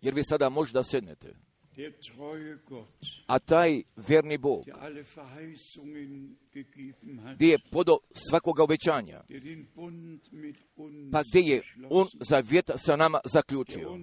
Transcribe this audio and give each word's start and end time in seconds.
jer 0.00 0.14
vi 0.14 0.24
sada 0.24 0.48
možda 0.48 0.82
sednete. 0.82 1.34
A 3.26 3.38
taj 3.38 3.82
verni 3.96 4.38
Bog, 4.38 4.64
gdje 7.34 7.46
je 7.46 7.58
podo 7.70 7.98
svakoga 8.28 8.62
obećanja, 8.62 9.22
pa 11.12 11.22
gdje 11.30 11.40
je 11.40 11.62
On 11.90 12.08
zavjet 12.28 12.70
sa 12.76 12.96
nama 12.96 13.20
zaključio, 13.24 13.98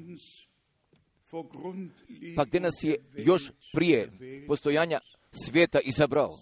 pa 2.36 2.46
gdje 2.46 2.60
nas 2.60 2.74
je 2.84 2.96
još 3.18 3.52
prije 3.74 4.12
postojanja 4.48 5.00
svijeta 5.32 5.80
izabrao, 5.80 6.34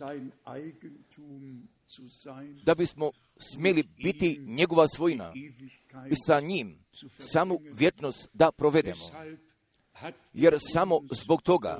da 2.63 2.75
bismo 2.75 3.11
smjeli 3.37 3.83
biti 4.03 4.39
njegova 4.47 4.87
svojina 4.87 5.33
i 6.09 6.15
sa 6.27 6.39
njim 6.39 6.79
samu 7.17 7.59
vjetnost 7.73 8.29
da 8.33 8.51
provedemo. 8.51 9.05
Jer 10.33 10.57
samo 10.73 11.01
zbog 11.11 11.41
toga, 11.41 11.79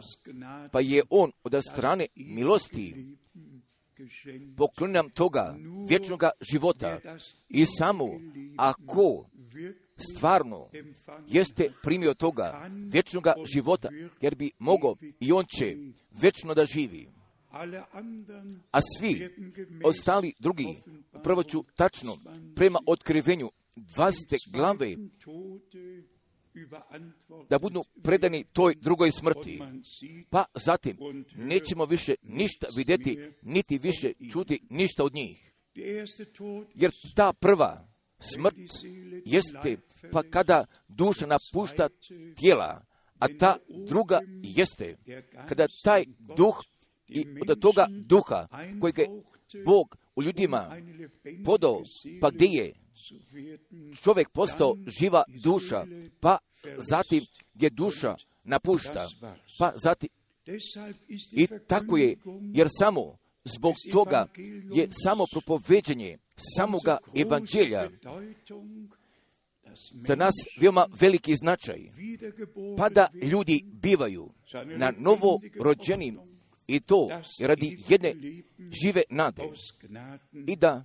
pa 0.72 0.80
je 0.80 1.04
On 1.10 1.32
od 1.44 1.64
strane 1.72 2.08
milosti 2.16 3.16
poklon 4.58 5.10
toga 5.14 5.56
vječnoga 5.90 6.30
života 6.52 7.00
i 7.50 7.66
samo 7.66 8.06
ako 8.58 9.30
stvarno 10.16 10.70
jeste 11.28 11.72
primio 11.84 12.14
toga 12.14 12.70
vječnoga 12.92 13.34
života, 13.54 13.90
jer 14.22 14.36
bi 14.36 14.52
mogao 14.60 14.96
i 15.20 15.32
on 15.32 15.46
će 15.46 15.78
vječno 16.12 16.54
da 16.54 16.66
živi. 16.66 17.21
A 18.72 18.80
svi 18.98 19.30
ostali 19.84 20.34
drugi, 20.40 20.84
prvo 21.24 21.44
ću 21.44 21.64
tačno, 21.76 22.18
prema 22.56 22.80
otkrivenju 22.88 23.52
20. 23.76 24.52
glave, 24.52 24.96
da 27.50 27.60
budu 27.60 27.84
predani 28.04 28.46
toj 28.54 28.76
drugoj 28.76 29.12
smrti. 29.12 29.62
Pa 30.30 30.46
zatim 30.56 30.98
nećemo 31.36 31.86
više 31.86 32.16
ništa 32.22 32.68
vidjeti, 32.76 33.32
niti 33.42 33.78
više 33.78 34.14
čuti 34.32 34.60
ništa 34.70 35.04
od 35.04 35.14
njih. 35.14 35.54
Jer 36.76 36.92
ta 37.16 37.34
prva 37.34 37.88
smrt 38.20 38.56
jeste 39.26 39.78
pa 40.12 40.24
kada 40.24 40.66
duša 40.88 41.26
napušta 41.26 41.90
tijela, 42.36 42.86
a 43.20 43.28
ta 43.40 43.58
druga 43.88 44.20
jeste 44.44 44.98
kada 45.48 45.68
taj 45.84 46.06
duh 46.38 46.62
i 47.12 47.26
od 47.50 47.60
toga 47.60 47.88
duha 47.90 48.48
kojeg 48.82 48.98
je 48.98 49.08
Bog 49.66 49.98
u 50.16 50.24
ljudima 50.24 50.78
podao, 51.46 51.82
pa 52.22 52.30
gdje 52.30 52.48
je? 52.48 52.74
Čovjek 54.04 54.30
postao 54.30 54.76
živa 55.00 55.24
duša, 55.44 55.86
pa 56.20 56.38
zatim 56.78 57.24
gdje 57.54 57.70
duša 57.70 58.16
napušta, 58.44 59.08
pa 59.60 59.74
zatim 59.84 60.10
i 61.32 61.48
tako 61.68 61.98
je, 61.98 62.16
jer 62.54 62.68
samo 62.80 63.18
zbog 63.44 63.76
toga 63.92 64.28
je 64.74 64.88
samo 65.04 65.26
propoveđenje 65.32 66.18
samoga 66.56 66.98
evanđelja 67.16 67.90
za 70.08 70.16
nas 70.16 70.34
veoma 70.62 70.88
veliki 71.00 71.36
značaj, 71.36 71.80
pa 72.78 72.90
da 72.90 73.08
ljudi 73.32 73.66
bivaju 73.66 74.30
na 74.78 74.94
novo 74.98 75.40
rođenim 75.60 76.20
i 76.72 76.80
to 76.80 77.10
radi 77.40 77.80
jedne 77.90 78.14
žive 78.84 79.04
nade. 79.10 79.44
i 80.48 80.56
da 80.56 80.84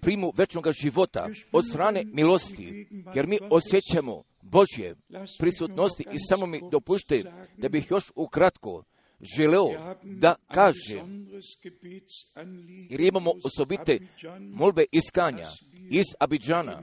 primu 0.00 0.32
večnog 0.36 0.64
života 0.82 1.28
od 1.52 1.64
strane 1.68 2.04
milosti, 2.04 2.86
jer 3.14 3.26
mi 3.26 3.38
osjećamo 3.50 4.22
Božje 4.42 4.96
prisutnosti 5.38 6.04
i 6.12 6.18
samo 6.28 6.46
mi 6.46 6.60
dopušte 6.70 7.22
da 7.56 7.68
bih 7.68 7.90
još 7.90 8.04
ukratko 8.14 8.84
želeo 9.36 9.96
da 10.02 10.34
kažem, 10.52 11.28
jer 12.90 13.00
imamo 13.00 13.32
osobite 13.44 13.98
molbe 14.40 14.84
iskanja 14.92 15.46
iz 15.90 16.04
Abidžana, 16.18 16.82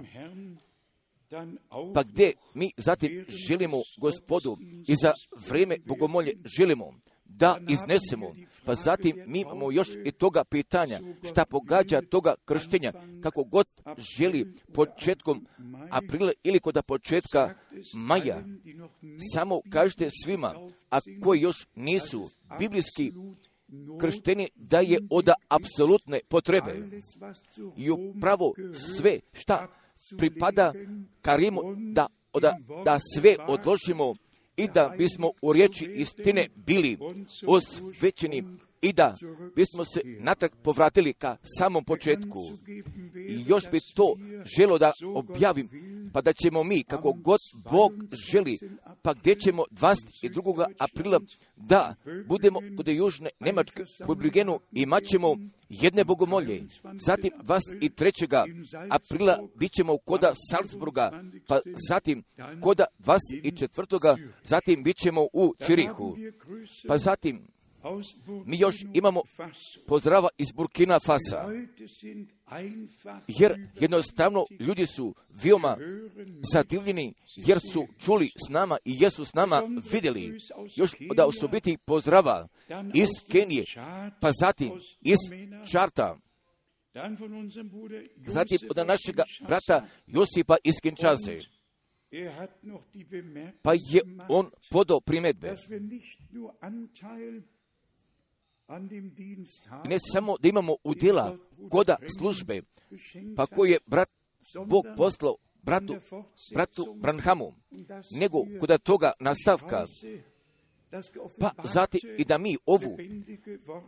pa 1.94 2.04
gdje 2.04 2.34
mi 2.54 2.72
zatim 2.78 3.25
želimo 3.48 3.78
gospodu 3.98 4.58
i 4.88 4.96
za 5.02 5.14
vrijeme 5.50 5.78
bogomolje 5.86 6.34
želimo 6.58 6.94
da 7.25 7.58
iznesemo, 7.69 8.36
pa 8.66 8.75
zatim 8.75 9.24
mi 9.28 9.40
imamo 9.40 9.72
još 9.72 9.88
i 10.06 10.12
toga 10.12 10.44
pitanja 10.44 11.00
šta 11.31 11.46
pogađa 11.46 12.02
toga 12.02 12.36
krštenja, 12.46 12.94
kako 13.24 13.44
god 13.44 13.68
želi 14.18 14.53
početkom 14.74 15.46
aprila 15.90 16.31
ili 16.44 16.59
kod 16.59 16.78
početka 16.88 17.56
maja. 17.94 18.44
Samo 19.34 19.62
kažete 19.69 20.09
svima, 20.24 20.53
a 20.91 21.00
koji 21.24 21.41
još 21.41 21.68
nisu 21.75 22.30
biblijski 22.59 23.12
kršteni, 24.00 24.50
da 24.56 24.80
je 24.80 25.00
od 25.09 25.30
apsolutne 25.47 26.19
potrebe. 26.30 27.00
I 27.78 27.90
upravo 27.92 28.53
sve 28.96 29.19
šta 29.34 29.68
pripada 30.18 30.74
Karimu, 31.22 31.62
da, 31.78 32.07
da, 32.42 32.57
da 32.86 33.00
sve 33.16 33.36
odložimo 33.47 34.13
i 34.58 34.68
da 34.68 34.96
bismo 34.98 35.32
u 35.42 35.54
riječi 35.54 35.86
istine 35.86 36.48
bili 36.56 36.98
osvećeni 37.48 38.44
i 38.85 38.94
da 38.94 39.16
bismo 39.56 39.85
se 39.85 40.01
natrag 40.19 40.51
povratili 40.63 41.13
ka 41.13 41.38
samom 41.59 41.84
početku. 41.84 42.40
I 43.29 43.44
još 43.47 43.72
bi 43.72 43.79
to 43.96 44.16
želo 44.57 44.78
da 44.78 44.91
objavim, 45.16 45.69
pa 46.13 46.22
da 46.22 46.34
ćemo 46.34 46.63
mi, 46.63 46.84
kako 46.84 47.13
god 47.13 47.40
Bog 47.72 47.91
želi, 48.31 48.57
pa 49.01 49.13
gdje 49.13 49.35
ćemo 49.35 49.63
22. 49.72 50.66
aprila 50.79 51.19
da 51.56 51.95
budemo 52.28 52.59
kod 52.78 52.88
Južne 52.88 53.29
Njemačke 53.40 53.84
u 54.07 54.16
Brugenu 54.16 54.59
imat 54.72 55.03
ćemo 55.03 55.35
jedne 55.69 56.03
bogomolje. 56.03 56.63
Zatim 56.94 57.31
23. 57.44 58.68
aprila 58.90 59.47
bit 59.56 59.72
ćemo 59.72 59.97
koda 59.97 60.34
Salzburga, 60.51 61.24
pa 61.47 61.59
zatim 61.90 62.24
koda 62.62 62.85
24. 63.00 64.29
zatim 64.44 64.84
bit 64.84 64.97
ćemo 64.97 65.22
u 65.34 65.53
Cirihu. 65.66 66.18
Pa 66.88 66.97
zatim 66.97 67.55
mi 68.46 68.59
još 68.59 68.75
imamo 68.94 69.22
pozdrava 69.88 70.29
iz 70.38 70.47
Burkina 70.51 71.00
Fasa, 71.00 71.50
jer 73.28 73.68
jednostavno 73.79 74.46
ljudi 74.59 74.85
su 74.85 75.16
veoma 75.44 75.78
zadivljeni, 76.53 77.13
jer 77.35 77.59
su 77.74 77.88
čuli 78.00 78.31
s 78.47 78.50
nama 78.50 78.78
i 78.85 78.95
jesu 79.00 79.25
s 79.25 79.34
nama 79.34 79.62
vidjeli. 79.91 80.38
još 80.75 80.91
da 81.16 81.25
osobiti 81.25 81.78
pozdrava 81.85 82.47
iz 82.94 83.09
Kenije, 83.31 83.63
pa 84.22 84.31
zatim 84.40 84.72
iz 85.01 85.18
Čarta, 85.72 86.16
zatim 88.28 88.57
od 88.69 88.88
našega 88.88 89.24
brata 89.47 89.85
Josipa 90.07 90.57
iz 90.63 90.74
Kinčaze, 90.84 91.38
pa 93.62 93.74
je 93.74 94.01
on 94.29 94.50
podao 94.72 95.00
primedbe. 95.00 95.56
Ne 99.86 99.98
samo 100.14 100.38
da 100.38 100.50
imamo 100.50 100.76
udjela 100.84 101.38
koda 101.70 101.98
službe, 102.18 102.62
pa 103.36 103.46
koji 103.46 103.72
je 103.72 103.80
brat 103.86 104.09
Bog 104.66 104.86
poslao 104.98 105.36
bratu, 105.64 105.96
bratu 106.53 106.96
Branhamu, 107.02 107.54
nego 108.20 108.38
kod 108.59 108.81
toga 108.84 109.12
nastavka, 109.20 109.86
pa 111.40 111.52
zatim 111.64 112.00
i 112.18 112.25
da 112.25 112.38
mi 112.38 112.58
ovu 112.66 112.98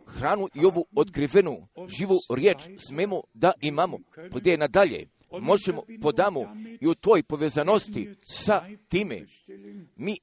hranu 0.06 0.48
i 0.54 0.64
ovu 0.64 0.86
otkrivenu 0.96 1.68
živu 1.88 2.16
riječ 2.36 2.58
smemo 2.88 3.22
da 3.34 3.52
imamo, 3.60 3.98
gdje 4.34 4.56
nadalje 4.56 5.08
možemo 5.40 5.82
podamo 6.02 6.56
i 6.80 6.86
u 6.86 6.94
toj 6.94 7.22
povezanosti 7.22 8.14
sa 8.22 8.64
time. 8.88 9.20
Mi 9.96 10.18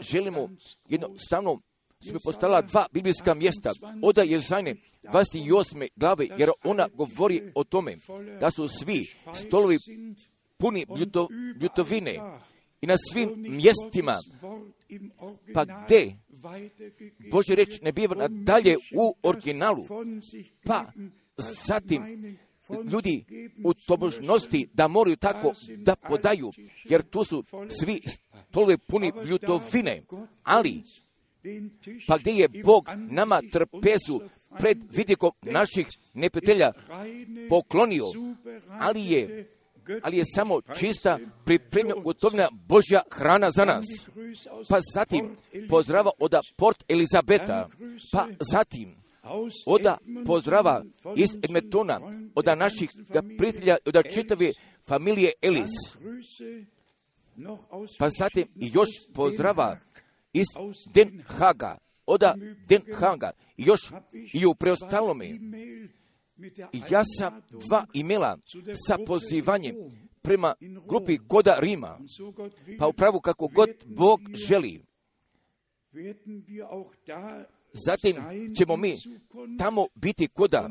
želimo 0.00 0.48
jednostavno 0.88 1.60
su 2.00 2.18
postala 2.24 2.62
dva 2.62 2.86
biblijska 2.92 3.34
mjesta. 3.34 3.72
Oda 4.02 4.22
je 4.22 4.40
zajne 4.40 4.74
28. 5.02 5.88
glave, 5.96 6.26
jer 6.38 6.50
ona 6.64 6.88
govori 6.94 7.52
o 7.54 7.64
tome 7.64 7.96
da 8.40 8.50
su 8.50 8.68
svi 8.68 9.06
stolovi 9.34 9.78
puni 10.56 10.86
ljuto, 10.98 11.28
ljutovine 11.60 12.18
i 12.80 12.86
na 12.86 12.96
svim 13.12 13.30
mjestima, 13.36 14.18
pa 15.54 15.64
gdje 15.64 16.16
Bože 17.30 17.54
reč 17.54 17.80
ne 17.82 17.92
biva 17.92 18.28
dalje 18.28 18.76
u 18.94 19.14
originalu, 19.22 19.86
pa 20.64 20.92
zatim 21.66 22.02
ljudi 22.92 23.24
u 23.64 23.74
tobožnosti 23.74 24.68
da 24.72 24.88
moraju 24.88 25.16
tako 25.16 25.52
da 25.76 25.96
podaju, 25.96 26.52
jer 26.84 27.02
tu 27.02 27.24
su 27.24 27.44
svi 27.80 28.00
stolovi 28.48 28.78
puni 28.78 29.12
ljutovine, 29.24 30.02
ali 30.42 30.82
pa 32.08 32.18
gdje 32.18 32.32
je 32.32 32.48
Bog 32.64 32.88
nama 33.10 33.40
trpezu 33.52 34.20
pred 34.58 34.78
vidikom 34.90 35.30
naših 35.42 35.86
neprijatelja 36.14 36.72
poklonio, 37.48 38.04
ali 38.68 39.00
je 39.00 39.52
ali 40.02 40.16
je 40.16 40.24
samo 40.34 40.60
čista 40.78 41.18
pripremljena 41.44 42.00
gotovina 42.02 42.48
Božja 42.52 43.02
hrana 43.12 43.50
za 43.50 43.64
nas. 43.64 43.84
Pa 44.68 44.78
zatim 44.94 45.36
pozdrava 45.68 46.10
od 46.18 46.34
Port 46.56 46.84
Elizabeta, 46.88 47.68
pa 48.12 48.26
zatim 48.52 48.96
od 49.66 49.82
pozdrava 50.26 50.84
iz 51.16 51.28
Edmetona, 51.42 52.00
od 52.34 52.44
naših 52.56 52.90
prijatelja, 53.38 53.76
od 53.84 53.96
čitave 54.14 54.50
familije 54.88 55.32
Elis. 55.42 55.70
Pa 57.98 58.08
zatim 58.08 58.46
još 58.54 58.88
pozdrava 59.14 59.78
iz 60.40 60.46
Den 60.94 61.22
Haga, 61.26 61.78
od 62.06 62.20
Den 62.68 62.82
Haga, 62.94 63.30
još 63.56 63.80
i 64.32 64.46
u 64.46 64.54
preostalome. 64.54 65.28
Ja 66.90 67.02
sam 67.18 67.40
dva 67.66 67.86
imela 67.92 68.38
sa 68.88 68.98
pozivanjem 69.06 69.74
prema 70.22 70.54
grupi 70.88 71.18
Koda 71.28 71.56
Rima, 71.60 71.98
pa 72.78 72.86
upravo 72.86 73.20
kako 73.20 73.48
god 73.48 73.68
Bog 73.84 74.20
želi. 74.34 74.82
Zatim 77.72 78.16
ćemo 78.58 78.76
mi 78.76 78.96
tamo 79.58 79.86
biti 79.94 80.28
koda 80.28 80.70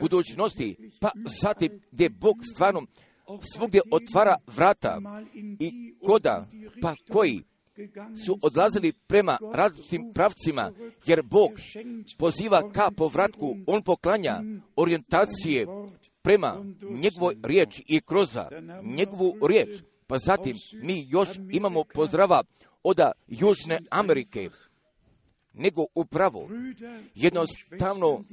budućnosti, 0.00 0.90
pa 1.00 1.10
zatim 1.42 1.80
gdje 1.90 2.10
Bog 2.10 2.36
stvarno 2.54 2.82
svugdje 3.54 3.80
otvara 3.90 4.36
vrata 4.46 5.00
i 5.60 5.94
koda, 6.06 6.46
pa 6.82 6.94
koji 7.12 7.42
su 8.24 8.38
odlazili 8.42 8.92
prema 8.92 9.38
različitim 9.54 10.12
pravcima, 10.14 10.72
jer 11.06 11.22
Bog 11.22 11.50
poziva 12.18 12.70
ka 12.72 12.90
povratku, 12.96 13.56
On 13.66 13.82
poklanja 13.82 14.42
orijentacije 14.76 15.66
prema 16.22 16.64
njegovoj 16.90 17.36
riječi 17.42 17.84
i 17.88 18.00
kroz 18.00 18.38
njegovu 18.82 19.46
riječ. 19.48 19.82
Pa 20.06 20.18
zatim 20.18 20.56
mi 20.82 21.06
još 21.08 21.28
imamo 21.52 21.84
pozdrava 21.94 22.42
od 22.82 22.98
Južne 23.26 23.78
Amerike, 23.90 24.50
nego 25.54 25.84
upravo 25.94 26.48
jednostavno 27.14 28.24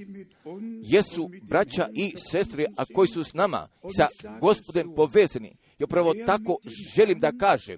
jesu 0.83 1.29
braća 1.41 1.89
i 1.93 2.13
sestre, 2.31 2.65
a 2.77 2.83
koji 2.93 3.07
su 3.07 3.23
s 3.23 3.33
nama, 3.33 3.67
sa 3.97 4.07
gospodem 4.39 4.93
povezani. 4.95 5.55
I 5.79 5.83
upravo 5.83 6.13
tako 6.25 6.57
želim 6.95 7.19
da 7.19 7.31
kažem, 7.31 7.77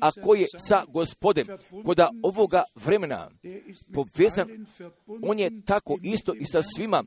ako 0.00 0.34
je 0.34 0.46
sa 0.58 0.84
gospodem 0.88 1.46
koda 1.84 2.10
ovoga 2.22 2.62
vremena 2.74 3.30
povezan, 3.94 4.66
on 5.22 5.38
je 5.38 5.50
tako 5.64 5.98
isto 6.02 6.34
i 6.34 6.44
sa 6.44 6.62
svima 6.62 7.04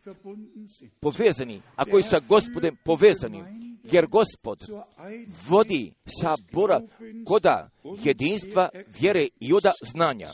povezani, 0.99 1.61
a 1.75 1.85
koji 1.85 2.03
sa 2.03 2.19
gospodem 2.19 2.75
povezani, 2.85 3.43
jer 3.83 4.07
gospod 4.07 4.59
vodi 5.49 5.93
sabora 6.21 6.81
koda 7.25 7.69
jedinstva, 8.03 8.69
vjere 8.99 9.27
i 9.39 9.53
oda 9.53 9.71
znanja. 9.93 10.29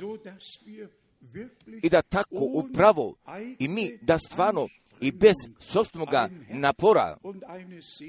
i 1.84 1.90
da 1.90 2.02
tako 2.02 2.36
upravo 2.54 3.16
i 3.60 3.68
mi 3.68 3.98
da 4.02 4.18
stvarno 4.18 4.68
i 5.02 5.12
bez 5.12 5.36
sobstvenog 5.60 6.10
napora, 6.50 7.18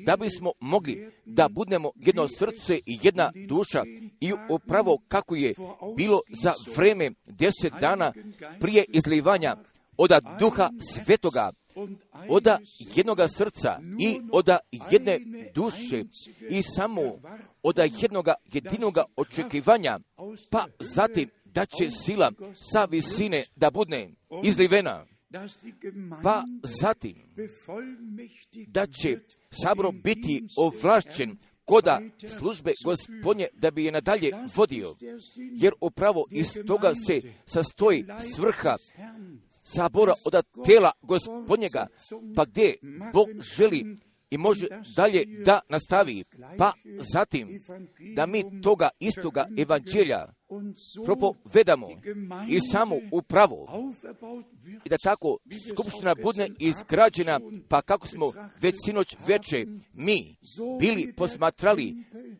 da 0.06 0.16
bismo 0.16 0.52
mogli 0.60 1.10
da 1.24 1.48
budemo 1.48 1.90
jedno 1.96 2.28
srce 2.28 2.80
i 2.86 2.98
jedna 3.02 3.32
duša 3.46 3.82
i 4.20 4.32
upravo 4.50 4.98
kako 5.08 5.36
je 5.36 5.54
bilo 5.96 6.20
za 6.42 6.52
vreme 6.76 7.10
deset 7.26 7.72
dana 7.80 8.12
prije 8.60 8.84
izlivanja 8.88 9.56
od 9.96 10.10
duha 10.40 10.70
svetoga, 10.94 11.52
od 12.28 12.46
jednoga 12.78 13.28
srca 13.28 13.80
i 13.98 14.20
od 14.32 14.48
jedne 14.90 15.20
duše 15.54 16.04
i 16.50 16.62
samo 16.62 17.02
od 17.62 17.78
jednoga 18.00 18.34
jedinoga 18.52 19.04
očekivanja, 19.16 19.98
pa 20.50 20.64
zatim 20.80 21.30
da 21.44 21.66
će 21.66 21.90
sila 21.90 22.32
sa 22.72 22.84
visine 22.84 23.44
da 23.56 23.70
budne 23.70 24.10
izlivena, 24.42 25.06
pa 26.22 26.44
zatim 26.80 27.14
da 28.66 28.86
će 28.86 29.18
sabro 29.50 29.92
biti 29.92 30.46
ovlašćen 30.56 31.36
koda 31.64 32.00
službe 32.38 32.72
gospodnje 32.84 33.46
da 33.52 33.70
bi 33.70 33.84
je 33.84 33.92
nadalje 33.92 34.30
vodio, 34.56 34.94
jer 35.36 35.72
upravo 35.80 36.26
iz 36.30 36.48
toga 36.66 36.92
se 37.06 37.20
sastoji 37.46 38.04
svrha 38.36 38.74
sabora 39.62 40.12
od 40.26 40.44
tela 40.66 40.92
gospodnjega, 41.02 41.86
pa 42.36 42.44
gdje 42.44 42.74
Bog 43.12 43.28
želi 43.56 43.96
i 44.30 44.38
može 44.38 44.66
dalje 44.96 45.24
da 45.44 45.60
nastavi, 45.68 46.24
pa 46.58 46.72
zatim 47.12 47.62
da 48.16 48.26
mi 48.26 48.62
toga 48.62 48.88
istoga 49.00 49.48
evanđelja 49.58 50.26
propovedamo 51.04 51.86
i 52.48 52.60
samo 52.72 52.96
upravo. 53.12 53.66
I 54.84 54.88
da 54.88 54.96
tako 54.98 55.38
skupština 55.72 56.14
bude 56.22 56.48
izgrađena, 56.58 57.40
pa 57.68 57.82
kako 57.82 58.06
smo 58.06 58.26
već 58.60 58.74
sinoć 58.84 59.16
veče 59.26 59.66
mi 59.92 60.36
bili 60.80 61.12
posmatrali, 61.16 61.94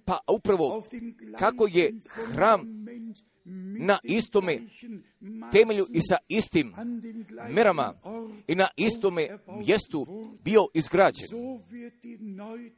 pa 0.05 0.19
upravo 0.35 0.83
kako 1.39 1.67
je 1.67 1.93
hram 2.33 2.87
na 3.79 3.99
istome 4.03 4.59
temelju 5.53 5.87
i 5.93 6.01
sa 6.01 6.17
istim 6.29 6.75
merama 7.51 7.95
i 8.47 8.55
na 8.55 8.69
istome 8.77 9.39
mjestu 9.67 10.07
bio 10.45 10.67
izgrađen. 10.75 11.29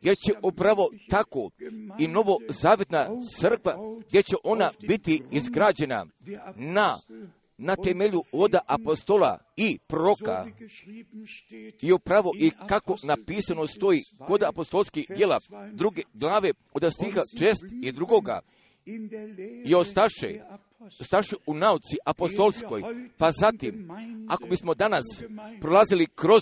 Jer 0.02 0.17
će 0.17 0.32
upravo 0.43 0.90
tako 1.08 1.50
i 1.99 2.08
novo 2.08 2.38
zavjetna 2.49 3.08
crkva 3.40 3.76
gdje 4.08 4.22
će 4.22 4.37
ona 4.44 4.70
biti 4.88 5.22
izgrađena 5.31 6.06
na 6.56 6.99
na 7.61 7.76
temelju 7.76 8.23
voda 8.32 8.61
apostola 8.66 9.38
i 9.56 9.78
proka 9.87 10.46
i 11.82 11.93
upravo 11.93 12.32
i 12.38 12.50
kako 12.69 12.96
napisano 13.02 13.66
stoji 13.66 14.02
kod 14.26 14.43
apostolskih 14.43 15.06
djela 15.16 15.38
druge 15.73 16.02
glave 16.14 16.52
od 16.73 16.93
stiha 16.93 17.20
čest 17.38 17.64
i 17.82 17.93
drugoga 17.93 18.40
i 19.64 19.75
ostaše, 19.75 20.40
ostaše 21.00 21.37
u 21.46 21.54
nauci 21.54 21.96
apostolskoj, 22.04 22.82
pa 23.16 23.32
zatim, 23.32 23.90
ako 24.28 24.46
bismo 24.46 24.75
danas 24.75 25.04
prolazili 25.60 26.06
kroz 26.14 26.40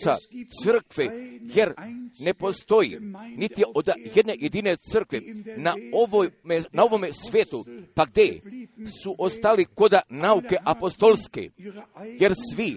crkve, 0.64 1.06
jer 1.40 1.74
ne 2.18 2.34
postoji 2.34 2.98
niti 3.36 3.64
od 3.74 3.88
jedne 4.14 4.34
jedine 4.38 4.76
crkve 4.76 5.20
na, 5.56 5.74
ovoj, 5.92 6.30
na 6.72 6.84
ovome 6.84 7.08
svijetu, 7.12 7.66
pa 7.94 8.04
gdje 8.04 8.40
su 9.02 9.14
ostali 9.18 9.64
koda 9.64 10.00
nauke 10.08 10.56
apostolske, 10.64 11.50
jer 12.18 12.32
svi 12.54 12.76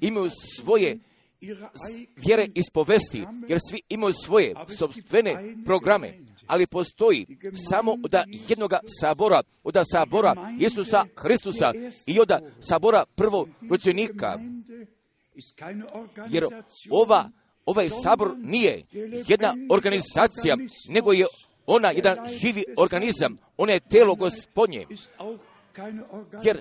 imaju 0.00 0.30
svoje 0.56 0.98
vjere 2.16 2.46
ispovesti, 2.54 3.24
jer 3.48 3.58
svi 3.70 3.80
imaju 3.88 4.12
svoje 4.24 4.54
sobstvene 4.78 5.54
programe, 5.64 6.18
ali 6.50 6.66
postoji 6.66 7.26
samo 7.70 7.96
od 8.04 8.14
jednoga 8.48 8.80
sabora, 9.00 9.42
od 9.64 9.74
sabora 9.92 10.34
Isusa 10.60 11.04
Hristusa 11.16 11.72
i 12.06 12.20
od 12.20 12.30
sabora 12.60 13.04
prvorođenika. 13.14 14.38
Jer 16.28 16.44
ova, 16.90 17.30
ovaj 17.66 17.88
sabor 18.02 18.34
nije 18.38 18.82
jedna 19.28 19.54
organizacija, 19.70 20.56
nego 20.88 21.12
je 21.12 21.26
ona 21.66 21.90
jedan 21.90 22.18
živi 22.40 22.64
organizam, 22.76 23.38
ona 23.56 23.72
je 23.72 23.80
telo 23.80 24.14
gospodnje. 24.14 24.86
Jer 26.42 26.58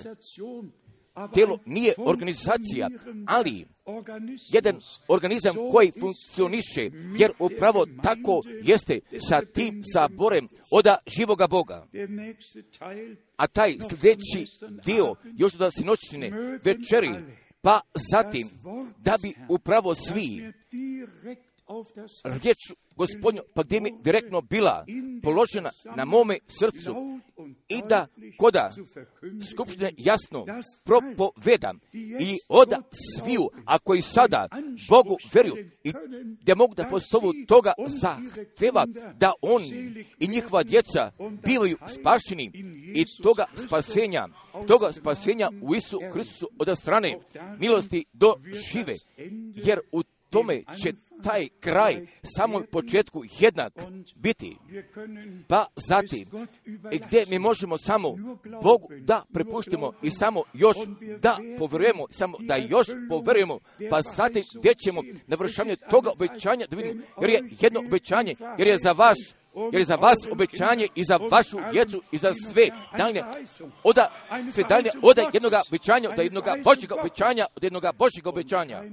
telo 1.28 1.60
nije 1.66 1.94
organizacija, 1.98 2.90
ali 3.28 3.66
jedan 4.54 4.80
organizam 5.08 5.56
koji 5.72 5.92
funkcioniše, 6.00 6.90
jer 7.18 7.32
upravo 7.40 7.86
tako 8.04 8.42
jeste 8.64 9.00
sa 9.30 9.42
tim 9.54 9.82
saborem 9.94 10.48
oda 10.72 10.98
živoga 11.08 11.48
Boga. 11.48 11.88
A 13.38 13.48
taj 13.48 13.76
sljedeći 13.90 14.46
dio, 14.86 15.16
još 15.38 15.54
da 15.54 15.72
sinoćne 15.72 16.32
večeri, 16.64 17.10
pa 17.62 17.82
zatim, 18.12 18.48
da 18.98 19.18
bi 19.22 19.34
upravo 19.50 19.96
svi 19.96 20.54
riječ 22.24 22.58
gospodnju, 22.96 23.42
pa 23.54 23.64
gdje 23.64 23.82
mi 23.82 23.92
direktno 24.02 24.42
bila 24.42 24.86
položena 25.24 25.70
na 25.96 26.06
mome 26.06 26.38
srcu 26.48 26.96
i 27.70 27.82
da 27.90 28.08
koda 28.38 28.72
skupštine 29.52 29.92
jasno 29.98 30.46
propovedam 30.86 31.80
i 31.94 32.38
od 32.50 32.70
sviju, 32.92 33.50
a 33.66 33.80
koji 33.80 34.02
sada 34.02 34.48
Bogu 34.90 35.18
veruju 35.34 35.70
i 35.84 35.94
da 36.42 36.56
mogu 36.56 36.76
da 36.76 36.90
postovu 36.90 37.34
toga 37.48 37.74
zahteva 37.88 38.86
da 39.18 39.34
on 39.42 39.64
i 40.20 40.28
njihova 40.28 40.64
djeca 40.64 41.12
bivaju 41.46 41.78
spašeni 41.88 42.52
i 42.96 43.06
toga 43.24 43.46
spasenja, 43.68 44.28
toga 44.68 44.92
spasenja 44.92 45.50
u 45.62 45.76
Isu 45.76 46.00
Hristusu 46.14 46.50
od 46.60 46.78
strane 46.78 47.20
milosti 47.60 48.06
do 48.14 48.34
žive, 48.72 48.96
jer 49.56 49.80
u 49.92 50.04
tome 50.30 50.64
će 50.84 50.94
taj 51.24 51.48
kraj 51.60 52.08
samom 52.24 52.64
početku 52.72 53.24
jednak 53.40 53.74
biti. 54.16 54.58
Pa 55.48 55.66
zatim, 55.76 56.26
gdje 57.08 57.26
mi 57.30 57.40
možemo 57.40 57.78
samo 57.78 58.10
Bogu 58.64 58.88
da 59.02 59.26
prepuštimo 59.34 59.94
i 60.02 60.12
samo 60.12 60.44
još 60.54 60.78
da 61.20 61.38
povjerujemo, 61.58 62.06
samo 62.10 62.38
da 62.40 62.56
još 62.56 62.88
povjerujemo, 63.10 63.60
pa 63.90 64.02
zatim 64.02 64.44
gdje 64.56 64.74
ćemo 64.76 65.02
navršavanje 65.28 65.76
toga 65.76 66.12
obećanja 66.12 66.66
da 66.70 66.76
vidimo, 66.76 67.04
jer 67.22 67.30
je 67.30 67.50
jedno 67.62 67.80
obećanje, 67.80 68.36
jer 68.58 68.68
je 68.68 68.78
za 68.84 68.92
vas 68.92 69.18
jer 69.72 69.82
je 69.82 69.86
za 69.86 69.96
vas 69.96 70.18
obećanje 70.32 70.88
i 70.96 71.04
za 71.04 71.18
vašu 71.18 71.58
djecu 71.72 72.02
i 72.12 72.18
za 72.18 72.34
sve 72.52 72.68
daljne, 72.98 73.24
oda, 73.84 74.12
sve 74.54 74.64
daljne, 74.70 74.90
oda 75.02 75.30
jednog 75.34 75.54
obećanja, 75.68 76.10
od 76.10 76.20
jednog 76.20 76.44
Božjega 76.64 76.96
obećanja, 77.00 77.46
od 77.56 77.64
jednog 77.64 77.84
Božjega 77.98 78.30
obećanja. 78.30 78.84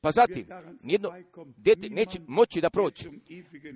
Pa 0.00 0.10
zatim, 0.10 0.46
nijedno 0.82 1.12
djete 1.56 1.90
neće 1.90 2.20
moći 2.26 2.60
da 2.60 2.70
proći, 2.70 3.08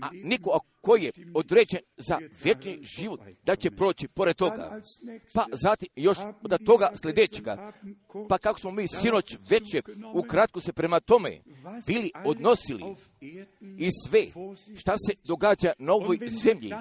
a 0.02 0.09
niko 0.12 0.61
ko 0.81 0.97
je 0.97 1.12
određen 1.35 1.81
za 1.97 2.19
vječni 2.45 2.79
život, 2.83 3.21
da 3.45 3.57
će 3.57 3.71
proći 3.71 4.09
pored 4.09 4.37
toga. 4.37 4.81
Pa 5.35 5.47
zatim, 5.52 5.88
još 5.97 6.19
od 6.43 6.64
toga 6.67 6.91
sljedećega, 7.02 7.73
pa 8.29 8.38
kako 8.38 8.61
smo 8.61 8.71
mi 8.71 8.88
sinoć 8.88 9.37
veće 9.50 9.83
ukratko 10.14 10.61
se 10.61 10.73
prema 10.73 11.00
tome 11.00 11.41
bili 11.87 12.11
odnosili 12.25 12.83
i 13.61 13.88
sve 14.09 14.26
šta 14.76 14.95
se 14.97 15.14
događa 15.25 15.73
na 15.79 15.93
ovoj 15.93 16.12
zemlji, 16.28 16.73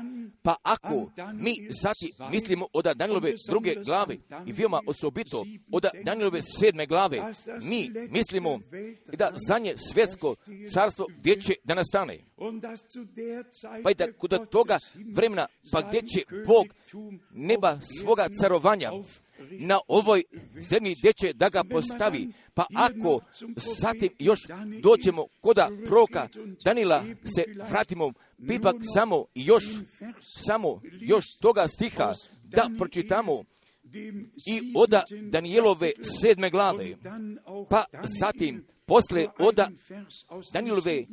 pa 0.42 0.56
ako 0.64 1.12
mi 1.34 1.68
zati 1.82 2.14
mislimo 2.32 2.68
od 2.74 2.86
Danilove 2.96 3.34
druge 3.50 3.76
glave 3.86 4.18
i 4.46 4.52
veoma 4.52 4.82
osobito 4.88 5.46
od 5.72 5.86
Danilove 6.04 6.42
sedme 6.42 6.86
glave, 6.86 7.22
mi 7.62 7.92
mislimo 8.10 8.60
da 9.18 9.34
zanje 9.48 9.74
svjetsko 9.78 10.36
carstvo 10.74 11.08
gdje 11.18 11.42
će 11.42 11.54
da 11.64 11.76
nastane. 11.76 12.20
Pa 13.84 13.92
i 13.92 13.96
da 13.96 14.12
kod 14.12 14.50
toga 14.50 14.80
vremena, 15.16 15.48
pa 15.72 15.82
gdje 15.82 16.02
će 16.02 16.24
Bog 16.48 16.66
neba 17.32 17.80
svoga 18.00 18.28
carovanja 18.40 18.92
na 19.50 19.80
ovoj 19.88 20.24
zemlji 20.70 20.96
gdje 21.00 21.14
će 21.14 21.34
da 21.34 21.50
ga 21.50 21.64
postavi. 21.64 22.28
Pa 22.54 22.66
ako 22.76 23.20
zatim 23.80 24.10
još 24.20 24.40
dođemo 24.82 25.26
koda 25.42 25.70
proka 25.86 26.28
Danila 26.66 27.04
se 27.36 27.44
vratimo, 27.70 28.14
ipak 28.56 28.76
samo 28.96 29.26
još, 29.36 29.64
samo 30.48 30.82
još 31.00 31.26
toga 31.42 31.68
stiha 31.68 32.14
da 32.44 32.70
pročitamo 32.78 33.44
i 34.48 34.74
oda 34.76 35.04
Danijelove 35.30 35.92
sedme 36.22 36.50
glave, 36.50 36.96
pa 37.70 37.86
zatim 38.20 38.66
posle 38.86 39.28
oda 39.40 39.72
Danijelove 40.54 41.04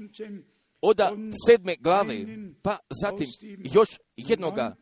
oda 0.80 1.12
sedme 1.46 1.76
glave, 1.80 2.26
pa 2.62 2.78
zatim 3.02 3.26
još 3.74 3.88
jednoga 4.16 4.76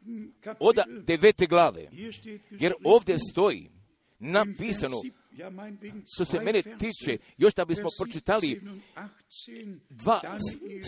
oda 0.61 0.85
devete 1.07 1.47
glave. 1.47 1.89
Jer 2.51 2.73
ovdje 2.85 3.17
stoji 3.33 3.71
napisano, 4.19 4.97
što 6.15 6.25
se 6.25 6.41
mene 6.41 6.63
tiče, 6.63 7.19
još 7.37 7.55
da 7.55 7.65
bismo 7.65 7.89
pročitali 8.01 8.61
dva 9.91 10.21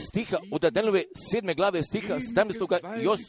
stiha 0.08 0.36
od 0.52 0.60
Danielove 0.60 1.02
sedme 1.32 1.54
glave 1.54 1.82
stiha 1.82 2.14
17. 2.14 3.02
još 3.02 3.20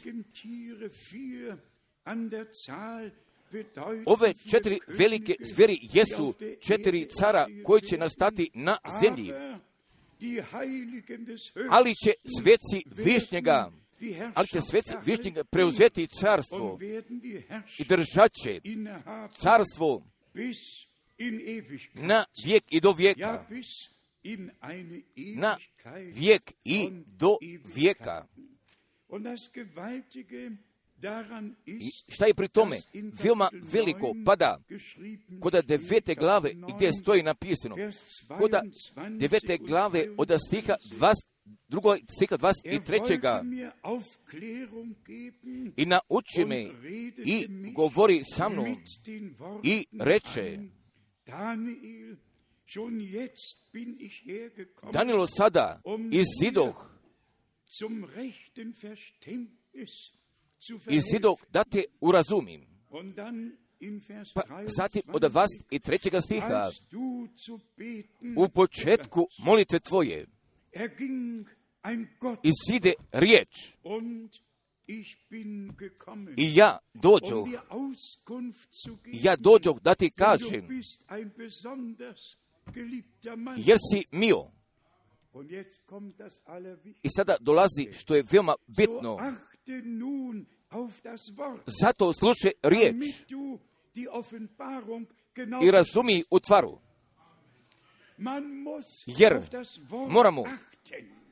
Ove 4.06 4.34
četiri 4.50 4.78
velike 4.98 5.34
zveri 5.40 5.78
jesu 5.92 6.34
četiri 6.60 7.08
cara 7.08 7.46
koji 7.64 7.82
će 7.82 7.98
nastati 7.98 8.50
na 8.54 8.76
zemlji 9.02 9.32
ali 11.70 11.94
će 11.94 12.12
sveci 12.40 12.82
višnjega, 13.04 13.70
ali 14.34 14.48
će 14.48 14.60
sveci 14.60 14.94
višnjega 15.04 15.44
preuzeti 15.44 16.06
carstvo 16.06 16.78
i 17.78 17.84
držat 17.84 18.32
će 18.32 18.60
carstvo 19.32 20.02
na 21.94 22.24
vijek 22.44 22.64
i 22.70 22.80
do 22.80 22.92
vijeka. 22.92 23.46
Na 25.36 25.56
vijek 26.14 26.52
i 26.64 26.88
do 27.06 27.36
vijeka. 27.74 28.26
I 31.66 31.90
šta 32.08 32.26
je 32.26 32.34
pri 32.34 32.48
tome? 32.48 32.76
veoma 33.22 33.50
veliko 33.72 34.14
pada 34.24 34.58
kod 35.40 35.64
devete 35.64 36.14
glave 36.14 36.54
gdje 36.74 36.92
stoji 36.92 37.22
napisano. 37.22 37.76
Kod 38.38 38.50
devete 39.18 39.58
glave 39.58 40.06
od 40.18 40.32
stiha 40.46 40.76
20, 40.92 41.14
drugo 41.68 41.96
stiha 41.96 42.38
23. 42.38 43.74
I 45.76 45.86
nauči 45.86 46.44
me 46.46 46.68
i 47.24 47.46
govori 47.74 48.22
sa 48.36 48.48
mnom 48.48 48.76
i 49.62 49.86
reče 50.00 50.58
Danilo 54.92 55.26
sada 55.26 55.80
iz 56.12 56.26
zidoh 56.42 56.90
i 60.88 61.00
zidov 61.00 61.36
da 61.50 61.64
te 61.64 61.84
urazumim. 62.00 62.66
Pa 64.34 64.42
zatim 64.66 65.02
od 65.12 65.24
vas 65.32 65.48
i 65.70 65.78
trećega 65.78 66.20
stiha. 66.20 66.70
U 68.36 68.48
početku 68.48 69.28
molite 69.38 69.78
tvoje. 69.80 70.26
Zide 72.70 72.92
riječ. 73.12 73.74
i 76.36 76.54
ja 76.54 76.78
dođu, 76.94 77.44
ja 79.06 79.36
dođu 79.36 79.74
da 79.82 79.94
ti 79.94 80.10
kažem, 80.10 80.82
jer 83.56 83.78
si 83.92 84.04
mio. 84.10 84.50
I 87.02 87.08
sada 87.16 87.36
dolazi 87.40 87.88
što 87.92 88.14
je 88.14 88.24
veoma 88.32 88.54
bitno. 88.66 89.18
Zato 91.80 92.12
slušaj 92.12 92.50
riječ 92.62 92.94
i 95.62 95.70
razumi 95.70 96.24
u 96.30 96.40
tvaru. 96.40 96.78
Jer 99.06 99.40
moramo 100.08 100.44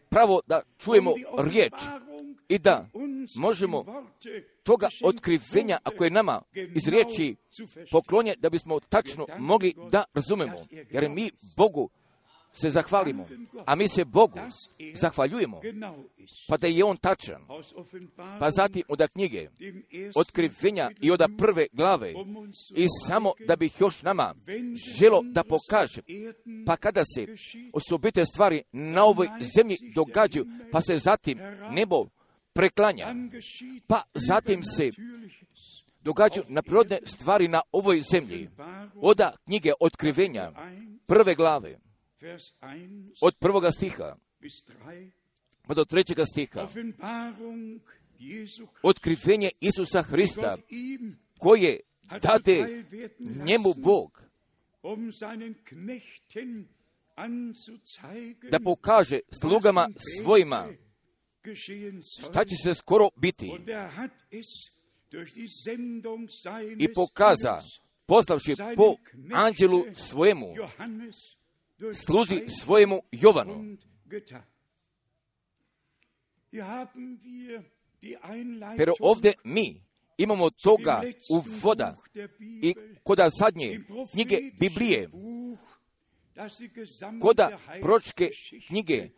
pravo 0.08 0.40
da 0.46 0.62
čujemo 0.78 1.12
riječ 1.38 1.72
i 2.48 2.58
da 2.58 2.86
možemo 3.36 3.84
toga 4.62 4.88
otkrivenja, 5.02 5.78
ako 5.84 6.04
je 6.04 6.10
nama 6.10 6.42
iz 6.54 6.88
riječi 6.88 7.36
poklonje, 7.90 8.34
da 8.38 8.50
bismo 8.50 8.80
tačno 8.80 9.26
mogli 9.38 9.74
da 9.90 10.04
razumemo. 10.14 10.56
Jer 10.90 11.10
mi 11.10 11.30
Bogu 11.56 11.90
se 12.60 12.70
zahvalimo, 12.70 13.28
a 13.66 13.74
mi 13.74 13.88
se 13.88 14.04
Bogu 14.04 14.38
zahvaljujemo, 14.94 15.60
pa 16.48 16.56
da 16.56 16.66
je 16.66 16.84
On 16.84 16.96
tačan. 16.96 17.42
Pa 18.38 18.50
zatim 18.50 18.82
od 18.88 19.08
knjige, 19.12 19.48
otkrivenja 20.14 20.90
i 21.00 21.10
od 21.10 21.20
prve 21.38 21.66
glave, 21.72 22.14
i 22.76 22.86
samo 23.06 23.32
da 23.46 23.56
bih 23.56 23.72
još 23.80 24.02
nama 24.02 24.34
želo 24.98 25.22
da 25.24 25.44
pokaže, 25.44 26.02
pa 26.66 26.76
kada 26.76 27.02
se 27.14 27.26
osobite 27.72 28.24
stvari 28.24 28.62
na 28.72 29.04
ovoj 29.04 29.28
zemlji 29.56 29.76
događaju, 29.94 30.46
pa 30.72 30.80
se 30.80 30.98
zatim 30.98 31.38
nebo 31.72 32.06
preklanja, 32.52 33.14
pa 33.86 34.02
zatim 34.14 34.62
se 34.64 34.90
događaju 36.00 36.44
na 36.48 36.62
prirodne 36.62 36.98
stvari 37.04 37.48
na 37.48 37.60
ovoj 37.72 38.02
zemlji. 38.12 38.48
Oda 38.94 39.32
knjige 39.44 39.72
otkrivenja, 39.80 40.52
prve 41.06 41.34
glave, 41.34 41.78
od 43.20 43.36
prvoga 43.38 43.70
stiha. 43.70 44.16
pa 45.66 45.74
do 45.74 45.84
trećega 45.84 46.24
stiha. 46.26 46.68
Otkrivenje 48.82 49.50
Isusa 49.60 50.02
Hrista 50.02 50.56
koje 51.38 51.80
dade 52.22 52.84
njemu 53.44 53.74
Bog. 53.76 54.22
da 58.50 58.60
pokaže 58.64 59.20
slugama 59.42 59.88
svojima. 60.22 60.68
šta 62.30 62.44
će 62.44 62.56
se 62.62 62.74
skoro 62.74 63.10
biti? 63.16 63.50
I 66.78 66.92
pokaza 66.94 67.60
poslavši 68.06 68.54
po 68.76 68.94
anđelu 69.32 69.84
svojemu 69.94 70.46
sluzi 71.94 72.44
svojemu 72.60 73.00
Jovanu. 73.12 73.76
Pero 78.76 78.92
ovdje 79.00 79.32
mi 79.44 79.82
imamo 80.18 80.50
toga 80.50 81.02
u 81.30 81.42
voda 81.62 81.96
i 82.62 82.74
koda 83.02 83.28
zadnje 83.40 83.80
knjige 84.12 84.38
Biblije, 84.60 85.08
koda 87.20 87.58
pročke 87.80 88.30
knjige, 88.68 89.08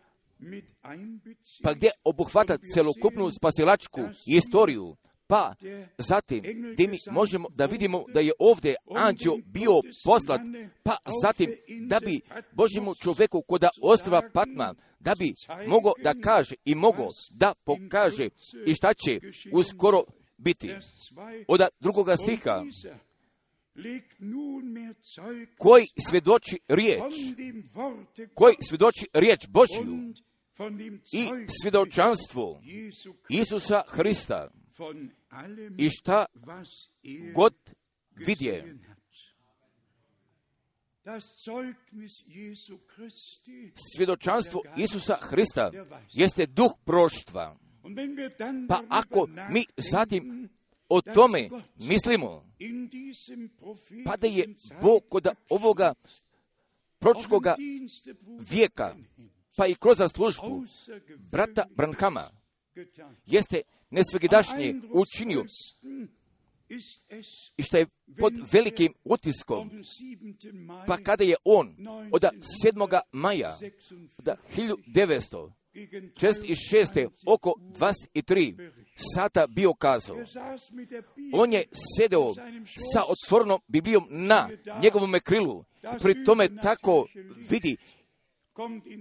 pa 1.62 1.74
gdje 1.74 1.90
obuhvata 2.04 2.58
celokupnu 2.74 3.30
spasilačku 3.30 4.00
istoriju, 4.26 4.96
pa 5.30 5.54
zatim 5.98 6.42
gdje 6.72 6.88
mi 6.88 6.98
možemo 7.10 7.48
da 7.54 7.66
vidimo 7.66 8.04
da 8.14 8.20
je 8.20 8.32
ovdje 8.38 8.74
anđeo 8.94 9.36
bio 9.44 9.72
poslat, 10.04 10.40
pa 10.82 10.96
zatim 11.22 11.56
da 11.88 12.00
bi 12.00 12.20
Božjemu 12.52 12.94
čovjeku 12.94 13.42
koda 13.42 13.68
ostrava 13.82 14.22
Patma, 14.32 14.74
da 15.00 15.14
bi 15.18 15.34
mogao 15.66 15.92
da 16.02 16.14
kaže 16.22 16.54
i 16.64 16.74
mogao 16.74 17.08
da 17.30 17.54
pokaže 17.64 18.28
i 18.66 18.74
šta 18.74 18.94
će 18.94 19.20
uskoro 19.52 20.04
biti. 20.36 20.68
Vers 20.68 20.86
2. 20.86 21.44
Od 21.48 21.60
drugoga 21.80 22.16
stiha, 22.16 22.64
koji 25.58 25.86
svjedoči 26.08 26.58
riječ, 26.68 27.14
koji 28.34 28.54
svjedoči 28.68 29.06
riječ 29.14 29.46
Božju 29.48 30.12
i 31.12 31.28
Jesu 32.64 33.10
Isusa 33.28 33.82
Hrista 33.88 34.50
i 35.78 35.90
šta 35.90 36.26
er 36.34 37.32
god 37.34 37.54
vidje. 38.16 38.76
Svjedočanstvo 43.96 44.62
Isusa 44.76 45.16
Hrista 45.22 45.70
jeste 46.12 46.46
duh 46.46 46.72
proštva. 46.84 47.56
Pa 48.68 48.80
ako 48.88 49.26
mi 49.50 49.64
zatim 49.76 50.48
o 50.88 51.00
tome 51.00 51.50
mislimo, 51.76 52.44
pa 54.04 54.16
da 54.16 54.26
je 54.26 54.54
Bog 54.82 55.02
kod 55.08 55.28
ovoga 55.48 55.94
pročkoga 56.98 57.54
vijeka, 58.50 58.94
pa 59.56 59.66
i 59.66 59.74
kroz 59.74 59.98
službu 60.14 60.64
brata 61.18 61.66
Branhama, 61.76 62.30
jeste 63.26 63.62
nesvegidašnje 63.90 64.74
učinio 64.92 65.44
es 66.68 66.84
i 67.56 67.62
što 67.62 67.76
je 67.76 67.86
pod 68.18 68.32
velikim 68.52 68.94
utiskom, 69.04 69.60
am 69.60 69.70
7. 69.70 70.52
Mai 70.52 70.86
pa 70.86 70.96
kada 70.96 71.24
je 71.24 71.34
on 71.44 71.76
od 72.12 72.22
7. 72.64 73.00
maja 73.12 73.58
46 73.58 73.92
od 74.18 74.38
1900 74.96 75.50
gegen 75.72 76.10
46. 76.14 77.08
oko 77.26 77.54
23 78.14 78.70
sata 79.14 79.46
bio 79.46 79.74
kazao. 79.74 80.16
On 81.32 81.52
je 81.52 81.64
sedeo 81.96 82.34
sa 82.92 83.02
otvornom 83.08 83.60
Biblijom 83.68 84.06
na 84.10 84.48
njegovom 84.82 85.14
krilu. 85.24 85.64
Pri 86.02 86.24
tome 86.24 86.48
tako 86.62 87.06
vidi 87.50 87.76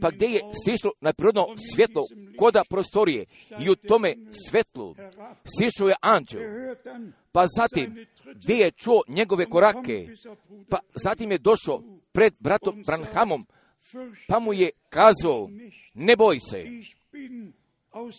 pa 0.01 0.11
gdje 0.11 0.27
je 0.27 0.41
sišlo 0.65 0.91
na 1.01 1.13
prirodno 1.13 1.47
svjetlo 1.75 2.03
koda 2.37 2.63
prostorije 2.69 3.25
i 3.59 3.69
u 3.69 3.75
tome 3.75 4.15
svetlu 4.49 4.95
sišao 5.59 5.89
je 5.89 5.95
anđel. 6.01 6.41
Pa 7.31 7.45
zatim 7.57 8.05
gdje 8.35 8.55
je 8.55 8.71
čuo 8.71 9.01
njegove 9.07 9.45
korake, 9.45 10.07
pa 10.69 10.77
zatim 11.03 11.31
je 11.31 11.37
došao 11.37 11.83
pred 12.11 12.33
bratom 12.39 12.83
Branhamom, 12.85 13.47
pa 14.27 14.39
mu 14.39 14.53
je 14.53 14.69
kazao, 14.89 15.49
ne 15.93 16.15
boj 16.15 16.37
se, 16.51 16.65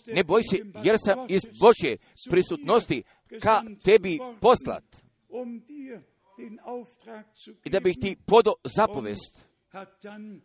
ne 0.06 0.24
boj 0.24 0.42
se, 0.42 0.56
jer 0.84 0.96
sam 1.04 1.26
iz 1.28 1.42
Božje 1.60 1.96
prisutnosti 2.30 3.02
ka 3.40 3.62
tebi 3.84 4.18
poslat. 4.40 4.84
um 5.28 5.62
i 7.64 7.70
da 7.70 7.80
bih 7.80 7.96
ti 8.00 8.16
podo 8.26 8.54
zapovest. 8.76 9.49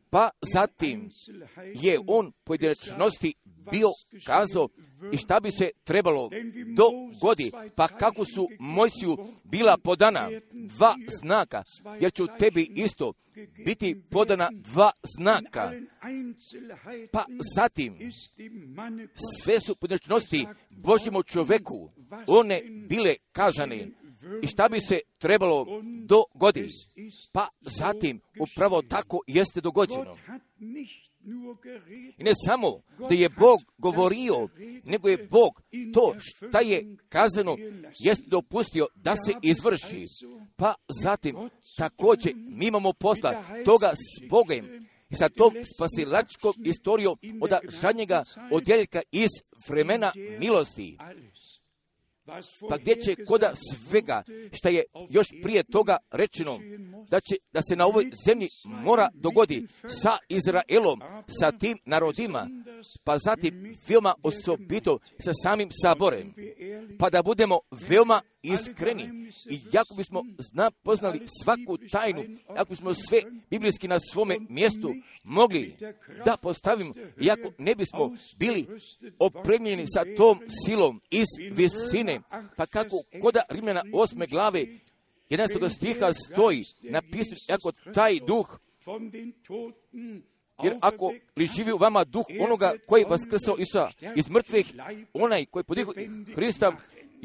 Pa 0.10 0.30
in 0.40 0.50
zatim 0.54 1.10
je 1.74 2.00
on 2.08 2.32
pojedinačnosti 2.44 3.34
bio 3.72 3.90
kazao 4.26 4.70
i 5.14 5.18
šta 5.18 5.40
bi 5.40 5.52
se 5.52 5.70
trebalo 5.84 6.30
dogodi, 6.76 7.52
pa 7.76 7.88
kako 7.88 8.26
su 8.26 8.48
Mojsiju 8.60 9.18
bila 9.44 9.78
podana 9.78 10.30
dva 10.52 10.96
znaka, 11.22 11.64
jer 12.00 12.14
će 12.14 12.24
u 12.24 12.28
tebi 12.40 12.72
isto 12.76 13.14
biti 13.66 14.02
podana 14.10 14.50
dva 14.54 14.92
znaka. 15.18 15.72
Pa 17.12 17.26
zatim 17.56 17.98
sve 19.44 19.60
su 19.60 19.76
pojedinačnosti 19.76 20.48
Božjemu 20.70 21.24
čoveku, 21.24 21.90
one 22.28 22.62
bile 22.90 23.16
kazane 23.32 23.88
i 24.44 24.48
šta 24.48 24.70
bi 24.70 24.80
se 24.80 25.00
trebalo 25.18 25.66
dogodi. 26.06 26.70
Pa 27.32 27.48
zatim 27.62 28.22
upravo 28.40 28.82
tako 28.82 29.20
jeste 29.28 29.62
dogođeno. 29.62 30.18
I 32.18 32.24
ne 32.24 32.32
samo 32.46 32.80
da 33.10 33.16
je 33.16 33.30
Bog 33.30 33.60
govorio, 33.78 34.50
nego 34.84 35.10
je 35.10 35.28
Bog 35.32 35.62
to 35.94 36.16
šta 36.20 36.60
je 36.60 36.98
kazano, 37.10 37.58
jest 38.00 38.22
dopustio 38.28 38.88
da 38.96 39.16
se 39.16 39.34
izvrši. 39.42 40.04
Pa 40.56 40.74
zatim 41.04 41.36
također 41.78 42.34
mi 42.36 42.66
imamo 42.66 42.94
posla 42.94 43.44
toga 43.66 43.94
s 43.94 44.30
Bogem 44.30 44.88
i 45.10 45.16
sa 45.16 45.30
tom 45.30 45.54
spasilačkom 45.76 46.54
istorijom 46.66 47.18
od 47.42 47.52
žadnjega 47.82 48.24
odjeljka 48.52 49.02
iz 49.12 49.30
vremena 49.70 50.12
milosti. 50.40 50.98
Pa 52.70 52.78
gdje 52.78 52.96
će 53.02 53.26
koda 53.26 53.54
svega 53.56 54.24
što 54.52 54.70
je 54.70 54.84
još 55.10 55.28
prije 55.44 55.64
toga 55.64 55.98
rečeno 56.12 56.60
da, 57.10 57.20
će, 57.20 57.36
da 57.54 57.62
se 57.62 57.76
na 57.76 57.86
ovoj 57.86 58.12
zemlji 58.26 58.48
mora 58.66 59.10
dogodi 59.14 59.68
sa 59.88 60.18
Izraelom, 60.30 61.02
sa 61.40 61.52
tim 61.52 61.78
narodima, 61.86 62.48
pa 63.04 63.18
zatim 63.18 63.78
veoma 63.90 64.14
osobito 64.24 65.00
sa 65.20 65.32
samim 65.44 65.70
saborem, 65.84 66.34
pa 67.00 67.10
da 67.10 67.24
budemo 67.24 67.60
veoma 67.72 68.22
iskreni 68.54 69.32
i 69.50 69.60
jako 69.74 69.96
bismo 69.96 70.24
zna, 70.38 70.72
poznali 70.72 71.22
svaku 71.44 71.78
tajnu, 71.92 72.24
ako 72.48 72.70
bismo 72.70 72.94
sve 72.94 73.22
biblijski 73.50 73.88
na 73.88 74.00
svome 74.00 74.38
mjestu 74.50 74.94
mogli 75.24 75.76
da 76.26 76.38
postavimo, 76.38 76.94
iako 77.22 77.52
ne 77.58 77.76
bismo 77.76 78.16
bili 78.38 78.68
opremljeni 79.20 79.86
sa 79.88 80.06
tom 80.18 80.40
silom 80.66 81.02
iz 81.12 81.28
visine, 81.52 82.22
pa 82.58 82.66
kako 82.66 82.96
koda 83.22 83.42
Rimljana 83.50 83.84
osme 83.94 84.28
glave 84.28 84.66
11. 85.30 85.70
stiha 85.70 86.14
stoji 86.14 86.64
napisano 86.82 87.38
ako 87.50 87.72
taj 87.72 88.20
duh 88.28 88.60
jer 90.64 90.78
ako 90.82 91.14
li 91.36 91.46
živi 91.46 91.72
u 91.72 91.78
vama 91.78 92.04
duh 92.04 92.26
onoga 92.40 92.74
koji 92.88 93.04
vas 93.04 93.22
krsao 93.30 93.58
Isusa 93.58 93.90
iz 94.16 94.30
mrtvih, 94.30 94.74
onaj 95.14 95.46
koji 95.46 95.64
podihu 95.64 95.94
Hrista, 96.36 96.72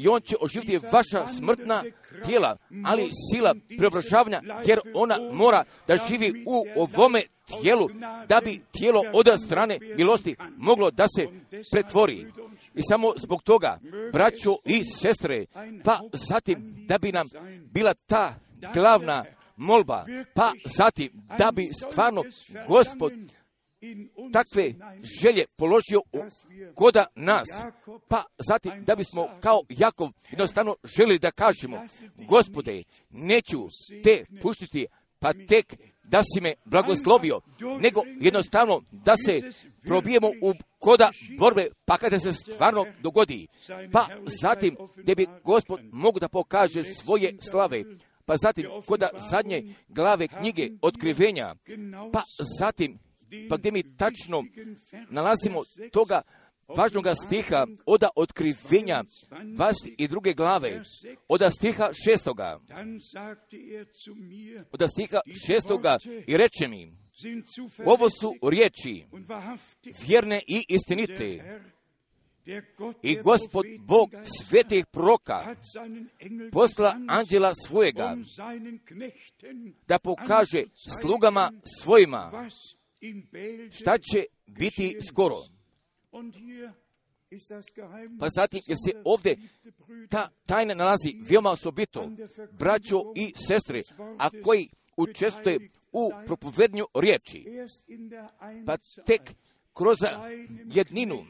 i 0.01 0.07
on 0.07 0.21
će 0.21 0.35
oživiti 0.41 0.77
vaša 0.77 1.27
smrtna 1.37 1.83
tijela, 2.25 2.57
ali 2.85 3.09
sila 3.31 3.55
preobražavanja, 3.77 4.41
jer 4.65 4.79
ona 4.93 5.17
mora 5.33 5.63
da 5.87 5.97
živi 6.09 6.43
u 6.47 6.81
ovome 6.81 7.21
tijelu, 7.61 7.89
da 8.29 8.41
bi 8.43 8.61
tijelo 8.71 9.03
od 9.13 9.27
strane 9.45 9.79
milosti 9.97 10.35
moglo 10.57 10.91
da 10.91 11.05
se 11.17 11.27
pretvori. 11.71 12.27
I 12.75 12.81
samo 12.89 13.13
zbog 13.17 13.43
toga, 13.43 13.79
braćo 14.13 14.57
i 14.65 14.83
sestre, 14.83 15.45
pa 15.83 15.99
zatim 16.13 16.85
da 16.87 16.97
bi 16.97 17.11
nam 17.11 17.27
bila 17.73 17.93
ta 17.93 18.35
glavna 18.73 19.25
molba, 19.55 20.05
pa 20.33 20.51
zatim 20.65 21.09
da 21.37 21.51
bi 21.51 21.69
stvarno 21.89 22.23
gospod 22.67 23.13
takve 24.33 24.73
želje 25.21 25.45
položio 25.57 26.01
koda 26.75 27.05
nas, 27.15 27.47
pa 28.07 28.23
zatim 28.47 28.71
da 28.85 28.95
bismo 28.95 29.27
kao 29.39 29.61
Jakov 29.69 30.09
jednostavno 30.31 30.75
želi 30.97 31.19
da 31.19 31.31
kažemo, 31.31 31.85
gospode, 32.27 32.83
neću 33.09 33.67
te 34.03 34.25
puštiti, 34.41 34.85
pa 35.19 35.33
tek 35.33 35.75
da 36.03 36.21
si 36.23 36.41
me 36.41 36.53
blagoslovio, 36.65 37.41
nego 37.79 38.01
jednostavno 38.19 38.81
da 38.91 39.15
se 39.25 39.41
probijemo 39.81 40.27
u 40.27 40.53
koda 40.79 41.11
borbe, 41.39 41.67
pa 41.85 41.97
kada 41.97 42.19
se 42.19 42.33
stvarno 42.33 42.85
dogodi, 43.01 43.47
pa 43.91 44.07
zatim 44.41 44.77
da 45.03 45.15
bi 45.15 45.27
gospod 45.43 45.79
mogu 45.91 46.19
da 46.19 46.29
pokaže 46.29 46.83
svoje 46.83 47.37
slave, 47.49 47.83
pa 48.25 48.35
zatim 48.37 48.65
koda 48.85 49.09
zadnje 49.31 49.73
glave 49.87 50.27
knjige 50.27 50.69
otkrivenja, 50.81 51.55
pa 52.13 52.23
zatim 52.59 52.99
pa 53.49 53.57
gdje 53.57 53.71
mi 53.71 53.95
tačno 53.97 54.43
nalazimo 55.09 55.61
toga 55.91 56.21
važnog 56.77 57.05
stiha 57.25 57.67
oda 57.85 58.09
otkrivenja 58.15 59.03
vas 59.57 59.75
i 59.97 60.07
druge 60.07 60.33
glave, 60.33 60.81
oda 61.27 61.51
stiha 61.51 61.89
šestoga, 62.05 62.59
oda 64.71 64.87
stiha 64.87 65.19
šestoga 65.45 65.97
i 66.27 66.37
reče 66.37 66.67
mi, 66.67 66.93
ovo 67.85 68.09
su 68.09 68.33
riječi 68.49 69.05
vjerne 70.07 70.41
i 70.47 70.65
istinite, 70.69 71.59
i 73.01 73.17
gospod 73.23 73.65
Bog 73.79 74.09
svetih 74.39 74.85
proka 74.85 75.55
posla 76.51 76.95
anđela 77.07 77.53
svojega 77.67 78.17
da 79.87 79.99
pokaže 79.99 80.63
slugama 81.01 81.51
svojima 81.81 82.49
šta 83.71 83.97
će 83.97 84.25
biti 84.47 84.97
skoro. 85.07 85.37
Pa 88.19 88.27
zatim, 88.35 88.61
jer 88.67 88.77
se 88.85 89.01
ovdje 89.05 89.37
ta 90.09 90.29
tajna 90.45 90.73
nalazi 90.73 91.15
veoma 91.29 91.51
osobito, 91.51 92.11
braćo 92.51 93.13
i 93.15 93.33
sestre, 93.47 93.81
a 94.17 94.29
koji 94.43 94.69
učestvuje 94.97 95.69
u 95.91 96.09
propovednju 96.25 96.85
riječi, 96.93 97.45
pa 98.65 98.77
tek 99.05 99.21
kroz 99.73 99.97
jedninu 100.73 101.25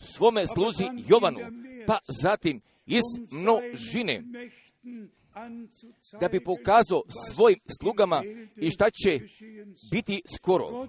svome 0.00 0.46
sluzi 0.46 0.84
Jovanu, 1.08 1.38
pa 1.86 1.98
zatim 2.22 2.60
iz 2.86 3.02
množine, 3.30 4.22
da 6.20 6.28
bi 6.28 6.44
pokazao 6.44 7.02
svojim 7.32 7.58
slugama 7.80 8.22
i 8.56 8.70
šta 8.70 8.90
će 8.90 9.20
biti 9.90 10.22
skoro. 10.36 10.88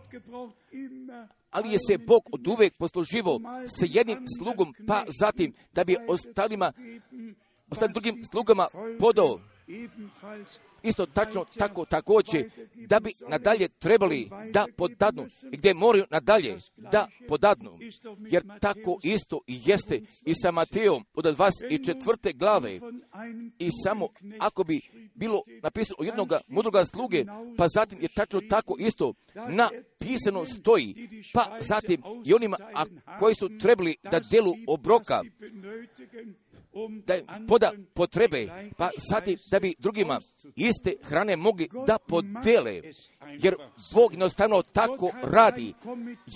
Ali 1.51 1.71
je 1.71 1.77
se 1.87 1.97
Bog 1.97 2.23
od 2.31 2.47
uvek 2.47 2.77
posluživao 2.77 3.39
sa 3.79 3.85
jednim 3.89 4.25
slugom, 4.39 4.73
pa 4.87 5.05
zatim 5.19 5.53
da 5.73 5.83
bi 5.83 5.97
ostalima, 6.07 6.73
ostalim 7.69 7.93
drugim 7.93 8.23
slugama 8.31 8.67
podao 8.99 9.39
isto 10.83 11.05
tačno 11.05 11.45
tako 11.57 11.85
također 11.85 12.49
da 12.75 12.99
bi 12.99 13.11
nadalje 13.29 13.67
trebali 13.67 14.29
da 14.53 14.65
podadnu 14.77 15.25
i 15.51 15.57
gdje 15.57 15.73
moraju 15.73 16.05
nadalje 16.09 16.57
da 16.77 17.07
podadnu 17.27 17.79
jer 18.19 18.43
tako 18.59 18.99
isto 19.03 19.41
i 19.47 19.59
jeste 19.65 20.01
i 20.25 20.33
sa 20.33 20.51
Mateom 20.51 21.05
od 21.13 21.25
24. 21.25 22.37
glave 22.37 22.79
von 22.79 23.01
einem 23.13 23.51
i 23.59 23.69
samo 23.83 24.07
ako 24.39 24.63
bi 24.63 24.81
bilo 25.15 25.41
napisano 25.63 26.03
jednog 26.03 26.33
mudroga 26.47 26.85
sluge, 26.85 27.25
pa 27.57 27.67
zatim 27.67 28.01
je 28.01 28.07
tačno 28.07 28.41
tako 28.49 28.75
isto 28.79 29.13
napisano 29.35 30.45
stoji, 30.45 31.09
pa 31.33 31.57
zatim 31.59 32.01
i 32.25 32.33
onima 32.33 32.57
koji 33.19 33.35
su 33.35 33.49
trebali 33.61 33.95
da 34.03 34.19
delu 34.31 34.53
obroka, 34.67 35.21
da 37.05 37.15
im 37.15 37.47
poda 37.47 37.71
potrebe, 37.93 38.47
pa 38.77 38.89
zatim 39.09 39.37
da 39.51 39.59
bi 39.59 39.75
drugima 39.79 40.19
iste 40.55 40.95
hrane 41.03 41.35
mogli 41.35 41.69
da 41.87 41.97
podele, 42.07 42.81
jer 43.41 43.55
Bog 43.93 44.13
jednostavno 44.13 44.61
tako 44.61 45.11
radi, 45.23 45.73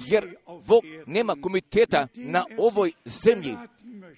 jer 0.08 0.36
Bog 0.68 0.84
nema 1.06 1.36
komiteta 1.42 2.08
na 2.16 2.46
ovoj 2.58 2.92
zemlji, 3.06 3.58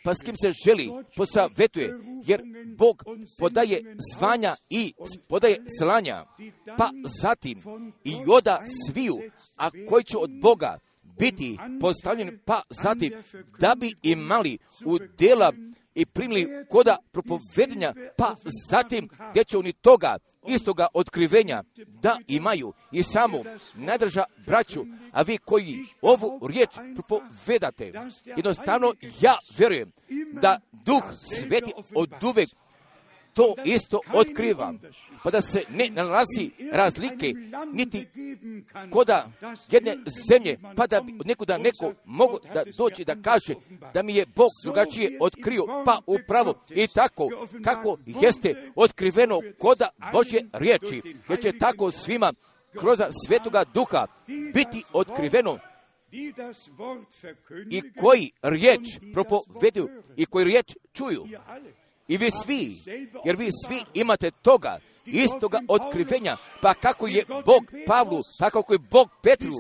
pa 0.04 0.14
s 0.14 0.18
kim 0.26 0.36
se 0.36 0.52
želi 0.66 0.90
posavetuje, 1.18 2.00
jer 2.26 2.42
Bog 2.78 3.04
podaje 3.40 3.96
zvanja 4.14 4.56
i 4.70 4.94
podaje 5.30 5.58
slanja, 5.80 6.26
pa 6.78 6.90
zatim 7.22 7.62
i 8.04 8.16
oda 8.28 8.64
sviju, 8.88 9.20
a 9.56 9.70
koji 9.90 10.04
će 10.04 10.18
od 10.18 10.30
Boga 10.42 10.80
biti 11.20 11.58
postavljeni, 11.82 12.38
pa 12.46 12.62
zatim 12.70 13.14
da 13.60 13.76
bi 13.76 13.96
imali 14.04 14.58
u 14.86 14.98
dela 15.18 15.54
i 15.98 16.06
primili 16.06 16.66
koda 16.70 16.98
propovedenja, 17.12 17.94
pa 18.18 18.36
zatim 18.70 19.10
gdje 19.32 19.44
će 19.44 19.58
oni 19.58 19.74
toga 19.74 20.18
istoga 20.48 20.88
otkrivenja 20.94 21.64
da 22.02 22.18
imaju? 22.28 22.74
I 22.92 23.04
samo 23.04 23.38
najdrža 23.76 24.24
braću, 24.46 24.86
a 25.12 25.22
vi 25.22 25.38
koji 25.38 25.86
ovu 26.02 26.48
riječ 26.48 26.70
propovedate, 26.96 27.94
jednostavno 28.26 28.94
ja 29.22 29.38
vjerujem 29.58 29.92
da 30.42 30.60
duh 30.72 31.04
sveti 31.22 31.72
od 31.96 32.24
uvek 32.24 32.50
to 33.38 33.56
isto 33.66 34.00
otkriva, 34.14 34.74
pa 35.24 35.32
da 35.32 35.42
se 35.42 35.64
ne 35.70 35.90
nalazi 35.90 36.52
razlike 36.72 37.34
niti 37.74 38.08
koda 38.92 39.30
jedne 39.72 39.98
zemlje, 40.30 40.58
pa 40.76 40.88
da 40.88 41.02
nekuda 41.26 41.58
neko 41.58 41.94
mogu 42.06 42.40
da 42.54 42.64
doći 42.78 43.06
da 43.06 43.16
kaže 43.22 43.54
da 43.94 44.04
mi 44.04 44.16
je 44.16 44.26
Bog 44.36 44.50
drugačije 44.64 45.18
otkrio, 45.22 45.64
pa 45.86 46.00
upravo 46.06 46.54
i 46.70 46.88
tako 46.88 47.30
kako 47.64 47.98
jeste 48.06 48.72
otkriveno 48.76 49.40
koda 49.60 49.90
Božje 50.12 50.42
riječi, 50.54 51.02
jer 51.30 51.42
će 51.42 51.58
tako 51.60 51.92
svima 51.92 52.34
kroz 52.80 53.00
svetoga 53.26 53.64
duha 53.74 54.08
biti 54.54 54.84
otkriveno. 54.94 55.58
i 57.70 57.82
koji 58.00 58.32
riječ 58.42 58.80
propoveduju 59.14 60.04
i 60.16 60.26
koji 60.26 60.46
riječ 60.46 60.76
čuju. 60.94 61.26
I 62.08 62.18
vi 62.18 62.32
svi, 62.44 62.78
jer 63.26 63.36
vi 63.36 63.50
svi 63.66 63.82
imate 63.94 64.32
toga, 64.32 64.80
istoga 65.06 65.60
otkrivenja, 65.68 66.38
pa 66.62 66.74
kako 66.74 67.08
je 67.08 67.26
Bog 67.46 67.72
Pavlu, 67.88 68.22
pa 68.40 68.50
kako 68.50 68.74
je 68.74 68.80
Bog 68.80 69.10
Petru, 69.24 69.54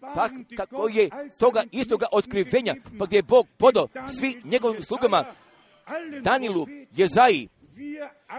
pa 0.00 0.28
kako 0.56 0.88
je 0.88 1.08
toga 1.40 1.62
istoga 1.72 2.06
otkrivenja, 2.12 2.74
pa 2.98 3.06
gdje 3.06 3.16
je 3.16 3.22
Bog 3.22 3.46
podao 3.58 3.88
svi 4.18 4.40
njegovim 4.44 4.82
slugama, 4.82 5.24
Danilu, 6.22 6.66
Jezaji 6.96 7.48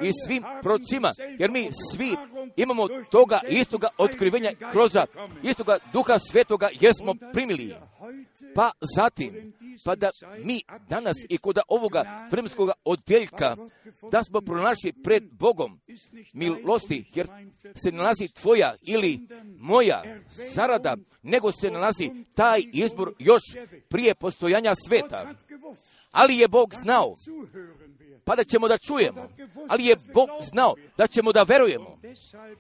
i 0.02 0.12
svim 0.26 0.44
procima, 0.62 1.14
jer 1.40 1.52
mi 1.52 1.70
svi 1.94 2.16
imamo 2.56 2.88
toga 2.88 3.40
istoga 3.50 3.88
otkrivenja 3.98 4.52
kroz 4.72 4.92
istoga 5.44 5.78
duha 5.94 6.20
svetoga 6.20 6.70
jesmo 6.80 7.14
primili. 7.34 7.76
Pa 8.56 8.72
zatim, 8.96 9.54
pa 9.86 9.96
da 9.96 10.10
mi 10.44 10.62
danas 10.90 11.16
i 11.30 11.38
kod 11.38 11.58
ovoga 11.68 12.28
vremenskog 12.32 12.70
odjeljka, 12.86 13.56
da 14.12 14.24
smo 14.24 14.42
pronašli 14.42 14.94
pred 15.04 15.24
Bogom 15.32 15.80
milosti, 16.34 17.12
jer 17.16 17.28
se 17.84 17.92
nalazi 17.92 18.28
tvoja 18.28 18.76
ili 18.82 19.20
moja 19.58 20.04
zarada, 20.54 20.98
nego 21.22 21.52
se 21.52 21.72
nalazi 21.72 22.12
taj 22.36 22.62
izbor 22.74 23.14
još 23.20 23.42
prije 23.90 24.16
postojanja 24.16 24.76
sveta. 24.88 25.34
Ali 26.12 26.38
je 26.38 26.48
Bog 26.48 26.74
znao, 26.84 27.16
pa 28.24 28.36
da 28.36 28.44
ćemo 28.44 28.68
da 28.68 28.78
čujemo, 28.78 29.30
ali 29.70 29.86
je 29.86 29.96
Bog 30.14 30.30
znao 30.52 30.74
da 30.98 31.08
ćemo 31.08 31.32
da 31.32 31.44
verujemo. 31.44 32.00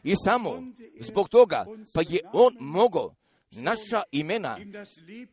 I 0.04 0.13
samo 0.26 0.63
zbog 1.00 1.30
toga, 1.30 1.65
pa 1.93 2.02
je 2.10 2.19
On 2.34 2.58
mogao 2.60 3.15
naša 3.52 4.04
imena, 4.12 4.58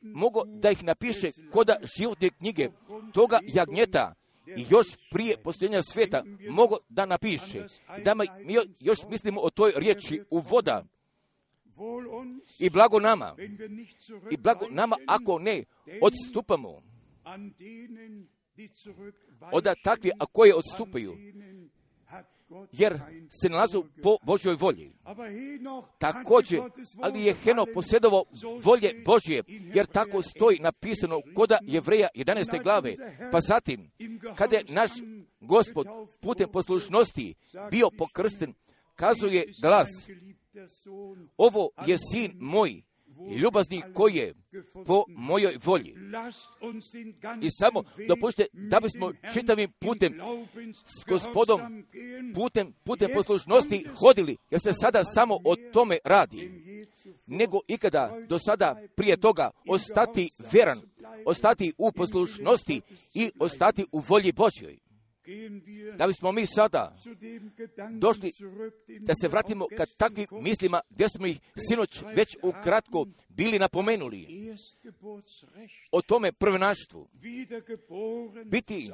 mogo 0.03 0.43
da 0.47 0.71
ih 0.71 0.85
napiše 0.85 1.31
koda 1.53 1.77
životne 1.99 2.31
knjige 2.31 2.69
toga 3.13 3.39
jagnjeta 3.43 4.15
i 4.57 4.65
još 4.71 4.87
prije 5.11 5.37
postojenja 5.37 5.83
sveta 5.83 6.23
mogo 6.51 6.77
da 6.89 7.07
napiše. 7.07 7.67
Da 8.05 8.15
mi 8.15 8.27
još 8.81 8.99
mislimo 9.09 9.41
o 9.41 9.51
toj 9.51 9.73
riječi 9.77 10.23
u 10.31 10.39
voda. 10.39 10.85
I 12.59 12.71
blago 12.71 13.01
nama, 13.01 13.37
i 14.31 14.37
blago 14.37 14.67
nama 14.71 14.97
ako 15.07 15.39
ne 15.39 15.65
odstupamo 16.03 16.83
od 19.53 19.67
takvi, 19.85 20.11
a 20.19 20.27
koje 20.27 20.55
odstupaju, 20.55 21.17
jer 22.73 23.01
se 23.43 23.49
nalazu 23.49 23.85
po 24.03 24.17
Božoj 24.23 24.55
volji. 24.55 24.93
Također, 25.99 26.61
ali 27.01 27.25
je 27.25 27.35
Heno 27.35 27.67
posjedovo 27.75 28.25
volje 28.63 29.03
Božje, 29.05 29.43
jer 29.75 29.87
tako 29.87 30.23
stoji 30.23 30.59
napisano 30.59 31.21
koda 31.35 31.59
Jevreja 31.63 32.09
11. 32.15 32.63
glave. 32.63 32.95
Pa 33.33 33.41
zatim, 33.41 33.91
kada 34.37 34.57
je 34.57 34.65
naš 34.69 34.91
gospod 35.41 35.87
putem 36.21 36.49
poslušnosti 36.53 37.35
bio 37.71 37.91
pokrsten, 37.99 38.55
kazuje 38.95 39.45
glas, 39.63 39.89
ovo 41.37 41.71
je 41.87 41.97
sin 42.13 42.33
moj, 42.41 42.83
ljubazni 43.41 43.83
koji 43.95 44.15
je 44.15 44.35
po 44.87 45.05
mojoj 45.09 45.59
volji. 45.65 45.95
I 47.43 47.49
samo 47.51 47.83
dopušte 48.09 48.47
da 48.53 48.81
bismo 48.81 49.13
čitavim 49.35 49.73
putem 49.79 50.21
s 50.85 51.05
gospodom, 51.09 51.87
putem, 52.35 52.75
putem 52.85 53.11
poslušnosti 53.15 53.87
hodili, 54.01 54.37
jer 54.51 54.61
se 54.61 54.73
sada 54.73 55.05
samo 55.05 55.39
o 55.45 55.57
tome 55.73 55.99
radi. 56.05 56.51
Nego 57.27 57.61
ikada 57.67 58.13
do 58.29 58.39
sada 58.39 58.77
prije 58.95 59.17
toga 59.17 59.51
ostati 59.69 60.29
veran, 60.53 60.81
ostati 61.27 61.73
u 61.79 61.93
poslušnosti 61.93 62.81
i 63.15 63.31
ostati 63.39 63.87
u 63.93 64.03
volji 64.09 64.33
Božjoj. 64.33 64.88
Da 65.97 66.07
bismo 66.07 66.33
mi 66.33 66.47
sada 66.47 66.97
došli 67.91 68.31
da 69.01 69.15
se 69.23 69.29
vratimo 69.29 69.67
ka 69.77 69.87
takvim 69.87 70.27
mislima 70.43 70.81
gdje 70.91 71.09
smo 71.09 71.27
ih 71.27 71.41
sinoć 71.69 72.03
već 72.17 72.37
ukratko 72.43 73.07
bili 73.29 73.59
napomenuli. 73.59 74.27
O 75.93 76.03
tome 76.03 76.33
prvenaštvu. 76.33 77.09
Biti 78.45 78.91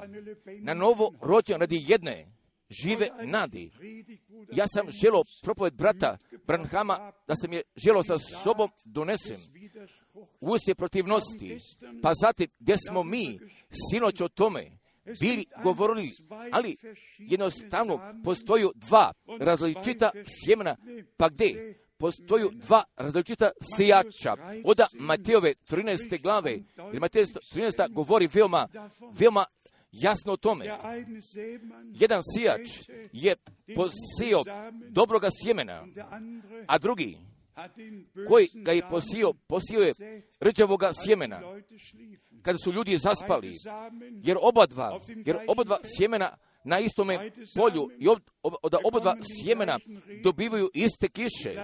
na 0.61 0.75
novo 0.75 1.12
rođen 1.20 1.61
radi 1.61 1.85
jedne 1.88 2.27
žive 2.83 3.09
nadi. 3.25 3.70
Ja 4.53 4.66
sam 4.75 4.90
želo 4.90 5.25
propoved 5.42 5.75
brata 5.75 6.18
Branhama 6.47 7.12
da 7.29 7.35
sam 7.35 7.53
je 7.53 7.62
želo 7.77 8.03
sa 8.03 8.18
sobom 8.18 8.70
donesem. 8.85 9.40
Usje 10.40 10.75
protivnosti. 10.75 11.59
Pa 12.03 12.12
zatim 12.14 12.47
gdje 12.59 12.77
smo 12.88 13.03
mi? 13.03 13.38
sinoć 13.90 14.20
o 14.20 14.29
tome 14.29 14.84
bili 15.21 15.47
govorili, 15.62 16.11
ali 16.53 16.77
jednostavno 17.19 18.01
postoju 18.25 18.73
dva 18.75 19.12
različita 19.40 20.11
sjemena, 20.27 20.77
pa 21.17 21.29
gdje? 21.29 21.81
postoju 21.97 22.51
dva 22.55 22.85
različita 22.97 23.51
sijača. 23.77 24.37
Oda 24.64 24.87
Matejove 25.01 25.55
13. 25.71 26.23
glave, 26.23 26.59
jer 26.93 27.01
Matej 27.01 27.25
13. 27.25 27.93
govori 27.93 28.29
veoma, 28.35 28.69
veoma 29.19 29.45
jasno 29.93 30.33
o 30.33 30.37
tome. 30.37 30.64
Jedan 32.01 32.23
sijač 32.35 32.71
je 33.12 33.37
posio 33.75 34.43
dobroga 34.88 35.29
sjemena, 35.43 35.87
a 36.67 36.79
drugi 36.79 37.19
koji 38.29 38.49
ga 38.55 38.73
je 38.73 38.83
posio, 38.90 39.33
posio 39.47 39.81
je 39.81 40.23
rđavoga 40.40 40.90
sjemena, 41.05 41.40
kada 42.43 42.59
su 42.59 42.73
ljudi 42.73 42.99
zaspali. 42.99 43.53
Jer 44.23 44.37
oba 44.40 44.67
dva, 44.67 45.01
jer 45.27 45.37
oba 45.49 45.64
dva 45.64 45.79
sjemena 45.97 46.37
na 46.64 46.79
istome 46.79 47.31
polju 47.57 47.90
i 47.99 48.09
ob, 48.09 48.19
da 48.71 48.79
oba 48.85 49.01
dva 49.01 49.17
sjemena 49.23 49.79
dobivaju 50.23 50.71
iste 50.75 51.09
kiše, 51.09 51.55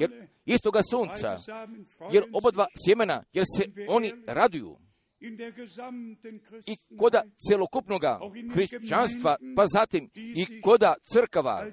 jer 0.00 0.26
istoga 0.44 0.80
sunca, 0.90 1.36
jer 2.12 2.24
oba 2.32 2.50
dva 2.50 2.66
sjemena, 2.86 3.24
jer 3.32 3.44
se 3.56 3.84
oni 3.88 4.12
raduju. 4.26 4.76
I 6.66 6.76
koda 6.98 7.22
celokupnoga 7.48 8.20
hrišćanstva, 8.54 9.36
pa 9.56 9.66
zatim 9.66 10.10
i 10.14 10.60
koda 10.60 10.94
crkava, 11.12 11.66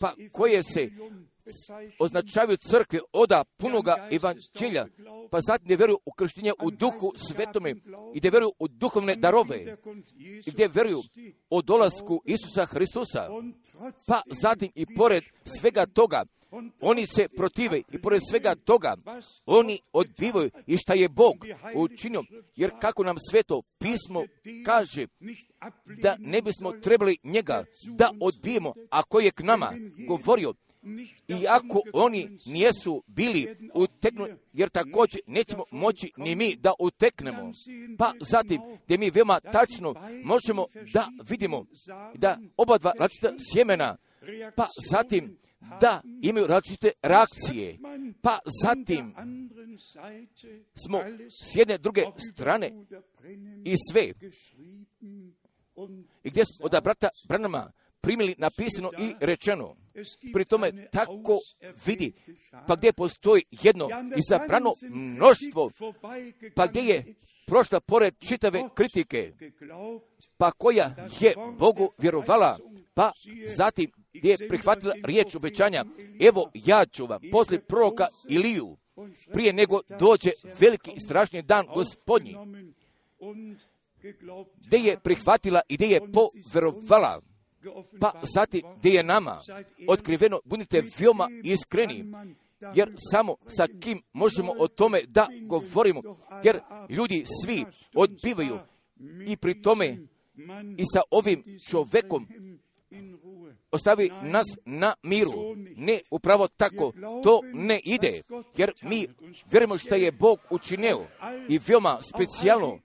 pa 0.00 0.14
koje 0.32 0.62
se. 0.62 0.90
Označavaju 1.98 2.56
crkve 2.56 3.00
oda 3.12 3.44
punoga 3.56 4.08
evanđelja, 4.10 4.86
pa 5.30 5.40
zatim 5.40 5.64
gdje 5.64 5.76
vjeruju 5.76 5.98
u 6.04 6.12
krštenje 6.12 6.52
u 6.62 6.70
duhu 6.70 7.12
svetome 7.28 7.70
i 8.14 8.18
gdje 8.18 8.30
vjeruju 8.30 8.52
u 8.58 8.68
duhovne 8.68 9.16
darove, 9.16 9.76
i 10.46 10.50
gdje 10.50 10.68
vjeruju 10.68 11.02
o 11.50 11.62
dolasku 11.62 12.22
Isusa 12.24 12.64
Hristusa, 12.66 13.28
pa 14.08 14.22
zatim 14.42 14.70
i 14.74 14.86
pored 14.96 15.24
svega 15.60 15.86
toga, 15.86 16.24
oni 16.80 17.06
se 17.06 17.28
protive 17.36 17.82
i 17.92 17.98
pored 18.02 18.20
svega 18.30 18.54
toga, 18.54 18.94
oni 19.46 19.80
odbivaju 19.92 20.50
i 20.66 20.76
šta 20.76 20.94
je 20.94 21.08
Bog 21.08 21.36
učinio, 21.74 22.22
jer 22.56 22.70
kako 22.80 23.02
nam 23.02 23.16
sveto 23.30 23.62
pismo 23.78 24.24
kaže, 24.64 25.06
da 26.02 26.16
ne 26.18 26.42
bismo 26.42 26.72
trebali 26.72 27.16
njega 27.24 27.64
da 27.86 28.10
odbijemo, 28.20 28.74
ako 28.90 29.20
je 29.20 29.30
k 29.30 29.40
nama 29.40 29.72
govorio, 30.08 30.54
iako 31.28 31.82
oni 31.92 32.38
nijesu 32.46 33.02
bili 33.06 33.56
uteknu, 33.74 34.26
jer 34.52 34.68
također 34.68 35.20
nećemo 35.26 35.64
moći 35.70 36.12
ni 36.16 36.36
mi 36.36 36.56
da 36.56 36.72
uteknemo. 36.78 37.52
Pa 37.98 38.12
zatim, 38.20 38.60
gdje 38.84 38.98
mi 38.98 39.10
veoma 39.10 39.40
tačno 39.40 39.94
možemo 40.24 40.66
da 40.92 41.08
vidimo 41.30 41.64
da 42.14 42.38
oba 42.56 42.78
dva 42.78 42.92
različita 42.98 43.32
sjemena, 43.52 43.96
pa 44.56 44.66
zatim 44.90 45.38
da 45.80 46.02
imaju 46.22 46.46
različite 46.46 46.90
reakcije, 47.02 47.78
pa 48.22 48.38
zatim 48.62 49.14
smo 50.84 51.00
s 51.42 51.56
jedne 51.56 51.78
druge 51.78 52.02
strane 52.32 52.72
i 53.64 53.74
sve, 53.92 54.12
i 56.24 56.30
gdje 56.30 56.44
smo 56.44 56.66
od 56.66 56.82
brata 56.84 57.08
Branama 57.28 57.72
primili 58.00 58.34
napisano 58.38 58.90
i 58.98 59.14
rečeno. 59.20 59.76
Pri 60.32 60.44
tome 60.44 60.88
tako 60.90 61.38
vidi, 61.86 62.12
pa 62.66 62.76
gdje 62.76 62.92
postoji 62.92 63.42
jedno 63.50 63.88
izabrano 64.16 64.72
mnoštvo, 64.90 65.70
pa 66.54 66.66
gdje 66.66 66.80
je 66.80 67.14
prošla 67.46 67.80
pored 67.80 68.14
čitave 68.18 68.62
kritike, 68.74 69.32
pa 70.36 70.50
koja 70.50 70.94
je 71.20 71.34
Bogu 71.58 71.90
vjerovala, 71.98 72.58
pa 72.94 73.12
zatim 73.56 73.90
gdje 74.12 74.30
je 74.30 74.48
prihvatila 74.48 74.94
riječ 75.04 75.34
obećanja, 75.34 75.84
evo 76.20 76.50
ja 76.54 76.86
ću 76.86 77.06
vam 77.06 77.20
poslije 77.32 77.60
proroka 77.60 78.06
Iliju, 78.28 78.76
prije 79.32 79.52
nego 79.52 79.80
dođe 79.98 80.30
veliki 80.60 80.90
i 80.96 81.00
strašni 81.00 81.42
dan 81.42 81.66
gospodnji, 81.74 82.36
gdje 84.66 84.78
je 84.78 84.98
prihvatila 84.98 85.60
i 85.68 85.74
gdje 85.74 85.86
je 85.86 86.00
povjerovala, 86.12 87.20
pa 88.00 88.12
zatim 88.34 88.62
gdje 88.78 88.90
je 88.90 89.02
nama 89.02 89.40
otkriveno, 89.88 90.40
budite 90.44 90.82
veoma 90.98 91.28
iskreni, 91.44 92.12
jer 92.74 92.94
samo 93.12 93.36
sa 93.46 93.66
kim 93.80 94.02
možemo 94.12 94.52
o 94.58 94.68
tome 94.68 95.02
da 95.06 95.28
govorimo, 95.42 96.02
jer 96.44 96.60
ljudi 96.88 97.24
svi 97.44 97.64
odbivaju 97.94 98.58
i 99.26 99.36
pri 99.36 99.62
tome 99.62 99.96
i 100.76 100.84
sa 100.94 101.00
ovim 101.10 101.42
čovekom 101.70 102.26
ostavi 103.70 104.10
nas 104.22 104.46
na 104.64 104.94
miru. 105.02 105.56
Ne, 105.76 106.00
upravo 106.10 106.48
tako, 106.48 106.92
to 107.24 107.40
ne 107.52 107.80
ide, 107.84 108.22
jer 108.56 108.72
mi 108.82 109.06
vjerujemo 109.50 109.78
što 109.78 109.94
je 109.94 110.12
Bog 110.12 110.38
učinio 110.50 111.06
i 111.48 111.60
veoma 111.66 111.98
specijalno 112.02 112.78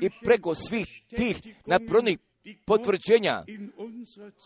i 0.00 0.10
preko 0.24 0.54
svih 0.54 0.86
tih 1.16 1.36
napravnih 1.66 2.18
potvrđenja, 2.64 3.44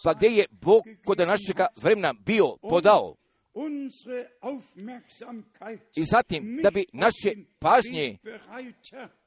pa 0.04 0.14
gdje 0.14 0.28
je 0.28 0.46
Bog 0.50 0.82
kod 1.04 1.18
našega 1.18 1.66
vremena 1.82 2.12
bio 2.26 2.56
podao. 2.62 3.14
I 5.96 6.04
zatim, 6.04 6.60
da 6.62 6.70
bi 6.70 6.86
naše 6.92 7.34
pažnje 7.58 8.18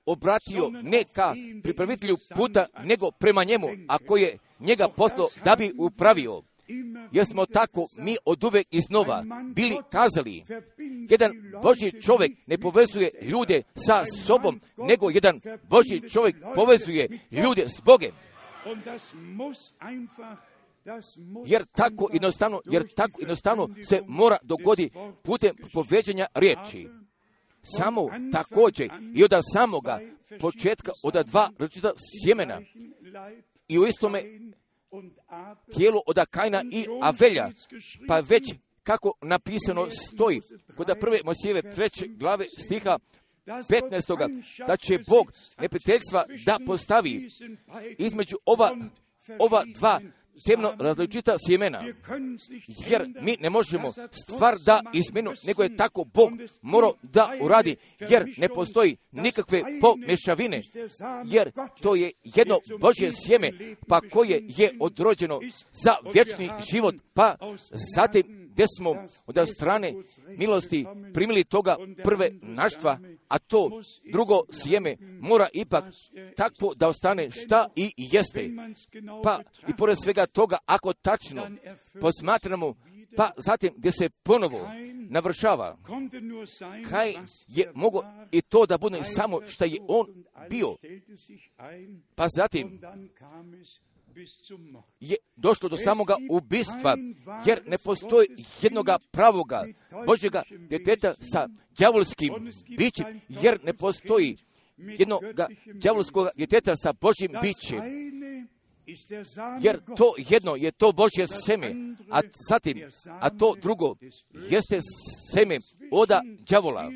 obratio 0.05 0.69
ne 0.69 1.03
ka 1.03 1.33
pripravitelju 1.63 2.17
puta, 2.35 2.65
nego 2.83 3.11
prema 3.11 3.43
njemu, 3.43 3.67
ako 3.87 4.17
je 4.17 4.37
njega 4.59 4.87
poslao 4.87 5.27
da 5.45 5.55
bi 5.55 5.73
upravio. 5.77 6.41
Jer 7.11 7.25
smo 7.25 7.45
tako 7.45 7.87
mi 7.97 8.15
od 8.25 8.43
uvek 8.43 8.67
iznova 8.71 9.23
bili 9.55 9.77
kazali, 9.91 10.43
jedan 11.09 11.31
Božji 11.63 12.01
čovjek 12.01 12.31
ne 12.47 12.57
povezuje 12.57 13.09
ljude 13.21 13.61
sa 13.75 14.05
sobom, 14.25 14.61
nego 14.77 15.09
jedan 15.09 15.39
Božji 15.69 16.09
čovjek 16.09 16.35
povezuje 16.55 17.07
ljude 17.31 17.67
s 17.67 17.81
Bogem. 17.85 18.11
Jer 21.45 21.65
tako 21.65 22.09
jednostavno, 22.13 22.61
jer 22.65 22.93
tako 22.95 23.21
jednostavno 23.21 23.69
se 23.89 24.01
mora 24.07 24.37
dogodi 24.41 24.89
putem 25.23 25.55
poveđanja 25.73 26.25
riječi. 26.33 26.87
Samo 27.63 28.09
također 28.31 28.89
i 29.15 29.23
od 29.23 29.31
samoga 29.53 29.99
početka 30.39 30.91
od 31.03 31.25
dva 31.25 31.49
različita 31.59 31.91
sjemena. 31.97 32.61
I 33.67 33.79
u 33.79 33.87
istome 33.87 34.23
tijelu 35.77 36.01
od 36.05 36.17
Kajna 36.29 36.63
i 36.71 36.85
Avelja, 37.01 37.49
pa 38.07 38.19
već 38.19 38.43
kako 38.83 39.13
napisano 39.21 39.87
stoji 39.89 40.39
kod 40.77 40.95
prve 40.99 41.19
Mosijeve 41.25 41.61
treće 41.61 42.07
glave 42.07 42.45
stiha 42.57 42.99
15. 43.45 44.65
da 44.67 44.77
će 44.77 44.99
Bog 45.07 45.31
neprijateljstva 45.59 46.25
da 46.45 46.59
postavi 46.65 47.29
između 47.97 48.37
ova, 48.45 48.77
ova 49.39 49.63
dva 49.75 50.01
temno 50.45 50.73
različita 50.79 51.35
sjemena, 51.47 51.83
jer 52.89 53.07
mi 53.21 53.37
ne 53.39 53.49
možemo 53.49 53.91
stvar 54.23 54.55
da 54.65 54.81
izmenu, 54.93 55.31
nego 55.43 55.63
je 55.63 55.75
tako 55.75 56.03
Bog 56.03 56.31
morao 56.61 56.93
da 57.01 57.29
uradi, 57.41 57.75
jer 57.99 58.33
ne 58.37 58.49
postoji 58.49 58.97
nikakve 59.11 59.63
pomešavine, 59.81 60.61
jer 61.25 61.51
to 61.81 61.95
je 61.95 62.11
jedno 62.23 62.59
Božje 62.79 63.11
sjeme, 63.25 63.51
pa 63.87 64.01
koje 64.01 64.43
je 64.47 64.71
odrođeno 64.79 65.39
za 65.71 65.95
vječni 66.13 66.49
život, 66.71 66.95
pa 67.13 67.35
zatim 67.95 68.40
gdje 68.61 68.67
smo 68.77 68.95
od 69.25 69.49
strane 69.49 69.93
milosti 70.37 70.85
primili 71.13 71.43
toga 71.43 71.77
prve 72.03 72.29
naštva, 72.41 72.99
a 73.27 73.39
to 73.39 73.81
drugo 74.11 74.41
sjeme 74.51 74.95
mora 75.19 75.47
ipak 75.53 75.85
takvo 76.35 76.73
da 76.73 76.87
ostane 76.87 77.31
šta 77.31 77.67
i 77.75 77.93
jeste. 77.97 78.49
Pa 79.23 79.39
i 79.67 79.75
pored 79.77 79.97
svega 80.03 80.25
toga, 80.25 80.57
ako 80.65 80.93
tačno 80.93 81.49
posmatramo, 82.01 82.73
pa 83.15 83.31
zatim 83.37 83.73
gdje 83.77 83.91
se 83.91 84.09
ponovo 84.09 84.69
navršava, 85.09 85.77
kaj 86.89 87.13
je 87.47 87.71
mogo 87.73 88.03
i 88.31 88.41
to 88.41 88.65
da 88.65 88.77
bude 88.77 89.03
samo 89.03 89.47
što 89.47 89.65
je 89.65 89.77
on 89.87 90.07
bio, 90.49 90.75
pa 92.15 92.27
zatim 92.35 92.81
je 94.99 95.15
došlo 95.35 95.69
do 95.69 95.77
samoga 95.77 96.15
ubistva, 96.29 96.97
jer 97.45 97.61
ne 97.67 97.77
postoji 97.77 98.27
jednoga 98.61 98.97
pravoga 99.11 99.65
Božjega 100.05 100.43
djeteta 100.69 101.13
sa 101.33 101.47
đavolskim 101.79 102.33
bićem, 102.77 103.21
jer 103.27 103.59
ne 103.63 103.73
postoji 103.73 104.37
jednoga 104.77 105.47
đavolskog 105.73 106.27
djeteta 106.35 106.75
sa 106.75 106.93
Božjim 106.93 107.31
bićem. 107.41 107.81
Jer 109.61 109.79
to 109.97 110.13
jedno 110.17 110.55
je 110.55 110.71
to 110.71 110.91
Božje 110.91 111.27
seme, 111.45 111.75
a 112.09 112.21
zatim, 112.49 112.81
a 113.19 113.29
to 113.29 113.55
drugo 113.61 113.95
jeste 114.49 114.79
seme 115.33 115.57
oda 115.91 116.21
đavola. 116.49 116.91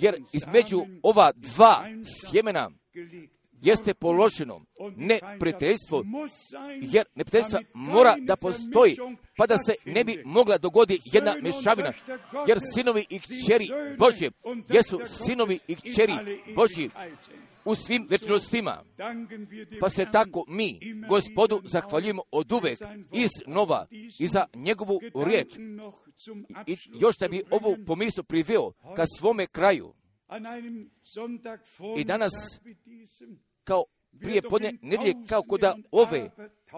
Jer 0.00 0.22
između 0.32 0.86
ova 1.02 1.32
dva 1.36 1.84
sjemena 2.30 2.70
jeste 3.62 3.94
položeno 3.94 4.60
neprijateljstvo, 4.96 6.04
jer 6.80 7.04
neprijateljstva 7.14 7.58
damit 7.58 7.74
mora 7.74 8.16
da 8.18 8.36
postoji, 8.36 8.96
pa 9.36 9.46
da 9.46 9.58
se 9.58 9.74
ne 9.84 10.04
bi 10.04 10.22
mogla 10.24 10.58
dogodi 10.58 10.98
jedna 11.12 11.34
mešavina, 11.42 11.92
jer 12.48 12.58
sinovi 12.74 13.06
i 13.10 13.18
kćeri 13.18 13.68
Božje 13.98 14.30
jesu 14.68 15.00
sinovi 15.04 15.58
i 15.68 15.76
kćeri 15.76 16.12
Ewigkeiten. 16.12 16.88
u 17.64 17.74
svim 17.74 18.06
večnostima. 18.10 18.84
Pa 19.80 19.90
se 19.90 20.06
tako 20.12 20.44
mi, 20.48 20.80
gospodu, 21.08 21.60
zahvaljujemo 21.64 22.22
od 22.30 22.52
uvek 22.52 22.78
iz 23.12 23.30
nova 23.46 23.86
i 24.18 24.28
za 24.28 24.46
njegovu 24.54 25.00
riječ. 25.26 25.56
I 26.66 26.76
još 27.00 27.16
da 27.16 27.28
bi 27.28 27.42
ovu 27.50 27.76
pomislu 27.86 28.24
priveo 28.24 28.72
ka 28.96 29.04
svome 29.18 29.46
kraju, 29.46 29.94
I 31.96 32.04
danas, 32.04 32.32
kao 33.64 33.84
prije 34.20 34.42
podne 34.42 34.72
nedjelje, 34.82 35.14
kao 35.28 35.42
koda 35.42 35.76
ove, 35.90 36.30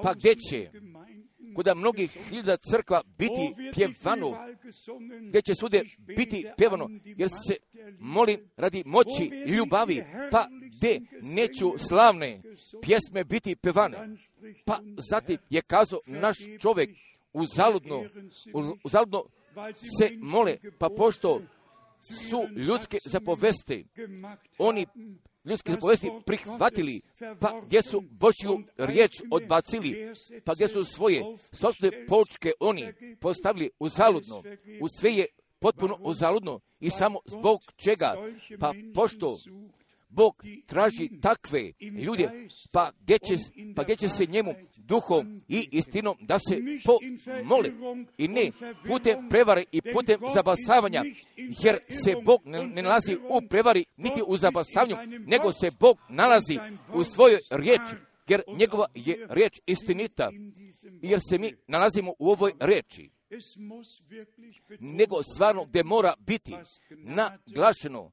pa 0.03 0.15
gdje 0.15 0.35
će, 0.35 0.71
koda 1.55 1.75
mnogih 1.75 2.11
hiljada 2.29 2.57
crkva 2.57 3.03
biti 3.19 3.55
pjevano, 3.75 4.39
gdje 5.29 5.43
će 5.43 5.55
svude 5.55 5.83
biti 5.99 6.47
pjevano, 6.57 6.89
jer 7.05 7.29
se 7.49 7.57
molim 7.99 8.41
radi 8.57 8.83
moći 8.87 9.31
ljubavi, 9.47 10.05
pa 10.31 10.47
gdje 10.77 11.01
neću 11.23 11.73
slavne 11.89 12.43
pjesme 12.83 13.25
biti 13.25 13.57
pjevane. 13.57 13.99
Pa 14.65 14.79
zatim 15.11 15.39
je 15.51 15.63
kazao 15.63 16.01
naš 16.07 16.37
čovjek 16.61 16.91
uzaludno, 17.33 18.05
uzaludno 18.85 19.25
se 19.99 20.11
mole, 20.19 20.57
pa 20.79 20.89
pošto 20.97 21.41
su 22.31 22.43
ljudske 22.57 22.99
zapovesti, 23.05 23.87
oni 24.59 24.87
ljudske 25.45 25.73
zapovesti 25.73 26.11
prihvatili, 26.27 27.01
pa 27.41 27.61
gdje 27.67 27.83
su 27.83 28.01
Božju 28.01 28.63
riječ 28.77 29.13
odbacili, 29.31 30.13
pa 30.45 30.55
gdje 30.55 30.69
su 30.69 30.85
svoje 30.85 31.25
sobstvene 31.53 32.07
počke 32.07 32.53
oni 32.61 32.95
postavili 33.21 33.71
uzaludno, 33.79 34.43
u 34.81 34.89
sve 34.89 35.15
je 35.15 35.27
potpuno 35.59 35.99
uzaludno 36.01 36.61
i 36.81 36.91
samo 36.91 37.19
zbog 37.27 37.61
čega, 37.77 38.15
pa 38.61 38.75
pošto 38.95 39.39
Bog 40.15 40.45
traži 40.67 41.11
takve 41.23 41.73
ljude, 42.05 42.49
pa 42.73 42.91
gdje 43.01 43.19
će, 43.19 43.35
pa 43.77 43.83
gdje 43.83 43.97
će 43.97 44.09
se 44.09 44.27
njemu 44.27 44.55
duhom 44.77 45.41
i 45.49 45.69
istinom 45.73 46.17
da 46.21 46.39
se 46.39 46.61
pomole 46.85 47.71
i 48.19 48.29
ne 48.29 48.51
putem 48.87 49.29
prevare 49.29 49.65
i 49.73 49.83
putem 49.93 50.21
zabasavanja, 50.35 51.03
jer 51.37 51.79
se 52.05 52.15
Bog 52.25 52.41
ne, 52.45 52.67
ne 52.67 52.83
nalazi 52.83 53.17
u 53.29 53.49
prevari 53.49 53.85
niti 53.97 54.23
u 54.27 54.37
zabasavanju, 54.37 54.97
nego 55.27 55.53
se 55.53 55.71
Bog 55.81 55.99
nalazi 56.09 56.59
u 56.95 57.05
svojoj 57.05 57.41
riječi, 57.51 57.95
jer 58.29 58.43
njegova 58.59 58.87
je 58.95 59.27
riječ 59.31 59.61
istinita, 59.67 60.31
jer 61.03 61.21
se 61.31 61.39
mi 61.39 61.53
nalazimo 61.67 62.13
u 62.19 62.31
ovoj 62.31 62.53
riječi. 62.61 63.11
nego 64.81 65.23
stvarno 65.23 65.65
gdje 65.65 65.85
mora 65.85 66.15
biti 66.19 66.55
naglašeno 66.91 68.11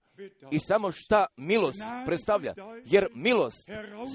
i 0.52 0.60
samo 0.60 0.92
šta 0.92 1.26
milost 1.38 1.82
predstavlja. 2.06 2.54
Jer 2.86 3.08
milost 3.14 3.70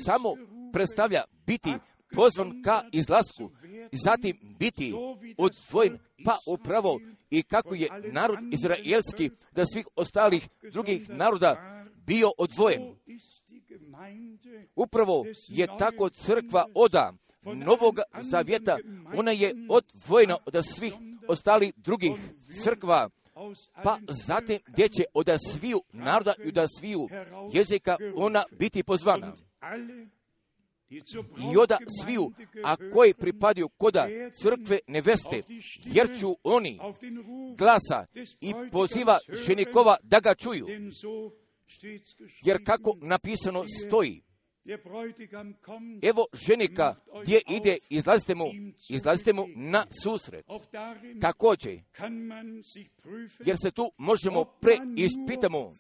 samo 0.05 0.35
predstavlja 0.73 1.25
biti 1.47 1.73
pozvan 2.15 2.63
ka 2.63 2.83
izlasku, 2.93 3.51
zatim 3.93 4.39
biti 4.59 4.95
odvojen 5.39 5.99
pa 6.25 6.39
upravo 6.47 7.01
i 7.31 7.43
kako 7.43 7.75
je 7.75 7.89
narod 8.13 8.39
izraelski 8.53 9.31
da 9.53 9.67
svih 9.67 9.87
ostalih 9.97 10.49
drugih 10.73 11.09
naroda 11.09 11.85
bio 12.07 12.33
odvojen. 12.39 12.95
Upravo 14.77 15.25
je 15.49 15.67
tako 15.79 16.09
crkva 16.09 16.67
oda 16.75 17.13
Novog 17.55 17.99
Zavjeta, 18.21 18.79
ona 19.15 19.31
je 19.31 19.55
odvojena 19.69 20.37
od 20.47 20.67
svih 20.67 20.95
ostalih 21.29 21.73
drugih 21.77 22.13
crkva, 22.63 23.09
pa 23.85 23.99
zatim 24.27 24.59
gdje 24.67 24.89
će 24.89 25.05
od 25.15 25.27
sviju 25.53 25.83
naroda 25.93 26.35
i 26.45 26.49
od 26.49 26.69
sviju 26.79 27.09
jezika 27.53 27.97
ona 28.15 28.45
biti 28.59 28.83
pozvana. 28.83 29.35
I 31.53 31.57
oda 31.57 31.79
sviju, 32.03 32.33
a 32.65 32.77
koji 32.93 33.15
pripadaju 33.15 33.69
koda 33.69 34.09
crkve 34.43 34.79
neveste, 34.87 35.43
jer 35.85 36.19
ću 36.21 36.37
oni 36.43 36.81
glasa 37.57 38.07
i 38.41 38.53
poziva 38.73 39.19
ženikova 39.47 39.97
da 40.03 40.21
ga 40.21 40.35
čuju. 40.35 40.67
Jer 42.45 42.65
kako 42.65 42.97
napisano 43.01 43.65
stoji, 43.87 44.23
Evo 46.03 46.27
ženika 46.33 46.95
gdje 47.23 47.41
ide, 47.51 47.79
izlazite 47.89 48.35
mu, 48.35 48.45
izlazite 48.89 49.33
mu 49.33 49.47
na 49.57 49.85
susret. 50.03 50.47
Također, 51.21 51.81
jer 53.47 53.57
se 53.63 53.71
tu 53.71 53.93
možemo 53.97 54.45
preispitamo, 54.45 55.73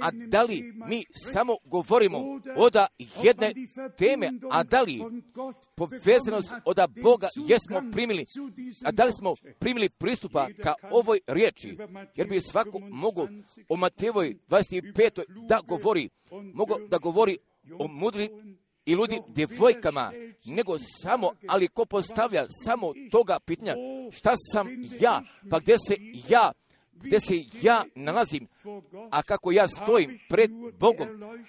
a 0.00 0.10
da 0.10 0.42
li 0.42 0.72
mi 0.88 1.04
samo 1.12 1.56
govorimo 1.64 2.18
od 2.56 2.76
jedne 3.22 3.52
teme, 3.98 4.30
a 4.50 4.62
da 4.62 4.82
li 4.82 5.00
povezanost 5.74 6.52
od 6.64 6.78
Boga 7.02 7.28
jesmo 7.48 7.90
primili, 7.92 8.26
a 8.84 8.92
da 8.92 9.04
li 9.04 9.12
smo 9.12 9.34
primili 9.58 9.88
pristupa 9.88 10.48
ka 10.62 10.74
ovoj 10.90 11.20
riječi, 11.26 11.76
jer 12.14 12.28
bi 12.28 12.40
svako 12.40 12.78
mogu 12.78 13.28
o 13.68 13.76
Matevoj 13.76 14.36
25. 14.48 15.22
da 15.48 15.60
govori, 15.66 16.08
mogu 16.54 16.74
da 16.88 16.98
govori 16.98 17.38
o 17.78 17.88
mudri 17.88 18.30
i 18.86 18.94
ludi 18.94 19.20
djevojkama, 19.28 20.12
nego 20.44 20.78
samo, 21.02 21.30
ali 21.48 21.68
ko 21.68 21.84
postavlja 21.84 22.46
samo 22.64 22.92
toga 23.10 23.38
pitanja, 23.38 23.74
šta 24.12 24.34
sam 24.52 24.68
ja, 25.00 25.22
pa 25.50 25.60
gdje 25.60 25.76
se 25.78 25.96
ja, 26.28 26.52
gdje 27.02 27.20
se 27.20 27.44
ja 27.62 27.84
nalazim, 27.94 28.46
a 29.10 29.22
kako 29.22 29.52
ja 29.52 29.68
stojim 29.68 30.18
pred 30.28 30.50
Bogom, 30.78 31.08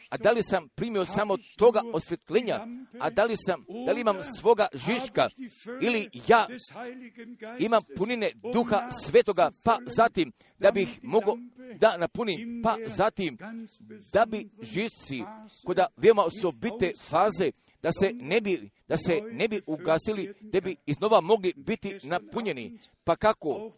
a 0.10 0.18
da 0.18 0.32
li 0.32 0.44
sam 0.44 0.68
primio 0.76 1.06
samo 1.06 1.38
toga 1.58 1.82
osvjetljenja, 1.94 2.68
a 3.00 3.10
da 3.10 3.24
li 3.24 3.36
sam, 3.46 3.66
da 3.86 3.92
li 3.92 4.02
imam 4.02 4.18
svoga 4.40 4.68
žiška, 4.74 5.30
ili 5.82 6.10
ja 6.28 6.48
imam 7.60 7.84
punine 7.98 8.32
duha 8.54 8.90
svetoga, 9.06 9.52
pa 9.64 9.78
zatim 9.86 10.32
da 10.60 10.72
bih 10.72 11.00
mogao 11.04 11.38
da 11.76 11.98
napunim, 11.98 12.62
pa 12.64 12.76
zatim 12.86 13.38
da 14.14 14.26
bi 14.26 14.50
žišci 14.62 15.24
kod 15.66 15.80
veoma 15.98 16.24
osobite 16.24 16.94
faze 17.10 17.52
da 17.82 17.92
se 17.92 18.12
ne 18.14 18.42
bi, 18.42 18.70
da 18.88 18.98
se 18.98 19.22
ne 19.32 19.48
bi 19.48 19.62
ugasili, 19.66 20.34
da 20.42 20.62
bi 20.62 20.76
iznova 20.86 21.22
mogli 21.22 21.54
biti 21.58 22.00
napunjeni. 22.04 22.80
Pa 23.04 23.16
kako 23.16 23.72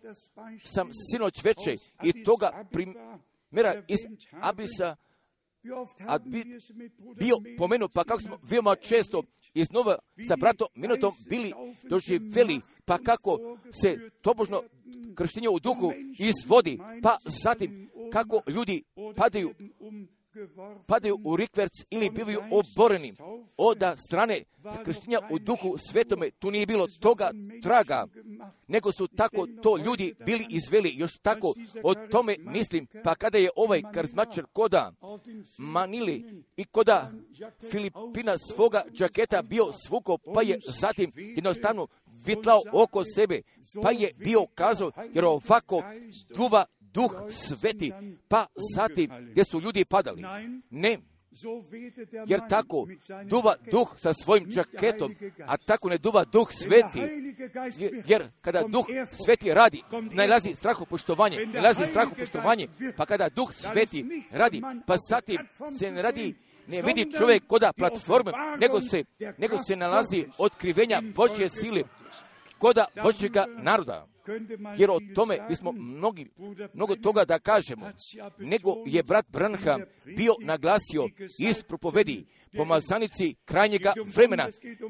sam 0.64 0.90
sinoć 1.12 1.44
veče 1.44 1.76
i 2.04 2.24
toga 2.24 2.66
primjera 2.72 3.84
iz 3.88 4.00
Abisa 4.32 4.96
a 6.08 6.20
bi, 6.20 6.60
bio 7.20 7.38
pomenut, 7.58 7.92
pa 7.94 8.04
kako 8.04 8.22
smo 8.22 8.40
veoma 8.44 8.76
često 8.76 9.24
iznova 9.54 9.98
sa 10.28 10.36
bratom 10.36 10.68
minutom 10.76 11.12
bili 11.30 11.54
doživjeli, 11.84 12.62
pa 12.86 12.98
kako 12.98 13.58
se 13.82 14.10
tobožno 14.22 14.64
krštenje 15.16 15.50
u 15.50 15.60
duhu 15.60 15.92
izvodi, 16.20 16.80
pa 17.04 17.18
zatim 17.26 17.90
kako 18.12 18.42
ljudi 18.48 18.84
padaju 19.16 19.54
padaju 20.86 21.20
u 21.24 21.36
rikverc 21.36 21.74
ili 21.89 22.10
bivaju 22.10 22.41
oboreni 22.52 23.13
od 23.58 23.78
strane 24.08 24.44
krštenja 24.86 25.20
u 25.32 25.39
duhu 25.39 25.76
svetome, 25.78 26.32
tu 26.32 26.52
nije 26.52 26.65
bilo 26.65 26.88
toga 26.88 27.32
traga, 27.63 28.08
nego 28.67 28.91
su 28.91 29.08
tako 29.08 29.48
to 29.63 29.78
ljudi 29.78 30.13
bili 30.26 30.46
izveli, 30.50 30.96
još 30.96 31.17
tako. 31.17 31.54
o 31.84 31.96
tome 31.96 32.36
mislim, 32.39 32.88
pa 33.04 33.15
kada 33.15 33.38
je 33.38 33.50
ovaj 33.56 33.82
karizmačar 33.94 34.46
koda 34.54 34.91
Manili 35.58 36.44
i 36.58 36.65
koda 36.65 37.12
Filipina 37.72 38.38
svoga 38.38 38.84
džaketa 38.91 39.41
bio 39.41 39.72
svuko, 39.88 40.17
pa 40.34 40.41
je 40.41 40.60
zatim 40.80 41.12
jednostavno 41.15 41.88
vitlao 42.26 42.62
oko 42.72 43.04
sebe, 43.15 43.41
pa 43.84 43.91
je 43.91 44.13
bio 44.13 44.46
kazao, 44.56 44.91
jer 45.13 45.26
ovako 45.26 45.84
duva 46.36 46.65
duh 46.94 47.12
sveti, 47.30 47.92
pa 48.28 48.46
zatim 48.76 49.10
gdje 49.32 49.44
su 49.44 49.62
ljudi 49.62 49.86
padali. 49.86 50.24
Ne, 50.70 50.98
jer 52.28 52.39
tako 52.50 52.88
duva 53.26 53.56
duh 53.72 53.94
sa 53.98 54.14
svojim 54.14 54.46
džaketom, 54.46 55.16
a 55.48 55.58
tako 55.58 55.89
ne 55.89 55.98
duva 55.98 56.26
duh 56.26 56.52
sveti. 56.52 57.02
Jer 58.08 58.24
kada 58.42 58.64
duh 58.68 58.86
sveti 59.26 59.54
radi, 59.54 59.84
najlazi 60.12 60.56
strahopoštovanje, 60.56 61.46
najlazi 61.46 61.84
strahopoštovanje, 61.89 62.68
pa 62.98 63.06
kada 63.06 63.30
duh 63.30 63.54
sveti 63.54 64.24
radi, 64.32 64.62
pa 64.88 64.96
zatim 65.10 65.38
se 65.80 65.92
ne 65.92 66.02
radi 66.02 66.36
ne 66.68 66.82
vidi 66.82 67.12
čovjek 67.18 67.48
koda 67.48 67.74
platforme, 67.74 68.32
nego 68.60 68.80
se, 68.82 69.04
nego 69.38 69.58
se 69.68 69.76
nalazi 69.76 70.26
otkrivenja 70.38 71.02
Božje 71.16 71.50
sile, 71.50 71.84
koda 72.58 72.86
Božjega 73.04 73.46
naroda. 73.58 74.08
Jer 74.78 74.91
o 74.91 74.99
tome 75.15 75.38
bismo 75.49 75.72
mnogi, 75.72 76.30
mnogo 76.74 76.95
toga 76.95 77.26
da 77.26 77.39
kažemo. 77.39 77.91
Nego 78.38 78.84
je 78.86 79.03
brat 79.03 79.26
Branham 79.30 79.82
bio 80.05 80.36
naglasio 80.39 81.07
iz 81.39 81.63
propovedi 81.63 82.26
pomazanici 82.57 83.36
krajnjega 83.45 83.93
vremena, 84.15 84.49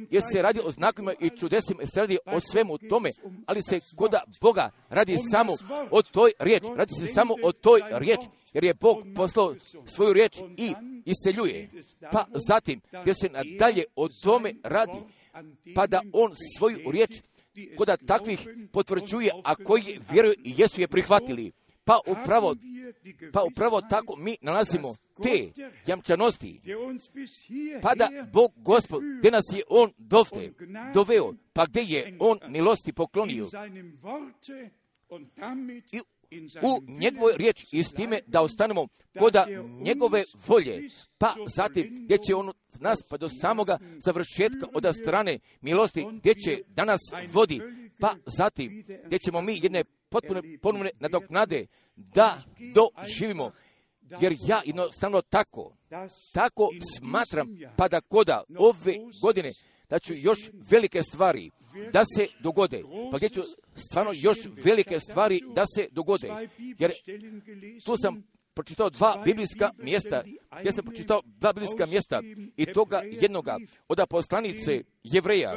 jer 0.10 0.24
se 0.32 0.42
radi 0.42 0.60
o 0.66 0.72
znakovima 0.72 1.14
i 1.20 1.30
čudesima, 1.30 1.82
jer 1.82 1.90
se 1.94 2.00
radi 2.00 2.18
o 2.26 2.40
svemu 2.40 2.78
tome, 2.78 3.10
ali 3.46 3.62
se 3.62 3.80
koda 3.96 4.24
Boga 4.42 4.70
radi 4.90 5.18
samo 5.32 5.54
o 5.92 6.02
toj 6.02 6.32
riječ, 6.40 6.64
radi 6.76 6.94
se 6.94 7.08
samo 7.08 7.36
o 7.44 7.52
toj 7.52 7.82
riječ, 7.90 8.20
jer 8.54 8.64
je 8.64 8.74
Bog 8.74 8.98
poslao 9.16 9.56
svoju 9.86 10.14
riječ 10.14 10.38
i 10.58 10.74
iseljuje. 11.06 11.70
Pa 12.12 12.26
zatim, 12.48 12.82
gdje 13.02 13.14
se 13.14 13.30
nadalje 13.30 13.84
o 13.96 14.08
tome 14.24 14.54
radi, 14.64 15.00
pa 15.76 15.88
da 15.88 16.02
on 16.14 16.32
svoju 16.58 16.92
riječ 16.92 17.22
koda 17.78 17.98
takvih 17.98 18.48
potvrđuje, 18.72 19.32
a 19.44 19.56
koji 19.56 20.00
vjeruju 20.12 20.34
i 20.44 20.54
jesu 20.58 20.82
je 20.82 20.88
prihvatili. 20.88 21.52
Pa 21.84 22.00
upravo, 22.08 22.56
pa 23.34 23.44
upravo 23.44 23.82
tako 23.82 24.16
mi 24.16 24.38
nalazimo 24.42 24.96
te 25.24 25.52
jamčanosti. 25.88 26.62
Pa 27.82 27.96
da 27.96 28.10
Bog 28.34 28.52
Gospod, 28.56 29.04
gdje 29.20 29.32
nas 29.32 29.46
je 29.54 29.64
On 29.68 29.92
dovde, 29.98 30.54
doveo, 30.94 31.34
pa 31.54 31.66
gdje 31.66 31.82
je 31.82 32.16
On 32.20 32.40
milosti 32.48 32.94
poklonio. 32.94 33.48
I 35.92 36.02
u 36.62 36.82
njegovoj 36.88 37.34
riječi 37.38 37.68
i 37.72 37.84
s 37.84 37.92
time 37.92 38.20
da 38.28 38.42
ostanemo 38.42 38.88
koda 39.20 39.48
njegove 39.82 40.24
volje, 40.48 40.90
pa 41.18 41.34
zatim 41.56 42.02
gdje 42.06 42.18
će 42.18 42.36
on 42.36 42.52
nas 42.80 43.00
pa 43.10 43.18
do 43.18 43.30
samoga 43.42 43.80
završetka 44.06 44.68
od 44.74 44.96
strane 44.96 45.40
milosti, 45.62 46.06
gdje 46.12 46.36
će 46.36 46.64
danas 46.68 47.00
vodi, 47.32 47.62
pa 48.00 48.16
zatim 48.26 48.84
gdje 49.06 49.20
ćemo 49.20 49.42
mi 49.42 49.60
jedne 49.64 49.84
potpune 50.10 50.42
ponovne 50.62 50.90
nadoknade 51.00 51.66
da 51.96 52.44
doživimo. 52.74 53.52
Jer 54.22 54.36
ja 54.48 54.62
jednostavno 54.66 55.22
tako, 55.22 55.78
tako 56.34 56.70
smatram, 56.98 57.48
pa 57.78 57.88
da 57.88 58.02
koda 58.02 58.44
ove 58.58 58.96
godine 59.22 59.54
da 59.92 60.00
ću 60.00 60.14
još 60.16 60.40
velike 60.70 61.04
stvari 61.04 61.50
da 61.94 62.04
se 62.16 62.28
dogode. 62.40 62.84
Pa 63.12 63.18
gdje 63.18 63.30
ću 63.30 63.42
stvarno 63.76 64.12
još 64.16 64.38
velike 64.66 65.00
stvari 65.00 65.42
da 65.56 65.66
se 65.76 65.88
dogode. 65.92 66.28
Jer 66.80 66.92
tu 67.86 67.96
sam 67.98 68.24
pročitao 68.54 68.90
dva 68.90 69.22
biblijska 69.26 69.72
mjesta, 69.78 70.24
gdje 70.60 70.72
sam 70.72 70.86
pročitao 70.86 71.22
dva 71.26 71.54
biblijska 71.54 71.86
mjesta 71.86 72.22
i 72.58 72.66
toga 72.66 73.02
jednoga 73.06 73.58
od 73.88 74.00
poslanice 74.10 74.84
Jevreja, 75.04 75.56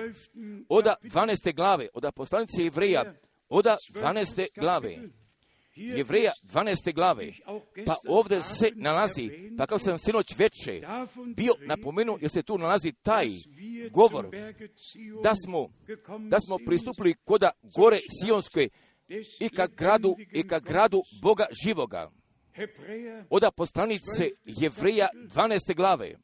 od 0.68 0.84
12. 1.02 1.54
glave, 1.54 1.88
od 1.94 2.04
poslanice 2.14 2.62
Jevreja, 2.62 3.14
od 3.48 3.66
12. 3.90 4.46
glave. 4.60 4.98
Jevreja 5.76 6.32
12. 6.42 6.94
glave, 6.94 7.32
pa 7.86 7.96
ovdje 8.08 8.42
se 8.42 8.70
nalazi, 8.74 9.30
pa 9.58 9.66
kao 9.66 9.78
sam 9.78 9.98
sinoć 9.98 10.38
veće 10.38 10.80
bio 11.36 11.54
napomenuo, 11.60 12.18
jer 12.20 12.30
se 12.30 12.42
tu 12.42 12.58
nalazi 12.58 12.92
taj 13.02 13.26
govor, 13.90 14.30
da 15.22 15.34
smo, 15.44 15.68
da 16.28 16.40
smo 16.40 16.58
pristupili 16.66 17.14
koda 17.24 17.50
gore 17.62 18.00
Sionske 18.20 18.68
i 19.40 19.48
ka 19.48 19.66
gradu, 19.66 20.16
i 20.32 20.46
ka 20.46 20.58
gradu 20.58 21.02
Boga 21.22 21.46
živoga. 21.64 22.10
Oda 23.30 23.50
poslanice 23.50 24.30
Jevreja 24.44 25.08
12. 25.14 25.76
glave, 25.76 26.16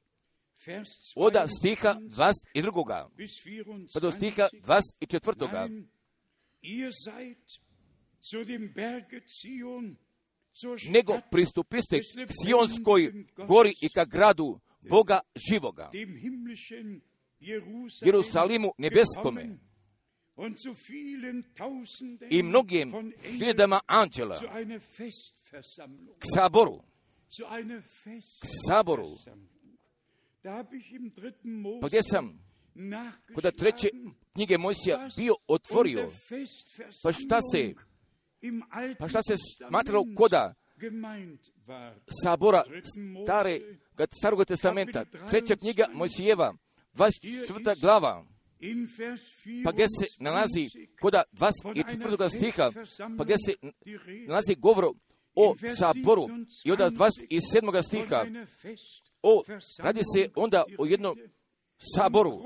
oda 1.16 1.46
stiha 1.46 1.96
22. 2.00 3.08
pa 3.94 4.00
do 4.00 4.10
stiha 4.10 4.48
24 4.52 5.86
nego 10.90 11.20
pristupiste 11.30 12.00
k 12.00 12.32
Sionskoj 12.44 13.26
gori 13.46 13.74
i 13.80 13.88
ka 13.88 14.04
gradu 14.04 14.60
Boga 14.80 15.20
živoga, 15.50 15.90
Jerusalimu 18.04 18.72
nebeskome. 18.78 19.58
i 22.30 22.42
mnogim 22.42 23.12
hiljadama 23.22 23.80
anđela. 23.86 24.38
k 26.18 26.24
saboru, 26.34 26.82
k 28.40 28.46
saboru. 28.68 29.16
Pa 31.80 31.88
gdje 31.88 32.02
sam? 32.02 32.50
Kod 33.34 33.56
treće 33.56 33.88
knjige 34.32 34.58
Mojsija 34.58 35.08
bio 35.16 35.34
otvorio, 35.46 36.10
pa 37.02 37.12
šta 37.12 37.38
se 37.52 37.74
pa 38.98 39.08
šta 39.08 39.22
se 39.22 39.34
smatralo 39.68 40.04
koda? 40.16 40.54
sabora 42.24 42.62
stare, 43.24 43.60
starog 44.20 44.44
testamenta, 44.44 45.04
treća 45.30 45.56
knjiga 45.56 45.86
Mojsijeva, 45.92 46.54
24. 46.94 47.80
glava, 47.80 48.24
pa 49.64 49.72
gdje 49.72 49.86
se 49.88 50.06
nalazi 50.18 50.68
koda 51.00 51.22
24. 51.32 52.36
stiha, 52.36 52.70
pa 53.18 53.24
gdje 53.24 53.36
se 53.46 53.54
nalazi 54.26 54.54
govor 54.54 54.84
o 55.34 55.54
saboru? 55.78 56.28
I 56.64 56.72
od 56.72 56.78
27. 56.78 57.82
stiha, 57.82 58.24
o, 59.22 59.44
radi 59.78 60.00
se 60.14 60.30
onda 60.34 60.64
o 60.78 60.86
jednom 60.86 61.16
saboru, 61.94 62.42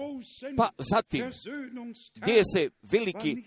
pa 0.57 0.71
zatim 0.93 1.25
gdje 2.23 2.43
se 2.55 2.71
veliki 2.83 3.45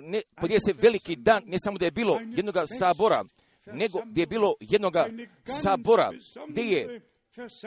ne, 0.00 0.20
gdje 0.42 0.58
se 0.60 0.72
veliki 0.72 1.16
dan, 1.16 1.42
ne 1.46 1.56
samo 1.64 1.78
da 1.78 1.84
je 1.84 1.90
bilo 1.90 2.20
jednog 2.36 2.54
sabora, 2.78 3.24
nego 3.66 4.02
gdje 4.06 4.22
je 4.22 4.26
bilo 4.26 4.54
jednog 4.60 4.94
sabora, 5.62 6.12
gdje 6.48 6.62
je 6.62 7.00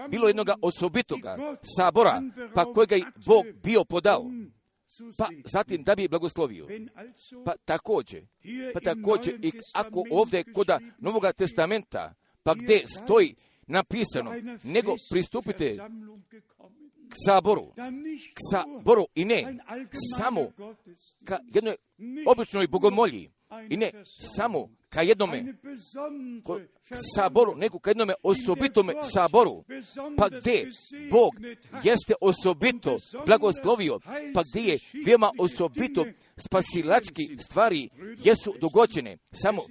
bilo 0.10 0.28
jednog 0.28 0.48
osobitoga 0.62 1.38
sabora, 1.78 2.22
pa 2.54 2.74
kojega 2.74 2.96
je 2.96 3.06
Bog 3.26 3.46
bio 3.64 3.84
podao. 3.84 4.26
Pa 5.18 5.28
zatim 5.54 5.84
da 5.84 5.96
bi 5.96 6.08
blagoslovio. 6.08 6.68
Pa 7.46 7.56
također, 7.66 8.26
pa 8.74 8.80
također 8.80 9.46
i 9.46 9.52
ako 9.74 10.04
ovdje 10.12 10.44
koda 10.54 10.80
Novoga 10.98 11.34
testamenta, 11.34 12.14
pa 12.44 12.54
gdje 12.54 12.84
stoji 12.88 13.36
napisano, 13.68 14.32
nego 14.64 14.96
pristupite 15.12 15.78
k 17.10 17.14
saboru, 17.26 17.74
k 18.34 18.40
saboru. 18.52 19.06
I 19.16 19.26
ne 19.26 19.58
samo 20.18 20.52
ka 21.26 21.40
jednoj 21.54 21.76
običnoj 22.28 22.68
bogomolji. 22.68 23.30
i 23.70 23.78
ne 23.78 23.92
samo 24.36 24.70
ka 24.90 25.02
jednome 25.02 25.54
saboru, 27.16 27.56
nego 27.56 27.80
ka 27.80 27.90
jednome 27.90 28.14
osobitome 28.24 28.94
saboru, 29.14 29.64
pa 30.18 30.30
gdje 30.30 30.70
Bog 31.12 31.34
jeste 31.84 32.14
osobito 32.22 32.98
blagoslovio, 33.26 34.00
pa 34.34 34.42
gdje 34.50 34.62
je 34.62 34.78
veoma 35.06 35.32
osobito 35.40 36.06
spasilački 36.38 37.38
stvari 37.40 37.90
jesu 38.24 38.54
dogođene. 38.62 39.18
Samo, 39.32 39.62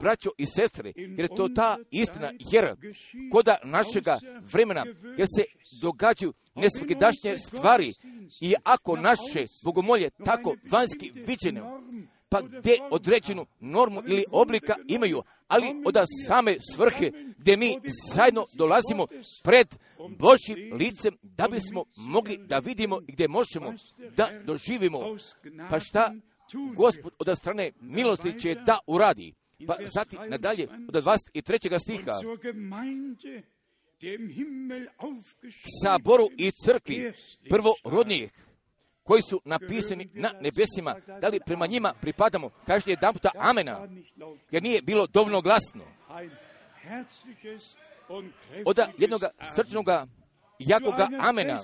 braćo 0.00 0.30
i 0.38 0.46
sestre, 0.46 0.92
jer 0.96 1.20
je 1.20 1.36
to 1.36 1.48
ta 1.48 1.78
istina, 1.90 2.32
jer 2.52 2.74
koda 3.32 3.56
našega 3.64 4.18
vremena, 4.52 4.84
jer 5.18 5.28
se 5.36 5.44
događaju 5.82 6.32
nesvakidašnje 6.54 7.38
stvari 7.38 7.92
i 8.40 8.54
ako 8.64 8.96
naše 8.96 9.46
bogomolje 9.64 10.10
tako 10.24 10.56
vanjski 10.70 11.12
viđene, 11.26 11.62
pa 12.28 12.42
gdje 12.42 12.78
određenu 12.90 13.46
normu 13.60 14.02
ili 14.06 14.24
oblika 14.30 14.74
imaju, 14.88 15.22
ali 15.48 15.82
od 15.86 15.96
same 16.26 16.56
svrhe 16.74 17.10
gdje 17.38 17.56
mi 17.56 17.80
zajedno 18.14 18.44
dolazimo 18.56 19.06
pred 19.42 19.66
Božjim 20.18 20.74
licem 20.74 21.18
da 21.22 21.48
bismo 21.48 21.84
mogli 21.96 22.36
da 22.36 22.58
vidimo 22.58 23.00
i 23.08 23.12
gdje 23.12 23.28
možemo 23.28 23.74
da 24.16 24.28
doživimo. 24.44 24.98
Pa 25.70 25.80
šta 25.80 26.14
Gospod 26.76 27.12
od 27.18 27.38
strane 27.38 27.72
milosti 27.80 28.40
će 28.40 28.54
da 28.54 28.78
uradi. 28.86 29.34
Pa 29.66 29.76
zatim 29.94 30.18
nadalje 30.28 30.68
od 30.88 31.04
23. 31.04 31.78
stiha 31.78 32.12
saboru 35.84 36.28
i 36.38 36.50
crkvi 36.50 37.12
prvorodnijih 37.48 38.32
koji 39.02 39.22
su 39.22 39.40
napisani 39.44 40.08
na 40.12 40.32
nebesima, 40.40 40.94
da 41.20 41.28
li 41.28 41.40
prema 41.46 41.66
njima 41.66 41.94
pripadamo, 42.00 42.50
kažete 42.66 42.90
jedan 42.90 43.12
puta 43.12 43.30
amena, 43.38 43.88
jer 44.50 44.62
nije 44.62 44.82
bilo 44.82 45.06
dovoljno 45.06 45.40
glasno. 45.40 45.84
Od 48.64 48.78
jednog 48.98 49.22
srčnog 49.56 49.86
jakoga 50.58 51.08
amena 51.18 51.62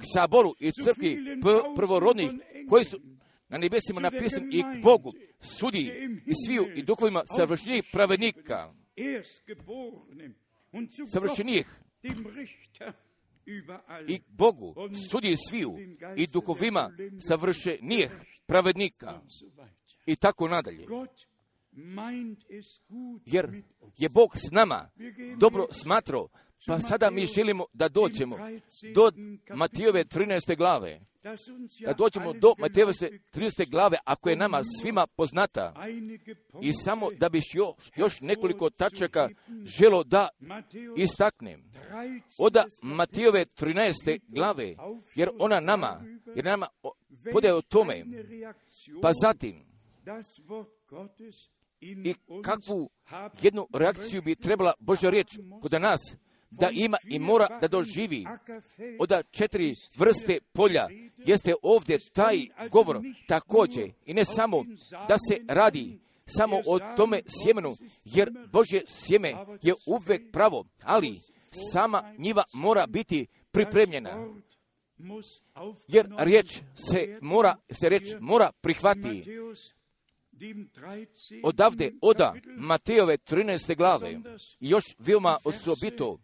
k 0.00 0.04
saboru 0.14 0.54
i 0.60 0.72
crkvi 0.72 1.40
prvorodnih 1.76 2.30
koji 2.68 2.84
su 2.84 3.00
na 3.48 3.58
nebesima 3.58 4.00
napisani 4.00 4.46
i 4.52 4.62
k 4.62 4.82
Bogu, 4.82 5.12
sudi 5.40 5.92
i 6.26 6.32
sviju 6.46 6.66
i 6.74 6.82
duhovima 6.82 7.22
savršenih 7.36 7.84
pravednika, 7.92 8.72
savršenih 11.06 11.66
i 14.08 14.20
Bogu, 14.28 14.74
sudi 15.10 15.34
sviju 15.48 15.76
i 16.16 16.26
duhovima 16.26 16.90
savršenih 17.28 18.10
pravednika. 18.46 19.20
i 20.06 20.16
tako 20.16 20.48
nadalje. 20.48 20.86
Jer 23.26 23.62
je 23.96 24.08
Bog 24.08 24.36
s 24.36 24.50
nama 24.50 24.90
dobro 25.36 25.66
smatrao, 25.70 26.28
pa 26.66 26.80
sada 26.80 27.10
mi 27.10 27.26
želimo 27.26 27.64
da 27.72 27.88
dođemo 27.88 28.36
do 28.94 29.12
Matijove 29.54 30.04
13. 30.04 30.56
glave, 30.56 31.00
da 31.80 31.92
dođemo 31.92 32.32
do 32.32 32.54
Matijove 32.58 32.92
geläufig 32.92 33.20
13. 33.34 33.70
glave, 33.70 33.96
ako 34.04 34.28
je 34.28 34.36
nama 34.36 34.62
svima 34.80 35.06
poznata. 35.06 35.74
I 36.62 36.72
samo 36.72 37.10
da 37.10 37.28
biš 37.28 37.44
još, 37.54 37.90
još 37.96 38.20
nekoliko 38.20 38.70
tačaka 38.70 39.28
želo 39.64 40.04
da 40.04 40.28
istaknem. 40.96 41.62
13. 41.90 42.20
Oda 42.38 42.64
Matijove 42.82 43.44
13. 43.44 44.20
glave, 44.28 44.74
jer 45.14 45.30
ona 45.38 45.60
nama, 45.60 46.04
jer 46.36 46.44
nama 46.44 46.66
podaje 47.32 47.54
o 47.54 47.62
tome, 47.62 48.04
pa 49.02 49.12
zatim 49.22 49.64
i 51.84 52.14
kakvu 52.42 52.90
jednu 53.42 53.66
reakciju 53.74 54.22
bi 54.22 54.34
trebala 54.34 54.72
Božja 54.80 55.10
riječ 55.10 55.28
kod 55.62 55.72
nas 55.72 56.00
da 56.50 56.70
ima 56.72 56.96
i 57.04 57.18
mora 57.18 57.58
da 57.60 57.68
doživi 57.68 58.26
od 58.98 59.12
četiri 59.30 59.74
vrste 59.96 60.38
polja. 60.52 60.88
jeste 61.16 61.54
ovdje 61.62 61.98
taj 62.12 62.36
govor? 62.70 63.00
Također. 63.28 63.92
I 64.06 64.14
ne 64.14 64.24
samo 64.24 64.64
da 65.08 65.16
se 65.28 65.40
radi 65.48 65.98
samo 66.26 66.56
o 66.66 66.78
tome 66.96 67.20
sjemenu, 67.26 67.74
jer 68.04 68.30
Božje 68.52 68.82
sjeme 68.86 69.34
je 69.62 69.74
uvek 69.86 70.32
pravo, 70.32 70.64
ali 70.82 71.20
sama 71.72 72.14
njiva 72.18 72.44
mora 72.52 72.86
biti 72.86 73.26
pripremljena, 73.50 74.28
jer 75.88 76.08
riječ 76.18 76.60
se 76.90 77.18
mora, 77.22 77.56
se 77.70 77.88
riječ 77.88 78.08
mora 78.20 78.52
prihvati 78.60 79.24
odavde, 81.42 81.92
oda 82.00 82.34
Matejove 82.58 83.16
13. 83.16 83.76
glave, 83.76 84.20
i 84.60 84.68
još 84.68 84.84
veoma 84.98 85.38
osobito 85.44 86.18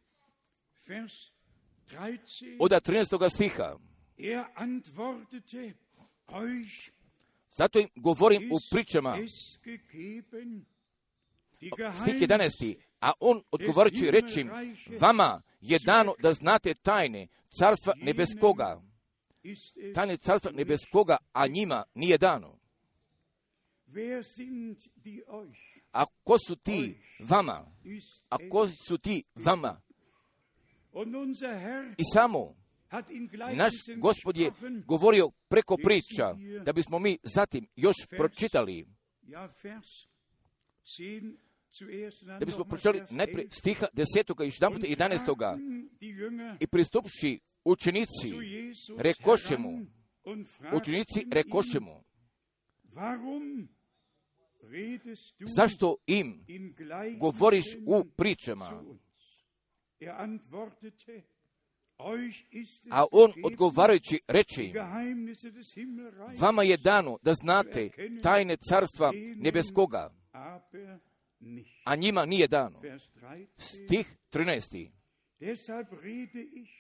oda 2.59 2.81
13. 2.81 3.31
stiha. 3.35 3.77
Er 4.19 4.45
Zato 7.53 7.79
im 7.79 7.89
govorim 7.97 8.53
u 8.53 8.59
pričama, 8.71 9.17
stih 9.57 9.81
Geheimnisse 11.61 12.27
11. 12.27 12.77
A 13.01 13.13
on 13.21 13.43
odgovarajući 13.51 14.11
reći, 14.11 14.47
vama 15.01 15.43
je 15.61 15.79
dano 15.87 16.15
da 16.23 16.33
znate 16.33 16.75
tajne 16.75 17.29
carstva 17.59 17.93
nebeskoga, 17.97 18.83
tajne 19.95 20.17
carstva 20.17 20.51
nebeskoga, 20.51 21.17
a 21.33 21.47
njima 21.47 21.85
nije 21.95 22.19
dano. 22.19 22.60
A 25.93 26.05
ko 26.24 26.36
su 26.38 26.57
ti 26.57 26.95
vama? 27.20 27.66
A 28.28 28.36
ko 28.51 28.68
su 28.68 28.99
ti 28.99 29.24
vama? 29.34 29.80
I 31.97 32.05
samo 32.14 32.55
naš 33.57 33.72
gospod 33.97 34.36
je 34.36 34.51
govorio 34.86 35.30
preko 35.49 35.76
priča, 35.76 36.34
da 36.64 36.72
bismo 36.72 36.99
mi 36.99 37.18
zatim 37.22 37.66
još 37.76 37.97
pročitali, 38.16 38.86
ja, 39.22 39.49
Vers 39.62 39.86
10 40.99 41.36
zuerst, 41.78 42.22
und 42.22 42.28
dann 42.28 42.38
da 42.38 42.47
bismo 42.47 42.64
pročitali 42.64 43.03
najprije 43.11 43.49
11. 43.49 43.59
stiha 43.59 43.86
10. 43.95 44.43
i 44.43 44.47
još 44.47 44.57
jedan 44.57 44.72
Und 44.72 44.80
puta 44.80 44.93
11. 44.93 45.24
fragten 45.24 45.88
die 46.01 46.12
Jünger 46.12 46.57
I 46.61 46.66
pristupši 46.66 47.41
učenici, 47.64 48.34
rekoše 48.99 49.59
mu, 49.59 49.86
učenici 50.72 51.26
rekoše 51.30 51.80
mu, 51.80 52.05
zašto 55.57 55.97
im 56.07 56.45
govoriš 57.18 57.64
u 57.87 58.05
pričama? 58.05 58.83
Er 60.01 60.11
A 62.91 63.05
on 63.12 63.33
odgovarajući 63.45 64.21
reči, 64.29 64.73
vama 66.41 66.62
je 66.62 66.77
dano 66.77 67.18
da 67.23 67.35
znate 67.35 67.91
tajne 68.23 68.57
carstva 68.57 69.12
nebeskoga, 69.37 70.11
a 71.85 71.97
njima 71.97 72.27
nije 72.27 72.49
dano. 72.49 72.81
Vers 72.81 73.03
13. 73.14 73.47
Stih 73.59 74.16
13. 74.33 74.91
Deshalb 75.41 75.87
rede 76.03 76.43
ich 76.43 76.71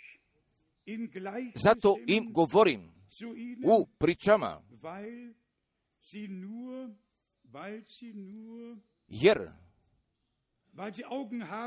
in 0.84 1.10
Gleichnissen 1.12 1.62
Zato 1.62 1.96
im 2.06 2.32
govorim 2.32 2.92
u 3.64 3.86
pričama, 3.98 4.62
jer, 9.08 9.50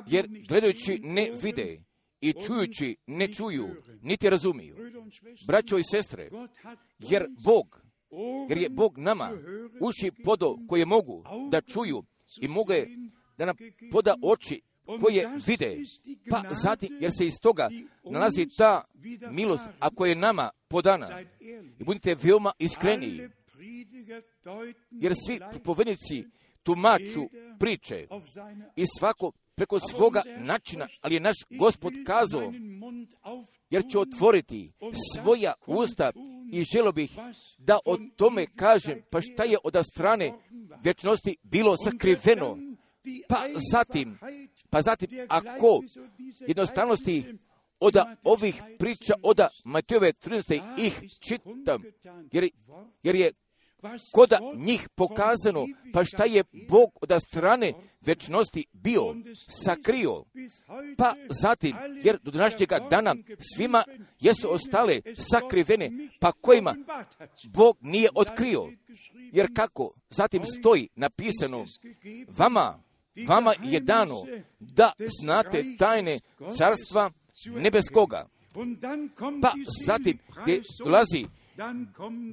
jer 0.08 0.28
gledajući 0.48 1.00
ne 1.04 1.32
vide 1.44 1.84
i 2.22 2.34
čujući 2.48 2.96
ne 3.08 3.34
čuju, 3.34 3.68
niti 4.02 4.30
razumiju. 4.30 4.76
Braćo 5.48 5.78
i 5.78 5.84
sestre, 5.92 6.30
jer 7.00 7.26
Bog, 7.44 7.82
jer 8.50 8.58
je 8.58 8.70
Bog 8.70 8.98
nama 8.98 9.32
uši 9.80 10.12
podo 10.24 10.56
koje 10.70 10.86
mogu 10.86 11.24
da 11.52 11.62
čuju 11.62 12.04
i 12.42 12.48
mogu 12.48 12.74
da 13.38 13.46
nam 13.46 13.56
poda 13.92 14.16
oči 14.24 14.62
koje 15.02 15.38
vide, 15.48 15.78
pa 16.30 16.44
zatim, 16.64 16.98
jer 17.02 17.12
se 17.18 17.28
iz 17.28 17.34
toga 17.42 17.70
nalazi 18.04 18.48
ta 18.58 18.84
milost, 19.32 19.70
ako 19.80 20.06
je 20.06 20.16
nama 20.16 20.50
podana. 20.68 21.22
I 21.80 21.84
budite 21.84 22.16
veoma 22.24 22.52
deuten 22.60 23.32
jer 24.92 25.14
svi 25.28 25.40
povjednici 25.64 26.26
tumaču 26.64 27.30
priče 27.60 28.08
i 28.76 28.86
svako 29.00 29.32
preko 29.56 29.80
svoga 29.80 30.22
načina, 30.38 30.88
ali 31.02 31.16
je 31.16 31.20
naš 31.20 31.36
gospod 31.50 31.94
kazao, 32.06 32.54
jer 33.70 33.84
će 33.92 34.00
otvoriti 34.00 34.72
svoja 35.16 35.54
usta 35.68 36.12
i 36.52 36.64
želo 36.64 36.92
bih 36.92 37.12
da 37.58 37.80
o 37.86 37.98
tome 38.16 38.48
kažem, 38.56 39.02
pa 39.10 39.22
šta 39.22 39.44
je 39.44 39.58
od 39.64 39.76
strane 39.94 40.34
vječnosti 40.84 41.38
bilo 41.44 41.76
sakriveno, 41.78 42.58
pa 43.30 43.46
zatim, 43.72 44.18
pa 44.70 44.82
zatim, 44.82 45.10
ako 45.30 45.84
jednostavnosti 46.48 47.26
od 47.80 47.94
ovih 48.24 48.64
priča, 48.80 49.14
od 49.24 49.40
Matejove 49.64 50.14
13. 50.14 50.62
ih 50.78 51.02
čitam, 51.20 51.84
jer, 52.32 52.50
jer 53.04 53.16
je 53.16 53.32
koda 54.14 54.40
njih 54.56 54.90
pokazano, 54.96 55.66
pa 55.94 56.04
šta 56.06 56.26
je 56.26 56.44
Bog 56.70 56.90
od 57.02 57.22
strane 57.28 57.74
večnosti 58.02 58.66
bio 58.74 59.16
sakrio, 59.66 60.24
pa 60.98 61.14
zatim, 61.42 61.76
jer 62.04 62.18
do 62.24 62.32
današnjega 62.32 62.80
dana 62.90 63.16
svima 63.56 63.84
jesu 64.20 64.54
ostale 64.54 65.02
sakrivene, 65.32 66.10
pa 66.20 66.32
kojima 66.32 66.76
Bog 67.54 67.78
nije 67.82 68.10
otkrio. 68.16 68.70
Jer 69.32 69.48
kako 69.56 69.92
zatim 70.10 70.46
stoji 70.46 70.90
napisano, 70.96 71.66
vama, 72.38 72.80
vama 73.28 73.54
je 73.64 73.80
dano 73.80 74.26
da 74.60 74.92
znate 75.22 75.66
tajne 75.78 76.20
carstva 76.58 77.12
nebeskoga. 77.46 78.28
Pa 79.42 79.54
zatim 79.86 80.18
gdje 80.42 80.62
dolazi 80.86 81.26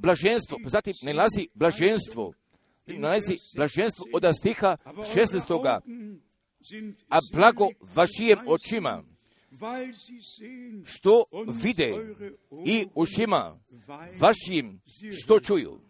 blaženstvo, 0.00 0.58
pa 0.62 0.68
zatim 0.68 0.94
ne 1.02 1.12
lazi 1.12 1.48
blaženstvo, 1.54 2.32
nalazi 2.86 3.38
blaženstvo 3.56 4.06
od 4.12 4.24
stiha 4.36 4.76
16. 4.84 5.80
A 7.08 7.18
blago 7.34 7.68
vašijem 7.94 8.38
očima, 8.46 9.02
što 10.84 11.24
vide 11.62 11.94
i 12.66 12.86
ušima 12.94 13.58
vašim 14.20 14.80
što 15.22 15.40
čuju. 15.40 15.80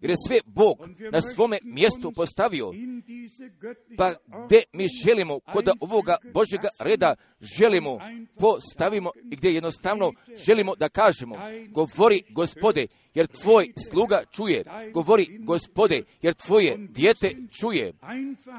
Jer 0.00 0.10
je 0.10 0.16
sve 0.26 0.40
Bog 0.44 0.78
na 1.12 1.20
svome 1.20 1.58
mjestu 1.62 2.12
postavio, 2.12 2.72
pa 3.98 4.14
gdje 4.46 4.62
mi 4.72 4.86
želimo, 5.04 5.40
kod 5.52 5.68
ovoga 5.80 6.16
Božjega 6.34 6.68
reda 6.80 7.14
želimo, 7.58 7.98
postavimo 8.38 9.10
i 9.32 9.36
gdje 9.36 9.54
jednostavno 9.54 10.12
želimo 10.46 10.76
da 10.76 10.88
kažemo, 10.88 11.36
govori 11.70 12.22
gospode, 12.30 12.86
jer 13.14 13.26
tvoj 13.26 13.72
sluga 13.90 14.22
čuje, 14.32 14.64
govori 14.92 15.38
gospode, 15.38 16.02
jer 16.22 16.34
tvoje 16.34 16.76
dijete 16.78 17.36
čuje. 17.60 17.92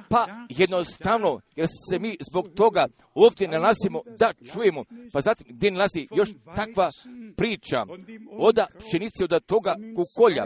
Pa 0.10 0.28
jednostavno, 0.49 1.39
jer 1.56 1.68
se 1.89 1.99
mi 1.99 2.18
zbog 2.32 2.49
toga 2.56 2.88
ovdje 3.14 3.47
nalazimo 3.47 4.02
da 4.20 4.34
čujemo, 4.54 4.84
pa 5.14 5.22
zatim 5.22 5.47
gdje 5.49 5.72
nalazi 5.72 6.08
još 6.16 6.30
takva 6.56 6.91
priča? 7.38 7.86
Oda 8.32 8.68
pšenice, 8.80 9.24
od 9.24 9.45
toga 9.45 9.76
kukolja 9.95 10.45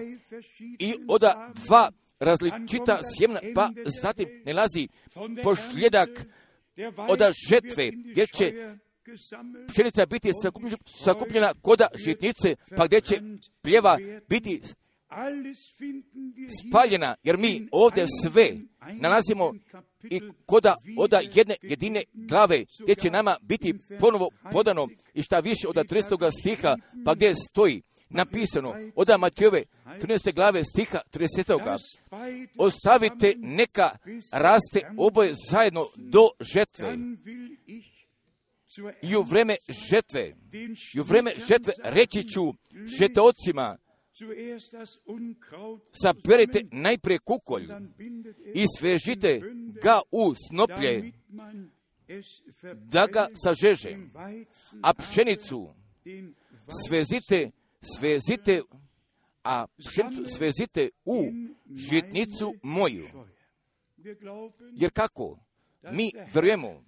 i 0.79 0.95
oda 1.07 1.51
dva 1.65 1.91
različita 2.19 2.99
sjemna, 3.17 3.39
pa 3.55 3.69
zatim 4.01 4.27
nalazi 4.45 4.87
pošljedak 5.43 6.09
od 7.09 7.19
žetve, 7.49 7.91
jer 8.15 8.27
će 8.37 8.53
pšenica 9.67 10.05
biti 10.05 10.31
sakupljena 11.03 11.53
koda 11.61 11.87
žitnice, 12.05 12.55
pa 12.77 12.87
gdje 12.87 13.01
će 13.01 13.21
pljeva 13.61 13.97
biti 14.29 14.61
spaljena, 16.59 17.15
jer 17.23 17.37
mi 17.37 17.67
ovdje 17.71 18.05
sve 18.23 18.51
nalazimo 18.93 19.53
i 20.03 20.21
koda 20.45 20.75
oda 20.97 21.21
jedne 21.33 21.55
jedine 21.61 22.03
glave, 22.13 22.65
gdje 22.83 22.95
će 22.95 23.11
nama 23.11 23.37
biti 23.41 23.73
ponovo 23.99 24.29
podano 24.51 24.87
i 25.13 25.21
šta 25.21 25.39
više 25.39 25.67
od 25.67 25.75
300. 25.75 26.31
stiha, 26.39 26.75
pa 27.05 27.15
gdje 27.15 27.35
stoji 27.35 27.81
napisano 28.09 28.75
od 28.95 29.07
Matijove 29.19 29.63
13. 29.85 30.33
glave 30.33 30.63
stiha 30.63 30.99
30. 31.13 31.77
Ostavite 32.57 33.33
neka 33.37 33.97
raste 34.31 34.91
oboje 34.97 35.33
zajedno 35.49 35.85
do 35.95 36.29
žetve. 36.53 36.97
I 39.01 39.15
u 39.15 39.21
vreme 39.21 39.55
žetve, 39.89 40.35
i 40.93 40.99
u 40.99 41.03
vreme 41.03 41.31
žetve 41.47 41.73
reći 41.83 42.23
ću 42.23 42.53
žetocima, 42.99 43.77
saberite 45.91 46.61
najprije 46.71 47.19
kukolj 47.19 47.67
i 48.53 48.65
svežite 48.79 49.41
ga 49.83 49.99
u 50.11 50.33
snoplje, 50.47 51.11
da 52.73 53.07
ga 53.07 53.27
sažeže, 53.43 53.97
a 54.81 54.93
pšenicu 54.93 55.73
svezite, 56.87 57.51
svezite, 57.97 58.61
a 59.43 59.65
pšenicu 59.67 60.35
svezite 60.37 60.89
u 61.05 61.23
žitnicu 61.89 62.53
moju. 62.63 63.07
Jer 64.73 64.91
kako? 64.91 65.39
Mi 65.91 66.11
vjerujemo 66.33 66.83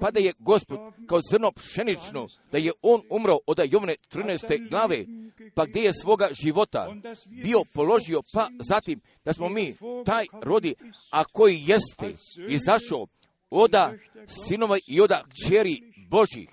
pa 0.00 0.10
da 0.10 0.20
je 0.20 0.32
gospod 0.38 0.78
kao 1.08 1.20
zrno 1.30 1.52
pšenično, 1.52 2.28
da 2.52 2.58
je 2.58 2.72
on 2.82 3.02
umro 3.10 3.38
od 3.46 3.60
Jovne 3.70 3.94
13. 4.12 4.68
glave, 4.70 5.04
pa 5.54 5.66
gdje 5.66 5.80
je 5.80 5.92
svoga 5.92 6.28
života 6.42 6.94
bio 7.42 7.64
položio, 7.74 8.22
pa 8.32 8.48
zatim 8.68 9.00
da 9.24 9.32
smo 9.32 9.48
mi 9.48 9.74
taj 10.06 10.26
rodi, 10.42 10.74
a 11.10 11.24
koji 11.24 11.64
jeste 11.66 12.14
izašao 12.48 13.06
oda 13.50 13.94
sinova 14.48 14.78
i 14.86 15.00
oda 15.00 15.24
kćeri 15.30 15.92
Božih, 16.08 16.48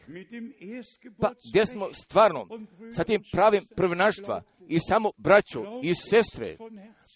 pa 1.20 1.32
gdje 1.50 1.66
smo 1.66 1.94
stvarno 1.94 2.48
sa 2.96 3.04
tim 3.04 3.22
pravim 3.32 3.66
prvnaštva 3.76 4.42
i 4.68 4.80
samo 4.80 5.12
braćo 5.18 5.80
i 5.84 5.94
sestre, 5.96 6.58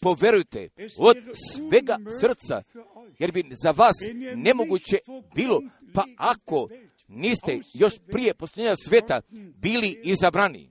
poverujte 0.02 0.70
od 0.98 1.18
svega 1.52 1.98
srca, 2.22 2.64
jer 3.20 3.32
bi 3.32 3.44
za 3.64 3.72
vas 3.72 3.96
nemoguće 4.36 4.98
bilo, 5.36 5.62
pa 5.94 6.04
ako 6.18 6.68
niste 7.08 7.60
još 7.74 7.94
prije 8.12 8.34
posljednja 8.34 8.76
sveta 8.76 9.22
bili 9.56 10.02
izabrani, 10.04 10.70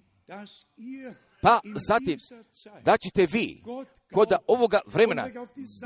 pa 1.43 1.61
zatim 1.89 2.19
da 2.85 2.97
ćete 2.97 3.27
vi 3.33 3.63
kod 4.13 4.29
ovoga 4.47 4.81
vremena 4.87 5.29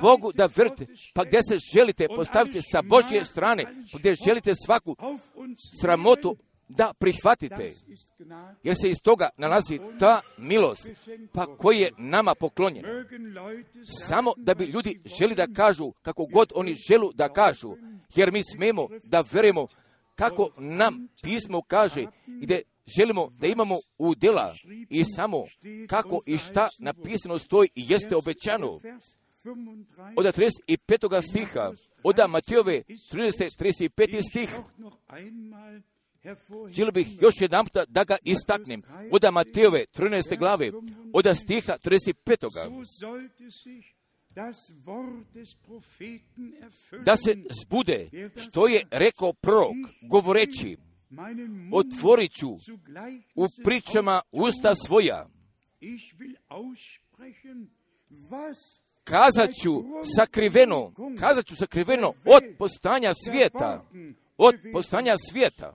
Bogu 0.01 0.33
da 0.33 0.49
vrte, 0.57 0.87
pa 1.15 1.25
gdje 1.25 1.41
se 1.49 1.59
želite 1.75 2.07
postaviti 2.17 2.61
sa 2.73 2.83
Božje 2.83 3.25
strane, 3.25 3.65
gdje 3.95 4.15
želite 4.27 4.53
svaku 4.67 4.97
sramotu 5.81 6.37
da 6.69 6.93
prihvatite, 6.99 7.73
jer 8.63 8.77
se 8.83 8.91
iz 8.91 8.97
toga 9.03 9.29
nalazi 9.37 9.81
ta 9.99 10.21
milost, 10.39 10.89
pa 11.33 11.57
koji 11.57 11.79
je 11.79 11.93
nama 11.99 12.35
poklonjen. 12.35 12.85
Samo 14.07 14.33
da 14.37 14.55
bi 14.55 14.65
ljudi 14.65 15.01
želi 15.19 15.35
da 15.35 15.47
kažu 15.57 15.93
kako 16.03 16.27
god 16.33 16.53
oni 16.55 16.75
želu 16.91 17.13
da 17.13 17.29
kažu, 17.29 17.77
jer 18.15 18.33
mi 18.33 18.43
smemo 18.57 18.89
da 19.05 19.25
verujemo 19.33 19.67
kako 20.15 20.51
nam 20.59 21.09
pismo 21.23 21.63
kaže 21.63 22.07
gdje 22.27 22.63
želimo 22.99 23.31
da 23.31 23.47
imamo 23.47 23.79
u 23.99 24.15
djela 24.15 24.55
i 24.91 25.05
samo 25.05 25.45
kako 25.89 26.23
i 26.27 26.39
šta 26.39 26.69
napisano 26.79 27.39
stoji 27.39 27.69
i 27.75 27.85
jeste 27.89 28.17
obećano. 28.17 28.81
Od 30.17 30.27
35. 30.27 31.29
stiha, 31.29 31.73
od 32.03 32.17
Matijove 32.29 32.83
30. 33.13 33.57
35. 33.59 34.29
stih, 34.31 34.51
Želio 36.71 36.93
bih 36.93 37.23
još 37.23 37.35
jedan 37.41 37.67
da 37.89 38.05
ga 38.05 38.17
istaknem. 38.25 38.83
Od 39.13 39.25
Matejove 39.33 39.85
13. 39.95 40.39
glave, 40.39 40.71
od 41.13 41.37
stiha 41.37 41.79
35. 41.85 42.47
Da 47.05 47.17
se 47.17 47.37
zbude 47.63 48.09
što 48.37 48.69
je 48.69 48.83
rekao 48.91 49.33
prorok, 49.33 49.75
govoreći, 50.03 50.77
otvorit 51.73 52.33
ću 52.33 52.51
u 53.35 53.47
pričama 53.65 54.23
usta 54.33 54.75
svoja, 54.75 55.29
kazat 59.05 59.51
ću 59.63 59.83
sakriveno, 60.17 60.93
kazat 61.21 61.47
ću 61.47 61.57
sakriveno 61.57 62.09
od 62.25 62.43
postanja 62.59 63.13
svijeta, 63.27 63.85
od 64.37 64.55
postanja 64.73 65.17
svijeta 65.31 65.75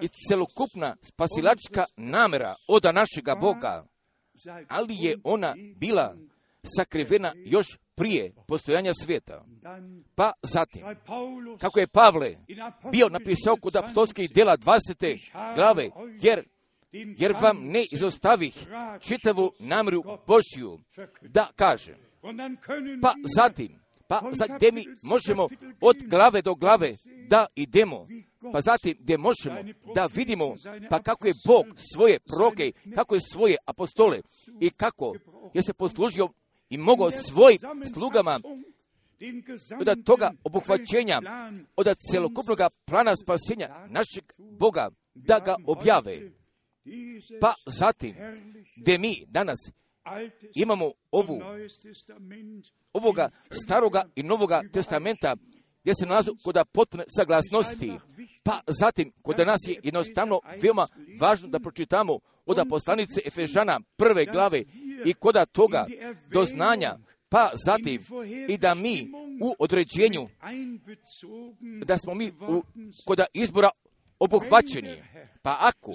i 0.00 0.08
celokupna 0.28 0.96
spasilačka 1.02 1.84
namera 1.96 2.54
od 2.68 2.84
našega 2.94 3.34
Boga, 3.34 3.86
ali 4.68 4.94
je 4.98 5.18
ona 5.24 5.54
bila 5.76 6.16
sakrivena 6.76 7.32
još 7.36 7.66
prije 7.94 8.32
postojanja 8.46 8.92
svijeta. 9.04 9.44
Pa 10.14 10.32
zatim, 10.42 10.82
kako 11.60 11.80
je 11.80 11.86
Pavle 11.86 12.36
bio 12.92 13.08
napisao 13.08 13.56
kod 13.56 13.76
apostolskih 13.76 14.30
djela 14.34 14.56
20. 14.56 15.54
glave, 15.54 15.90
jer 16.22 16.44
jer 16.92 17.32
vam 17.42 17.56
ne 17.60 17.84
izostavih 17.92 18.66
čitavu 19.00 19.52
namjeru 19.58 20.02
Božju 20.26 20.80
da 21.20 21.48
kažem. 21.56 21.94
Pa 23.02 23.14
zatim, 23.36 23.80
pa 24.08 24.20
za 24.32 24.54
gdje 24.56 24.72
mi 24.72 24.84
možemo 25.02 25.48
od 25.80 25.96
glave 26.06 26.42
do 26.42 26.54
glave 26.54 26.94
da 27.28 27.46
idemo, 27.54 28.06
pa 28.52 28.60
zatim 28.60 28.96
gdje 29.00 29.18
možemo 29.18 29.56
da 29.94 30.06
vidimo 30.14 30.56
pa 30.90 31.02
kako 31.02 31.26
je 31.26 31.34
Bog 31.46 31.66
svoje 31.92 32.18
proge, 32.18 32.72
kako 32.94 33.14
je 33.14 33.20
svoje 33.32 33.56
apostole 33.66 34.20
i 34.60 34.70
kako 34.70 35.14
je 35.54 35.62
se 35.62 35.74
poslužio 35.74 36.28
i 36.70 36.76
mogao 36.76 37.10
svojim 37.10 37.58
slugama 37.94 38.40
od 39.80 40.04
toga 40.04 40.32
obuhvaćenja, 40.44 41.20
od 41.76 41.96
celokupnog 42.10 42.58
plana 42.84 43.16
spasenja 43.16 43.86
našeg 43.88 44.24
Boga 44.38 44.90
da 45.14 45.38
ga 45.38 45.56
objave. 45.66 46.30
Pa 47.40 47.54
zatim, 47.66 48.14
gdje 48.76 48.98
mi 48.98 49.24
danas 49.28 49.58
imamo 50.54 50.92
ovu, 51.10 51.40
ovoga 52.92 53.30
staroga 53.50 54.02
i 54.16 54.22
novoga 54.22 54.62
testamenta 54.72 55.36
gdje 55.82 55.94
se 55.94 56.06
nalazi 56.06 56.30
kod 56.44 56.56
potpune 56.72 57.04
saglasnosti. 57.16 57.92
Pa 58.42 58.60
zatim, 58.80 59.12
kod 59.22 59.38
nas 59.38 59.60
je 59.66 59.80
jednostavno 59.82 60.40
veoma 60.62 60.88
važno 61.20 61.48
da 61.48 61.58
pročitamo 61.58 62.18
od 62.46 62.66
poslanice 62.68 63.20
Efežana 63.24 63.80
prve 63.96 64.24
glave 64.24 64.62
i 65.04 65.14
kod 65.14 65.36
toga 65.52 65.86
do 66.32 66.44
znanja, 66.44 66.98
pa 67.28 67.50
zatim 67.66 68.02
i 68.48 68.58
da 68.58 68.74
mi 68.74 69.10
u 69.42 69.54
određenju, 69.58 70.28
da 71.84 71.98
smo 71.98 72.14
mi 72.14 72.28
u, 72.28 72.62
kod 73.06 73.20
izbora 73.34 73.70
obuhvaćeni. 74.20 75.02
Pa 75.42 75.56
ako, 75.60 75.92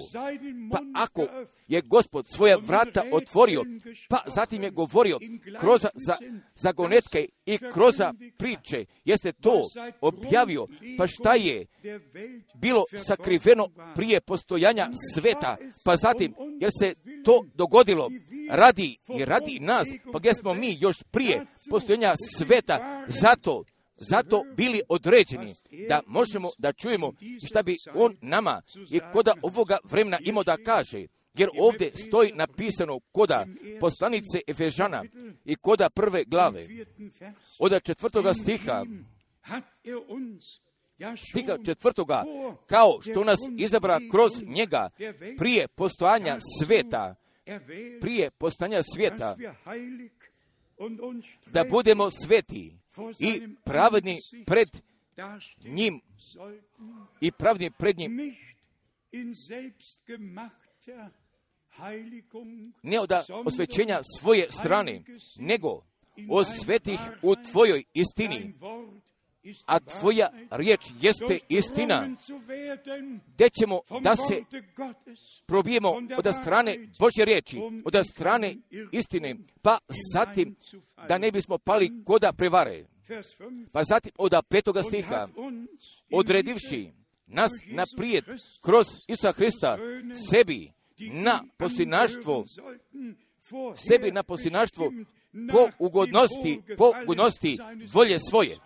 pa 0.72 0.78
ako 0.94 1.26
je 1.68 1.80
gospod 1.80 2.26
svoja 2.28 2.56
vrata 2.56 3.02
otvorio, 3.12 3.64
pa 4.08 4.22
zatim 4.26 4.62
je 4.62 4.70
govorio 4.70 5.18
kroz 5.60 5.86
za, 6.06 6.16
zagonetke 6.54 7.28
i 7.46 7.58
kroz 7.72 7.94
priče, 8.38 8.84
jeste 9.04 9.32
to 9.32 9.62
objavio, 10.00 10.66
pa 10.98 11.06
šta 11.06 11.34
je 11.34 11.66
bilo 12.54 12.84
sakriveno 13.06 13.68
prije 13.94 14.20
postojanja 14.20 14.88
sveta, 15.14 15.56
pa 15.84 15.96
zatim, 15.96 16.34
jer 16.60 16.70
se 16.80 16.94
to 17.24 17.40
dogodilo? 17.54 18.10
Radi 18.50 18.98
i 19.18 19.24
radi 19.24 19.58
nas, 19.60 19.88
pa 20.12 20.18
gdje 20.18 20.34
smo 20.34 20.54
mi 20.54 20.76
još 20.80 21.02
prije 21.10 21.46
postojanja 21.70 22.14
sveta, 22.36 23.04
zato 23.08 23.64
zato 23.96 24.44
bili 24.56 24.80
određeni 24.88 25.54
da 25.88 26.00
možemo 26.06 26.50
da 26.58 26.72
čujemo 26.72 27.12
šta 27.46 27.62
bi 27.62 27.78
on 27.94 28.16
nama 28.20 28.62
i 28.90 29.00
koda 29.12 29.34
ovoga 29.42 29.78
vremena 29.84 30.18
imao 30.24 30.44
da 30.44 30.56
kaže. 30.56 31.06
Jer 31.34 31.48
ovdje 31.60 31.92
stoji 31.96 32.32
napisano 32.34 33.00
koda 33.12 33.46
poslanice 33.80 34.40
Efežana 34.46 35.04
i 35.44 35.56
koda 35.56 35.90
prve 35.90 36.24
glave. 36.24 36.68
Od 37.58 37.82
četvrtoga 37.82 38.34
stiha, 38.34 38.84
stiha 41.30 41.58
četvrtoga, 41.64 42.24
kao 42.66 42.98
što 43.02 43.24
nas 43.24 43.38
izabra 43.58 44.00
kroz 44.10 44.32
njega 44.46 44.90
prije 45.38 45.68
postojanja 45.68 46.38
sveta, 46.62 47.14
prije 48.00 48.30
postojanja 48.30 48.82
sveta, 48.96 49.36
da 51.46 51.64
budemo 51.70 52.10
sveti 52.10 52.83
i 53.18 53.48
pravedni 53.64 54.20
pred 54.46 54.68
njim. 55.64 56.00
i 57.20 57.32
pravni 57.32 57.70
pred 57.70 57.98
njim. 57.98 58.36
ne 62.82 63.00
od 63.00 63.12
osvećenja 63.46 64.00
svoje 64.18 64.50
strane, 64.50 65.02
nego 65.36 65.82
osvetih 66.30 66.98
u 67.22 67.34
tvojoj 67.50 67.84
istini, 67.94 68.54
a 69.66 69.80
tvoja 69.80 70.28
riječ 70.50 70.80
jeste 71.00 71.38
istina, 71.48 72.08
gdje 73.34 73.50
ćemo 73.60 73.80
da 74.00 74.16
se 74.16 74.42
probijemo 75.46 75.90
od 76.18 76.34
strane 76.42 76.88
Božje 76.98 77.24
riječi, 77.24 77.60
od 77.84 77.94
strane 78.10 78.56
istine, 78.92 79.36
pa 79.62 79.78
zatim 80.14 80.56
da 81.08 81.18
ne 81.18 81.32
bismo 81.32 81.58
pali 81.58 81.90
koda 82.04 82.32
prevare. 82.32 82.84
Pa 83.72 83.84
zatim 83.84 84.12
od 84.18 84.32
petoga 84.48 84.82
stiha, 84.82 85.28
odredivši 86.12 86.90
nas 87.26 87.50
naprijed 87.66 88.24
kroz 88.60 88.86
Isusa 89.06 89.32
Hrista 89.32 89.78
sebi 90.30 90.72
na 91.12 91.44
posinaštvo, 91.56 92.44
sebi 93.88 94.10
na 94.10 94.22
posinaštvo 94.22 94.92
po 95.52 95.68
ugodnosti, 95.78 96.62
po 96.78 96.92
ugodnosti 97.02 97.56
volje 97.92 98.18
svoje. 98.30 98.58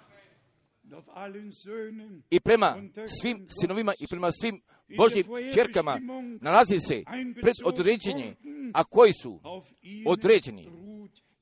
I 2.31 2.41
prema 2.41 2.77
svim 3.21 3.47
sinovima 3.61 3.95
i 4.01 4.07
prema 4.07 4.33
svim 4.33 4.61
Božjim 4.97 5.25
čerkama 5.55 6.01
nalazi 6.41 6.81
se 6.81 7.03
pred 7.43 7.55
određenje, 7.65 8.35
a 8.75 8.85
koji 8.85 9.13
su 9.13 9.41
određeni 10.07 10.69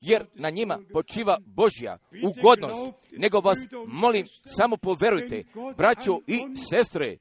jer 0.07 0.25
na 0.35 0.49
njima 0.49 0.79
počiva 0.93 1.37
Božja 1.45 1.97
ugodnost. 2.23 2.79
Nego 3.11 3.39
vas 3.39 3.57
molim, 3.87 4.27
samo 4.57 4.77
poverujte, 4.77 5.43
braćo 5.77 6.19
i 6.27 6.39
sestre, 6.69 7.17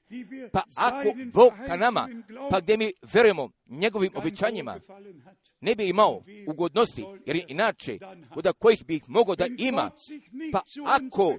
pa 0.52 0.62
ako 0.76 1.08
Bog 1.32 1.52
ka 1.66 1.76
nama, 1.76 2.08
pa 2.50 2.60
gdje 2.60 2.76
mi 2.76 2.92
verujemo 3.12 3.50
njegovim 3.66 4.12
obećanjima, 4.14 4.80
ne 5.60 5.74
bi 5.74 5.88
imao 5.88 6.22
ugodnosti, 6.46 7.04
jer 7.26 7.44
inače, 7.48 7.98
kod 8.34 8.46
kojih 8.58 8.84
bi 8.86 8.96
ih 8.96 9.02
mogao 9.08 9.36
da 9.36 9.46
ima, 9.58 9.90
pa 10.52 10.62
ako 10.84 11.34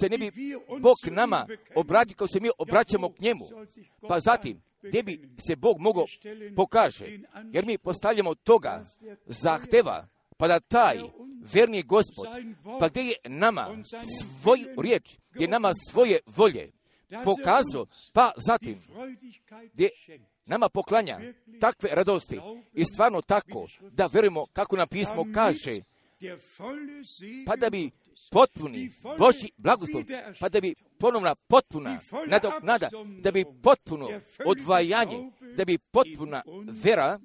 se 0.00 0.08
ne 0.08 0.18
bi 0.18 0.32
Bog 0.80 0.96
nama 1.10 1.46
obrati 1.74 2.14
kao 2.14 2.26
se 2.26 2.40
mi 2.40 2.48
obraćamo 2.58 3.12
k 3.12 3.18
njemu, 3.18 3.44
pa 4.08 4.20
zatim, 4.20 4.60
gdje 4.82 5.02
bi 5.02 5.28
se 5.46 5.56
Bog 5.56 5.80
mogao 5.80 6.04
pokaže, 6.56 7.18
jer 7.52 7.66
mi 7.66 7.78
postavljamo 7.78 8.34
toga 8.34 8.84
zahteva, 9.26 10.08
pa 10.42 10.48
da 10.48 10.60
taj 10.60 10.98
verni 11.52 11.82
gospod, 11.82 12.26
pa 12.80 12.88
gdje 12.88 13.02
je 13.02 13.14
nama 13.24 13.68
svoj 14.20 14.64
riječ, 14.78 15.18
gdje 15.30 15.44
je 15.44 15.48
nama 15.48 15.72
svoje 15.90 16.18
volje 16.26 16.72
pokazao, 17.24 17.86
pa 18.12 18.32
zatim 18.46 18.78
gdje 19.72 19.88
nama 20.46 20.68
poklanja 20.68 21.20
takve 21.60 21.88
radosti 21.92 22.40
i 22.72 22.84
stvarno 22.84 23.20
tako 23.22 23.66
da 23.90 24.06
verujemo 24.06 24.46
kako 24.52 24.76
nam 24.76 24.88
pismo 24.88 25.26
kaže, 25.34 25.80
pa 27.46 27.56
da 27.56 27.70
bi 27.70 27.90
potpuni 28.30 28.90
Boži 29.18 29.50
blagoslov, 29.56 30.04
pa 30.40 30.48
da 30.48 30.60
bi 30.60 30.74
ponovna 30.98 31.34
potpuna 31.34 32.00
nada, 32.62 32.90
da 33.20 33.32
bi 33.32 33.44
potpuno 33.62 34.20
odvajanje, 34.46 35.30
da 35.56 35.64
bi 35.64 35.78
potpuna 35.78 36.42
vera 36.82 37.18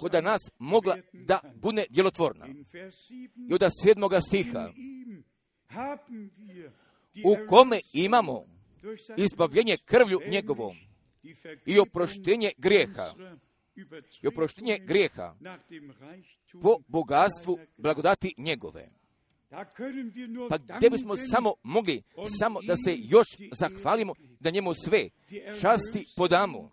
koda 0.00 0.20
nas 0.20 0.40
mogla 0.58 0.96
da 1.12 1.40
bude 1.54 1.84
djelotvorna. 1.90 2.46
I 3.50 3.54
od 3.54 3.70
sedmoga 3.82 4.20
stiha, 4.20 4.70
u 7.24 7.48
kome 7.48 7.80
imamo 7.92 8.44
izbavljenje 9.16 9.76
krvlju 9.84 10.20
njegovom 10.30 10.76
i 11.66 11.78
oproštenje 11.78 12.52
grijeha, 12.58 13.14
i 14.22 14.26
oproštenje 14.26 14.78
grijeha 14.78 15.34
po 16.62 16.76
bogatstvu 16.88 17.58
blagodati 17.76 18.34
njegove. 18.38 18.88
Pa 20.48 20.58
gdje 20.76 20.90
bismo 20.90 21.16
samo 21.16 21.54
mogli, 21.62 22.02
samo 22.38 22.60
da 22.62 22.76
se 22.76 22.96
još 22.98 23.26
zahvalimo, 23.52 24.14
da 24.40 24.50
njemu 24.50 24.74
sve 24.74 25.08
časti 25.60 26.06
podamo, 26.16 26.70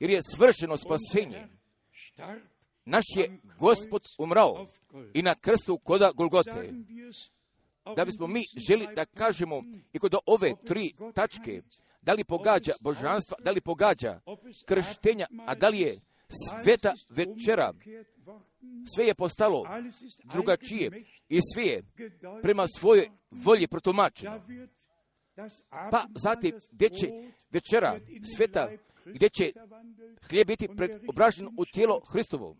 jer 0.00 0.10
je 0.10 0.20
svršeno 0.36 0.76
spasenje. 0.76 1.48
Naš 2.84 3.04
je 3.16 3.38
gospod 3.58 4.02
umrao 4.18 4.66
i 5.14 5.22
na 5.22 5.34
krstu 5.34 5.78
koda 5.78 6.12
Golgote. 6.14 6.72
Da 7.96 8.04
bismo 8.04 8.26
mi 8.26 8.42
želi 8.68 8.86
da 8.96 9.04
kažemo 9.04 9.62
i 9.92 9.98
kod 9.98 10.14
ove 10.26 10.52
tri 10.66 10.94
tačke, 11.14 11.62
da 12.02 12.12
li 12.12 12.24
pogađa 12.24 12.72
božanstva, 12.80 13.36
da 13.44 13.50
li 13.50 13.60
pogađa 13.60 14.20
krštenja, 14.66 15.26
a 15.46 15.54
da 15.54 15.68
li 15.68 15.80
je 15.80 16.00
sveta 16.62 16.94
večera, 17.08 17.72
sve 18.94 19.06
je 19.06 19.14
postalo 19.14 19.64
drugačije 20.24 20.90
i 21.28 21.38
sve 21.54 21.64
je 21.64 21.82
prema 22.42 22.66
svojoj 22.78 23.10
volji 23.30 23.66
protumačeno. 23.66 24.40
Pa 25.90 26.06
zatim, 26.14 26.54
gdje 26.72 26.88
će 26.88 27.06
večera 27.50 28.00
sveta, 28.36 28.70
gdje 29.04 29.28
će 29.28 29.52
hlijeb 30.30 30.46
biti 30.46 30.68
preobražen 30.76 31.46
u 31.58 31.64
tijelo 31.64 32.00
Hristovo, 32.00 32.56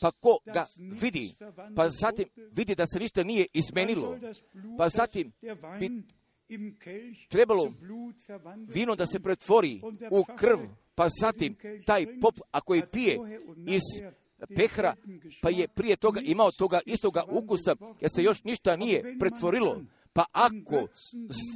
pa 0.00 0.10
ko 0.10 0.38
ga 0.54 0.66
vidi, 0.78 1.34
pa 1.76 1.88
zatim 1.88 2.28
vidi 2.52 2.74
da 2.74 2.86
se 2.86 2.98
ništa 2.98 3.22
nije 3.22 3.46
izmenilo, 3.52 4.18
pa 4.78 4.88
zatim 4.88 5.32
bi 5.80 6.02
trebalo 7.28 7.72
vino 8.68 8.94
da 8.94 9.06
se 9.06 9.20
pretvori 9.20 9.80
u 10.10 10.24
krv, 10.36 10.58
pa 10.94 11.08
zatim 11.20 11.56
taj 11.86 12.20
pop, 12.20 12.34
ako 12.50 12.74
je 12.74 12.90
pije 12.90 13.18
iz 13.66 13.82
pehra, 14.56 14.94
pa 15.42 15.50
je 15.50 15.68
prije 15.68 15.96
toga 15.96 16.20
imao 16.24 16.52
toga 16.52 16.80
istoga 16.86 17.22
ukusa, 17.28 17.76
jer 18.00 18.10
se 18.14 18.22
još 18.22 18.44
ništa 18.44 18.76
nije 18.76 19.16
pretvorilo. 19.18 19.82
Pa 20.12 20.24
ako 20.32 20.88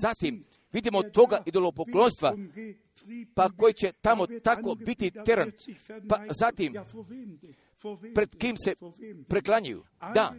zatim 0.03 0.45
vidimo 0.73 1.03
toga 1.03 1.43
idolopoklonstva, 1.47 2.37
pa 3.35 3.49
koji 3.57 3.75
će 3.75 3.93
tamo 4.01 4.27
tako 4.27 4.75
biti 4.75 5.11
teran, 5.25 5.53
pa 6.09 6.21
zatim 6.41 6.75
pred 8.15 8.37
kim 8.39 8.57
se 8.65 8.75
preklanjuju. 9.29 9.85
Da, 10.15 10.35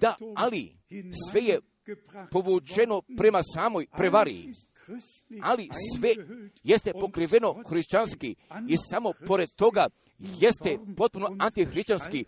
da, 0.00 0.16
ali 0.36 0.76
sve 1.30 1.40
je 1.40 1.58
povučeno 2.30 3.02
prema 3.16 3.40
samoj 3.54 3.86
prevari, 3.96 4.54
ali 5.42 5.68
sve 5.96 6.08
jeste 6.62 6.92
pokriveno 6.92 7.62
hrišćanski 7.68 8.34
i 8.68 8.76
samo 8.90 9.10
pored 9.26 9.50
toga 9.52 9.86
jeste 10.18 10.78
potpuno 10.96 11.36
antihrišćanski. 11.38 12.24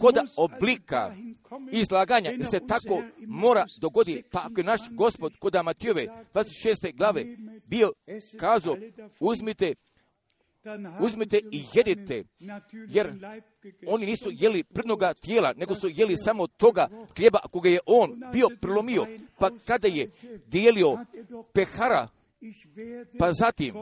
Koda 0.00 0.22
oblika 0.36 1.16
izlaganja, 1.72 2.30
jer 2.30 2.46
se 2.46 2.60
tako 2.68 3.02
mora 3.26 3.66
dogodi, 3.80 4.22
pa 4.30 4.38
ako 4.44 4.60
je 4.60 4.64
naš 4.64 4.80
gospod 4.90 5.32
kod 5.38 5.54
Amatijove 5.54 6.06
26. 6.34 6.96
glave 6.96 7.24
bio 7.66 7.92
kazao, 8.40 8.76
uzmite 9.20 9.74
uzmite 11.00 11.40
i 11.52 11.64
jedite, 11.74 12.24
jer 12.88 13.14
oni 13.86 14.06
nisu 14.06 14.28
jeli 14.32 14.64
prdnoga 14.64 15.14
tijela, 15.14 15.52
nego 15.56 15.74
su 15.74 15.88
jeli 15.88 16.16
samo 16.16 16.46
toga 16.46 16.88
hljeba 17.16 17.38
koga 17.38 17.68
je 17.68 17.78
on 17.86 18.20
bio 18.32 18.48
pa 19.38 19.50
kada 19.66 19.88
je 19.88 20.10
dijelio 20.46 20.98
pehara 21.52 22.08
pa 23.18 23.32
zatim 23.32 23.74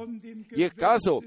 je 0.51 0.71
kazao 0.71 1.21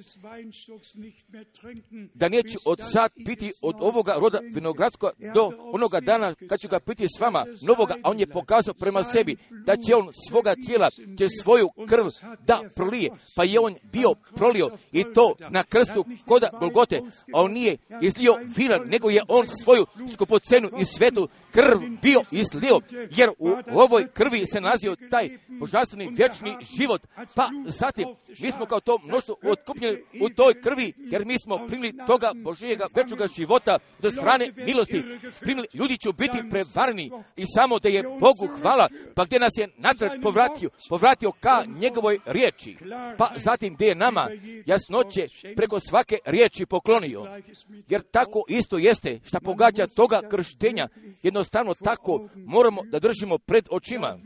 da 2.13 2.29
neću 2.29 2.59
od 2.65 2.79
sad 2.91 3.11
piti 3.25 3.51
od 3.61 3.75
ovoga 3.79 4.13
roda 4.19 4.39
vinogradskog 4.53 5.11
do 5.33 5.51
onoga 5.73 5.99
dana 5.99 6.35
kad 6.49 6.59
ću 6.59 6.67
ga 6.67 6.79
piti 6.79 7.05
s 7.17 7.19
vama 7.19 7.45
novoga, 7.61 7.95
a 8.03 8.09
on 8.09 8.19
je 8.19 8.27
pokazao 8.27 8.73
prema 8.73 9.03
sebi 9.03 9.35
da 9.65 9.75
će 9.75 9.95
on 9.95 10.09
svoga 10.29 10.55
tijela, 10.55 10.89
će 10.89 11.27
svoju 11.43 11.69
krv 11.89 12.05
da 12.47 12.61
prolije, 12.75 13.11
pa 13.35 13.43
je 13.43 13.59
on 13.59 13.75
bio 13.91 14.13
prolio 14.35 14.69
i 14.91 15.03
to 15.13 15.35
na 15.49 15.63
krstu 15.63 16.05
koda 16.25 16.49
Golgote, 16.59 17.01
a 17.33 17.41
on 17.41 17.51
nije 17.51 17.77
izlio 18.01 18.35
vina, 18.57 18.77
nego 18.85 19.09
je 19.09 19.21
on 19.27 19.47
svoju 19.63 19.85
skupocenu 20.13 20.69
i 20.79 20.85
svetu 20.85 21.29
krv 21.51 21.79
bio 22.01 22.21
izlio, 22.31 22.79
jer 23.15 23.29
u 23.39 23.79
ovoj 23.79 24.07
krvi 24.13 24.45
se 24.53 24.61
nalazio 24.61 24.95
taj 25.09 25.37
božanstveni 25.59 26.09
vječni 26.11 26.57
život, 26.77 27.07
Pa 27.35 27.49
zatim, 27.65 28.07
mi 28.39 28.51
smo 28.51 28.65
kao 28.65 28.79
to 28.79 28.97
mnoštvo 29.03 29.35
otkupljeni 29.43 30.03
u 30.21 30.29
toj 30.29 30.61
krvi, 30.61 30.93
jer 30.97 31.25
mi 31.25 31.39
smo 31.39 31.67
primili 31.67 31.93
toga 32.07 32.31
Božijega 32.35 32.85
večnoga 32.95 33.27
života 33.27 33.77
do 33.99 34.11
strane 34.11 34.53
milosti. 34.55 35.03
Primili, 35.39 35.67
ljudi 35.73 35.97
će 35.97 36.09
biti 36.17 36.49
prevarni 36.49 37.11
i 37.35 37.45
samo 37.55 37.79
da 37.79 37.89
je 37.89 38.03
Bogu 38.03 38.59
hvala, 38.61 38.89
pa 39.15 39.25
gdje 39.25 39.39
nas 39.39 39.51
je 39.57 39.67
natrag 39.77 40.11
povratio, 40.21 40.69
povratio 40.89 41.31
ka 41.31 41.63
njegovoj 41.79 42.19
riječi. 42.25 42.77
Pa 43.17 43.29
zatim 43.35 43.75
gdje 43.75 43.85
je 43.85 43.95
nama 43.95 44.27
jasnoće 44.65 45.27
preko 45.55 45.79
svake 45.79 46.17
riječi 46.25 46.65
poklonio. 46.65 47.41
Jer 47.89 48.01
tako 48.11 48.43
isto 48.47 48.77
jeste 48.77 49.19
što 49.23 49.39
pogađa 49.39 49.87
toga 49.95 50.21
krštenja. 50.29 50.87
Jednostavno 51.23 51.73
tako 51.73 52.29
moramo 52.35 52.83
da 52.83 52.99
držimo 52.99 53.37
pred 53.37 53.67
očima. 53.71 54.19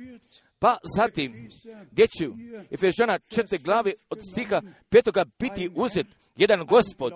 Pa 0.61 0.77
zatim, 0.95 1.49
gdje 1.91 2.07
će 2.07 2.29
Efežana 2.71 3.19
četiri 3.19 3.57
glave 3.57 3.93
od 4.09 4.19
stiha 4.31 4.61
petoga 4.89 5.25
biti 5.39 5.69
uzet 5.75 6.07
jedan 6.35 6.65
gospod, 6.65 7.13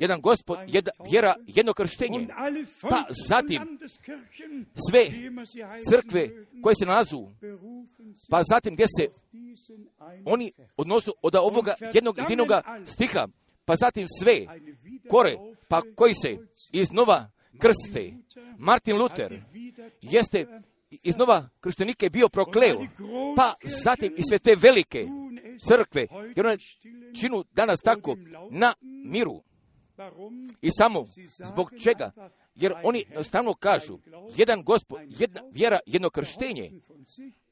jedan 0.00 0.20
gospod, 0.20 0.58
jedna 0.66 0.90
vjera, 1.10 1.34
jedno 1.46 1.72
krštenje. 1.72 2.26
Pa 2.80 3.04
zatim, 3.28 3.78
sve 4.90 5.06
crkve 5.90 6.28
koje 6.62 6.74
se 6.74 6.86
nalazu, 6.86 7.26
pa 8.30 8.42
zatim 8.50 8.74
gdje 8.74 8.86
se 8.98 9.08
oni 10.24 10.52
odnosu 10.76 11.14
od 11.22 11.34
ovoga 11.34 11.74
jednog 11.94 12.18
jedinoga 12.18 12.62
stiha, 12.84 13.28
pa 13.64 13.76
zatim 13.76 14.06
sve 14.22 14.46
kore, 15.08 15.36
pa 15.68 15.82
koji 15.94 16.14
se 16.14 16.36
iznova 16.72 17.30
krste. 17.58 18.12
Martin 18.58 18.96
Luther 18.96 19.42
jeste 20.02 20.46
iznova 20.90 21.48
krštenike 21.60 22.10
bio 22.10 22.28
prokleo, 22.28 22.86
pa 23.36 23.54
zatim 23.62 24.14
i 24.16 24.22
sve 24.22 24.38
te 24.38 24.54
velike 24.54 25.06
crkve, 25.68 26.06
jer 26.36 26.46
one 26.46 26.58
činu 27.20 27.44
danas 27.52 27.80
tako 27.80 28.16
na 28.50 28.74
miru. 28.80 29.42
I 30.62 30.70
samo 30.70 31.06
zbog 31.52 31.70
čega? 31.84 32.10
Jer 32.54 32.74
oni 32.82 32.98
jednostavno 32.98 33.54
kažu, 33.54 33.98
jedan 34.36 34.62
gospod, 34.62 35.00
jedna 35.08 35.40
vjera, 35.52 35.78
jedno 35.86 36.10
krštenje, 36.10 36.70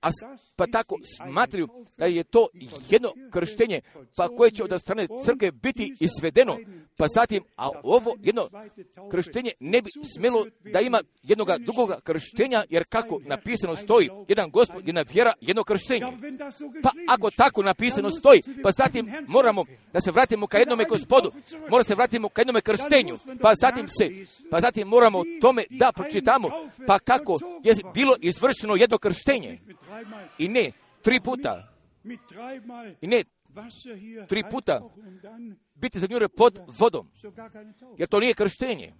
a 0.07 0.11
pa 0.57 0.67
tako 0.67 0.99
smatraju 1.17 1.69
da 1.99 2.07
je 2.07 2.25
to 2.25 2.49
jedno 2.91 3.13
krštenje, 3.31 3.81
pa 4.17 4.29
koje 4.29 4.51
će 4.51 4.65
od 4.65 4.81
strane 4.81 5.07
crkve 5.25 5.53
biti 5.53 5.97
izvedeno, 6.01 6.59
pa 6.97 7.07
zatim, 7.15 7.45
a 7.57 7.71
ovo 7.83 8.15
jedno 8.23 8.49
krštenje 9.11 9.51
ne 9.61 9.83
bi 9.83 9.91
smjelo 10.17 10.47
da 10.73 10.81
ima 10.81 11.01
jednog 11.23 11.49
drugoga 11.59 12.01
krštenja, 12.01 12.65
jer 12.71 12.85
kako 12.89 13.21
napisano 13.25 13.77
stoji, 13.77 14.09
jedan 14.29 14.51
gospod, 14.51 14.87
jedna 14.87 15.05
vjera, 15.13 15.33
jedno 15.41 15.65
krštenje. 15.65 16.07
Pa 16.83 16.91
ako 17.09 17.31
tako 17.31 17.63
napisano 17.63 18.11
stoji, 18.11 18.41
pa 18.63 18.71
zatim 18.71 19.13
moramo 19.29 19.65
da 19.93 20.01
se 20.01 20.11
vratimo 20.11 20.47
ka 20.47 20.59
jednome 20.59 20.85
gospodu, 20.85 21.33
moramo 21.71 21.85
se 21.85 21.95
vratimo 21.95 22.29
ka 22.29 22.41
jednome 22.41 22.61
krštenju, 22.61 23.19
pa 23.41 23.55
zatim 23.61 23.89
se, 23.89 24.11
pa 24.51 24.61
zatim 24.61 24.89
moramo 24.89 25.23
tome 25.41 25.65
da 25.71 25.93
pročitamo, 25.93 26.49
pa 26.87 26.99
kako 26.99 27.39
je 27.65 27.75
bilo 27.95 28.17
izvršeno 28.21 28.77
jedno 28.77 28.99
krštenje. 28.99 29.59
I 30.39 30.49
ne 30.49 30.73
tri 31.03 31.21
puta. 31.21 31.73
I 33.01 33.07
ne 33.07 33.25
tri 34.29 34.45
puta 34.51 34.81
biti 35.75 36.01
zagnjure 36.01 36.29
pod 36.29 36.61
vodom. 36.79 37.11
Jer 37.99 38.09
to 38.09 38.21
nije 38.21 38.35
krštenje. 38.35 38.93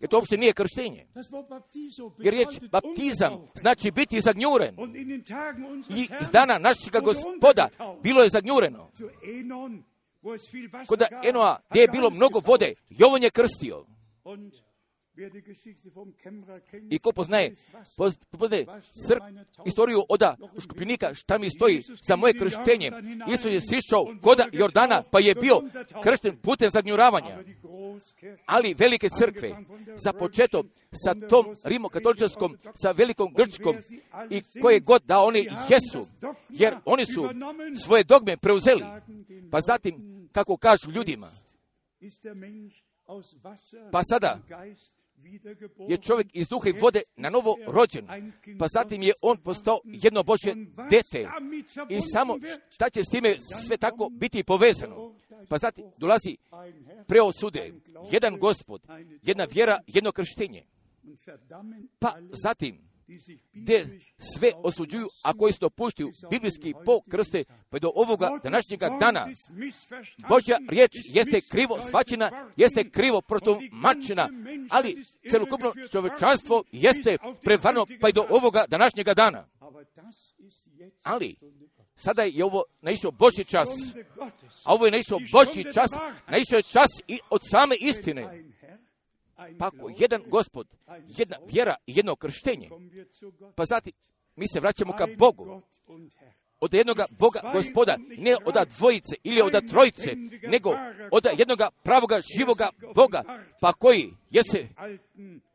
Jer 0.00 0.10
to 0.10 0.16
uopšte 0.16 0.36
nije 0.36 0.52
krštenje. 0.52 1.06
Jer 2.18 2.34
riječ 2.34 2.48
baptizam 2.70 3.32
znači 3.54 3.90
biti 3.90 4.20
zagnjuren. 4.20 4.76
I 5.90 6.08
iz 6.20 6.28
dana 6.32 6.58
našega 6.58 7.00
gospoda 7.00 7.68
bilo 8.02 8.22
je 8.22 8.28
zagnjureno. 8.28 8.90
Kod 10.86 11.02
Enoa 11.24 11.60
gdje 11.70 11.80
je 11.80 11.88
bilo 11.88 12.10
mnogo 12.10 12.40
vode, 12.44 12.74
Jovan 12.90 13.22
je 13.22 13.30
krstio. 13.30 13.86
I 16.90 16.98
ko 16.98 17.12
poznaje, 17.12 17.54
poznaje 18.38 18.66
crk, 19.06 19.22
istoriju 19.66 20.04
oda 20.08 20.36
škupinika, 20.62 21.14
šta 21.14 21.38
mi 21.38 21.50
stoji 21.50 21.82
za 22.02 22.16
moje 22.16 22.32
krštenje. 22.32 22.92
Isus 23.34 23.52
je 23.52 23.60
sišao 23.60 24.06
koda 24.22 24.46
Jordana, 24.52 25.02
pa 25.10 25.20
je 25.20 25.34
bio 25.34 25.60
kršten 26.02 26.36
putem 26.36 26.70
zagnjuravanja. 26.70 27.38
Ali 28.46 28.74
velike 28.74 29.08
crkve, 29.18 29.56
za 29.96 30.12
početo 30.12 30.64
sa 31.04 31.14
tom 31.28 31.46
rimokatoličarskom, 31.64 32.58
sa 32.82 32.90
velikom 32.90 33.34
grčkom 33.34 33.76
i 34.30 34.42
koje 34.60 34.80
god 34.80 35.02
da 35.04 35.20
oni 35.20 35.48
jesu, 35.68 36.10
jer 36.48 36.76
oni 36.84 37.06
su 37.06 37.28
svoje 37.84 38.04
dogme 38.04 38.36
preuzeli. 38.36 38.84
Pa 39.50 39.60
zatim, 39.60 40.28
kako 40.32 40.56
kažu 40.56 40.90
ljudima, 40.90 41.30
pa 43.92 44.02
sada 44.02 44.38
je 45.88 45.96
čovjek 45.96 46.28
iz 46.32 46.48
duha 46.48 46.68
i 46.68 46.72
vode 46.72 47.02
na 47.16 47.30
novo 47.30 47.56
rođen, 47.66 48.06
pa 48.58 48.66
zatim 48.68 49.02
je 49.02 49.12
on 49.22 49.36
postao 49.36 49.80
jedno 49.84 50.22
Božje 50.22 50.54
dete. 50.90 51.28
I 51.88 52.00
samo 52.00 52.38
šta 52.70 52.90
će 52.90 53.04
s 53.04 53.08
time 53.08 53.36
sve 53.66 53.76
tako 53.76 54.08
biti 54.08 54.44
povezano? 54.44 55.14
Pa 55.48 55.58
zatim 55.58 55.84
dolazi 55.98 56.36
preosude, 57.06 57.72
jedan 58.10 58.38
gospod, 58.38 58.82
jedna 59.22 59.46
vjera, 59.50 59.78
jedno 59.86 60.12
krštenje. 60.12 60.64
Pa 61.98 62.16
zatim 62.42 62.89
gdje 63.52 64.00
sve 64.18 64.50
osuđuju, 64.56 65.08
a 65.22 65.32
koji 65.32 65.52
se 65.52 65.58
dopuštuju 65.60 66.12
biblijski 66.30 66.74
po 66.84 67.00
krste, 67.10 67.44
pa 67.68 67.78
do 67.78 67.92
ovoga 67.94 68.38
današnjega 68.44 68.96
dana. 69.00 69.26
Božja 70.28 70.58
riječ 70.68 70.92
jeste 71.04 71.40
krivo 71.40 71.78
svačena, 71.90 72.48
jeste 72.56 72.90
krivo 72.90 73.20
protumačena, 73.20 74.28
ali 74.70 75.04
celokupno 75.30 75.72
čovečanstvo 75.92 76.64
jeste 76.72 77.18
prevarno 77.42 77.86
pa 78.00 78.08
i 78.08 78.12
do 78.12 78.26
ovoga 78.30 78.64
današnjega 78.68 79.14
dana. 79.14 79.46
Ali, 81.02 81.36
sada 81.96 82.22
je 82.22 82.44
ovo 82.44 82.64
naišao 82.80 83.10
Božji 83.10 83.44
čas, 83.44 83.68
a 84.64 84.74
ovo 84.74 84.86
je 84.86 84.92
naišao 84.92 85.18
Božji 85.32 85.64
čas, 85.74 85.90
naišao 86.28 86.56
je 86.56 86.62
čas 86.62 86.88
i 87.08 87.20
od 87.30 87.40
same 87.50 87.76
istine. 87.80 88.44
Pa 89.58 89.66
ako 89.66 89.90
jedan 89.98 90.22
gospod, 90.26 90.66
jedna 91.06 91.36
vjera 91.52 91.74
i 91.86 91.92
jedno 91.96 92.16
krštenje, 92.16 92.70
pa 93.54 93.64
zatim 93.64 93.92
mi 94.36 94.48
se 94.48 94.60
vraćamo 94.60 94.92
ka 94.92 95.06
Bogu. 95.18 95.62
Od 96.60 96.74
jednoga 96.74 97.06
Boga 97.10 97.40
gospoda, 97.52 97.96
ne 98.18 98.36
od 98.44 98.68
dvojice 98.78 99.16
ili 99.22 99.42
od 99.42 99.68
trojice, 99.70 100.16
nego 100.42 100.74
od 101.10 101.26
jednoga 101.38 101.70
pravoga 101.82 102.20
živoga 102.36 102.68
Boga, 102.94 103.22
pa 103.60 103.72
koji 103.72 104.12
je 104.30 104.42
se 104.42 104.68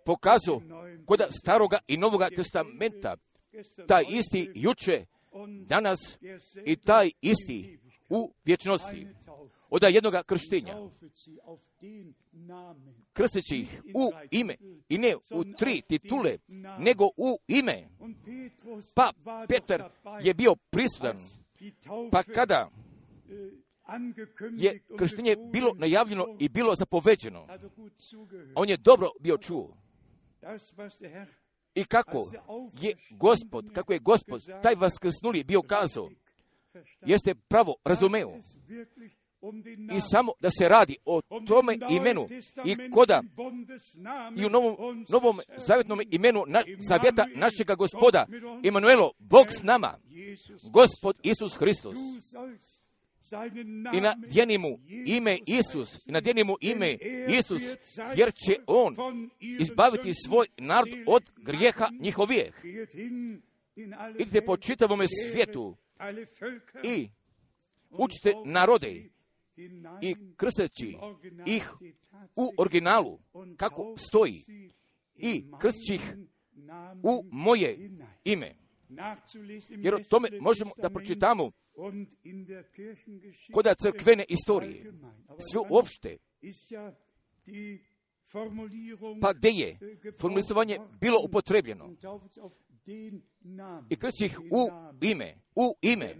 pokazao 0.05 0.61
kod 1.05 1.21
staroga 1.41 1.77
i 1.87 1.97
novoga 1.97 2.29
testamenta, 2.35 3.15
taj 3.87 4.03
isti 4.09 4.51
juče, 4.55 5.05
danas 5.65 6.17
i 6.65 6.75
taj 6.75 7.11
isti 7.21 7.79
u 8.09 8.33
vječnosti. 8.45 9.07
Od 9.69 9.83
jednoga 9.83 10.23
krštenja 10.23 10.75
krsteći 13.13 13.57
ih 13.57 13.81
u 13.93 14.11
ime 14.31 14.55
i 14.89 14.97
ne 14.97 15.15
u 15.31 15.43
tri 15.57 15.81
titule, 15.81 16.37
nego 16.79 17.05
u 17.17 17.39
ime. 17.47 17.87
Pa 18.95 19.13
Petar 19.47 19.89
je 20.21 20.33
bio 20.33 20.55
prisutan, 20.55 21.17
pa 22.11 22.23
kada 22.23 22.69
je 24.57 24.79
krštenje 24.97 25.35
bilo 25.51 25.73
najavljeno 25.73 26.25
i 26.39 26.49
bilo 26.49 26.75
zapoveđeno, 26.75 27.47
on 28.55 28.69
je 28.69 28.77
dobro 28.77 29.09
bio 29.19 29.37
čuo. 29.37 29.77
I 31.75 31.83
kako 31.83 32.31
je 32.81 32.95
gospod, 33.11 33.73
kako 33.73 33.93
je 33.93 33.99
gospod, 33.99 34.61
taj 34.63 34.75
vaskrsnuli 34.75 35.43
bio 35.43 35.61
kazao, 35.61 36.09
jeste 37.05 37.35
pravo 37.35 37.75
razumeo 37.85 38.39
i 39.95 39.99
samo 39.99 40.31
da 40.39 40.49
se 40.49 40.69
radi 40.69 40.97
o 41.05 41.21
tome 41.47 41.77
imenu 41.89 42.27
i 42.65 42.89
koda 42.91 43.23
i 44.37 44.45
u 44.45 44.49
novom, 44.49 45.05
novom 45.09 45.39
zavjetnom 45.57 45.99
imenu 46.11 46.43
na, 46.47 46.63
zavjeta 46.77 47.25
našega 47.35 47.75
gospoda 47.75 48.25
Emanuelo, 48.63 49.11
Bog 49.19 49.47
s 49.51 49.63
nama, 49.63 49.99
gospod 50.71 51.17
Isus 51.23 51.57
Hristos. 51.57 51.95
I 53.93 54.01
nadjeni 54.01 54.57
mu 54.57 54.79
ime 55.05 55.39
Isus, 55.45 55.89
i 56.05 56.11
nadjeni 56.11 56.43
mu 56.43 56.55
ime 56.61 56.97
Isus, 57.39 57.61
jer 58.15 58.33
će 58.33 58.55
On 58.67 58.95
izbaviti 59.39 60.13
svoj 60.25 60.47
narod 60.57 60.89
od 61.07 61.23
grijeha 61.37 61.89
njihovijeh. 61.99 62.53
Idite 64.19 64.41
po 64.45 64.57
čitavome 64.57 65.05
svijetu 65.07 65.75
i 66.83 67.09
učite 67.89 68.33
narode 68.45 69.09
i 70.01 70.15
krsteći 70.37 70.97
ih 71.45 71.71
u 72.35 72.51
originalu 72.57 73.19
kako 73.57 73.95
stoji. 73.97 74.43
i 75.15 75.45
krstići 75.59 75.93
ih 75.95 76.15
u 77.03 77.25
moje 77.31 77.89
ime. 78.23 78.55
jer 79.69 79.95
o 79.95 80.03
tome 80.09 80.29
možemo 80.41 80.71
da 80.77 80.89
pročitamo 80.89 81.51
kod 83.53 83.65
crkvene 83.81 84.25
istorije, 84.29 84.93
sve 85.51 85.61
uopšte, 85.69 86.17
pa 89.21 89.33
gdje 89.33 89.49
je? 89.49 89.77
formulisovanje 90.19 90.77
bilo 91.01 91.19
upotrebljeno 91.23 91.95
i 93.89 93.95
krsti 93.95 94.25
ih 94.25 94.39
u 94.39 94.69
ime, 95.01 95.37
u 95.55 95.75
ime, 95.81 96.15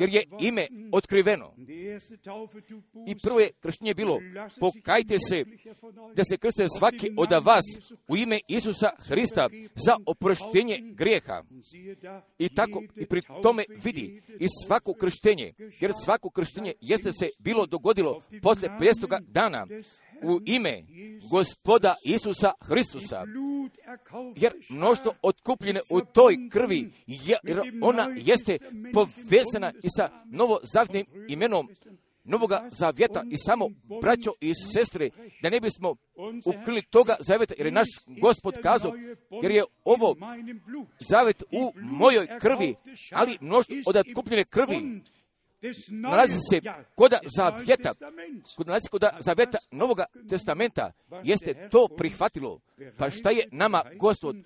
jer 0.00 0.08
je 0.08 0.22
ime 0.40 0.66
otkriveno. 0.92 1.54
I 3.06 3.18
prvo 3.22 3.40
je 3.40 3.50
krštenje 3.60 3.94
bilo, 3.94 4.18
pokajte 4.60 5.16
se 5.28 5.44
da 6.14 6.24
se 6.24 6.36
krste 6.36 6.66
svaki 6.78 7.10
od 7.16 7.44
vas 7.44 7.64
u 8.08 8.16
ime 8.16 8.40
Isusa 8.48 8.90
Hrista 9.08 9.48
za 9.86 9.96
oproštenje 10.06 10.78
grijeha. 10.94 11.42
I 12.38 12.48
tako 12.48 12.82
i 12.96 13.06
pri 13.06 13.22
tome 13.42 13.64
vidi 13.84 14.22
i 14.40 14.46
svako 14.66 14.94
krštenje, 14.94 15.52
jer 15.80 15.92
svako 16.04 16.30
krštenje 16.30 16.72
jeste 16.80 17.12
se 17.12 17.28
bilo 17.38 17.66
dogodilo 17.66 18.22
posle 18.42 18.68
500 18.68 19.20
dana 19.20 19.66
u 20.22 20.40
ime 20.46 20.82
gospoda 21.30 21.94
Isusa 22.04 22.52
Hristusa. 22.60 23.24
Jer 24.36 24.52
mnoštvo 24.70 25.12
otkupljene 25.22 25.80
u 25.90 26.00
toj 26.00 26.36
krvi, 26.52 26.92
jer 27.06 27.60
ona 27.82 28.08
jeste 28.16 28.58
povezana 28.92 29.72
i 29.82 29.88
sa 29.96 30.08
novozavnim 30.24 31.06
imenom 31.28 31.68
Novoga 32.24 32.68
zavjeta 32.70 33.22
i 33.30 33.36
samo 33.36 33.68
braćo 34.02 34.32
i 34.40 34.52
sestre, 34.74 35.10
da 35.42 35.50
ne 35.50 35.60
bismo 35.60 35.96
ukrili 36.46 36.82
toga 36.82 37.16
zavjeta, 37.20 37.54
jer 37.58 37.66
je 37.66 37.72
naš 37.72 37.88
gospod 38.06 38.54
kazao, 38.62 38.92
jer 39.42 39.50
je 39.50 39.64
ovo 39.84 40.16
zavet 40.98 41.42
u 41.42 41.72
mojoj 41.76 42.26
krvi, 42.40 42.74
ali 43.12 43.38
mnoštvo 43.40 43.76
od 43.86 43.96
otkupljene 43.96 44.44
krvi 44.44 45.02
nalazi 45.88 46.34
se 46.50 46.60
kod 46.94 47.12
zavjeta, 47.36 47.94
kod 48.56 48.66
nalazi 48.66 48.88
kod 48.90 49.04
zavjeta 49.18 49.58
Novoga 49.70 50.04
testamenta, 50.30 50.92
jeste 51.24 51.68
to 51.70 51.88
prihvatilo. 51.96 52.60
Pa 52.98 53.10
šta 53.10 53.30
je 53.30 53.48
nama 53.52 53.82
Gospod 53.96 54.36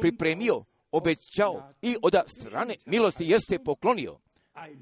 pripremio, 0.00 0.64
obećao 0.92 1.70
i 1.82 1.96
od 2.02 2.14
strane 2.26 2.74
milosti 2.86 3.24
jeste 3.24 3.58
poklonio? 3.58 4.18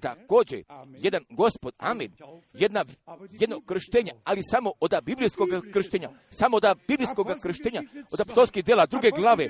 Također, 0.00 0.64
jedan 0.98 1.24
gospod, 1.30 1.74
amin, 1.78 2.12
jedna, 2.52 2.84
jedno 3.30 3.60
krštenja, 3.66 4.12
ali 4.24 4.42
samo 4.50 4.72
od 4.80 4.94
biblijskog 5.02 5.48
krštenja, 5.72 6.10
samo 6.30 6.56
od 6.56 6.64
biblijskog 6.88 7.26
krštenja, 7.42 7.82
od 8.10 8.20
apostolskih 8.20 8.64
dela 8.64 8.86
druge 8.86 9.10
glave, 9.10 9.48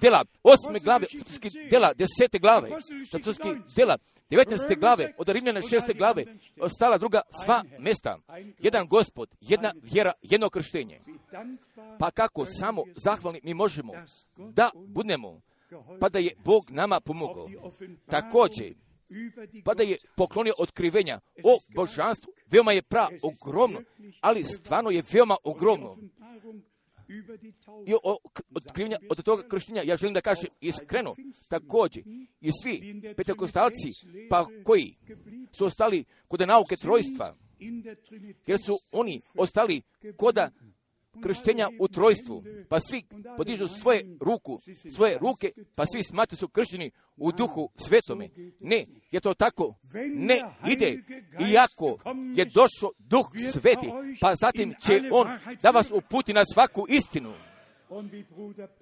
dela 0.00 0.24
osme 0.42 0.78
glave, 0.78 1.06
apostolskih 1.14 1.52
dela 1.70 1.92
desete 1.94 2.38
glave, 2.38 2.68
apostolskih 3.14 3.52
dela 3.76 3.96
19. 4.30 4.80
glave, 4.80 5.14
od 5.18 5.28
Rimljana 5.28 5.60
6. 5.60 5.96
glave, 5.98 6.24
ostala 6.60 6.98
druga 6.98 7.20
sva 7.44 7.64
mesta. 7.78 8.18
Jedan 8.58 8.86
gospod, 8.86 9.28
jedna 9.40 9.72
vjera, 9.82 10.12
jedno 10.22 10.50
krštenje. 10.50 11.00
Pa 11.98 12.10
kako 12.10 12.46
samo 12.46 12.82
zahvalni 12.96 13.40
mi 13.44 13.54
možemo 13.54 13.92
da 14.36 14.70
budemo, 14.74 15.40
pa 16.00 16.08
da 16.08 16.18
je 16.18 16.34
Bog 16.44 16.70
nama 16.70 17.00
pomogao. 17.00 17.48
Također, 18.06 18.74
pa 19.64 19.74
da 19.74 19.82
je 19.82 19.96
poklonio 20.16 20.54
otkrivenja 20.58 21.20
o 21.44 21.58
božanstvu, 21.74 22.32
veoma 22.46 22.72
je 22.72 22.82
pra 22.82 23.08
ogromno, 23.22 23.80
ali 24.20 24.44
stvarno 24.44 24.90
je 24.90 25.02
veoma 25.12 25.36
ogromno. 25.44 25.96
I 27.86 27.94
o, 28.02 28.18
otkrivenja 28.54 28.98
od 29.10 29.22
toga 29.22 29.48
krštenja, 29.48 29.82
ja 29.82 29.96
želim 29.96 30.14
da 30.14 30.20
kažem 30.20 30.50
iskreno, 30.60 31.16
također, 31.48 32.02
i 32.40 32.50
svi 32.62 33.00
petekostalci, 33.16 33.90
pa 34.30 34.46
koji 34.64 34.96
su 35.52 35.64
ostali 35.64 36.04
kod 36.28 36.40
nauke 36.40 36.76
trojstva, 36.76 37.36
jer 38.46 38.58
su 38.62 38.78
oni 38.92 39.20
ostali 39.34 39.82
koda 40.16 40.50
krštenja 41.22 41.68
u 41.80 41.88
trojstvu, 41.88 42.44
pa 42.68 42.80
svi 42.80 43.02
podižu 43.36 43.68
svoje 43.68 44.16
ruku, 44.20 44.60
svoje 44.94 45.18
ruke, 45.18 45.52
pa 45.74 45.86
svi 45.86 46.02
smatruju 46.02 46.38
su 46.38 46.48
kršteni 46.48 46.90
u 47.16 47.32
duhu 47.32 47.70
svetome. 47.76 48.28
Ne, 48.60 48.84
je 49.10 49.20
to 49.20 49.34
tako? 49.34 49.74
Ne 50.14 50.40
ide, 50.68 51.02
iako 51.50 51.98
je 52.36 52.44
došao 52.44 52.90
duh 52.98 53.26
sveti, 53.52 53.86
pa 54.20 54.34
zatim 54.34 54.74
će 54.86 55.02
on 55.12 55.28
da 55.62 55.70
vas 55.70 55.90
uputi 55.90 56.32
na 56.32 56.44
svaku 56.54 56.86
istinu. 56.88 57.34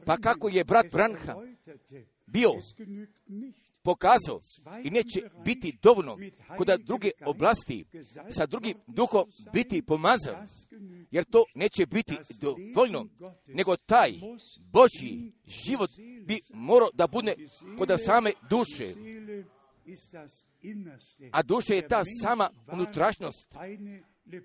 Pa 0.07 0.17
kako 0.17 0.49
je 0.49 0.65
brat 0.65 0.87
Branha 0.93 1.37
bio 2.27 2.51
pokazao 3.85 4.41
i 4.85 4.91
neće 4.91 5.21
biti 5.45 5.79
dovoljno 5.83 6.19
kod 6.59 6.81
druge 6.85 7.11
oblasti 7.27 7.85
sa 8.31 8.47
drugim 8.47 8.75
duhom 8.87 9.25
biti 9.53 9.83
pomazan, 9.83 10.49
jer 11.11 11.25
to 11.25 11.45
neće 11.55 11.87
biti 11.87 12.15
dovoljno, 12.41 13.07
nego 13.47 13.77
taj 13.77 14.13
Božji 14.73 15.33
život 15.47 15.91
bi 16.27 16.41
morao 16.49 16.89
da 16.95 17.07
bude 17.07 17.35
kod 17.79 18.01
same 18.05 18.33
duše. 18.51 18.95
A 21.31 21.43
duša 21.43 21.75
je 21.75 21.89
ta 21.89 22.03
sama 22.23 22.51
unutrašnjost, 22.73 23.55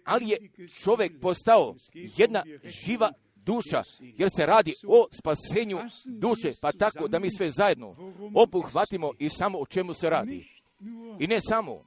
ali 0.06 0.30
je 0.30 0.38
čovjek 0.84 1.22
postao 1.22 1.76
jedna 1.94 2.44
živa 2.64 3.12
duša, 3.50 3.84
jer 4.00 4.30
se 4.36 4.46
radi 4.46 4.74
o 4.88 5.08
spasenju 5.12 5.78
duše, 6.06 6.52
pa 6.62 6.72
tako 6.72 7.08
da 7.08 7.20
mi 7.20 7.30
sve 7.38 7.52
zajedno 7.52 7.96
obuhvatimo 8.36 9.12
i 9.20 9.30
samo 9.30 9.60
o 9.60 9.66
čemu 9.66 9.94
se 9.94 10.10
radi. 10.10 10.48
I 11.20 11.28
ne 11.28 11.40
samo 11.50 11.82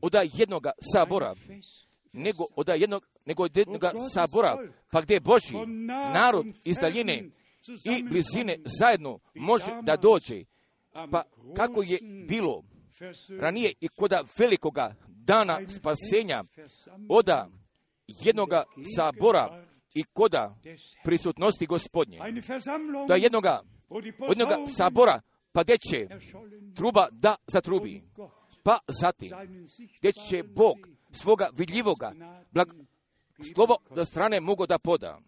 od 0.00 0.14
jednoga 0.32 0.70
sabora, 0.92 1.34
nego 2.12 2.44
od 2.56 2.68
jednog, 2.68 3.06
nego 3.26 3.42
od 3.42 3.56
jednoga 3.56 3.92
sabora, 4.12 4.56
pa 4.90 5.00
gdje 5.00 5.20
Boži 5.20 5.56
narod 6.12 6.46
iz 6.64 6.76
daljine 6.80 7.30
i 7.84 8.02
blizine 8.02 8.58
zajedno 8.64 9.18
može 9.34 9.72
da 9.82 9.96
dođe. 9.96 10.44
Pa 11.10 11.22
kako 11.56 11.82
je 11.82 11.98
bilo 12.28 12.62
ranije 13.40 13.72
i 13.80 13.88
kod 13.88 14.12
velikoga 14.38 14.94
dana 15.08 15.60
spasenja 15.68 16.44
oda 17.08 17.48
jednoga 18.06 18.64
sabora 18.96 19.64
i 19.94 20.04
koda 20.12 20.56
prisutnosti 21.04 21.66
gospodnje. 21.66 22.18
Da 23.08 23.14
jednoga, 23.14 23.62
jednoga 24.28 24.66
sabora 24.76 25.20
pa 25.54 25.62
gdje 25.62 25.78
će 25.78 26.08
truba 26.76 27.08
da 27.12 27.36
zatrubi. 27.46 28.02
Pa 28.62 28.78
zatim, 28.88 29.30
gdje 29.98 30.12
će 30.12 30.42
Bog 30.42 30.76
svoga 31.12 31.48
vidljivoga 31.56 32.12
blag, 32.52 32.68
slovo 33.54 33.76
do 33.94 34.04
strane 34.04 34.40
mogu 34.40 34.66
da 34.66 34.78
poda. 34.78 35.20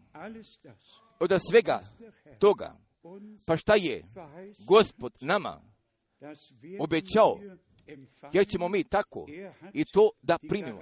Od 1.21 1.31
svega 1.51 1.81
toga, 2.39 2.77
pa 3.47 3.57
šta 3.57 3.75
je 3.75 4.05
gospod 4.67 5.13
nama 5.21 5.63
obećao, 6.81 7.39
jer 8.33 8.47
ćemo 8.47 8.69
mi 8.69 8.85
tako 8.85 9.27
i 9.73 9.85
to 9.85 10.11
da 10.23 10.39
primimo. 10.49 10.81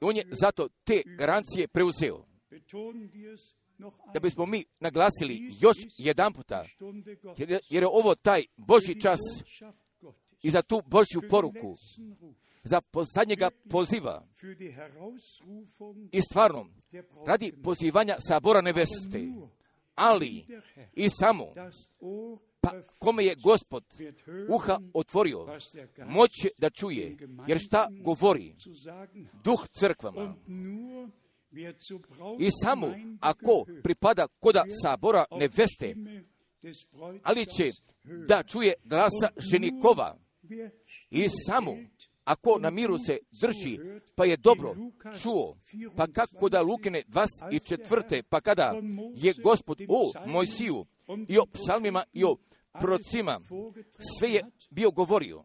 On 0.00 0.16
je 0.16 0.24
zato 0.30 0.68
te 0.84 1.02
garancije 1.18 1.68
preuzeo 1.68 2.27
da 4.14 4.20
bismo 4.20 4.46
mi 4.46 4.64
naglasili 4.80 5.50
još 5.60 5.76
jedan 5.98 6.32
puta, 6.32 6.64
jer, 7.38 7.60
je 7.68 7.86
ovo 7.86 8.14
taj 8.14 8.42
Boži 8.56 9.00
čas 9.00 9.18
i 10.42 10.50
za 10.50 10.62
tu 10.62 10.82
Božju 10.86 11.28
poruku, 11.30 11.76
za 12.62 12.80
posljednjega 12.80 13.50
poziva 13.70 14.26
i 16.12 16.20
stvarno, 16.20 16.66
radi 17.26 17.52
pozivanja 17.62 18.16
sabora 18.28 18.60
neveste, 18.60 19.32
ali 19.94 20.46
i 20.94 21.08
samo, 21.08 21.44
pa 22.60 22.82
kome 22.98 23.24
je 23.24 23.34
gospod 23.34 23.84
uha 24.50 24.78
otvorio, 24.94 25.46
moće 26.08 26.48
da 26.58 26.70
čuje, 26.70 27.16
jer 27.46 27.58
šta 27.58 27.88
govori 28.04 28.54
duh 29.44 29.68
crkvama. 29.68 30.34
I 32.38 32.50
samo 32.62 32.94
ako 33.20 33.64
pripada 33.82 34.26
koda 34.40 34.64
sabora 34.82 35.24
neveste, 35.30 35.94
ali 37.22 37.46
će 37.46 37.70
da 38.28 38.42
čuje 38.42 38.74
glasa 38.84 39.28
ženikova. 39.50 40.18
I 41.10 41.28
samo 41.46 41.76
ako 42.24 42.58
na 42.58 42.70
miru 42.70 42.98
se 42.98 43.18
drži, 43.40 43.78
pa 44.14 44.24
je 44.24 44.36
dobro 44.36 44.76
čuo, 45.22 45.56
pa 45.96 46.06
kako 46.06 46.48
da 46.48 46.62
Lukine 46.62 47.02
24. 47.08 48.22
pa 48.28 48.40
kada 48.40 48.74
je 49.14 49.34
gospod 49.42 49.80
o 49.88 50.12
Mojsiju 50.26 50.86
i 51.28 51.38
o 51.38 51.46
psalmima 51.46 52.04
i 52.12 52.24
o 52.24 52.36
procima, 52.80 53.40
sve 54.18 54.30
je 54.30 54.42
bio 54.70 54.90
govorio. 54.90 55.44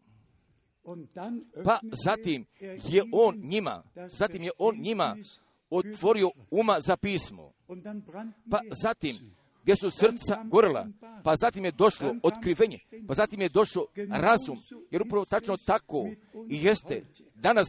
Pa 1.64 1.78
zatim 2.04 2.46
je 2.92 3.02
on 3.12 3.36
njima, 3.36 3.82
zatim 4.08 4.42
je 4.42 4.50
on 4.58 4.76
njima 4.78 5.16
otvorio 5.76 6.30
uma 6.50 6.80
za 6.80 6.96
pismo. 6.96 7.52
Pa 8.50 8.60
zatim 8.82 9.16
gdje 9.62 9.76
su 9.76 9.90
srca 9.90 10.44
gorela, 10.44 10.86
pa 11.24 11.36
zatim 11.36 11.64
je 11.64 11.72
došlo 11.72 12.14
otkrivenje, 12.22 12.78
pa 13.08 13.14
zatim 13.14 13.40
je 13.40 13.48
došlo 13.48 13.86
razum, 14.10 14.58
jer 14.90 15.02
upravo 15.02 15.24
tačno 15.24 15.56
tako 15.66 16.08
i 16.50 16.64
jeste 16.64 17.04
danas 17.34 17.66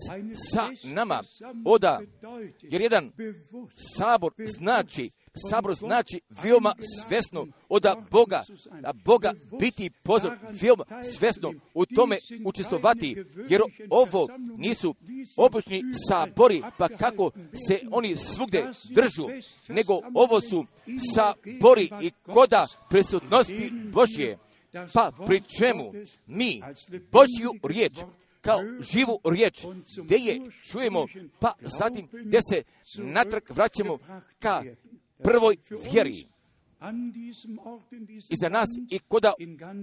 sa 0.53 0.70
nama 0.84 1.22
oda, 1.66 2.01
jer 2.62 2.82
jedan 2.82 3.12
sabor 3.97 4.34
znači 4.47 5.12
sabor 5.50 5.76
znači 5.76 6.22
veoma 6.44 6.74
svesno 7.06 7.48
od 7.70 7.84
Boga, 8.12 8.44
da 8.82 8.94
Boga 9.06 9.34
biti 9.60 9.90
pozor 10.04 10.38
veoma 10.62 10.84
svesno 11.18 11.54
u 11.74 11.86
tome 11.86 12.18
učestovati, 12.46 13.16
jer 13.50 13.62
ovo 13.90 14.28
nisu 14.58 14.96
obični 15.38 15.84
sabori, 16.10 16.62
pa 16.78 16.88
kako 16.88 17.32
se 17.68 17.80
oni 17.92 18.16
svugde 18.16 18.66
držu, 18.90 19.28
nego 19.68 19.94
ovo 20.14 20.42
su 20.42 20.66
sabori 21.16 21.90
i 22.02 22.12
koda 22.34 22.66
prisutnosti 22.90 23.72
Božje, 23.94 24.38
pa 24.94 25.12
pri 25.26 25.42
čemu 25.60 25.92
mi 26.28 26.62
Božju 27.12 27.54
riječ 27.64 27.94
kao 28.46 28.60
živu 28.94 29.20
riječ, 29.32 29.66
gdje 30.04 30.18
je 30.18 30.42
čujemo, 30.72 31.06
pa 31.40 31.54
zatim 31.60 32.08
gdje 32.12 32.40
se 32.52 32.64
natrag 32.98 33.44
vraćamo 33.50 33.98
ka 34.40 34.64
prvoj 35.24 35.57
vjeri. 35.91 36.28
I 38.30 38.36
za 38.41 38.49
nas 38.49 38.70
i 38.89 38.99
koda 38.99 39.34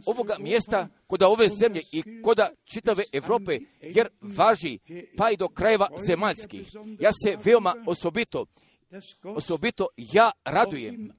ovoga 0.07 0.37
mjesta, 0.39 0.89
koda 1.07 1.29
ove 1.29 1.49
zemlje 1.49 1.83
i 1.93 2.23
koda 2.23 2.51
čitave 2.65 3.05
Europe, 3.13 3.59
jer 3.81 4.09
važi 4.21 4.79
pa 5.17 5.31
i 5.31 5.37
do 5.37 5.49
krajeva 5.49 5.89
zemaljskih. 6.07 6.75
Ja 7.01 7.11
se 7.13 7.39
veoma 7.45 7.75
osobito 7.87 8.47
osobito 9.25 9.87
ja 9.97 10.31
radujem, 10.45 11.13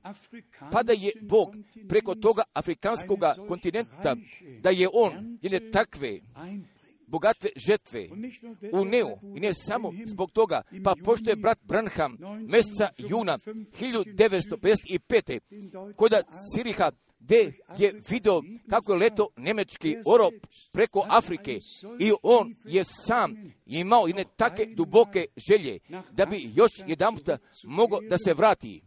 pa 0.72 0.84
da 0.84 0.94
je 0.94 1.12
Bog 1.22 1.56
preko 1.90 2.16
toga 2.16 2.44
afrikanskog 2.54 3.20
kontinenta, 3.48 4.16
da 4.62 4.70
je 4.70 4.90
On 4.94 5.38
jedne 5.42 5.72
takve 5.72 6.20
bogatve 7.08 7.50
žetve 7.68 8.10
u 8.74 8.86
Neu. 8.86 9.10
i 9.36 9.40
ne 9.40 9.54
samo 9.54 9.94
zbog 10.06 10.32
toga, 10.32 10.62
pa 10.84 10.96
pošto 11.04 11.30
je 11.30 11.36
brat 11.36 11.60
Branham 11.64 12.18
mjeseca 12.48 12.90
juna 12.98 13.38
1955. 13.38 15.40
koda 15.96 16.22
Siriha 16.56 16.92
gdje 17.24 17.54
je 17.78 18.02
video 18.10 18.42
kako 18.70 18.94
je 18.94 19.00
leto 19.00 19.28
nemečki 19.38 19.98
orop 20.06 20.34
preko 20.72 21.06
Afrike. 21.10 21.60
I 22.00 22.12
on 22.24 22.56
je 22.66 22.84
sam 22.84 23.36
imao 23.66 24.08
jedne 24.08 24.26
take 24.36 24.66
duboke 24.66 25.26
želje 25.50 25.80
da 26.12 26.26
bi 26.26 26.52
još 26.56 26.72
jedan 26.88 27.18
mogao 27.64 28.00
da 28.10 28.18
se 28.18 28.34
vrati 28.34 28.82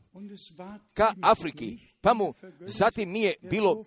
ka 0.94 1.14
Afriki, 1.22 1.78
pa 2.00 2.14
mu 2.14 2.34
zatim 2.60 3.10
nije 3.10 3.34
bilo 3.50 3.84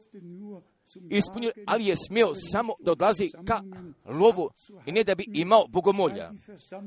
ispunio, 1.10 1.52
ali 1.66 1.86
je 1.86 1.96
smio 2.08 2.36
samo 2.52 2.74
da 2.80 2.92
odlazi 2.92 3.32
ka 3.48 3.62
lovu 4.06 4.50
i 4.86 4.92
ne 4.92 5.04
da 5.04 5.16
bi 5.16 5.26
imao 5.34 5.68
bogomolja. 5.68 6.32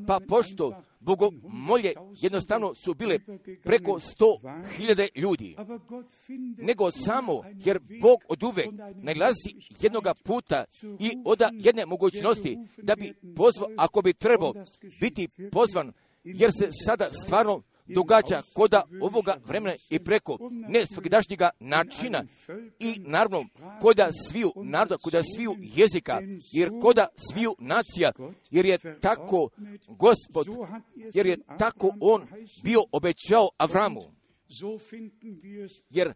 Pa 0.07 0.21
pošto 0.29 0.83
bogomolje 1.01 1.93
jednostavno 2.21 2.75
su 2.75 2.95
bile 2.95 3.19
preko 3.65 4.01
sto 4.01 4.41
hiljade 4.77 5.09
ljudi, 5.15 5.57
nego 6.59 6.91
samo 6.91 7.43
jer 7.65 7.79
Bog 8.01 8.21
od 8.29 8.43
uvek 8.43 8.69
najlazi 8.95 9.55
jednoga 9.81 10.15
puta 10.15 10.65
i 10.99 11.11
oda 11.25 11.51
jedne 11.53 11.87
mogućnosti 11.87 12.59
da 12.77 12.97
bi 12.97 13.15
pozvao, 13.37 13.69
ako 13.77 14.03
bi 14.03 14.13
trebao 14.13 14.55
biti 15.01 15.29
pozvan, 15.53 15.93
jer 16.25 16.51
se 16.53 16.69
sada 16.87 17.05
stvarno 17.05 17.63
događa 17.87 18.43
koda 18.55 18.83
ovoga 19.01 19.37
vremena 19.47 19.77
i 19.91 19.99
preko 19.99 20.39
ne 20.51 20.87
svakidašnjega 20.87 21.51
načina 21.61 22.25
i 22.79 22.97
naravno 22.99 23.45
koda 23.81 24.09
sviju 24.29 24.53
naroda, 24.57 24.97
koda 24.97 25.23
sviju 25.23 25.57
jezika, 25.59 26.21
jer 26.53 26.71
koda 26.83 27.07
sviju 27.31 27.55
nacija, 27.59 28.13
jer 28.51 28.67
je 28.67 28.79
tako 29.01 29.49
gospod, 29.89 30.47
jer 31.15 31.27
je 31.27 31.39
tako 31.59 31.95
on 32.01 32.27
bio 32.65 32.81
obećao 32.93 33.49
Avramu. 33.57 34.01
Jer 35.91 36.13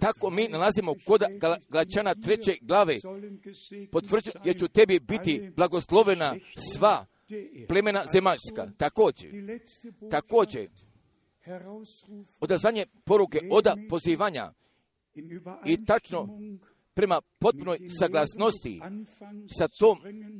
tako 0.00 0.30
mi 0.30 0.48
nalazimo 0.48 0.94
kod 1.06 1.22
Galačana 1.68 2.14
treće 2.14 2.56
glave, 2.60 2.96
potvrđujem, 3.92 4.42
jer 4.44 4.58
ću 4.58 4.68
tebi 4.68 5.00
biti 5.00 5.50
blagoslovena 5.56 6.36
sva 6.72 7.06
plemena 7.68 8.04
zemaljska. 8.12 8.70
Također, 8.76 9.30
također, 10.10 10.68
odazvanje 12.40 12.86
poruke 13.04 13.40
oda 13.50 13.76
pozivanja 13.88 14.52
i 15.66 15.84
tačno 15.84 16.28
prema 16.94 17.20
potpunoj 17.38 17.78
saglasnosti 17.98 18.80
sa 19.58 19.68
tom 19.68 19.98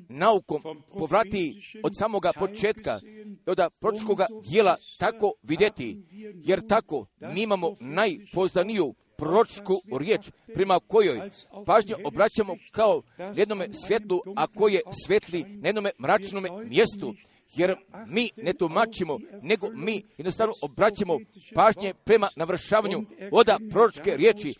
naukom 0.09 0.63
povrati 0.99 1.63
od 1.83 1.93
samoga 1.99 2.33
početka 2.39 3.01
od 3.47 3.59
proročkoga 3.81 4.27
dijela 4.51 4.77
tako 4.99 5.33
vidjeti, 5.43 6.05
jer 6.35 6.67
tako 6.67 7.07
mi 7.35 7.43
imamo 7.43 7.77
najpozdaniju 7.81 8.95
proročku 9.21 9.83
riječ 9.99 10.31
prema 10.55 10.81
kojoj 10.89 11.31
pažnju 11.67 11.97
obraćamo 12.05 12.57
kao 12.71 13.03
jednome 13.35 13.69
svjetlu, 13.87 14.21
a 14.37 14.47
koje 14.47 14.81
svetli 15.07 15.45
na 15.45 15.69
jednome 15.69 15.91
mračnome 15.99 16.49
mjestu, 16.65 17.15
jer 17.55 17.75
mi 18.07 18.31
ne 18.37 18.53
tumačimo, 18.53 19.19
nego 19.43 19.71
mi 19.75 20.03
jednostavno 20.19 20.55
obraćamo 20.63 21.19
pažnje 21.55 21.95
prema 22.05 22.29
navršavanju 22.37 23.05
oda 23.33 23.59
proročke 23.71 24.17
riječi, 24.17 24.55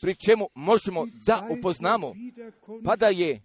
pri 0.00 0.14
čemu 0.26 0.46
možemo 0.54 1.06
da 1.26 1.48
upoznamo, 1.58 2.12
pa 2.84 2.96
da 2.96 3.08
je 3.08 3.40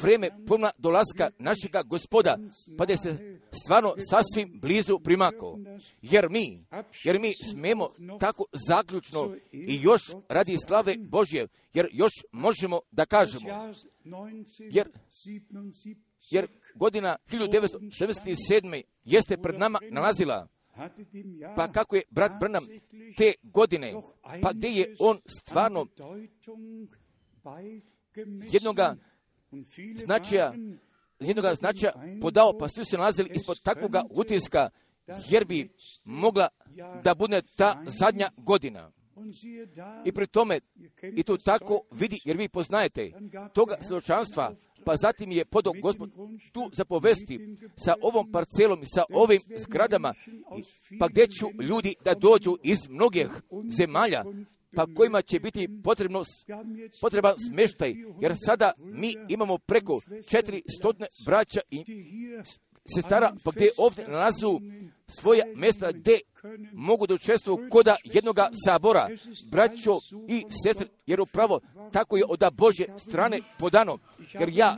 vreme 0.00 0.30
puna 0.46 0.70
dolaska 0.78 1.30
našega 1.38 1.82
gospoda, 1.82 2.38
pa 2.78 2.86
da 2.86 2.96
se 2.96 3.38
stvarno 3.62 3.94
sasvim 4.10 4.60
blizu 4.60 4.98
primako. 4.98 5.58
Jer 6.02 6.30
mi, 6.30 6.64
jer 7.04 7.20
mi 7.20 7.32
smemo 7.50 7.88
tako 8.20 8.44
zaključno 8.68 9.36
i 9.52 9.80
još 9.82 10.02
radi 10.28 10.56
slave 10.66 10.94
Božje, 10.98 11.46
jer 11.74 11.88
još 11.92 12.12
možemo 12.32 12.80
da 12.90 13.06
kažemo, 13.06 13.48
jer, 14.58 14.88
jer 16.30 16.46
godina 16.74 17.16
1977. 17.30 18.82
jeste 19.04 19.36
pred 19.36 19.58
nama 19.58 19.78
nalazila, 19.90 20.48
pa 21.56 21.72
kako 21.72 21.96
je 21.96 22.02
brat 22.10 22.32
Brnam 22.40 22.64
te 23.16 23.32
godine, 23.42 23.94
pa 24.42 24.52
gdje 24.52 24.68
je 24.68 24.96
on 24.98 25.20
stvarno 25.26 25.86
jednoga 28.52 28.96
značaja, 30.04 30.54
jednoga 31.20 31.54
značaja 31.54 31.92
podao, 32.20 32.58
pa 32.58 32.68
svi 32.68 32.84
se 32.84 32.96
nalazili 32.96 33.30
ispod 33.34 33.62
takvoga 33.62 34.04
utiska, 34.10 34.70
jer 35.28 35.44
bi 35.44 35.68
mogla 36.04 36.48
da 37.04 37.14
bude 37.14 37.42
ta 37.56 37.82
zadnja 37.86 38.30
godina. 38.36 38.90
I 40.04 40.12
pri 40.12 40.26
tome, 40.26 40.60
i 41.16 41.22
to 41.22 41.36
tako 41.36 41.80
vidi, 41.90 42.20
jer 42.24 42.36
vi 42.36 42.48
poznajete 42.48 43.12
toga 43.54 43.74
svjedočanstva, 43.80 44.54
pa 44.84 44.96
zatim 44.96 45.32
je 45.32 45.44
podo 45.44 45.72
gospod 45.82 46.10
tu 46.52 46.70
zapovesti 46.72 47.56
sa 47.76 47.94
ovom 48.02 48.32
parcelom 48.32 48.82
i 48.82 48.86
sa 48.86 49.04
ovim 49.12 49.40
zgradama, 49.56 50.12
pa 50.98 51.08
gdje 51.08 51.26
ću 51.26 51.62
ljudi 51.62 51.94
da 52.04 52.14
dođu 52.14 52.56
iz 52.62 52.78
mnogih 52.88 53.28
zemalja, 53.78 54.24
pa 54.76 54.86
kojima 54.96 55.22
će 55.22 55.40
biti 55.40 55.68
potrebno, 55.84 56.22
potreba 57.00 57.34
smještaj, 57.50 57.94
jer 58.20 58.34
sada 58.46 58.72
mi 58.78 59.14
imamo 59.28 59.58
preko 59.58 60.00
četiri 60.30 60.62
stotne 60.78 61.06
braća 61.26 61.60
i 61.70 61.84
sestara, 62.94 63.32
pa 63.44 63.50
gdje 63.50 63.70
ovdje 63.76 64.08
nalazu 64.08 64.60
svoja 65.08 65.44
mjesta 65.54 65.92
gdje 65.92 66.20
mogu 66.72 67.06
da 67.06 67.14
učestvuju 67.14 67.68
koda 67.70 67.96
jednoga 68.04 68.48
sabora, 68.66 69.08
braćo 69.50 69.98
i 70.28 70.44
sestre, 70.62 70.86
jer 71.06 71.20
upravo 71.20 71.60
tako 71.92 72.16
je 72.16 72.24
od 72.28 72.44
Božje 72.52 72.94
strane 72.98 73.40
podano, 73.58 73.98
jer 74.40 74.48
ja 74.48 74.76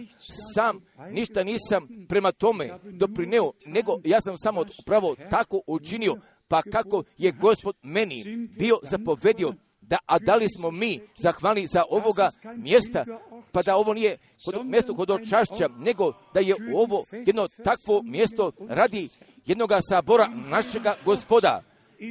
sam 0.55 0.81
ništa 1.11 1.45
nisam 1.45 1.89
prema 2.09 2.33
tome 2.33 2.79
doprineo, 2.85 3.53
nego 3.67 4.01
ja 4.05 4.21
sam 4.21 4.35
samo 4.37 4.65
upravo 4.83 5.17
tako 5.31 5.61
učinio, 5.67 6.17
pa 6.49 6.63
kako 6.63 7.05
je 7.19 7.33
gospod 7.33 7.77
meni 7.83 8.49
bio 8.59 8.79
zapovedio 8.83 9.55
da, 9.81 9.99
a 10.07 10.19
da 10.19 10.35
li 10.35 10.47
smo 10.57 10.71
mi 10.71 11.01
zahvalni 11.19 11.67
za 11.67 11.85
ovoga 11.91 12.31
mjesta, 12.57 13.05
pa 13.53 13.63
da 13.63 13.77
ovo 13.77 13.95
nije 13.95 14.19
kod, 14.45 14.67
mjesto 14.67 14.95
kod 14.95 15.11
očašća, 15.11 15.69
nego 15.79 16.13
da 16.35 16.41
je 16.41 16.55
ovo 16.75 17.05
jedno 17.27 17.49
takvo 17.65 18.03
mjesto 18.03 18.53
radi 18.69 19.09
jednoga 19.47 19.81
sabora 19.89 20.29
našega 20.51 20.97
gospoda. 21.05 21.63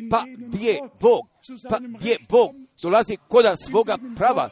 Pa 0.09 0.23
gdje 0.37 0.79
Bog, 0.99 1.21
pa 1.69 1.79
gdje 1.79 2.17
Bog 2.29 2.49
dolazi 2.81 3.17
koda 3.27 3.55
svoga 3.55 3.97
prava, 4.15 4.49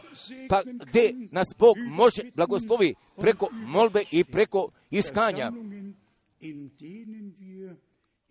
pa 0.49 0.63
gdje 0.87 1.13
nas 1.31 1.47
Bog 1.57 1.75
može 1.89 2.21
blagoslovi 2.35 2.95
preko 3.17 3.47
molbe 3.51 4.03
i 4.11 4.23
preko 4.23 4.69
iskanja. 4.89 5.51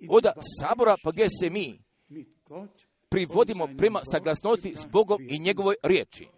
Oda 0.08 0.32
sabora, 0.60 0.96
pa 1.04 1.10
gdje 1.10 1.26
se 1.40 1.50
mi 1.50 1.78
privodimo 3.08 3.68
prema 3.78 4.00
saglasnosti 4.12 4.74
s 4.76 4.86
Bogom 4.86 5.26
i 5.30 5.38
njegovoj 5.38 5.74
riječi. 5.82 6.28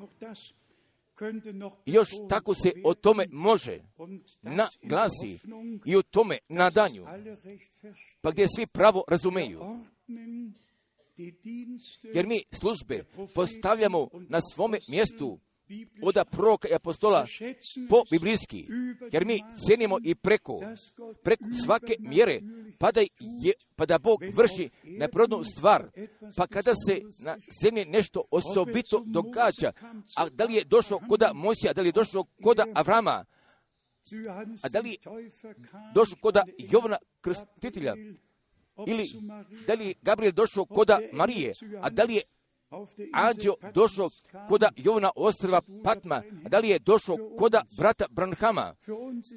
Još 1.87 2.09
tako 2.29 2.55
se 2.55 2.73
o 2.85 2.95
tome 2.95 3.27
može 3.31 3.81
naglasi 4.43 5.39
i 5.85 5.97
o 5.97 6.03
tome 6.03 6.39
nadanju, 6.49 7.05
pa 8.21 8.31
gdje 8.31 8.47
svi 8.57 8.67
pravo 8.67 9.05
razumeju. 9.09 9.61
Jer 12.15 12.27
mi 12.27 12.43
službe 12.53 13.05
postavljamo 13.35 14.09
na 14.29 14.41
svome 14.55 14.79
mjestu 14.89 15.39
od 16.03 16.17
proroka 16.31 16.69
i 16.69 16.75
apostola 16.75 17.27
po 17.91 18.03
biblijski, 18.11 18.69
jer 19.13 19.25
mi 19.25 19.41
cijenimo 19.67 19.99
i 20.05 20.15
preko, 20.15 20.61
preko 21.23 21.45
svake 21.65 21.97
mjere, 21.99 22.41
pa 22.79 22.93
da, 22.93 23.01
je, 23.21 23.53
pa 23.77 23.87
da 23.87 23.99
Bog 23.99 24.23
vrši 24.33 24.71
neprirodnu 24.85 25.45
stvar, 25.45 25.91
pa 26.37 26.47
kada 26.47 26.73
se 26.87 27.01
na 27.25 27.37
zemlji 27.63 27.85
nešto 27.85 28.23
osobito 28.31 29.03
događa, 29.07 29.73
a 30.17 30.29
da 30.29 30.45
li 30.45 30.55
je 30.55 30.65
došlo 30.65 31.01
koda 31.09 31.33
Mosija, 31.35 31.73
da 31.73 31.83
li 31.83 31.89
je 31.89 31.93
došlo 31.93 32.25
koda 32.43 32.65
Avrama, 32.75 33.25
a 34.63 34.69
da 34.69 34.81
li 34.81 34.91
je 34.91 34.97
došlo 35.95 36.17
koda 36.21 36.45
Jovana 36.59 36.97
Krstitelja, 37.21 37.95
ili 38.87 39.07
da 39.67 39.75
li 39.75 39.87
je 39.87 39.95
Gabriel 40.03 40.33
došao 40.33 40.65
koda 40.65 40.99
Marije, 41.13 41.53
a 41.81 41.91
da 41.91 42.05
li 42.05 42.15
je 42.15 42.23
Anđeo 43.13 43.55
došao 43.75 44.11
koda 44.49 44.71
Jovana 44.77 45.11
ostrva 45.17 45.61
Patma, 45.85 46.23
a 46.45 46.49
da 46.49 46.59
li 46.59 46.69
je 46.69 46.79
došao 46.79 47.17
koda 47.39 47.63
brata 47.79 48.05
Branhama, 48.11 48.75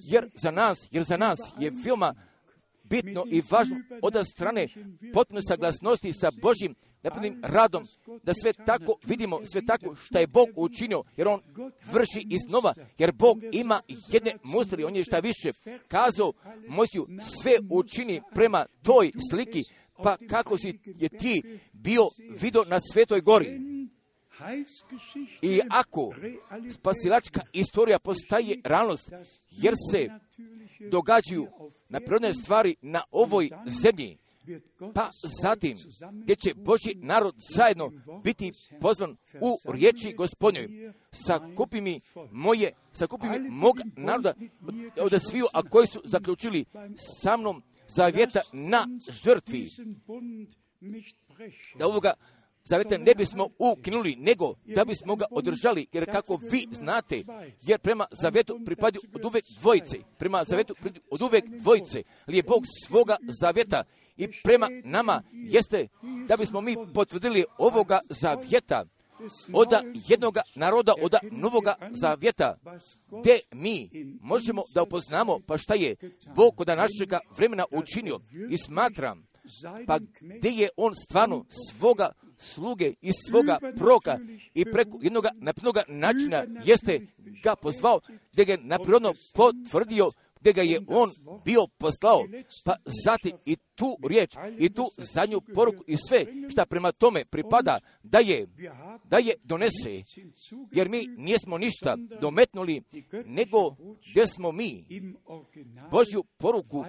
jer 0.09 0.29
za 0.33 0.51
nas, 0.51 0.87
jer 0.91 1.03
za 1.03 1.17
nas 1.17 1.39
je 1.59 1.71
veoma 1.85 2.15
bitno 2.83 3.23
i 3.27 3.41
važno 3.51 3.75
od 4.01 4.13
strane 4.27 4.67
potpune 5.13 5.41
saglasnosti 5.47 6.13
sa 6.13 6.31
Božjim 6.41 6.75
napravnim 7.03 7.39
radom, 7.43 7.87
da 8.23 8.33
sve 8.33 8.53
tako 8.53 8.95
vidimo, 9.03 9.39
sve 9.51 9.65
tako 9.65 9.95
što 9.95 10.19
je 10.19 10.27
Bog 10.27 10.47
učinio, 10.55 11.03
jer 11.17 11.27
On 11.27 11.41
vrši 11.91 12.27
iznova, 12.29 12.73
jer 12.97 13.11
Bog 13.11 13.37
ima 13.51 13.81
jedne 14.07 14.31
mustri, 14.43 14.83
On 14.83 14.95
je 14.95 15.03
šta 15.03 15.19
više 15.19 15.51
kazao 15.87 16.33
Mojsiju, 16.67 17.07
sve 17.41 17.51
učini 17.69 18.21
prema 18.33 18.65
toj 18.83 19.11
sliki, 19.31 19.63
pa 20.03 20.17
kako 20.29 20.57
si 20.57 20.79
je 20.85 21.09
ti 21.09 21.59
bio 21.73 22.09
vidio 22.41 22.63
na 22.63 22.79
svetoj 22.93 23.21
gori. 23.21 23.59
I 25.41 25.59
ako 25.69 26.13
spasilačka 26.69 27.41
istorija 27.53 27.99
postaje 27.99 28.57
realnost, 28.63 29.11
jer 29.51 29.73
se 29.91 30.09
događaju 30.91 31.47
na 31.89 31.99
prirodne 31.99 32.33
stvari 32.33 32.75
na 32.81 33.01
ovoj 33.11 33.49
zemlji, 33.65 34.17
pa 34.93 35.09
zatim 35.41 35.77
gdje 36.11 36.35
će 36.35 36.53
Boži 36.53 36.95
narod 36.95 37.35
zajedno 37.55 37.91
biti 38.23 38.51
pozvan 38.81 39.17
u 39.41 39.71
riječi 39.71 40.13
gospodnjoj. 40.17 40.93
Sakupi 41.11 41.81
mi 41.81 42.01
moje, 42.31 42.71
sakupi 42.91 43.27
mi 43.29 43.49
mog 43.49 43.75
naroda 43.95 44.33
od 44.97 45.21
sviju, 45.29 45.45
a 45.53 45.61
koji 45.63 45.87
su 45.87 46.01
zaključili 46.03 46.65
sa 47.21 47.37
mnom 47.37 47.63
zavjeta 47.95 48.41
na 48.53 48.87
žrtvi. 49.23 49.69
Da 51.79 51.87
ovoga 51.87 52.13
zavjeta 52.63 52.97
ne 52.97 53.15
bismo 53.15 53.47
ukinuli, 53.57 54.15
nego 54.15 54.53
da 54.65 54.85
bismo 54.85 55.15
ga 55.15 55.25
održali, 55.31 55.87
jer 55.93 56.11
kako 56.11 56.39
vi 56.51 56.67
znate, 56.71 57.23
jer 57.61 57.79
prema 57.79 58.05
zavjetu 58.11 58.59
pripadaju 58.65 59.01
od 59.13 59.25
uvek 59.25 59.45
dvojice, 59.59 59.97
prema 60.17 60.43
zavjetu 60.43 60.75
od 61.11 61.21
uvek 61.21 61.45
dvojice, 61.45 62.03
ali 62.25 62.37
je 62.37 62.43
Bog 62.43 62.63
svoga 62.87 63.17
zavjeta 63.41 63.83
i 64.17 64.27
prema 64.43 64.69
nama 64.83 65.23
jeste 65.31 65.87
da 66.27 66.37
bismo 66.37 66.61
mi 66.61 66.75
potvrdili 66.93 67.45
ovoga 67.57 67.99
zavjeta 68.09 68.85
od 69.53 69.67
jednog 70.07 70.37
naroda, 70.55 70.93
od 71.01 71.15
novoga 71.31 71.75
zavjeta, 71.91 72.57
gdje 73.19 73.39
mi 73.51 73.89
možemo 74.21 74.63
da 74.73 74.83
upoznamo 74.83 75.39
pa 75.47 75.57
šta 75.57 75.73
je 75.73 75.95
Bog 76.35 76.61
od 76.61 76.67
našega 76.67 77.19
vremena 77.37 77.65
učinio. 77.71 78.19
I 78.49 78.57
smatram 78.57 79.31
pa 79.87 79.99
gdje 80.39 80.49
je 80.49 80.69
on 80.77 80.95
stvarno 80.95 81.45
svoga 81.69 82.11
sluge 82.37 82.93
i 83.01 83.11
svoga 83.29 83.59
proka 83.77 84.19
i 84.53 84.65
preko 84.65 84.99
jednog 85.01 85.25
naprednog 85.35 85.77
načina 85.87 86.45
jeste 86.63 86.99
ga 87.43 87.55
pozvao, 87.55 87.99
gdje 88.31 88.45
ga 88.45 88.57
naprirodno 88.61 89.13
potvrdio 89.35 90.11
gdje 90.41 90.53
ga 90.53 90.61
je 90.61 90.79
on 90.87 91.09
bio 91.45 91.67
poslao, 91.77 92.23
pa 92.65 92.75
zatim 93.05 93.37
i 93.45 93.55
tu 93.75 93.97
riječ, 94.09 94.35
i 94.59 94.73
tu 94.73 94.91
zadnju 94.97 95.41
poruku 95.53 95.83
i 95.87 95.97
sve 95.97 96.25
šta 96.49 96.65
prema 96.65 96.91
tome 96.91 97.25
pripada 97.25 97.79
da 98.03 98.19
je, 98.19 98.47
da 99.03 99.17
je 99.17 99.33
donese, 99.43 100.03
jer 100.71 100.89
mi 100.89 101.07
nismo 101.17 101.57
ništa 101.57 101.97
dometnuli, 102.21 102.81
nego 103.25 103.75
gdje 104.11 104.27
smo 104.27 104.51
mi. 104.51 104.85
Božju 105.91 106.23
poruku 106.37 106.85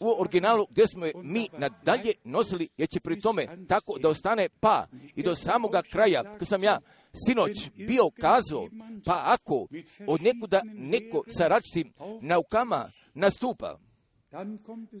u 0.00 0.20
originalu 0.20 0.66
gdje 0.70 0.86
smo 0.86 1.06
je 1.06 1.12
mi 1.22 1.48
nadalje 1.58 2.12
nosili, 2.24 2.68
jer 2.76 2.88
će 2.88 3.00
pri 3.00 3.20
tome 3.20 3.46
tako 3.68 3.98
da 3.98 4.08
ostane 4.08 4.48
pa 4.60 4.86
i 5.14 5.22
do 5.22 5.34
samoga 5.34 5.82
kraja, 5.92 6.36
kad 6.38 6.48
sam 6.48 6.62
ja 6.62 6.80
sinoć 7.26 7.70
bio 7.86 8.10
kazao, 8.20 8.68
pa 9.04 9.22
ako 9.24 9.66
od 10.06 10.22
nekuda 10.22 10.60
neko 10.74 11.24
sa 11.28 11.48
različitim 11.48 11.92
naukama 12.20 12.88
nastupa, 13.14 13.78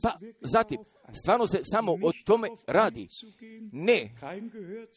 pa 0.02 0.18
zatim, 0.40 0.78
stvarno 1.22 1.46
se 1.46 1.60
samo 1.62 1.92
o 1.92 2.12
tome 2.24 2.48
radi. 2.66 3.08
Ne 3.72 4.10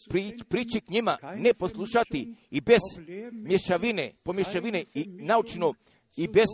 pri, 0.10 0.38
prići 0.50 0.82
k 0.82 0.90
njima, 0.90 1.18
ne 1.38 1.54
poslušati 1.54 2.36
i 2.52 2.62
bez 2.62 2.80
mješavine, 3.32 4.14
pomješavine 4.24 4.84
i 4.94 5.06
naučno 5.08 5.74
i 6.16 6.28
bez 6.28 6.48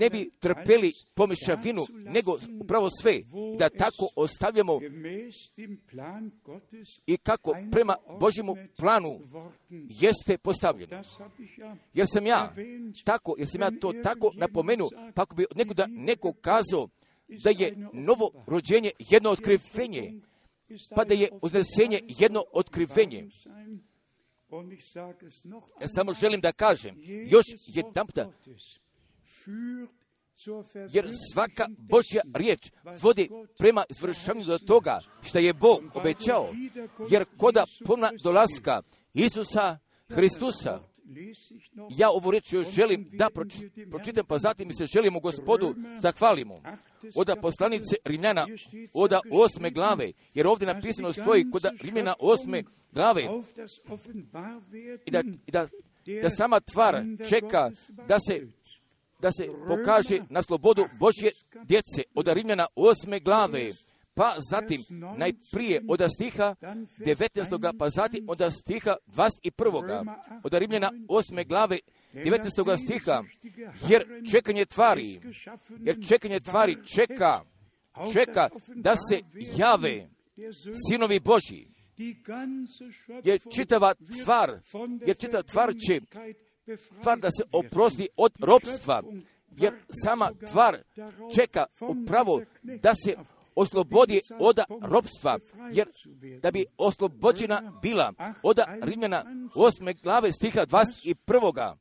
ne 0.00 0.10
bi 0.10 0.30
trpeli 0.38 0.92
pomješavinu, 1.14 1.86
nego 1.90 2.38
upravo 2.60 2.88
sve, 3.00 3.20
da 3.58 3.68
tako 3.68 4.08
ostavljamo 4.16 4.80
i 7.06 7.16
kako 7.16 7.56
prema 7.72 7.96
Božjemu 8.20 8.56
planu 8.76 9.20
jeste 9.70 10.38
postavljeno. 10.38 11.02
Jer 11.94 12.06
sam 12.12 12.26
ja 12.26 12.54
tako, 13.04 13.34
jer 13.38 13.48
sam 13.48 13.60
ja 13.60 13.70
to 13.80 13.92
tako 14.02 14.30
napomenuo, 14.34 14.88
pa 15.14 15.22
ako 15.22 15.36
bi 15.36 15.46
da 15.74 15.86
neko 15.86 16.32
kazao 16.32 16.88
da 17.28 17.50
je 17.50 17.76
novo 17.92 18.44
rođenje 18.46 18.90
jedno 18.98 19.30
otkrivenje, 19.30 20.20
pa 20.96 21.04
da 21.04 21.14
je 21.14 21.28
uznesenje 21.42 22.00
jedno 22.08 22.44
otkrivenje. 22.52 23.28
Ja 25.80 25.88
samo 25.96 26.14
želim 26.14 26.40
da 26.40 26.52
kažem, 26.52 26.96
još 27.26 27.44
jedan 27.66 28.06
puta, 28.06 28.32
jer 30.92 31.10
svaka 31.32 31.68
Božja 31.78 32.22
riječ 32.34 32.70
vodi 33.02 33.28
prema 33.58 33.84
izvršavanju 33.88 34.44
do 34.44 34.58
toga 34.58 35.00
što 35.22 35.38
je 35.38 35.52
Bog 35.52 35.82
obećao, 35.94 36.48
jer 37.10 37.24
koda 37.36 37.64
puna 37.86 38.10
dolaska 38.24 38.82
Isusa 39.14 39.78
Hristusa, 40.14 40.80
ja 41.90 42.10
ovu 42.10 42.30
riječ 42.30 42.52
još 42.52 42.68
želim 42.68 43.08
da 43.12 43.28
pročitam, 43.90 44.26
pa 44.26 44.38
zatim 44.38 44.72
se 44.72 44.86
želimo 44.86 45.20
gospodu 45.20 45.74
zahvalimo. 45.98 46.62
Oda 47.14 47.36
poslanice 47.36 47.96
Rimljana, 48.04 48.46
oda 48.92 49.20
osme 49.30 49.70
glave, 49.70 50.12
jer 50.34 50.46
ovdje 50.46 50.74
napisano 50.74 51.12
stoji 51.12 51.50
kod 51.50 51.62
Rimljana 51.80 52.14
osme 52.18 52.62
glave, 52.92 53.22
i 55.06 55.10
da, 55.10 55.22
i 55.46 55.50
da, 55.50 55.68
da 56.22 56.30
sama 56.30 56.60
tvar 56.60 57.04
čeka 57.28 57.70
da 58.08 58.18
se 58.28 58.46
da 59.22 59.32
se 59.32 59.48
pokaže 59.68 60.18
na 60.30 60.42
slobodu 60.42 60.84
Božje 60.98 61.30
djece 61.64 62.02
od 62.14 62.28
Rimljana 62.28 62.66
osme 62.76 63.20
glave, 63.20 63.70
pa 64.14 64.34
zatim 64.50 64.80
najprije 65.16 65.82
od 65.88 66.00
stiha 66.14 66.54
19. 66.98 67.78
pa 67.78 67.90
zatim 67.90 68.28
od 68.28 68.38
stiha 68.52 68.96
21. 69.06 70.16
od 70.44 70.54
Rimljana 70.54 70.90
osme 71.08 71.44
glave 71.44 71.78
19. 72.14 72.84
stiha, 72.84 73.22
jer 73.88 74.06
čekanje 74.30 74.64
tvari, 74.64 75.20
jer 75.80 75.96
čekanje 76.08 76.40
tvari 76.40 76.76
čeka, 76.96 77.40
čeka 78.12 78.48
da 78.74 78.94
se 78.96 79.20
jave 79.56 80.08
sinovi 80.88 81.20
Božji, 81.20 81.68
jer 83.24 83.40
čitava 83.56 83.94
tvar, 84.24 84.60
jer 85.06 85.16
čitava 85.16 85.42
tvar 85.42 85.74
će 85.86 86.00
tvar 87.02 87.18
da 87.18 87.28
se 87.30 87.44
oprosti 87.52 88.08
od 88.16 88.32
ropstva, 88.40 89.02
jer 89.56 89.72
sama 90.04 90.30
tvar 90.50 90.78
čeka 91.34 91.66
upravo 91.80 92.42
da 92.62 92.94
se 93.04 93.16
oslobodi 93.54 94.20
od 94.38 94.58
ropstva, 94.82 95.38
jer 95.72 95.88
da 96.42 96.50
bi 96.50 96.64
oslobođena 96.78 97.72
bila 97.82 98.12
od 98.42 98.58
Rimljana 98.82 99.24
8. 99.54 100.02
glave 100.02 100.32
stiha 100.32 100.66
21. 100.66 101.76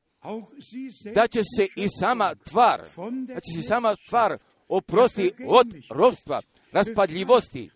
Da 1.16 1.28
će 1.28 1.42
se 1.58 1.68
i 1.76 1.88
sama 2.00 2.36
tvar, 2.36 2.82
da 3.28 3.40
će 3.40 3.62
se 3.62 3.68
sama 3.68 3.96
tvar 4.10 4.38
oprosti 4.68 5.32
od 5.48 5.68
ropstva, 5.90 6.42
raspadljivosti, 6.72 7.70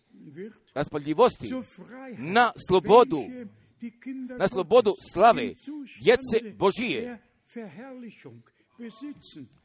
Freiheit, 1.63 2.19
na 2.19 2.51
slobodu, 2.67 3.23
na 4.39 4.47
slobodu 4.47 4.95
slave 5.13 5.53
djece 6.03 6.51
Božije, 6.57 7.19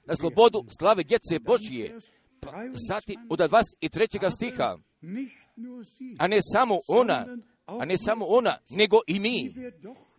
na 0.06 0.16
slobodu 0.16 0.64
slave 0.78 1.02
djece 1.04 1.38
Božije. 1.38 1.92
Vers 1.92 2.04
Pa 2.40 2.50
23. 2.50 2.74
zatim 2.88 3.20
od 3.30 3.38
23. 3.38 4.30
stiha, 4.30 4.76
Nicht 5.02 5.36
nur 5.56 5.84
sie, 5.84 6.16
a 6.18 6.26
ne 6.26 6.38
samo 6.52 6.80
ona, 6.88 7.26
a 7.66 7.84
ne 7.84 7.96
samo 7.98 8.26
ona, 8.26 8.58
nego 8.70 9.00
i 9.06 9.20
mi, 9.20 9.54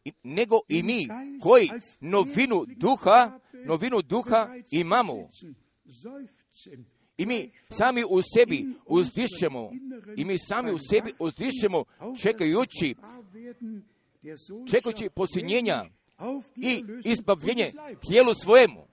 I- 0.05 0.11
nego 0.23 0.59
i 0.69 0.83
mi 0.83 1.07
koji 1.41 1.69
novinu 1.99 2.65
duha, 2.77 3.39
novinu 3.65 4.01
duha 4.01 4.49
imamo. 4.71 5.29
I 7.17 7.25
mi 7.25 7.51
sami 7.69 8.03
u 8.09 8.21
sebi 8.21 8.67
uzdišemo, 8.85 9.71
i 10.17 10.25
mi 10.25 10.37
sami 10.37 10.71
u 10.71 10.77
sebi 10.89 11.13
uzdišemo 11.19 11.83
čekajući, 12.21 12.95
čekajući 14.71 15.09
posinjenja 15.15 15.85
i 16.55 16.83
izbavljenje 17.05 17.71
tijelu 18.07 18.33
svojemu. 18.43 18.87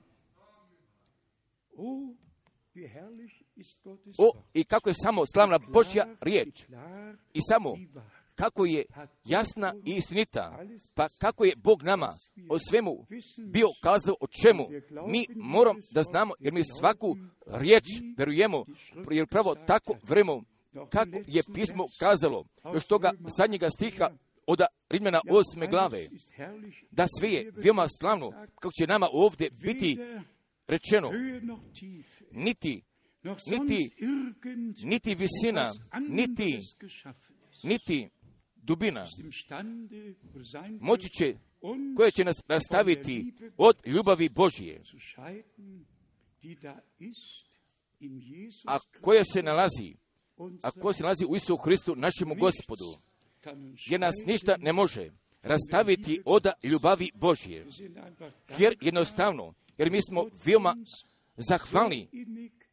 O, 4.19 4.33
i 4.55 4.65
kako 4.65 4.89
je 4.89 4.95
samo 5.03 5.23
slavna 5.35 5.59
Božja 5.59 6.07
riječ. 6.21 6.65
I 7.35 7.41
samo 7.49 7.77
kako 8.35 8.65
je 8.67 8.85
jasna 9.25 9.75
i 9.85 9.95
istinita, 9.95 10.59
pa 10.95 11.09
kako 11.19 11.45
je 11.45 11.57
Bog 11.57 11.83
nama 11.83 12.15
o 12.49 12.59
svemu 12.59 13.07
bio 13.53 13.69
kazao 13.83 14.15
o 14.21 14.27
čemu, 14.27 14.65
mi 15.09 15.27
moramo 15.37 15.81
da 15.91 16.03
znamo, 16.03 16.35
jer 16.41 16.53
mi 16.53 16.63
svaku 16.79 17.17
riječ 17.47 17.85
verujemo, 18.17 18.65
jer 19.11 19.27
pravo 19.27 19.55
tako 19.55 19.95
vremo 20.03 20.43
kako 20.91 21.11
je 21.27 21.43
pismo 21.55 21.85
kazalo, 22.01 22.45
još 22.75 22.87
toga 22.87 23.13
zadnjega 23.39 23.71
stiha 23.71 24.11
od 24.49 24.59
Rimljana 24.91 25.21
osme 25.31 25.67
glave, 25.67 26.09
da 26.91 27.07
sve 27.19 27.29
je 27.31 27.53
veoma 27.57 27.87
slavno, 28.01 28.31
kako 28.55 28.73
će 28.73 28.87
nama 28.87 29.09
ovdje 29.13 29.51
biti 29.51 29.99
rečeno, 30.67 31.11
niti, 32.33 32.83
niti- 33.51 33.91
niti 34.85 35.15
visina, 35.15 35.73
niti, 36.09 36.59
niti 37.65 38.09
dubina, 38.57 39.05
moći 40.81 41.09
će 41.09 41.35
koje 41.97 42.11
će 42.11 42.25
nas 42.25 42.37
nastaviti 42.49 43.13
od 43.57 43.77
ljubavi 43.87 44.29
Božije, 44.29 44.83
a 48.67 48.79
koja 49.01 49.23
se 49.25 49.43
nalazi, 49.43 49.95
a 50.63 50.71
koja 50.73 50.93
se 50.93 51.03
nalazi 51.03 51.25
u 51.29 51.37
Isusu 51.37 51.57
Hristu, 51.57 51.97
našemu 51.97 52.35
gospodu, 52.35 52.85
jer 53.87 54.01
nas 54.01 54.15
ništa 54.27 54.57
ne 54.57 54.73
može 54.73 55.11
rastaviti 55.43 56.23
od 56.25 56.47
ljubavi 56.63 57.11
einfach 57.15 58.33
Jer 58.59 58.77
jednostavno, 58.81 59.55
jer 59.79 59.91
mi 59.91 59.99
smo 60.09 60.27
veoma 60.45 60.77
zahvalni, 61.37 62.09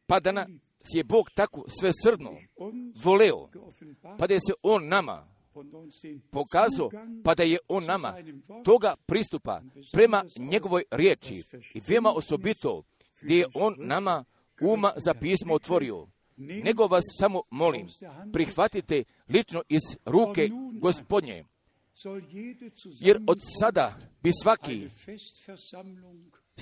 pa 0.06 0.20
da 0.20 0.32
nas 0.32 0.48
je 0.94 1.04
Bog 1.04 1.30
tako 1.34 1.64
svesrdno 1.80 2.30
voleo, 3.04 3.48
pa 4.18 4.26
da 4.26 4.34
je 4.34 4.40
se 4.40 4.52
On 4.62 4.88
nama 4.88 5.28
pokazao, 6.30 6.90
pa 7.24 7.34
da 7.34 7.42
je 7.42 7.58
On 7.68 7.84
nama 7.84 8.14
toga 8.64 8.94
pristupa 9.06 9.62
prema 9.92 10.24
njegovoj 10.36 10.84
riječi. 10.90 11.44
I 11.74 11.80
veoma 11.88 12.12
osobito 12.12 12.82
gdje 13.20 13.38
je 13.38 13.46
On 13.54 13.74
nama 13.78 14.24
uma 14.60 14.92
za 14.96 15.14
pismo 15.14 15.54
otvorio. 15.54 16.06
Nego 16.36 16.86
vas 16.86 17.04
samo 17.18 17.42
molim, 17.50 17.88
prihvatite 18.32 19.04
lično 19.28 19.62
iz 19.68 19.82
ruke 20.04 20.50
gospodnje, 20.80 21.44
jer 23.00 23.20
od 23.26 23.38
sada 23.60 23.96
bi 24.22 24.30
svaki 24.42 24.88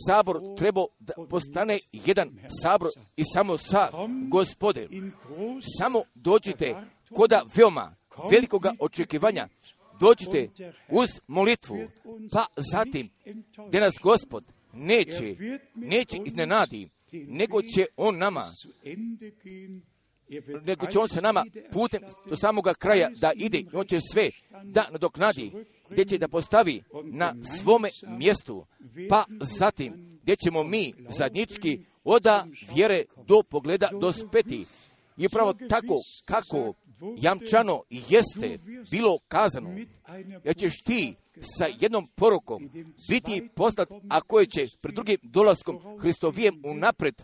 sabor 0.06 0.40
trebao 0.58 0.86
da 0.98 1.12
postane 1.30 1.80
jedan 1.92 2.30
sabor 2.62 2.90
i 3.16 3.22
samo 3.34 3.58
sa 3.58 3.90
groß 4.30 4.56
Samo 5.78 6.02
dođite 6.14 6.74
koda 7.14 7.42
veoma 7.56 7.96
velikoga 8.30 8.72
očekivanja, 8.78 9.48
dođite 10.00 10.48
uz 10.88 11.08
molitvu, 11.28 11.76
pa 12.32 12.46
zatim 12.72 13.10
gdje 13.68 13.80
nas 13.80 13.94
gospod 14.02 14.44
neće, 14.72 15.36
neće 15.74 16.18
iznenadi, 16.24 16.88
nego 17.26 17.62
će 17.62 17.86
on 17.96 18.18
nama, 18.18 18.52
nego 20.64 20.86
će 20.86 20.98
on 20.98 21.02
alles 21.02 21.22
nama 21.22 21.44
putem 21.72 22.02
do 22.28 22.36
samoga 22.36 22.74
kraja 22.74 23.10
da 23.20 23.32
ide 23.36 23.64
on 23.72 23.86
će 23.86 23.98
sve 24.12 24.30
da 24.64 24.88
nadoknadi, 24.92 25.52
gdje 25.90 26.04
će 26.04 26.18
da 26.18 26.28
postavi 26.28 26.82
na 27.04 27.34
svome 27.60 27.88
mjestu, 28.18 28.66
pa 29.08 29.24
zatim 29.40 30.18
gdje 30.22 30.36
ćemo 30.36 30.62
mi 30.62 30.92
zadnjički 31.08 31.80
oda 32.04 32.46
vjere 32.74 33.04
do 33.26 33.42
pogleda 33.42 33.88
do 34.00 34.12
speti. 34.12 34.64
I 35.16 35.26
upravo 35.26 35.54
tako 35.68 35.98
kako 36.24 36.74
jamčano 37.16 37.82
jeste 37.90 38.58
bilo 38.90 39.18
kazano, 39.28 39.78
jer 40.44 40.56
ćeš 40.56 40.82
ti 40.82 41.14
sa 41.40 41.66
jednom 41.80 42.06
porukom 42.14 42.70
biti 43.08 43.48
poslat, 43.54 43.88
a 44.10 44.20
koje 44.20 44.46
će 44.46 44.66
pred 44.82 44.94
drugim 44.94 45.16
dolaskom 45.22 45.98
Hristovijem 46.00 46.62
unapred 46.64 47.14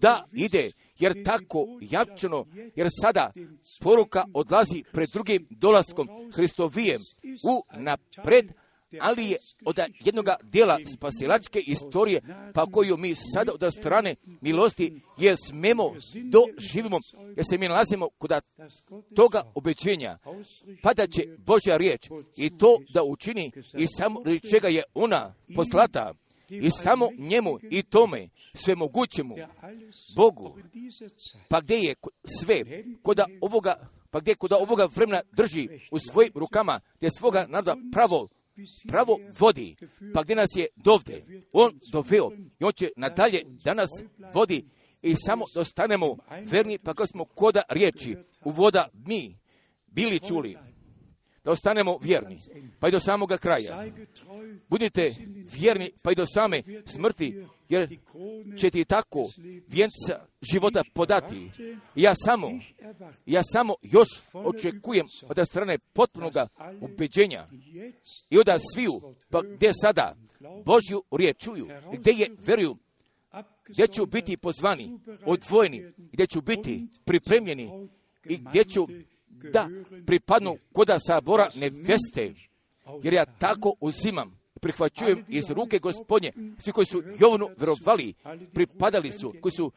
da 0.00 0.24
ide, 0.32 0.70
jer 0.98 1.24
tako 1.24 1.66
jamčano, 1.80 2.46
jer 2.76 2.88
sada 3.02 3.32
poruka 3.80 4.24
odlazi 4.34 4.84
pred 4.92 5.10
drugim 5.10 5.46
dolaskom 5.50 6.08
Hristovijem 6.34 7.00
u 7.44 7.64
napred, 7.76 8.52
ali 9.00 9.30
je 9.30 9.36
od 9.64 9.78
jednog 10.04 10.26
dijela 10.42 10.78
spasilačke 10.96 11.60
istorije, 11.66 12.20
pa 12.54 12.66
koju 12.66 12.96
mi 12.96 13.14
sada 13.14 13.52
od 13.52 13.74
strane 13.74 14.14
milosti 14.40 15.00
je 15.18 15.34
smemo 15.48 15.92
doživimo, 16.14 16.98
jer 17.36 17.44
se 17.50 17.58
mi 17.58 17.68
nalazimo 17.68 18.08
kod 18.18 18.32
toga 19.16 19.42
obećenja, 19.54 20.18
pa 20.82 20.94
da 20.94 21.06
će 21.06 21.22
Božja 21.38 21.76
riječ 21.76 22.08
i 22.36 22.58
to 22.58 22.78
da 22.94 23.02
učini 23.02 23.50
i 23.78 23.86
samo 23.98 24.22
čega 24.50 24.68
je 24.68 24.82
ona 24.94 25.34
poslata. 25.54 26.14
I 26.48 26.70
samo 26.70 27.08
njemu 27.18 27.58
i 27.70 27.82
tome 27.82 28.28
sve 28.54 28.74
mogućemu 28.74 29.34
der 29.34 29.48
alles 29.60 29.96
Bogu, 30.16 30.58
pa 31.48 31.60
gdje 31.60 31.76
je 31.76 31.94
sve, 32.40 32.62
koda 33.02 33.26
ovoga, 33.40 33.88
pa 34.10 34.20
gdje 34.20 34.34
koda 34.34 34.56
ovoga 34.56 34.88
vremena 34.94 35.22
drži 35.32 35.68
u 35.90 35.98
svojim 35.98 36.32
rukama, 36.34 36.80
gdje 36.96 37.10
svoga 37.18 37.46
naroda 37.48 37.76
pravo, 37.92 38.28
pravo 38.88 39.18
vodi, 39.38 39.76
pa 40.14 40.22
gdje 40.22 40.36
nas 40.36 40.48
je 40.56 40.66
dovde, 40.76 41.24
on 41.52 41.72
doveo 41.92 42.30
i 42.60 42.64
on 42.64 42.72
će 42.72 42.90
nadalje 42.96 43.42
da 43.64 43.74
nas 43.74 43.90
vodi 44.34 44.64
i 45.02 45.14
samo 45.16 45.44
da 45.54 45.60
ostanemo 45.60 46.16
verni, 46.44 46.78
pa 46.78 46.94
kao 46.94 47.06
smo 47.06 47.24
koda 47.24 47.62
riječi 47.68 48.16
u 48.44 48.50
voda 48.50 48.88
mi 49.06 49.38
bili 49.86 50.20
čuli, 50.28 50.58
da 51.44 51.50
ostanemo 51.50 51.98
vjerni, 52.02 52.38
pa 52.80 52.88
i 52.88 52.90
do 52.90 53.00
samoga 53.00 53.36
kraja. 53.36 53.84
Budite 54.68 55.14
vjerni 55.52 55.90
pa 56.02 56.12
i 56.12 56.14
do 56.14 56.26
same 56.26 56.62
smrti, 56.86 57.46
jer 57.68 57.98
će 58.58 58.70
ti 58.70 58.84
tako 58.84 59.28
vijenca 59.68 60.26
života 60.52 60.82
podati. 60.94 61.50
Ja 61.94 62.14
samo, 62.14 62.50
ja 63.26 63.42
samo 63.52 63.74
još 63.82 64.08
očekujem 64.32 65.06
od 65.28 65.46
strane 65.48 65.78
potpunoga 65.78 66.46
ubeđenja. 66.80 67.48
I 68.30 68.38
od 68.38 68.46
sviju, 68.74 69.14
pa 69.30 69.42
gdje 69.42 69.70
sada? 69.82 70.16
Božju 70.64 71.02
riječ 71.18 71.36
čuju, 71.44 71.68
gdje 71.92 72.12
je? 72.12 72.28
Veruju, 72.38 72.76
gdje 73.68 73.86
ću 73.86 74.06
biti 74.06 74.36
pozvani, 74.36 74.98
odvojeni, 75.24 75.92
gdje 75.96 76.26
ću 76.26 76.40
biti 76.40 76.86
pripremljeni? 77.04 77.88
I 78.24 78.36
gdje 78.36 78.64
ću 78.64 78.86
da 79.52 79.68
pripadnu 80.06 80.56
koda 80.72 80.98
sabora 81.06 81.48
neveste, 81.54 82.34
jer 83.02 83.14
ja 83.14 83.24
tako 83.24 83.74
uzimam, 83.80 84.40
prihvaćujem 84.60 85.24
iz 85.28 85.50
ruke 85.50 85.78
gospodnje, 85.78 86.32
svi 86.58 86.72
koji 86.72 86.86
su 86.86 87.02
Jovanu 87.20 87.48
verovali, 87.56 88.14
pripadali 88.52 89.12
su, 89.12 89.34
koji 89.40 89.52
su 89.52 89.72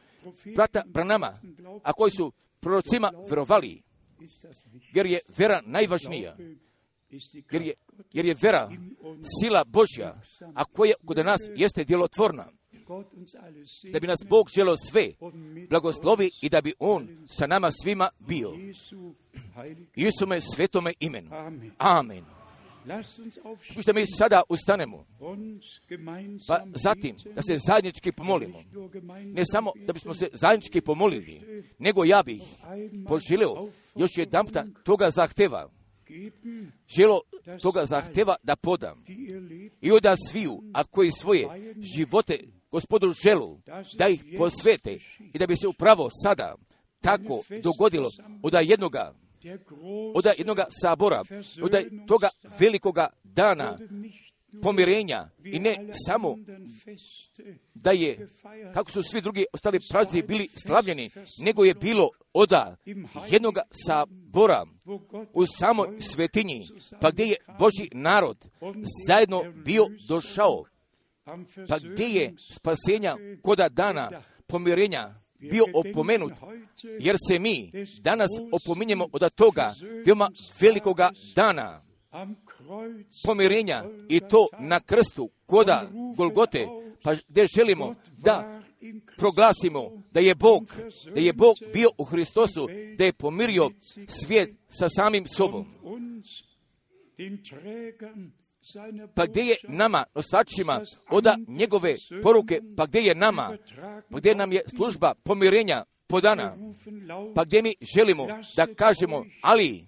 brata 0.56 0.84
Branama, 0.86 1.34
a 1.84 1.94
koji 1.94 2.11
su 2.11 2.32
prorocima 2.60 3.11
verovali, 3.30 3.82
jer 4.94 5.06
je 5.06 5.19
vera 5.38 5.61
najvažnija, 5.65 6.38
jer 7.52 7.61
je, 7.61 7.73
jer 8.14 8.26
je 8.26 8.36
vera 8.41 8.69
sila 9.41 9.64
Božja, 9.64 10.22
a 10.53 10.65
koja 10.65 10.94
kod 11.06 11.18
nas 11.18 11.41
jeste 11.56 11.84
djelotvorna, 11.84 12.48
da 13.94 13.99
bi 13.99 14.07
nas 14.07 14.20
Bog 14.30 14.49
želo 14.56 14.76
sve 14.78 15.12
blagoslovi 15.70 16.30
i 16.41 16.49
da 16.49 16.62
bi 16.62 16.74
On 16.80 17.07
sa 17.28 17.48
nama 17.48 17.72
svima 17.72 18.10
bio. 18.20 18.53
Isume 19.95 20.41
svetome 20.41 20.94
imenu. 20.99 21.30
Amen. 21.78 22.26
Da 23.86 23.94
mi 23.94 24.03
sada 24.18 24.41
ustanemo, 24.49 25.06
pa 26.48 26.66
zatim 26.76 27.16
da 27.36 27.41
se 27.41 27.57
zajednički 27.68 28.12
pomolimo. 28.12 28.64
Ne 29.24 29.44
samo 29.52 29.72
da 29.88 29.94
bismo 29.94 30.14
se 30.14 30.30
zajednički 30.34 30.82
pomolili, 30.82 31.64
nego 31.80 32.03
ja 32.03 32.24
bih 32.24 32.41
poželio 33.07 33.72
još 33.95 34.12
jedan 34.18 34.45
toga 34.84 35.10
zahteva. 35.12 35.70
Želo 36.98 37.22
toga 37.62 37.86
zahteva 37.86 38.36
da 38.44 38.56
podam. 38.56 39.03
I 39.82 39.91
onda 39.91 40.16
sviju, 40.30 40.64
a 40.74 40.84
koji 40.84 41.12
svoje 41.12 41.48
živote 41.95 42.40
gospodu 42.76 43.14
želu, 43.24 43.60
da 43.98 44.08
ih 44.08 44.24
posvete 44.38 45.00
i 45.34 45.40
da 45.40 45.48
bi 45.48 45.56
se 45.56 45.68
upravo 45.68 46.10
sada 46.24 46.56
tako 47.02 47.44
dogodilo 47.64 48.10
od 48.44 48.54
jednoga 48.62 49.14
od 50.16 50.26
jednoga 50.38 50.66
sabora, 50.82 51.22
od 51.62 51.72
toga 52.08 52.30
velikoga 52.60 53.08
dana 53.24 53.78
pomirenja 54.62 55.30
i 55.44 55.60
ne 55.60 55.76
samo 56.08 56.36
da 57.74 57.92
je, 57.92 58.30
kako 58.74 58.92
su 58.92 59.04
svi 59.04 59.22
drugi 59.22 59.46
ostali 59.54 59.80
praznici 59.92 60.28
bili 60.28 60.50
slavljeni, 60.68 61.10
nego 61.40 61.64
je 61.64 61.74
bilo 61.74 62.10
oda 62.34 62.76
jednoga 63.32 63.62
sabora 63.88 64.66
u 65.34 65.46
samoj 65.46 66.02
svetinji, 66.02 66.68
pa 67.02 67.12
gdje 67.12 67.26
je 67.26 67.36
Boži 67.60 67.90
narod 67.94 68.38
zajedno 69.08 69.44
bio 69.66 69.88
došao, 70.08 70.64
pa 71.68 71.78
gdje 71.84 72.06
je 72.06 72.34
spasenja 72.38 73.16
koda 73.42 73.70
dana 73.70 74.22
pomirenja 74.48 75.16
bio 75.40 75.66
opomenut, 75.74 76.34
jer 77.00 77.16
se 77.28 77.40
mi 77.40 77.72
danas 78.02 78.30
opominjemo 78.52 79.08
od 79.12 79.34
toga 79.36 79.74
veoma 80.06 80.30
velikoga 80.62 81.12
dana. 81.36 81.82
Pomirenja 83.26 83.84
i 84.10 84.20
to 84.20 84.48
na 84.60 84.80
krstu 84.80 85.30
koda 85.46 85.90
Golgote, 86.18 86.68
pa 87.04 87.16
gdje 87.28 87.46
želimo 87.58 87.96
da 88.18 88.62
proglasimo 89.18 90.04
da 90.12 90.20
je 90.20 90.36
Bog, 90.36 90.74
da 91.16 91.22
je 91.22 91.34
Bog 91.34 91.58
bio 91.74 91.90
u 91.98 92.04
Hristosu, 92.04 92.68
da 92.98 93.06
je 93.06 93.14
pomirio 93.14 93.70
svijet 94.08 94.50
sa 94.68 94.90
samim 94.90 95.28
sobom. 95.28 95.66
Pa 99.14 99.26
gdje 99.26 99.42
je 99.42 99.56
nama, 99.68 100.04
nosačima, 100.16 100.82
oda 101.10 101.38
njegove 101.48 101.96
poruke, 102.24 102.62
pa 102.78 102.86
gdje 102.86 103.00
je 103.00 103.16
nama, 103.16 103.58
pa 104.12 104.18
gdje 104.18 104.36
nam 104.36 104.52
je 104.52 104.62
služba 104.76 105.14
pomirenja 105.24 105.84
podana, 106.08 106.58
pa 107.36 107.44
gdje 107.46 107.62
mi 107.62 107.76
želimo 107.96 108.28
da 108.56 108.68
kažemo, 108.76 109.26
ali 109.42 109.88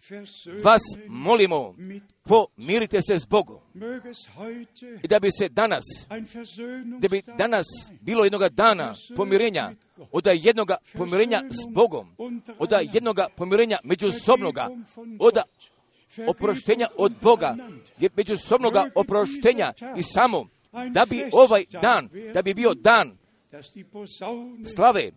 vas 0.64 0.82
molimo, 1.08 1.76
pomirite 2.24 3.02
se 3.02 3.20
s 3.20 3.28
Bogom. 3.28 3.60
I 5.04 5.08
da 5.08 5.20
bi 5.20 5.32
se 5.32 5.50
danas, 5.50 5.84
da 7.00 7.08
bi 7.08 7.22
danas 7.38 7.66
bilo 8.02 8.24
jednoga 8.24 8.50
dana 8.50 8.94
pomirenja, 9.16 9.72
od 10.12 10.28
jednoga 10.34 10.78
pomirenja 10.94 11.42
s 11.50 11.74
Bogom, 11.74 12.16
od 12.60 12.72
jednoga 12.94 13.28
pomirenja 13.38 13.78
međusobnoga, 13.84 14.68
od 15.20 15.38
oproštenja 16.28 16.88
od 16.98 17.14
Boga, 17.22 17.56
je 18.00 18.10
međusobnoga 18.16 18.90
oproštenja 18.96 19.74
i 19.98 20.04
samo 20.04 20.48
da 20.92 21.06
bi 21.06 21.30
ovaj 21.32 21.66
dan, 21.82 22.10
da 22.34 22.42
bi 22.42 22.54
bio 22.54 22.74
dan 22.74 23.18
slave, 24.76 25.12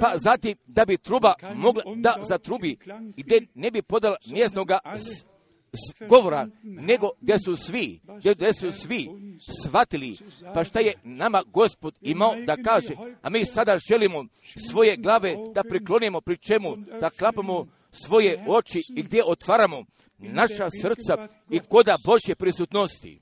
pa 0.00 0.14
zatim 0.18 0.56
da 0.66 0.84
bi 0.84 0.96
truba 0.96 1.34
mogla 1.54 1.82
da 1.96 2.16
zatrubi 2.28 2.76
i 3.16 3.22
gdje 3.22 3.46
ne 3.54 3.70
bi 3.70 3.82
podala 3.82 4.16
njeznoga 4.26 4.78
govora, 6.08 6.48
nego 6.62 7.10
gdje 7.20 7.38
su 7.38 7.56
svi, 7.56 8.00
gdje 8.34 8.54
su 8.54 8.72
svi 8.72 9.08
shvatili, 9.62 10.16
pa 10.54 10.64
šta 10.64 10.80
je 10.80 10.92
nama 11.04 11.42
gospod 11.46 11.94
imao 12.00 12.34
da 12.46 12.56
kaže, 12.56 12.94
a 13.22 13.30
mi 13.30 13.44
sada 13.44 13.78
želimo 13.78 14.24
svoje 14.70 14.96
glave 14.96 15.34
da 15.54 15.62
priklonimo, 15.62 16.20
pri 16.20 16.36
čemu 16.36 16.76
da 17.00 17.10
klapamo 17.10 17.66
svoje 17.92 18.44
oči 18.48 18.82
i 18.96 19.02
gdje 19.02 19.22
otvaramo 19.24 19.84
naša 20.18 20.68
srca 20.82 21.28
i 21.50 21.60
koda 21.60 21.98
Božje 22.04 22.34
prisutnosti. 22.34 23.20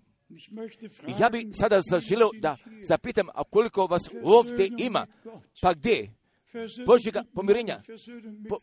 I 1.09 1.13
ja 1.21 1.31
bi 1.31 1.49
sada 1.53 1.81
zaželio 1.91 2.31
da 2.41 2.57
zapitam, 2.83 3.29
a 3.35 3.45
koliko 3.45 3.87
vas 3.87 4.03
ovdje 4.23 4.71
ima, 4.79 5.07
pa 5.63 5.75
gdje? 5.75 6.11
Božjega 6.87 7.25
pomirenja, 7.35 7.83
po, 8.49 8.61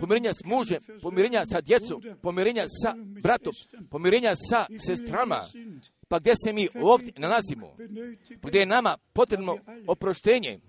pomirenja 0.00 0.32
s 0.34 0.44
mužem, 0.44 0.82
pomirenja 1.02 1.42
sa 1.46 1.60
djecom, 1.60 2.02
pomirenja 2.22 2.64
sa 2.68 2.94
bratom, 3.22 3.52
pomirenja 3.90 4.34
sa 4.50 4.66
sestrama, 4.86 5.40
pa 6.08 6.18
gdje 6.18 6.34
se 6.44 6.52
mi 6.52 6.68
ovdje 6.74 7.12
nalazimo, 7.16 7.76
pa 8.40 8.48
gdje 8.48 8.58
je 8.58 8.66
nama 8.66 8.98
potrebno 9.12 9.58
oproštenje, 9.86 10.60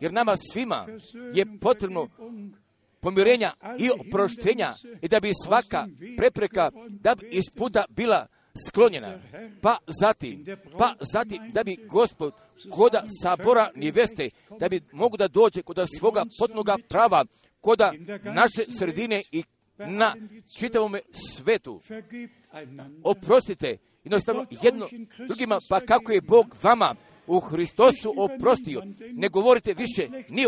jer 0.00 0.12
nama 0.12 0.36
svima 0.52 0.86
je 1.34 1.46
potrebno 1.60 2.08
pomirenja 3.02 3.52
i 3.78 3.90
oproštenja 3.90 4.74
i 5.02 5.08
da 5.08 5.20
bi 5.20 5.30
svaka 5.44 5.86
prepreka 6.16 6.70
da 6.88 7.14
bi 7.14 7.28
iz 7.30 7.44
puta 7.56 7.84
bila 7.88 8.26
sklonjena. 8.68 9.18
Pa 9.60 9.78
zatim, 10.00 10.44
pa 10.78 10.94
zatim 11.12 11.50
da 11.52 11.64
bi 11.64 11.76
gospod 11.88 12.32
koda 12.70 13.04
sabora 13.22 13.70
niveste, 13.76 14.30
da 14.60 14.68
bi 14.68 14.80
mogu 14.92 15.16
da 15.16 15.28
dođe 15.28 15.62
kod 15.62 15.76
svoga 15.98 16.24
potnoga 16.38 16.76
prava, 16.88 17.24
koda 17.60 17.92
naše 18.22 18.64
sredine 18.78 19.22
i 19.32 19.44
na 19.78 20.14
čitavome 20.58 21.00
svetu. 21.12 21.80
Oprostite, 23.04 23.76
jednostavno 24.04 24.46
jedno 24.62 24.88
drugima, 25.26 25.58
pa 25.68 25.80
kako 25.80 26.12
je 26.12 26.20
Bog 26.20 26.56
vama 26.62 26.94
u 27.26 27.40
Hristosu 27.40 28.14
oprostio. 28.16 28.82
Ne 29.12 29.28
govorite 29.28 29.74
više 29.74 30.08
ni 30.28 30.46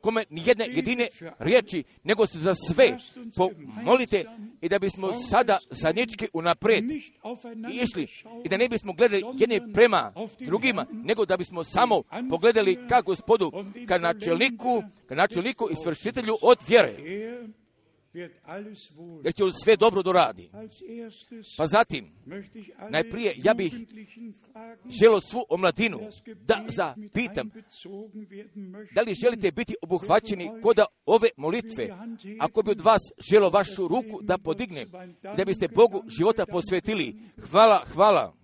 kome 0.00 0.24
ni 0.30 0.42
jedne 0.46 0.66
jedine 0.70 1.08
riječi, 1.38 1.84
nego 2.04 2.26
se 2.26 2.38
za 2.38 2.54
sve 2.54 2.96
pomolite 3.36 4.24
i 4.60 4.68
da 4.68 4.78
bismo 4.78 5.12
sada 5.12 5.58
zajednički 5.70 6.28
unaprijed 6.32 6.84
išli 7.72 8.06
i 8.44 8.48
da 8.48 8.56
ne 8.56 8.68
bismo 8.68 8.92
gledali 8.92 9.22
jedne 9.34 9.72
prema 9.72 10.12
drugima, 10.40 10.86
nego 10.92 11.26
da 11.26 11.36
bismo 11.36 11.64
samo 11.64 12.02
pogledali 12.30 12.78
ka 12.88 13.00
gospodu, 13.00 13.52
ka 13.88 13.98
načeliku, 13.98 14.82
ka 15.08 15.14
načeliku 15.14 15.68
i 15.70 15.76
svršitelju 15.84 16.38
od 16.42 16.58
vjere 16.68 16.96
jer 19.24 19.34
će 19.34 19.44
sve 19.64 19.76
dobro 19.76 20.02
doradi. 20.02 20.50
Pa 21.56 21.66
zatim, 21.66 22.12
najprije 22.90 23.34
ja 23.36 23.54
bih 23.54 23.74
želo 25.02 25.20
svu 25.20 25.44
omladinu 25.48 25.98
da 26.46 26.64
zapitam 26.68 27.50
da 28.94 29.02
li 29.02 29.14
želite 29.14 29.52
biti 29.52 29.74
obuhvaćeni 29.82 30.50
koda 30.62 30.84
ove 31.06 31.28
molitve, 31.36 31.88
ako 32.40 32.62
bi 32.62 32.70
od 32.70 32.80
vas 32.80 33.00
želo 33.30 33.50
vašu 33.50 33.88
ruku 33.88 34.20
da 34.22 34.38
podigne, 34.38 34.86
da 35.36 35.44
biste 35.44 35.68
Bogu 35.68 36.04
života 36.18 36.46
posvetili. 36.46 37.16
Hvala, 37.50 37.84
hvala. 37.92 38.34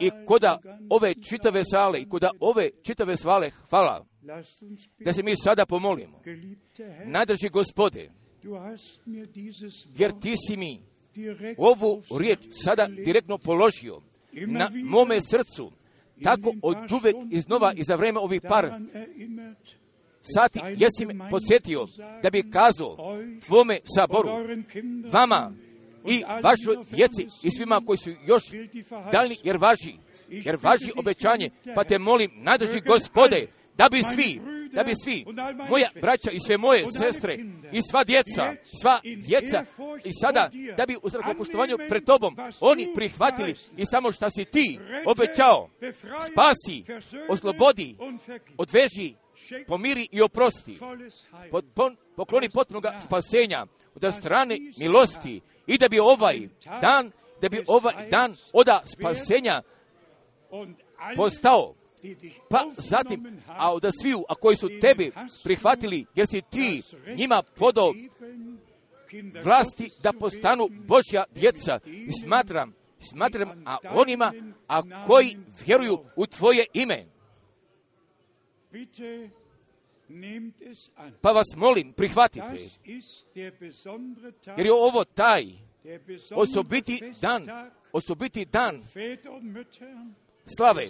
I 0.00 0.10
koda 0.26 0.58
ove 0.90 1.14
čitave 1.14 1.62
sale, 1.64 2.00
i 2.00 2.08
koda 2.08 2.30
ove 2.40 2.70
čitave 2.82 3.16
svale, 3.16 3.50
hvala. 3.70 4.06
Da 4.98 5.12
se 5.12 5.22
mi 5.22 5.36
sada 5.36 5.66
pomolimo. 5.66 6.22
Nadrži 7.04 7.48
gospode, 7.48 8.10
jer 9.98 10.12
ti 10.20 10.34
si 10.46 10.56
mi 10.56 10.80
ovu 11.56 12.02
riječ 12.18 12.38
sada 12.50 12.86
direktno 12.86 13.38
položio 13.38 14.00
na 14.32 14.70
mome 14.84 15.20
srcu, 15.20 15.72
tako 16.22 16.52
od 16.62 16.92
uvek 16.92 17.16
iznova 17.30 17.72
i 17.76 17.82
za 17.82 17.94
vreme 17.94 18.18
ovih 18.18 18.40
par 18.48 18.70
sati 20.34 20.60
jesi 20.76 21.06
me 21.06 21.30
podsjetio 21.30 21.86
da 22.22 22.30
bi 22.30 22.50
kazao 22.50 22.96
tvome 23.46 23.78
saboru, 23.96 24.28
vama 25.12 25.52
i 26.06 26.22
vašoj 26.42 26.76
djeci 26.90 27.26
i 27.42 27.50
svima 27.50 27.80
koji 27.86 27.98
su 27.98 28.10
još 28.26 28.42
dalni 29.12 29.36
jer 29.44 29.56
važi, 29.56 29.94
jer 30.28 30.58
važi 30.62 30.92
obećanje, 30.96 31.50
pa 31.74 31.84
te 31.84 31.98
molim, 31.98 32.30
nadrži 32.34 32.80
gospode, 32.80 33.46
da 33.76 33.88
bi 33.88 34.02
svi, 34.14 34.40
da 34.72 34.84
bi 34.84 34.92
svi, 35.04 35.24
moja 35.68 35.88
braća 36.00 36.30
i 36.30 36.40
sve 36.40 36.56
moje 36.56 36.86
sestre 36.92 37.38
i 37.72 37.80
sva 37.90 38.04
djeca, 38.04 38.54
sva 38.80 39.00
djeca 39.04 39.64
i 40.04 40.12
sada 40.22 40.50
da 40.76 40.86
bi 40.86 40.96
u 40.96 41.36
poštovanju 41.38 41.76
pred 41.88 42.04
tobom 42.04 42.36
oni 42.60 42.92
prihvatili 42.94 43.54
i 43.76 43.86
samo 43.86 44.12
šta 44.12 44.30
si 44.30 44.44
ti 44.44 44.78
obećao, 45.06 45.68
spasi, 46.32 46.84
oslobodi, 47.28 47.96
odveži, 48.56 49.14
pomiri 49.66 50.08
i 50.12 50.22
oprosti. 50.22 50.78
Pokloni 52.16 52.48
potpunoga 52.48 53.00
spasenja 53.06 53.66
od 53.94 54.14
strane 54.14 54.58
milosti 54.78 55.40
i 55.66 55.78
da 55.78 55.88
bi 55.88 55.98
ovaj 55.98 56.48
dan, 56.80 57.10
da 57.40 57.48
bi 57.48 57.64
ovaj 57.66 58.08
dan 58.10 58.36
oda 58.52 58.82
spasenja 58.84 59.62
postao 61.16 61.74
pa 62.50 62.64
zatim, 62.76 63.40
a 63.46 63.78
da 63.82 63.90
sviju, 64.00 64.24
a 64.28 64.34
koji 64.34 64.56
su 64.56 64.68
tebi 64.80 65.12
prihvatili, 65.44 66.06
jer 66.14 66.26
si 66.26 66.42
ti 66.50 66.82
njima 67.16 67.42
podao 67.42 67.92
vlasti 69.44 69.90
da 70.02 70.12
postanu 70.12 70.68
Božja 70.70 71.24
djeca. 71.34 71.80
I 71.86 72.12
smatram, 72.12 72.74
smatram 73.10 73.62
a 73.66 73.76
onima, 73.94 74.32
a 74.68 75.04
koji 75.06 75.36
vjeruju 75.66 75.98
u 76.16 76.26
Tvoje 76.26 76.66
ime. 76.72 77.06
Pa 81.20 81.32
vas 81.32 81.46
molim, 81.56 81.92
prihvatite. 81.92 82.68
Jer 84.56 84.66
je 84.66 84.72
ovo 84.72 85.04
taj 85.04 85.44
osobiti 86.30 87.00
dan, 87.20 87.46
osobiti 87.92 88.44
dan 88.44 88.82
slave, 90.56 90.88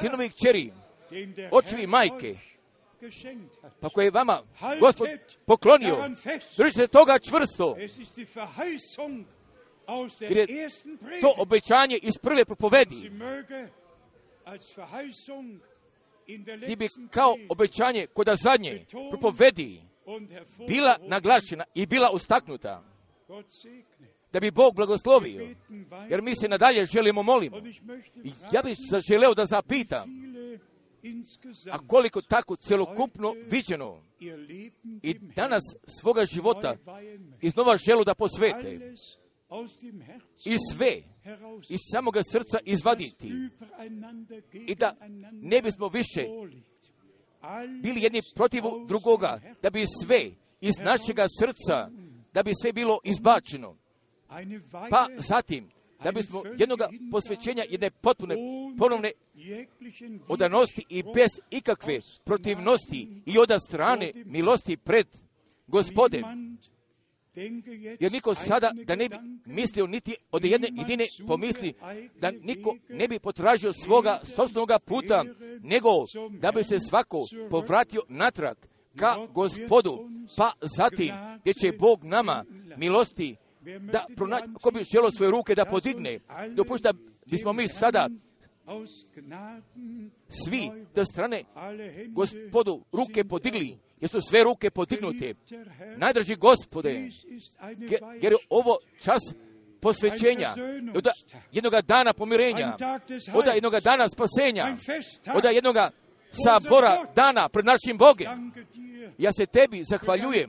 sinovi 0.00 0.26
i 0.26 0.30
kćeri, 0.30 0.72
očevi 1.50 1.86
majke, 1.86 2.36
pa 3.80 3.88
koje 3.88 4.04
je 4.04 4.10
vama 4.10 4.42
Gospod 4.80 5.08
poklonio, 5.46 6.10
držite 6.56 6.86
toga 6.86 7.18
čvrsto, 7.18 7.76
jer 10.20 10.50
je 10.50 10.68
to 11.20 11.34
obećanje 11.38 11.98
iz 12.02 12.14
prve 12.22 12.44
propovedi, 12.44 13.10
i 16.68 16.76
bi 16.76 16.88
kao 17.10 17.36
obećanje 17.48 18.06
kod 18.06 18.28
zadnje 18.42 18.84
propovedi 19.10 19.82
bila 20.66 20.96
naglašena 21.00 21.64
i 21.74 21.86
bila 21.86 22.10
ustaknuta 22.10 22.82
da 24.38 24.40
bi 24.40 24.50
Bog 24.50 24.74
blagoslovio. 24.74 25.54
Jer 26.10 26.22
mi 26.22 26.34
se 26.34 26.48
nadalje 26.48 26.86
želimo 26.86 27.22
molimo. 27.22 27.56
I 28.24 28.32
ja 28.52 28.62
bih 28.64 28.76
želeo 29.08 29.34
da 29.34 29.46
zapitam, 29.46 30.10
a 31.70 31.78
koliko 31.86 32.22
tako 32.22 32.56
celokupno 32.56 33.34
viđeno 33.50 34.02
i 35.02 35.14
danas 35.36 35.62
svoga 36.00 36.24
života 36.24 36.76
iznova 37.40 37.76
želu 37.76 38.04
da 38.04 38.14
posvete 38.14 38.94
i 40.44 40.56
sve 40.72 41.02
iz 41.68 41.80
samoga 41.92 42.20
srca 42.32 42.58
izvaditi 42.64 43.32
i 44.52 44.74
da 44.74 44.96
ne 45.32 45.62
bismo 45.62 45.88
više 45.88 46.26
bili 47.82 48.02
jedni 48.02 48.22
protiv 48.34 48.62
drugoga, 48.88 49.40
da 49.62 49.70
bi 49.70 49.84
sve 50.04 50.30
iz 50.60 50.74
našega 50.78 51.26
srca, 51.40 51.90
da 52.32 52.42
bi 52.42 52.52
sve 52.62 52.72
bilo 52.72 52.98
izbačeno. 53.04 53.76
Pa 54.90 55.06
zatim, 55.16 55.70
da 56.04 56.12
bismo 56.12 56.42
jednoga 56.58 56.88
posvećenja 57.10 57.64
jedne 57.70 57.90
potpune 57.90 58.36
ponovne 58.78 59.12
odanosti 60.28 60.84
i 60.88 61.02
bez 61.02 61.30
ikakve 61.50 62.00
protivnosti 62.24 63.22
i 63.26 63.38
od 63.38 63.50
strane 63.68 64.12
milosti 64.24 64.76
pred 64.76 65.06
gospodem. 65.66 66.24
Jer 68.00 68.12
niko 68.12 68.34
sada 68.34 68.70
da 68.84 68.96
ne 68.96 69.08
bi 69.08 69.16
mislio 69.46 69.86
niti 69.86 70.16
od 70.32 70.44
jedne 70.44 70.68
jedine 70.72 71.06
pomisli 71.26 71.74
da 72.20 72.30
niko 72.30 72.76
ne 72.88 73.08
bi 73.08 73.18
potražio 73.18 73.72
svoga 73.72 74.20
sobstvenog 74.36 74.70
puta, 74.84 75.24
nego 75.62 75.88
da 76.30 76.52
bi 76.52 76.64
se 76.64 76.80
svako 76.80 77.24
povratio 77.50 78.02
natrag 78.08 78.56
ka 78.96 79.16
gospodu, 79.32 80.08
pa 80.36 80.52
zatim 80.76 81.14
gdje 81.40 81.54
će 81.54 81.72
Bog 81.78 82.04
nama 82.04 82.44
milosti 82.76 83.36
da 83.80 84.06
pronaći, 84.16 84.44
ako 84.54 84.70
bi 84.70 84.84
želo 84.92 85.10
svoje 85.10 85.30
ruke 85.30 85.54
da 85.54 85.64
podigne, 85.64 86.18
dopušta 86.54 86.92
bismo 87.26 87.52
mi 87.52 87.68
sada 87.68 88.08
svi 90.28 90.70
do 90.94 91.04
strane 91.04 91.44
gospodu 92.08 92.84
ruke 92.92 93.24
podigli, 93.24 93.78
jer 94.00 94.10
su 94.10 94.20
sve 94.20 94.44
ruke 94.44 94.70
podignute. 94.70 95.34
Najdrži 95.96 96.34
gospode, 96.34 97.10
jer 98.20 98.32
je 98.32 98.38
ovo 98.48 98.78
čas 99.04 99.20
posvećenja, 99.80 100.54
od 100.94 101.08
jednog 101.52 101.74
dana 101.82 102.12
pomirenja, 102.12 102.76
od 103.34 103.44
jednog 103.54 103.80
dana 103.80 104.08
spasenja, 104.08 104.76
od 105.34 105.44
jednog 105.44 105.76
sabora 106.32 107.04
dana 107.16 107.48
pred 107.48 107.64
našim 107.64 107.98
Bogem. 107.98 108.52
Ja 109.18 109.32
se 109.32 109.46
tebi 109.46 109.84
zahvaljujem 109.90 110.48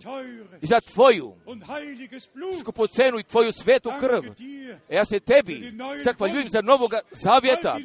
za 0.61 0.80
tvoju 0.81 1.35
skupocenu 2.60 3.19
i 3.19 3.23
tvoju 3.23 3.51
svetu 3.51 3.91
krv. 3.99 4.31
Ja 4.89 5.06
se 5.06 5.19
tebi 5.19 5.73
zahvaljujem 6.03 6.49
za 6.49 6.61
novoga 6.61 6.99
zavjeta. 7.11 7.77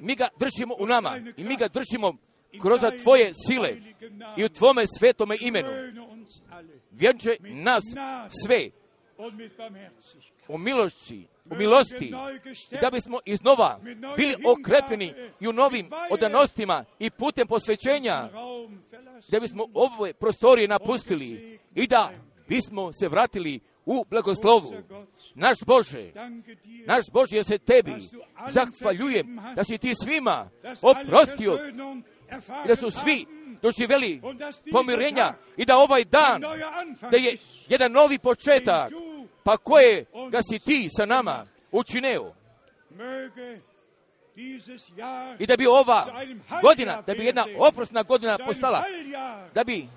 Mi 0.00 0.14
ga 0.14 0.28
držimo 0.38 0.74
u 0.78 0.86
nama 0.86 1.20
i 1.36 1.44
mi 1.44 1.56
ga 1.56 1.68
držimo 1.68 2.16
kroz 2.62 2.80
tvoje 3.02 3.32
sile 3.46 3.76
i 4.36 4.44
u 4.44 4.48
tvome 4.48 4.84
svetome 4.98 5.36
imenu. 5.40 5.70
Vjenče 6.90 7.36
nas 7.40 7.82
sve 8.44 8.70
u 10.48 10.58
milošći 10.58 11.26
u 11.50 11.54
milosti 11.54 12.12
i 12.70 12.76
da 12.80 12.90
bismo 12.90 13.18
iznova 13.24 13.80
bili 14.16 14.36
okrepljeni 14.46 15.14
i 15.40 15.48
u 15.48 15.52
novim 15.52 15.90
odanostima 16.10 16.84
i 16.98 17.10
putem 17.10 17.46
posvećenja 17.46 18.28
da 19.28 19.40
bismo 19.40 19.66
ove 19.74 20.12
prostorije 20.12 20.68
napustili 20.68 21.58
i 21.74 21.86
da 21.86 22.10
bismo 22.48 22.92
se 22.92 23.08
vratili 23.08 23.60
u 23.86 24.04
blagoslovu. 24.10 24.72
Naš 25.34 25.58
Bože, 25.66 26.12
naš 26.86 27.04
Bože, 27.12 27.36
ja 27.36 27.44
se 27.44 27.58
tebi 27.58 27.94
zahvaljujem 28.50 29.40
da 29.56 29.64
si 29.64 29.78
ti 29.78 29.94
svima 30.04 30.50
oprostio 30.82 31.58
i 32.64 32.68
da 32.68 32.76
su 32.76 32.90
svi 32.90 33.26
doživjeli 33.62 34.20
pomirenja 34.72 35.34
i 35.56 35.64
da 35.64 35.78
ovaj 35.78 36.04
dan, 36.04 36.40
da 37.10 37.16
je 37.16 37.36
jedan 37.68 37.92
novi 37.92 38.18
početak, 38.18 38.92
pa 39.42 39.56
koje 39.56 40.04
ga 40.30 40.40
si 40.50 40.58
ti 40.58 40.88
sa 40.96 41.06
nama 41.06 41.46
učineo. 41.72 42.34
I 45.38 45.46
da 45.46 45.56
bi 45.56 45.66
ova 45.66 46.04
godina, 46.62 47.02
da 47.02 47.14
bi 47.14 47.24
jedna 47.24 47.46
oprosna 47.58 48.02
godina 48.02 48.38
postala, 48.46 48.84
da 49.54 49.64
bi 49.64 49.88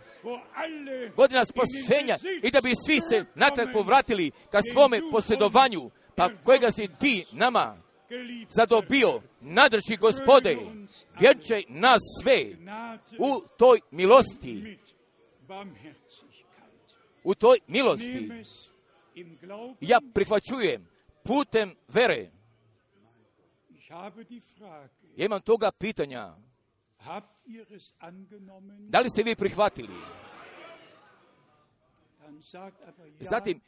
godina 1.15 1.45
spasenja 1.45 2.17
i 2.43 2.51
da 2.51 2.61
bi 2.61 2.73
svi 2.85 2.99
se 3.09 3.25
natrag 3.35 3.67
povratili 3.73 4.31
ka 4.51 4.59
svome 4.73 5.01
posjedovanju, 5.11 5.89
pa 6.15 6.29
kojega 6.43 6.71
si 6.71 6.89
ti 6.99 7.25
nama 7.31 7.77
zadobio, 8.49 9.21
nadrži 9.41 9.97
gospode, 9.99 10.57
vjenčaj 11.19 11.63
nas 11.69 11.99
sve 12.21 12.45
u 13.19 13.41
toj 13.57 13.79
milosti. 13.91 14.77
U 17.23 17.35
toj 17.35 17.59
milosti. 17.67 18.29
Ja 19.81 19.99
prihvaćujem 20.13 20.87
putem 21.23 21.75
vere. 21.87 22.31
Ja 25.15 25.25
imam 25.25 25.41
toga 25.41 25.71
pitanja. 25.71 26.35
Da 28.79 28.99
li 28.99 29.09
ste 29.09 29.23
vi 29.23 29.35
prihvatili? 29.35 29.93
Zatim, 33.19 33.61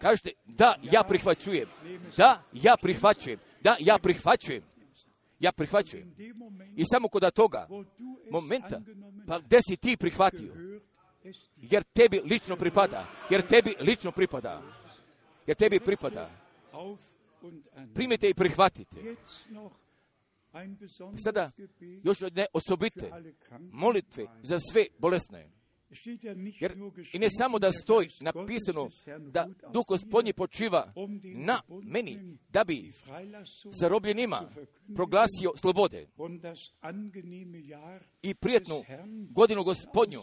kažete, 0.00 0.30
da, 0.44 0.74
ja 0.82 1.02
prihvaćujem. 1.02 1.68
Da, 2.16 2.42
ja 2.52 2.76
prihvaćujem. 2.82 3.38
Da, 3.60 3.76
ja 3.80 3.98
prihvaćujem. 3.98 4.62
Ja 5.40 5.52
prihvaćujem. 5.52 6.14
I 6.76 6.84
samo 6.84 7.08
kod 7.08 7.34
toga 7.34 7.68
momenta, 8.30 8.80
pa 9.26 9.38
gdje 9.38 9.58
si 9.68 9.76
ti 9.76 9.96
prihvatio? 9.96 10.52
Jer 11.56 11.82
tebi 11.82 12.20
lično 12.24 12.56
pripada. 12.56 13.06
Jer 13.30 13.46
tebi 13.46 13.74
lično 13.80 14.10
pripada. 14.10 14.62
Jer 15.46 15.56
tebi 15.56 15.80
pripada. 15.80 16.30
Primite 17.94 18.30
i 18.30 18.34
prihvatite. 18.34 19.16
Sada 21.24 21.50
još 22.02 22.20
ne 22.20 22.46
osobite 22.52 23.10
molitve 23.72 24.26
za 24.42 24.58
sve 24.72 24.86
bolesne. 24.98 25.50
Jer 26.60 26.76
i 27.12 27.18
ne 27.18 27.28
samo 27.38 27.58
da 27.58 27.72
stoji 27.72 28.08
napisano 28.20 28.90
da 29.18 29.48
duh 29.72 29.86
gospodnji 29.86 30.32
počiva 30.32 30.92
na 31.22 31.60
meni, 31.82 32.38
da 32.48 32.64
bi 32.64 32.92
zarobljenima 33.80 34.50
proglasio 34.96 35.52
slobode 35.56 36.06
i 38.22 38.34
prijetnu 38.34 38.84
godinu 39.30 39.64
gospodnju 39.64 40.20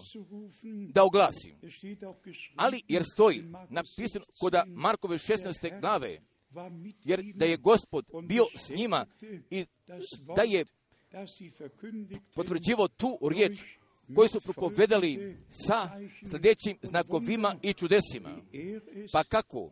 da 0.94 1.04
oglasim. 1.04 1.56
Ali 2.56 2.82
jer 2.88 3.04
stoji 3.14 3.44
napisano 3.70 4.26
kod 4.40 4.54
Markove 4.68 5.18
16. 5.18 5.80
glave, 5.82 6.22
jer 7.04 7.24
da 7.36 7.46
je 7.46 7.58
gospod 7.58 8.06
bio 8.24 8.46
s 8.56 8.70
njima 8.70 9.06
i 9.50 9.66
da 10.36 10.44
je 10.44 10.66
potvrđivo 12.36 12.88
tu 12.88 13.20
riječ 13.30 13.64
koji 14.16 14.30
su 14.30 14.42
propovedali 14.42 15.38
sa 15.50 15.90
sljedećim 16.30 16.78
znakovima 16.82 17.56
i 17.62 17.74
čudesima. 17.74 18.38
Pa 19.12 19.24
kako? 19.24 19.72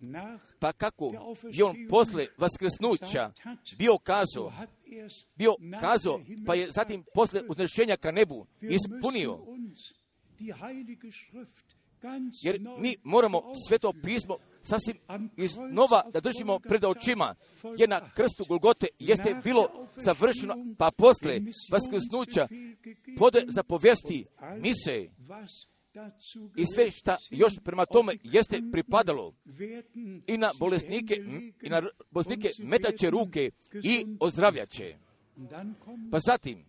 Pa 0.60 0.74
kako 0.74 1.14
je 1.52 1.64
on 1.64 1.76
posle 1.90 2.28
vaskrsnuća 2.38 3.32
bio 3.78 3.98
kazao, 3.98 4.53
bio 5.36 5.56
kazao, 5.80 6.22
pa 6.45 6.56
je 6.56 6.72
zatim 6.72 7.03
posle 7.14 7.41
uznešenja 7.49 7.98
ka 7.98 8.11
nebu 8.11 8.45
ispunio 8.61 9.40
jer 12.42 12.60
mi 12.80 12.96
moramo 13.04 13.42
sveto 13.68 13.94
pismo 14.04 14.38
sasvim 14.62 14.98
iznova 15.38 16.04
da 16.14 16.20
držimo 16.20 16.60
pred 16.60 16.84
očima, 16.86 17.36
jer 17.78 17.90
na 17.90 18.02
krstu 18.14 18.46
Golgote 18.48 18.88
jeste 19.00 19.42
bilo 19.44 19.88
završeno, 19.96 20.56
pa 20.78 20.92
posle 20.92 21.42
vaskrsnuća 21.72 22.48
pode 23.18 23.46
zapovesti 23.48 24.26
mise. 24.58 25.08
i 26.58 26.66
sve 26.76 26.92
šta 26.92 27.18
još 27.30 27.54
prema 27.64 27.86
tome 27.86 28.18
jeste 28.24 28.62
pripadalo. 28.72 29.34
i 30.28 30.38
na 30.38 30.52
bolesnike, 30.60 31.16
i 31.62 31.70
na 31.70 31.82
bolesnike 32.12 32.50
metaće 32.60 33.10
ruke 33.10 33.52
i 33.84 34.06
ozdravljaće. 34.20 35.09
Pa 36.11 36.20
zatim, 36.20 36.66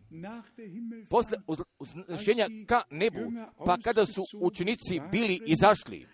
posle 1.08 1.38
uznešenja 1.78 2.46
ka 2.66 2.82
nebu, 2.90 3.32
pa 3.66 3.76
kada 3.84 4.06
su 4.06 4.24
učenici 4.40 5.00
bili 5.12 5.40
izašli, 5.46 6.06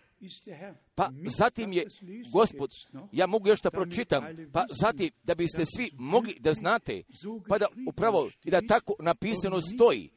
pa 0.94 1.10
zatim 1.36 1.72
je 1.72 1.86
gospod, 2.32 2.70
ja 3.12 3.26
mogu 3.26 3.48
još 3.48 3.60
da 3.60 3.70
pročitam, 3.70 4.24
pa 4.52 4.66
zatim 4.82 5.10
da 5.22 5.34
biste 5.34 5.64
svi 5.76 5.90
mogli 5.94 6.36
da 6.40 6.52
znate, 6.52 7.02
pa 7.48 7.58
da 7.58 7.66
upravo 7.88 8.30
i 8.44 8.50
da 8.50 8.60
tako 8.68 8.94
napisano 9.00 9.60
stoji. 9.60 10.10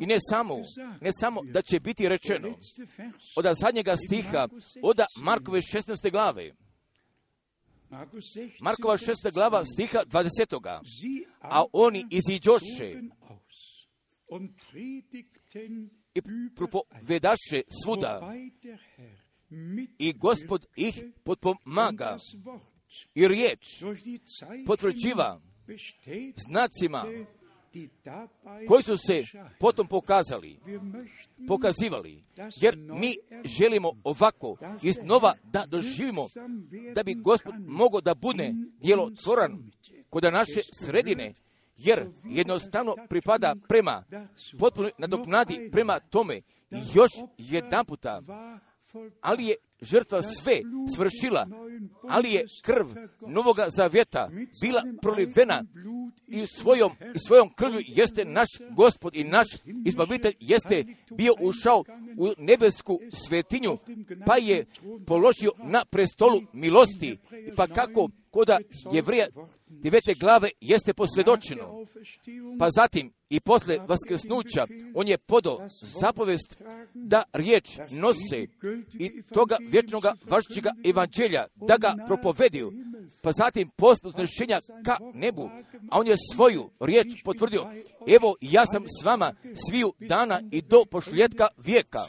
I 0.00 0.06
ne 0.06 0.16
samo, 0.30 0.54
ne 1.00 1.10
samo 1.20 1.42
da 1.42 1.62
će 1.62 1.80
biti 1.80 2.08
rečeno 2.08 2.48
od 3.36 3.44
zadnjega 3.60 3.96
stiha, 3.96 4.48
od 4.82 5.00
Markove 5.16 5.60
16. 5.60 6.10
glave, 6.10 6.52
Markova 8.60 8.98
6. 8.98 9.32
glava 9.32 9.64
stiha 9.64 10.04
20. 10.04 10.80
A 11.40 11.64
oni 11.72 12.04
iziđoše. 12.10 13.00
I 16.14 16.20
propovedaše 16.56 17.62
svuda. 17.82 18.34
I 19.98 20.12
gospod 20.12 20.66
ih 20.76 21.04
potpomaga. 21.24 22.16
i 23.14 23.28
riječ 23.28 23.82
potvrđiva 24.66 25.40
znacima 26.48 27.04
koji 28.68 28.82
su 28.82 28.96
se 28.96 29.22
potom 29.60 29.86
pokazali, 29.86 30.58
pokazivali, 31.48 32.24
jer 32.56 32.76
mi 32.76 33.16
želimo 33.44 33.92
ovako 34.04 34.56
iznova 34.82 35.34
da 35.52 35.66
doživimo 35.66 36.28
da 36.94 37.02
bi 37.02 37.14
Gospod 37.14 37.54
mogao 37.66 38.00
da 38.00 38.14
bude 38.14 38.52
djelotvoran 38.80 39.70
kod 40.10 40.24
naše 40.24 40.60
sredine, 40.84 41.34
jer 41.76 42.10
jednostavno 42.24 42.96
pripada 43.08 43.56
prema 43.68 44.04
potpuno 44.58 44.90
nadoknadi 44.98 45.68
prema 45.72 46.00
tome. 46.00 46.40
još 46.70 47.12
jedan 47.38 47.84
puta 47.84 48.22
ali 49.20 49.44
je 49.44 49.54
žrtva 49.80 50.22
sve 50.22 50.60
svršila, 50.96 51.46
ali 52.08 52.32
je 52.32 52.44
krv 52.64 52.86
Novoga 53.28 53.66
Zavjeta 53.76 54.28
bila 54.62 54.82
prolivena 55.02 55.64
i 56.26 56.46
svojom, 56.46 56.92
i 57.14 57.18
svojom 57.26 57.54
krvju 57.54 57.80
jeste 57.86 58.24
naš 58.24 58.48
gospod 58.76 59.16
i 59.16 59.24
naš 59.24 59.46
izbavitelj 59.86 60.34
jeste 60.40 60.84
bio 61.16 61.34
ušao 61.40 61.84
u 62.16 62.32
nebesku 62.38 62.98
svetinju, 63.26 63.78
pa 64.26 64.36
je 64.36 64.66
položio 65.06 65.52
na 65.64 65.84
prestolu 65.90 66.42
milosti. 66.52 67.18
Pa 67.56 67.66
kako 67.66 68.08
koda 68.30 68.58
jevrija 68.92 69.26
devete 69.66 70.14
glave 70.14 70.50
jeste 70.60 70.94
posvjedočeno. 70.94 71.86
Pa 72.58 72.70
zatim 72.70 73.12
i 73.30 73.40
posle 73.40 73.78
vaskrsnuća 73.88 74.66
on 74.94 75.08
je 75.08 75.18
podo 75.18 75.58
zapovest 76.00 76.62
da 76.94 77.22
riječ 77.32 77.78
nose 77.90 78.46
i 78.98 79.22
toga 79.22 79.56
vječnoga 79.70 80.14
važećega 80.30 80.70
evanđelja, 80.84 81.46
da 81.54 81.76
ga 81.76 81.94
propovediju. 82.06 82.72
Pa 83.22 83.32
zatim 83.32 83.70
posle 83.76 84.08
uznešenja 84.08 84.60
ka 84.84 84.96
nebu, 85.14 85.50
a 85.90 86.00
on 86.00 86.06
je 86.06 86.16
svoju 86.34 86.70
riječ 86.80 87.06
potvrdio. 87.24 87.70
Evo, 88.16 88.36
ja 88.40 88.66
sam 88.66 88.84
s 89.00 89.04
vama 89.04 89.34
sviju 89.68 89.92
dana 89.98 90.42
i 90.50 90.62
do 90.62 90.84
pošljetka 90.90 91.48
vijeka. 91.56 92.00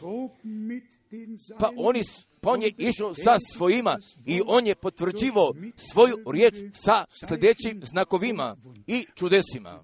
Pa 1.60 1.72
oni 1.78 2.04
on 2.44 2.62
je 2.62 2.74
išao 2.78 3.14
sa 3.14 3.38
svojima 3.54 3.98
i 4.26 4.42
on 4.46 4.68
je 4.68 4.76
potvrđivao 4.76 5.54
svoju 5.76 6.16
riječ 6.32 6.56
sa 6.74 7.06
sljedećim 7.28 7.82
znakovima 7.84 8.58
i 8.88 9.06
čudesima. 9.16 9.84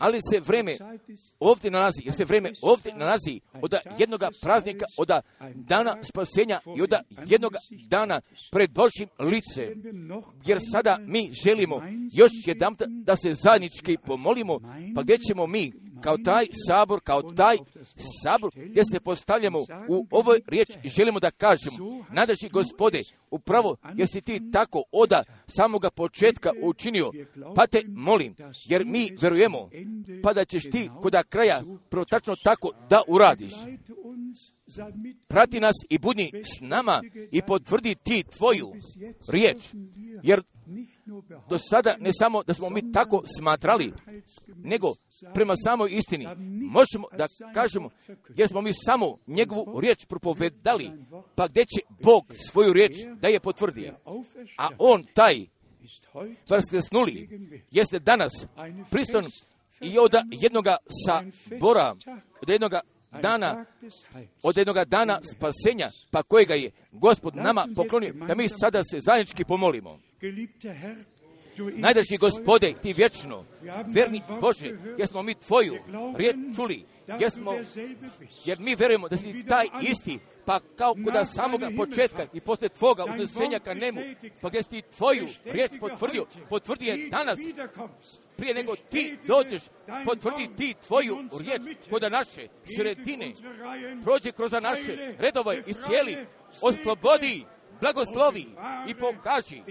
Ali 0.00 0.18
se 0.32 0.40
vreme 0.40 0.76
ovdje 1.40 1.70
nalazi, 1.70 2.02
jer 2.04 2.14
se 2.14 2.24
vreme 2.24 2.50
ovdje 2.62 2.94
nalazi 2.94 3.40
od 3.62 3.74
jednog 3.98 4.20
praznika, 4.42 4.84
od 4.96 5.10
dana 5.54 5.96
spasenja 6.02 6.60
i 6.76 6.82
od 6.82 6.92
jednog 7.26 7.54
dana 7.88 8.20
pred 8.50 8.70
Božim 8.70 9.08
lice. 9.18 9.74
Jer 10.46 10.58
sada 10.72 10.98
mi 11.00 11.30
želimo 11.44 11.82
još 12.12 12.32
jedan 12.46 12.74
da 13.04 13.16
se 13.16 13.34
zajednički 13.34 13.96
pomolimo, 14.06 14.60
pa 14.94 15.02
gdje 15.02 15.18
ćemo 15.18 15.46
mi 15.46 15.72
kao 16.06 16.16
taj 16.24 16.46
sabor, 16.68 17.00
kao 17.04 17.22
taj 17.22 17.56
sabor 18.22 18.50
gdje 18.54 18.82
se 18.92 19.00
postavljamo 19.00 19.58
u 19.88 20.06
ovoj 20.10 20.40
riječ 20.46 20.68
i 20.82 20.88
želimo 20.88 21.20
da 21.20 21.30
kažemo, 21.30 22.04
nadaži 22.12 22.48
gospode, 22.48 23.02
upravo 23.30 23.76
jer 23.94 24.08
si 24.08 24.20
ti 24.20 24.50
tako 24.52 24.82
oda 24.92 25.24
samoga 25.46 25.90
početka 25.90 26.52
učinio, 26.62 27.10
pa 27.54 27.66
te 27.66 27.82
molim, 27.88 28.34
jer 28.68 28.84
mi 28.84 29.16
verujemo, 29.20 29.70
pa 30.22 30.32
da 30.32 30.44
ćeš 30.44 30.62
ti 30.62 30.90
koda 31.02 31.22
kraja 31.22 31.62
protačno 31.88 32.34
tako 32.44 32.70
da 32.90 33.02
uradiš. 33.08 33.52
Prati 35.28 35.60
nas 35.60 35.74
i 35.90 35.98
budi 35.98 36.30
s 36.42 36.60
nama 36.60 37.02
i 37.32 37.42
potvrdi 37.42 37.94
ti 37.94 38.24
tvoju 38.36 38.72
riječ, 39.28 39.56
jer 40.22 40.42
do 41.48 41.58
sada 41.58 41.96
ne 42.00 42.10
samo 42.12 42.42
da 42.42 42.54
smo 42.54 42.70
mi 42.70 42.92
tako 42.92 43.22
smatrali, 43.38 43.92
nego 44.56 44.94
prema 45.34 45.54
samoj 45.64 45.90
istini. 45.92 46.26
Možemo 46.60 47.08
da 47.18 47.28
kažemo, 47.54 47.90
jer 48.36 48.48
smo 48.48 48.60
mi 48.60 48.70
samo 48.72 49.16
njegovu 49.26 49.80
riječ 49.80 50.06
propovedali, 50.06 50.90
pa 51.34 51.48
gdje 51.48 51.64
će 51.64 51.80
Bog 52.02 52.24
svoju 52.50 52.72
riječ 52.72 52.92
da 53.20 53.28
je 53.28 53.40
potvrdi. 53.40 53.92
A 54.58 54.68
on 54.78 55.04
taj 55.14 55.46
snuli, 56.88 57.28
jeste 57.70 57.98
danas 57.98 58.32
priston 58.90 59.24
i 59.80 59.98
od 59.98 60.12
jednoga 60.30 60.76
sabora, 61.06 61.94
od 62.42 62.48
jednoga 62.48 62.80
dana, 63.22 63.64
od 64.42 64.56
jednoga 64.56 64.84
dana 64.84 65.20
spasenja, 65.22 65.90
pa 66.10 66.22
kojega 66.22 66.54
je 66.54 66.70
gospod 66.92 67.36
nama 67.36 67.68
poklonio, 67.76 68.12
da 68.12 68.34
mi 68.34 68.48
sada 68.48 68.84
se 68.84 69.00
zajednički 69.00 69.44
pomolimo. 69.44 69.98
Najdraži 71.58 72.16
gospode, 72.16 72.74
ti 72.82 72.92
vječno, 72.92 73.44
verni 73.86 74.22
Bože, 74.40 74.78
jesmo 74.98 75.22
mi 75.22 75.34
tvoju 75.34 75.74
riječ 76.16 76.36
čuli, 76.56 76.84
jesmo, 77.20 77.52
jer 78.44 78.60
mi 78.60 78.74
verujemo 78.74 79.08
da 79.08 79.16
si 79.16 79.44
taj 79.48 79.66
isti, 79.82 80.18
pa 80.44 80.60
kao 80.76 80.94
kod 80.94 81.28
samoga 81.34 81.68
početka 81.76 82.26
i 82.32 82.40
posle 82.40 82.68
tvoga 82.68 83.04
uznesenja 83.04 83.58
ka 83.58 83.74
nemu, 83.74 84.00
pa 84.40 84.48
gdje 84.48 84.62
si 84.62 84.68
ti 84.68 84.82
tvoju 84.96 85.26
riječ 85.44 85.70
potvrdio, 85.80 86.26
potvrdi 86.48 86.84
je 86.84 87.08
danas, 87.08 87.38
prije 88.36 88.54
nego 88.54 88.76
ti 88.76 89.18
dođeš, 89.26 89.62
potvrdi 90.04 90.48
ti 90.56 90.74
tvoju 90.86 91.18
riječ 91.40 91.62
kod 91.90 92.02
naše 92.12 92.48
sredine, 92.76 93.32
prođe 94.04 94.32
kroz 94.32 94.52
naše 94.52 95.14
redove 95.18 95.62
i 95.66 95.74
cijeli, 95.74 96.16
oslobodi, 96.62 97.44
blagoslovi 97.80 98.46
i 98.88 98.94
pokaži 98.94 99.62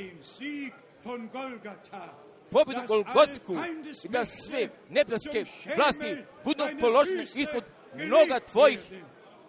pobjedu 2.52 2.82
Golgotsku 2.88 3.54
i 4.04 4.08
da 4.10 4.26
sve 4.26 4.70
nebeske 4.90 5.46
vlasti 5.76 6.18
budu 6.44 6.64
položene 6.80 7.24
ispod 7.24 7.64
noga 7.94 8.40
tvojih 8.40 8.80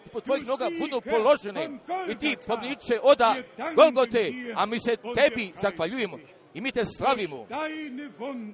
ispod 0.07 0.25
tvojih 0.25 0.47
noga 0.47 0.69
budu 0.81 1.01
položene 1.01 1.79
i 2.09 2.19
ti 2.19 2.37
pobjedniče 2.47 3.01
oda 3.03 3.35
Golgote, 3.75 4.33
a 4.57 4.67
mi 4.67 4.81
se 4.81 4.97
tebi 4.97 5.53
zahvaljujemo 5.63 6.19
i 6.55 6.61
mi 6.61 6.73
te 6.73 6.85
slavimo, 6.85 7.47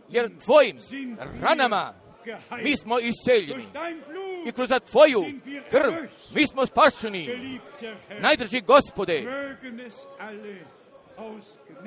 jer 0.08 0.38
tvojim 0.38 0.78
ranama 1.42 1.94
mi 2.62 2.76
smo 2.76 2.98
iseljeni 2.98 3.64
i 4.46 4.52
kroz 4.52 4.68
tvoju 4.90 5.24
krv 5.70 5.92
mi 6.34 6.46
smo 6.46 6.66
spašeni. 6.66 7.58
Najdrži 8.20 8.60
gospode, 8.60 9.18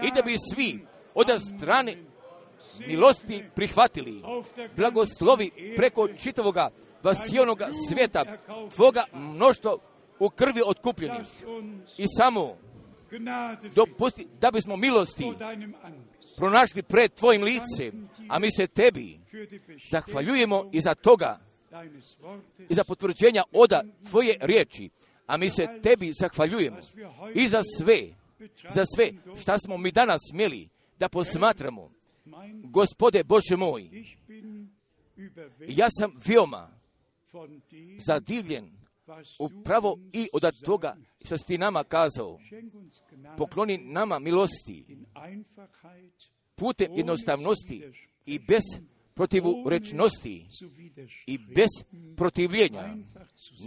i 0.04 0.12
da 0.16 0.22
bi 0.22 0.36
svi 0.54 0.86
od 1.16 1.28
strane 1.58 1.98
milosti 2.88 3.44
prihvatili, 3.56 4.24
blagoslovi 4.76 5.52
preko 5.76 6.08
čitavoga 6.08 6.70
vasijonoga 7.04 7.68
svijeta, 7.90 8.24
tvoga 8.76 9.04
mnoštvo 9.14 9.80
u 10.20 10.30
krvi 10.30 10.62
otkupljenih. 10.66 11.28
I 11.98 12.06
samo 12.18 12.58
dopusti 13.76 14.28
da 14.42 14.52
bismo 14.52 14.76
milosti 14.76 15.34
pronašli 16.38 16.84
pred 16.84 17.14
tvojim 17.14 17.44
licem, 17.44 18.04
a 18.30 18.40
mi 18.40 18.52
se 18.52 18.68
tebi 18.68 19.20
zahvaljujemo 19.92 20.70
i 20.72 20.82
za 20.82 20.96
toga 20.96 21.40
i 22.70 22.76
za 22.76 22.84
potvrđenja 22.84 23.44
oda 23.52 23.84
tvoje 24.10 24.38
riječi. 24.42 24.90
A 25.28 25.38
mi 25.38 25.50
se 25.50 25.68
tebi 25.84 26.14
zahvaljujemo 26.20 26.78
i 27.34 27.48
za 27.48 27.62
sve, 27.78 28.00
za 28.70 28.86
sve 28.96 29.10
šta 29.42 29.58
smo 29.60 29.78
mi 29.78 29.92
danas 29.92 30.22
smjeli 30.32 30.70
da 31.00 31.10
posmatramo. 31.10 31.92
Gospode 32.64 33.24
Bože 33.24 33.56
moj, 33.58 33.90
ja 35.68 35.88
sam 36.00 36.12
veoma 36.28 36.70
zadivljen 38.06 38.72
upravo 39.40 40.00
i 40.14 40.30
od 40.34 40.62
toga 40.64 40.96
što 41.26 41.38
si 41.38 41.46
ti 41.46 41.58
nama 41.58 41.84
kazao. 41.84 42.40
Pokloni 43.38 43.78
nama 43.78 44.20
milosti 44.20 44.86
putem 46.56 46.94
jednostavnosti 46.94 47.84
i 48.26 48.40
bez 48.40 48.64
protivurečnosti 49.14 50.48
i 51.28 51.38
bez 51.38 51.70
protivljenja, 52.18 52.96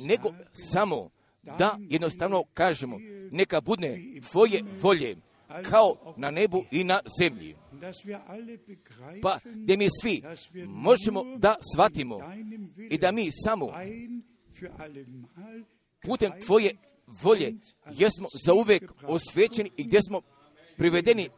nego 0.08 0.34
samo 0.72 1.10
da 1.42 1.78
jednostavno 1.80 2.44
kažemo, 2.54 2.98
neka 3.30 3.60
bude 3.60 3.98
tvoje 4.30 4.64
volje, 4.82 5.16
kao 5.70 6.14
na 6.16 6.30
nebu 6.30 6.64
i 6.70 6.84
na 6.84 7.00
zemlji. 7.20 7.56
Pa 9.22 9.38
da 9.54 9.76
mi 9.76 9.86
svi 10.02 10.22
možemo 10.66 11.24
da 11.36 11.54
shvatimo 11.74 12.18
i 12.90 12.98
da 12.98 13.12
mi 13.12 13.30
samo 13.44 13.66
putem 16.02 16.32
tvoje 16.46 16.76
volje 17.22 17.54
jesmo 17.92 18.28
zauvek 18.46 18.92
osvećeni 19.02 19.70
i 19.76 19.84
gdje 19.84 20.00
smo 20.02 20.20
privedeni 20.78 21.28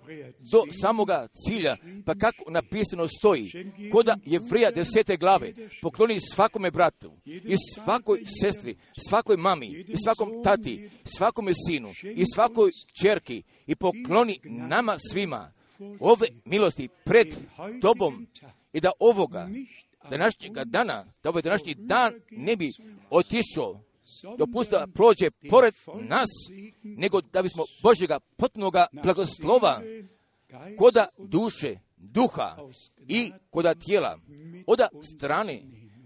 do 0.53 0.63
samoga 0.81 1.29
cilja, 1.47 1.77
pa 2.07 2.15
kako 2.15 2.51
napisano 2.51 3.09
stoji, 3.09 3.51
koda 3.93 4.17
je 4.25 4.41
vrija 4.51 4.71
desete 4.71 5.17
glave, 5.17 5.53
pokloni 5.83 6.21
svakome 6.21 6.71
bratu 6.71 7.13
i 7.25 7.55
svakoj 7.75 8.23
sestri, 8.41 8.77
svakoj 9.09 9.37
mami 9.37 9.67
i 9.67 9.95
svakom 10.05 10.43
tati, 10.45 10.91
svakome 11.05 11.53
sinu 11.69 11.89
i 12.17 12.25
svakoj 12.35 12.71
čerki 13.03 13.43
i 13.67 13.77
pokloni 13.77 14.41
nama 14.45 14.97
svima 15.13 15.53
ove 16.01 16.27
milosti 16.45 16.89
pred 17.05 17.29
tobom 17.83 18.27
i 18.73 18.81
da 18.81 18.91
ovoga 18.99 19.49
današnjega 20.11 20.65
dana, 20.65 21.05
da 21.23 21.29
ovaj 21.29 21.43
današnji 21.43 21.75
dan 21.75 22.13
ne 22.31 22.57
bi 22.57 22.71
otišao 23.11 23.81
dopusta 24.39 24.79
da 24.79 24.87
prođe 24.87 25.31
pored 25.51 25.75
nas, 26.01 26.29
nego 26.83 27.21
da 27.21 27.43
bismo 27.43 27.65
Božjega 27.83 28.21
potpunoga 28.37 28.87
blagoslova 28.93 29.83
koda 30.79 31.07
duše, 31.19 31.77
duha 31.97 32.57
i 33.09 33.33
koda 33.51 33.75
tijela, 33.75 34.19
oda 34.67 34.89
strane, 35.17 35.63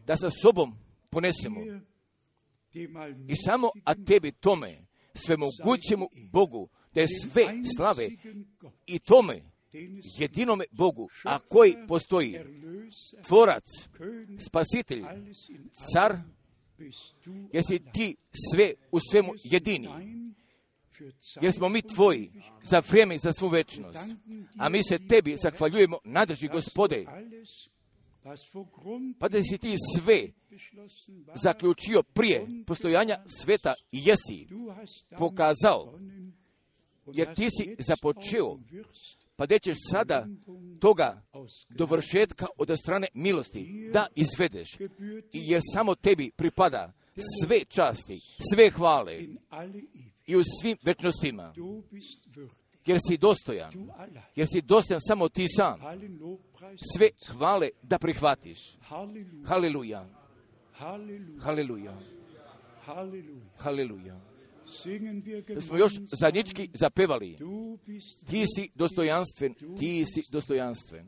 da 0.07 0.17
sa 0.17 0.31
sobom 0.31 0.75
ponesemo. 1.11 1.61
I 3.29 3.37
samo 3.37 3.71
a 3.85 3.95
tebi 3.95 4.33
tome, 4.33 4.87
svemogućemu 5.15 6.09
Bogu, 6.33 6.69
da 6.95 7.01
je 7.01 7.07
sve 7.09 7.45
slave 7.77 8.09
i 8.87 8.99
tome 8.99 9.43
jedinome 10.19 10.65
Bogu, 10.71 11.09
a 11.25 11.39
koji 11.39 11.75
postoji 11.89 12.39
tvorac, 13.27 13.65
spasitelj, 14.47 15.03
car, 15.93 16.17
jesi 17.53 17.79
ti 17.93 18.17
sve 18.51 18.73
u 18.93 18.99
svemu 19.11 19.33
jedini, 19.45 19.89
jer 21.43 21.53
smo 21.53 21.69
mi 21.69 21.83
tvoji 21.83 22.33
za 22.63 22.83
vrijeme 22.91 23.15
i 23.15 23.19
za 23.19 23.33
svu 23.33 23.49
večnost. 23.49 23.99
A 24.59 24.69
mi 24.69 24.83
se 24.83 24.99
tebi 25.09 25.37
zahvaljujemo, 25.37 25.99
nadrži 26.05 26.49
gospode, 26.49 27.05
pa 29.19 29.29
da 29.29 29.43
si 29.43 29.59
ti 29.59 29.75
sve 29.97 30.29
zaključio 31.43 32.03
prije 32.03 32.47
postojanja 32.67 33.19
sveta 33.27 33.75
i 33.93 34.03
jesi 34.05 34.47
pokazao, 35.19 35.99
jer 37.13 37.35
ti 37.35 37.49
si 37.51 37.77
započeo, 37.79 38.59
pa 39.37 39.47
da 39.47 39.59
ćeš 39.59 39.77
sada 39.91 40.27
toga 40.81 41.23
dovršetka 41.69 42.47
od 42.59 42.79
strane 42.79 43.07
milosti 43.15 43.91
da 43.93 44.07
izvedeš, 44.15 44.69
jer 45.33 45.61
samo 45.75 45.95
tebi 45.95 46.31
pripada 46.37 46.93
sve 47.45 47.65
časti, 47.65 48.21
sve 48.53 48.71
hvale 48.71 49.19
i 50.27 50.37
u 50.37 50.43
svim 50.61 50.77
večnostima, 50.85 51.55
jer 52.87 52.99
si 53.09 53.17
dostojan, 53.17 53.73
jer 54.37 54.47
si 54.53 54.63
dostojan 54.63 55.01
samo 55.09 55.29
ti 55.29 55.47
sam, 55.57 55.81
sve 56.97 57.09
hvale 57.29 57.69
da 57.83 57.99
prihvatiš. 57.99 58.59
Haleluja. 59.47 60.07
Haleluja. 61.41 61.99
Haleluja. 63.59 64.34
Da 65.55 65.61
smo 65.61 65.77
još 65.77 65.93
zadnjički 66.19 66.71
zapevali. 66.75 67.37
Ti 68.31 68.45
si 68.57 68.71
dostojanstven, 68.75 69.55
ti 69.79 70.05
si 70.05 70.23
dostojanstven. 70.31 71.07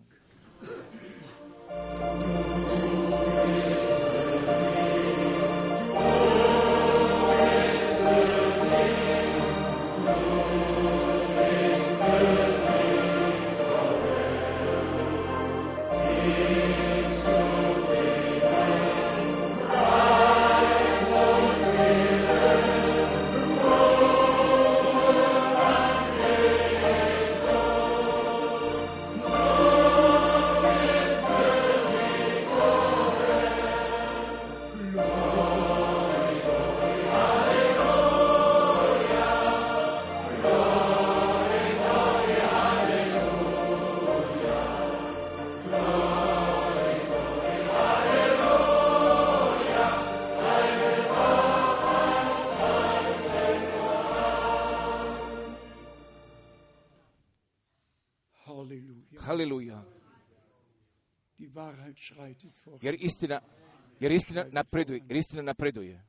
Jer 64.06 64.12
istina 64.12 64.44
napreduje, 64.52 65.00
jer 65.08 65.16
istina 65.16 65.42
napreduje. 65.42 66.04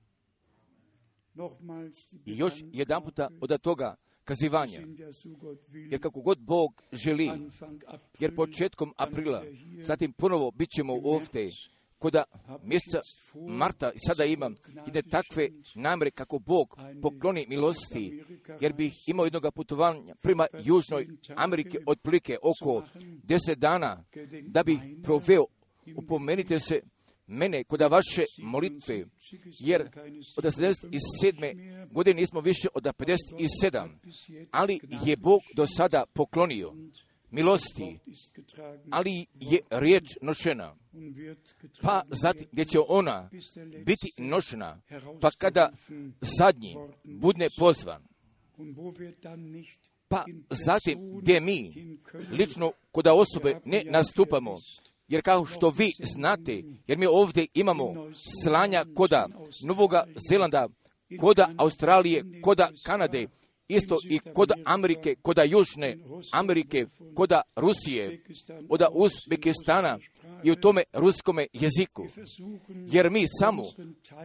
I 2.26 2.38
još 2.38 2.54
jedan 2.72 3.04
puta 3.04 3.30
od 3.42 3.62
toga 3.62 3.96
kazivanja. 4.24 4.82
Jer 5.90 6.02
kako 6.02 6.22
god 6.22 6.40
Bog 6.40 6.82
želi, 6.92 7.32
jer 8.20 8.36
početkom 8.36 8.94
aprila, 8.98 9.44
zatim 9.82 10.14
ponovo 10.14 10.52
bit 10.52 10.70
ćemo 10.70 10.94
ovdje, 10.94 11.52
koda 12.00 12.24
mjeseca 12.64 13.02
marta 13.48 13.92
sada 14.08 14.26
imam 14.26 14.56
ide 14.88 15.02
takve 15.02 15.50
namre 15.76 16.12
kako 16.12 16.40
Bog 16.40 16.78
pokloni 17.02 17.46
milosti, 17.50 18.24
jer 18.62 18.74
bih 18.74 18.94
imao 19.08 19.26
jednog 19.26 19.54
putovanja 19.56 20.16
prema 20.22 20.48
Južnoj 20.64 21.08
Amerike 21.36 21.78
otprilike 21.86 22.38
oko 22.42 22.86
deset 23.24 23.60
dana, 23.60 24.04
da 24.48 24.64
bih 24.64 24.80
proveo, 25.04 25.46
upomenite 25.96 26.60
se 26.60 26.82
mene 27.28 27.64
kod 27.64 27.82
vaše 27.82 28.24
molitve, 28.38 29.06
jer 29.60 29.82
od 30.38 30.44
77. 30.44 31.88
godine 31.92 32.22
nismo 32.22 32.42
više 32.42 32.68
od 32.74 32.84
57, 32.84 33.90
ali 34.52 34.80
je 35.06 35.18
Bog 35.18 35.42
do 35.56 35.68
sada 35.68 36.04
poklonio 36.14 36.74
milosti, 37.32 38.00
ali 38.92 39.26
je 39.40 39.60
riječ 39.70 40.04
nošena. 40.22 40.76
Pa 41.82 42.04
zatim 42.10 42.48
gdje 42.52 42.66
će 42.66 42.80
ona 42.88 43.30
biti 43.86 44.08
nošena, 44.18 44.82
pa 45.22 45.30
kada 45.38 45.70
zadnji 46.38 46.76
budne 47.04 47.48
pozvan, 47.60 48.04
pa 50.08 50.26
zatim 50.50 51.20
gdje 51.22 51.40
mi 51.40 51.72
lično 52.32 52.72
kod 52.92 53.08
osobe 53.08 53.60
ne 53.66 53.84
nastupamo, 53.92 54.58
jer 55.08 55.22
kao 55.22 55.46
što 55.46 55.70
vi 55.70 55.92
znate, 56.04 56.64
jer 56.88 56.98
mi 56.98 57.06
ovdje 57.06 57.48
imamo 57.54 57.94
slanja 58.44 58.86
koda 58.96 59.28
Novoga 59.66 60.04
Zelanda, 60.30 60.68
koda 61.20 61.50
Australije, 61.58 62.24
koda 62.42 62.70
Kanade, 62.86 63.28
isto 63.68 63.98
i 64.10 64.20
kod 64.20 64.52
Amerike, 64.66 65.16
kod 65.22 65.38
Južne 65.46 65.98
Amerike, 66.32 66.86
kod 67.16 67.32
Rusije, 67.56 68.24
od 68.70 68.82
Uzbekistana, 68.92 70.00
i 70.44 70.52
u 70.52 70.56
tome 70.56 70.84
ruskome 70.94 71.48
jeziku. 71.54 72.08
Jer 72.68 73.12
mi 73.12 73.26
samo 73.40 73.64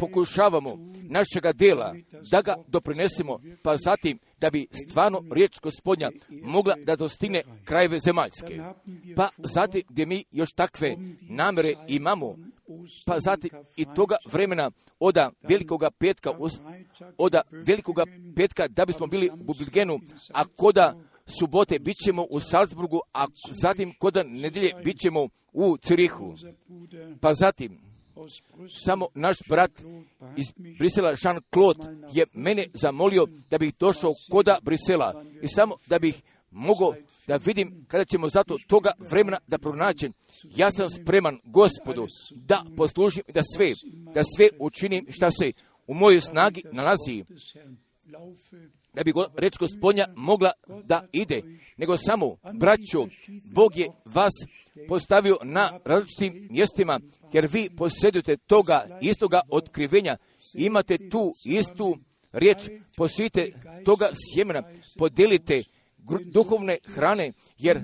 pokušavamo 0.00 0.78
našega 1.02 1.52
dela 1.52 1.94
da 2.30 2.42
ga 2.42 2.54
doprinesemo, 2.66 3.40
pa 3.62 3.76
zatim 3.76 4.18
da 4.40 4.50
bi 4.50 4.66
stvarno 4.88 5.24
riječ 5.32 5.60
gospodnja 5.60 6.10
mogla 6.30 6.74
da 6.86 6.96
dostigne 6.96 7.42
krajeve 7.64 8.00
zemaljske. 8.00 8.60
Pa 9.16 9.28
zatim 9.38 9.82
gdje 9.88 10.06
mi 10.06 10.24
još 10.30 10.52
takve 10.52 10.96
namere 11.20 11.74
imamo, 11.88 12.36
pa 13.06 13.20
zatim 13.20 13.50
i 13.76 13.86
toga 13.96 14.16
vremena 14.32 14.70
oda 15.00 15.30
velikoga 15.42 15.90
petka, 15.90 16.30
oda 17.18 17.42
velikoga 17.50 18.04
petka 18.36 18.68
da 18.68 18.84
bismo 18.84 19.06
bili 19.06 19.30
u 19.40 19.44
Bubligenu, 19.44 20.00
a 20.32 20.44
koda 20.44 20.94
subote 21.38 21.78
bit 21.78 21.96
ćemo 22.04 22.26
u 22.30 22.40
Salzburgu, 22.40 23.00
a 23.12 23.26
zatim 23.50 23.94
koda 23.98 24.22
nedelje 24.22 24.72
bit 24.84 25.00
ćemo 25.00 25.28
u 25.52 25.76
Cirihu. 25.76 26.34
Pa 27.20 27.34
zatim, 27.34 27.80
samo 28.84 29.08
naš 29.14 29.36
brat 29.48 29.70
iz 30.36 30.46
Brisela, 30.78 31.12
Jean-Claude, 31.12 32.08
je 32.12 32.26
mene 32.32 32.66
zamolio 32.74 33.26
da 33.50 33.58
bih 33.58 33.74
došao 33.78 34.14
koda 34.30 34.58
Brisela 34.62 35.24
i 35.42 35.48
samo 35.48 35.76
da 35.86 35.98
bih 35.98 36.22
mogao 36.50 36.94
da 37.26 37.36
vidim 37.36 37.84
kada 37.88 38.04
ćemo 38.04 38.28
zato 38.28 38.56
toga 38.66 38.90
vremena 39.10 39.38
da 39.46 39.58
pronaćem. 39.58 40.12
Ja 40.56 40.70
sam 40.70 40.90
spreman, 40.90 41.38
gospodu, 41.44 42.06
da 42.30 42.64
poslužim 42.76 43.22
i 43.28 43.32
da 43.32 43.42
sve, 43.56 43.72
da 44.14 44.22
sve 44.36 44.48
učinim 44.58 45.06
šta 45.10 45.30
se 45.30 45.52
u 45.86 45.94
mojoj 45.94 46.20
snagi 46.20 46.62
nalazi 46.72 47.24
da 48.94 49.02
bi 49.04 49.12
reč 49.36 49.58
gospodnja 49.58 50.06
mogla 50.16 50.52
da 50.84 51.06
ide, 51.12 51.42
nego 51.76 51.96
samo, 51.96 52.36
braćo, 52.52 53.06
Bog 53.54 53.76
je 53.76 53.88
vas 54.04 54.32
postavio 54.88 55.36
na 55.42 55.78
različitim 55.84 56.48
mjestima, 56.50 57.00
jer 57.32 57.48
vi 57.52 57.70
posjedujete 57.76 58.36
toga 58.36 58.98
istoga 59.00 59.40
otkrivenja, 59.48 60.16
imate 60.54 60.98
tu 61.10 61.32
istu 61.44 61.96
riječ, 62.32 62.58
posvite 62.96 63.52
toga 63.84 64.08
sjemena, 64.12 64.62
podijelite 64.98 65.62
duhovne 66.32 66.78
hrane, 66.84 67.32
jer 67.58 67.80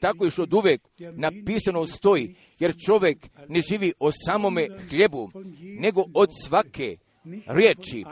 tako 0.00 0.24
još 0.24 0.38
od 0.38 0.54
uvek 0.54 0.80
napisano 0.98 1.86
stoji, 1.86 2.34
jer 2.58 2.74
čovjek 2.86 3.28
ne 3.48 3.60
živi 3.60 3.92
o 3.98 4.10
samome 4.26 4.68
hljebu, 4.88 5.30
nego 5.80 6.04
od 6.14 6.28
svake 6.44 6.96
riječi. 7.46 8.04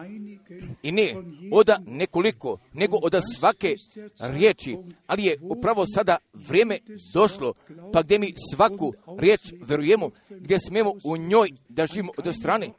I 0.82 0.92
ne 0.92 1.14
oda 1.52 1.78
nekoliko, 1.86 2.58
nego 2.72 2.96
od 2.96 3.14
svake 3.36 3.74
riječi, 4.18 4.76
ali 5.06 5.24
je 5.24 5.38
upravo 5.42 5.84
sada 5.94 6.16
vrijeme 6.32 6.78
došlo, 7.14 7.54
pa 7.92 8.02
gdje 8.02 8.18
mi 8.18 8.34
svaku 8.54 8.92
riječ 9.18 9.40
verujemo, 9.60 10.10
gdje 10.30 10.58
smemo 10.58 10.92
u 11.04 11.16
njoj 11.16 11.48
da 11.68 11.86
živimo 11.86 12.12
od 12.16 12.34
strane, 12.34 12.70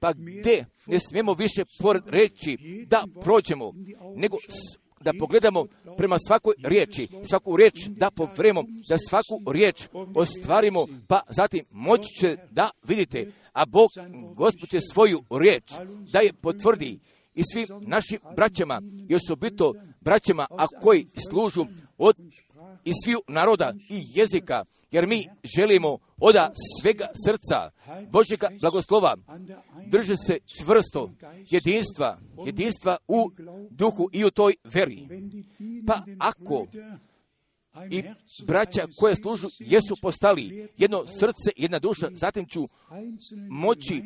pa 0.00 0.12
gdje 0.12 0.66
ne 0.86 0.98
smemo 1.00 1.34
više 1.34 1.64
pored 1.80 2.02
reći 2.06 2.58
da 2.86 3.04
prođemo, 3.22 3.72
nego 4.16 4.36
da 5.00 5.12
pogledamo 5.18 5.66
prema 5.96 6.16
svakoj 6.26 6.54
riječi, 6.64 7.08
svaku 7.28 7.56
riječ 7.56 7.74
da 7.88 8.10
povremo, 8.10 8.62
da 8.88 8.96
svaku 9.08 9.52
riječ 9.52 9.88
ostvarimo, 10.14 10.86
pa 11.08 11.20
zatim 11.28 11.64
moći 11.70 12.14
će 12.20 12.36
da 12.50 12.70
vidite, 12.82 13.32
a 13.52 13.66
Bog, 13.66 13.90
Gospod 14.34 14.68
će 14.68 14.78
svoju 14.92 15.24
riječ 15.30 15.72
da 16.12 16.18
je 16.18 16.32
potvrdi 16.32 16.98
i 17.34 17.42
svim 17.52 17.66
našim 17.80 18.18
braćama 18.36 18.82
i 19.08 19.14
osobito 19.14 19.72
braćama, 20.00 20.46
a 20.50 20.66
koji 20.82 21.06
služu 21.30 21.66
od 21.98 22.16
i 22.84 22.92
sviju 23.04 23.20
naroda 23.28 23.72
i 23.88 24.04
jezika, 24.14 24.64
jer 24.90 25.06
mi 25.06 25.28
želimo 25.56 25.98
oda 26.18 26.52
svega 26.80 27.06
srca 27.26 27.70
Božjega 28.10 28.48
blagoslova 28.60 29.16
drže 29.86 30.14
se 30.26 30.38
čvrsto 30.58 31.10
jedinstva, 31.50 32.18
jedinstva 32.46 32.96
u 33.08 33.30
duhu 33.70 34.08
i 34.12 34.24
u 34.24 34.30
toj 34.30 34.54
veri. 34.64 35.08
Pa 35.86 36.02
ako 36.18 36.66
i 37.90 38.02
braća 38.46 38.86
koje 38.98 39.14
služu 39.14 39.48
jesu 39.58 39.96
postali 40.02 40.68
jedno 40.78 41.06
srce, 41.06 41.50
jedna 41.56 41.78
duša, 41.78 42.08
zatim 42.12 42.46
ću 42.46 42.68
moći 43.48 44.02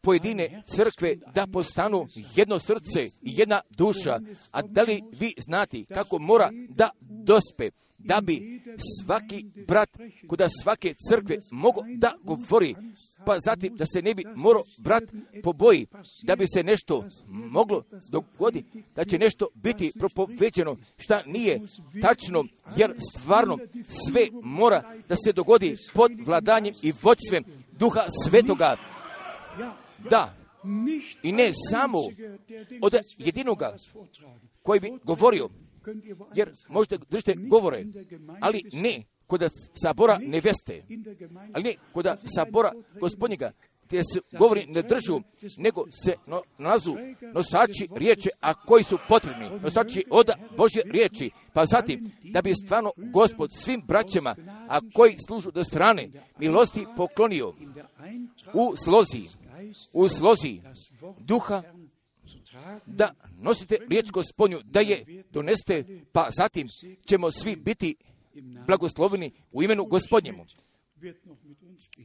pojedine 0.00 0.62
crkve 0.76 1.16
da 1.34 1.46
postanu 1.46 2.06
jedno 2.36 2.58
srce 2.58 3.04
i 3.04 3.10
jedna 3.22 3.60
duša. 3.70 4.20
A 4.50 4.62
da 4.62 4.82
li 4.82 5.02
vi 5.12 5.34
znati 5.38 5.86
kako 5.94 6.18
mora 6.18 6.50
da 6.68 6.90
dospe, 7.00 7.70
da 7.98 8.20
bi 8.20 8.62
svaki 9.04 9.44
brat 9.66 9.90
kuda 10.28 10.48
svake 10.62 10.94
crkve 11.08 11.36
mogo 11.50 11.80
da 11.96 12.14
govori, 12.22 12.74
pa 13.26 13.38
zatim 13.44 13.76
da 13.76 13.84
se 13.86 14.02
ne 14.02 14.14
bi 14.14 14.24
morao 14.36 14.62
brat 14.78 15.02
poboji, 15.42 15.86
da 16.22 16.36
bi 16.36 16.46
se 16.54 16.62
nešto 16.62 17.04
moglo 17.26 17.82
dogoditi, 18.10 18.84
da 18.96 19.04
će 19.04 19.18
nešto 19.18 19.48
biti 19.54 19.92
propovećeno, 19.98 20.76
šta 20.96 21.22
nije 21.26 21.60
tačno, 22.02 22.44
jer 22.76 22.94
stvarno 23.14 23.58
sve 24.08 24.26
mora 24.42 24.82
da 25.08 25.16
se 25.16 25.32
dogodi 25.32 25.76
pod 25.94 26.12
vladanjem 26.26 26.74
i 26.82 26.92
voćstvem 27.02 27.44
Duha 27.72 28.06
Svetoga. 28.24 28.76
Da, 30.10 30.34
i 31.22 31.32
ne 31.32 31.52
samo 31.70 31.98
od 32.82 32.94
jedinoga 33.18 33.76
koji 34.62 34.80
bi 34.80 34.92
govorio, 35.04 35.48
jer 36.34 36.52
možete 36.68 36.98
držite 37.10 37.34
govore, 37.34 37.84
ali 38.40 38.62
ne 38.72 39.04
kod 39.26 39.50
sabora 39.82 40.18
neveste, 40.22 40.82
ali 41.54 41.64
ne 41.64 41.74
kod 41.92 42.06
sabora 42.34 42.72
gospodnjega, 43.00 43.52
gdje 43.88 44.02
se 44.04 44.20
govori 44.38 44.66
ne 44.66 44.82
držu, 44.82 45.20
nego 45.56 45.84
se 46.04 46.14
no, 46.26 46.42
nalazu 46.58 46.96
nosači 47.34 47.88
riječi, 47.96 48.28
a 48.40 48.54
koji 48.54 48.84
su 48.84 48.98
potrebni, 49.08 49.60
nosači 49.62 50.04
od 50.10 50.30
Božje 50.56 50.82
riječi, 50.84 51.30
pa 51.52 51.66
zatim, 51.66 52.12
da 52.24 52.42
bi 52.42 52.54
stvarno 52.54 52.92
gospod 53.12 53.52
svim 53.52 53.82
braćama, 53.86 54.36
a 54.68 54.80
koji 54.94 55.16
služu 55.26 55.50
do 55.50 55.64
strane, 55.64 56.08
milosti 56.38 56.86
poklonio 56.96 57.54
u 58.54 58.76
slozi, 58.76 59.22
u 59.92 60.08
slozi 60.08 60.60
duha 61.18 61.62
da 62.86 63.14
nosite 63.40 63.76
riječ 63.88 64.10
gospodnju, 64.10 64.60
da 64.64 64.80
je 64.80 65.24
doneste, 65.30 66.02
pa 66.12 66.28
zatim 66.36 66.68
ćemo 67.08 67.30
svi 67.30 67.56
biti 67.56 67.94
blagosloveni 68.66 69.32
u 69.52 69.62
imenu 69.62 69.84
gospodnjemu. 69.84 70.46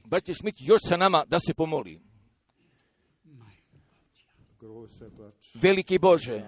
Braće 0.05 0.33
Šmit 0.33 0.55
još 0.59 0.79
sa 0.89 0.97
nama 0.97 1.25
da 1.27 1.39
se 1.39 1.53
pomoli. 1.53 1.99
Veliki 5.53 5.99
Bože, 5.99 6.41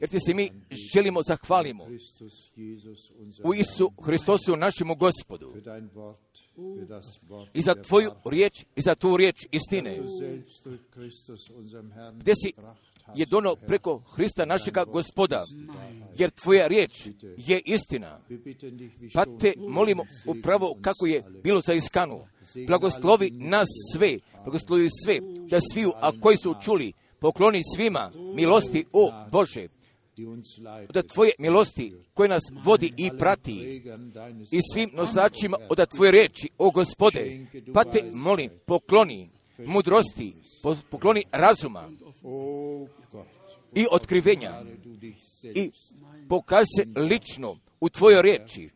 jer 0.00 0.10
ti 0.10 0.20
se 0.20 0.34
mi 0.34 0.50
želimo 0.94 1.22
zahvalimo 1.22 1.84
u 3.44 3.54
Isu 3.54 3.92
Hristosu 4.04 4.56
našemu 4.56 4.94
gospodu 4.94 5.52
i 7.54 7.62
za 7.62 7.74
tvoju 7.74 8.10
riječ 8.24 8.64
i 8.76 8.82
za 8.82 8.94
tu 8.94 9.16
riječ 9.16 9.46
istine 9.52 9.98
gdje 12.14 12.34
si 12.36 12.52
je 13.14 13.26
donio 13.26 13.56
preko 13.66 13.98
Hrista 13.98 14.44
našega 14.44 14.84
gospoda, 14.84 15.44
jer 16.18 16.30
tvoja 16.30 16.66
riječ 16.66 17.06
je 17.36 17.60
istina. 17.64 18.20
Pa 19.14 19.24
te 19.40 19.54
molimo 19.68 20.04
upravo 20.26 20.76
kako 20.80 21.06
je 21.06 21.22
bilo 21.42 21.60
za 21.66 21.74
iskanu. 21.74 22.26
Blagoslovi 22.66 23.30
nas 23.30 23.68
sve, 23.92 24.18
blagoslovi 24.44 24.88
sve, 25.04 25.18
da 25.50 25.58
sviju, 25.72 25.92
a 25.96 26.10
koji 26.20 26.36
su 26.36 26.54
čuli, 26.64 26.92
pokloni 27.18 27.62
svima 27.76 28.10
milosti, 28.34 28.84
o 28.92 29.12
Bože, 29.30 29.68
od 30.88 31.12
Tvoje 31.12 31.32
milosti 31.38 31.94
koje 32.14 32.28
nas 32.28 32.42
vodi 32.64 32.92
i 32.96 33.10
prati 33.18 33.82
i 34.50 34.60
svim 34.72 34.90
nosačima 34.94 35.56
od 35.68 35.88
Tvoje 35.88 36.10
reči, 36.10 36.48
o 36.58 36.70
Gospode, 36.70 37.46
pa 37.74 37.84
te 37.84 38.10
molim, 38.12 38.50
pokloni 38.66 39.30
mudrosti, 39.66 40.34
pokloni 40.90 41.24
razuma 41.32 41.90
i 43.74 43.86
otkrivenja 43.90 44.62
i 45.54 45.70
pokaži 46.28 46.66
se 46.76 47.00
lično 47.00 47.58
u 47.80 47.88
Tvojoj 47.88 48.22
riječi, 48.22 48.70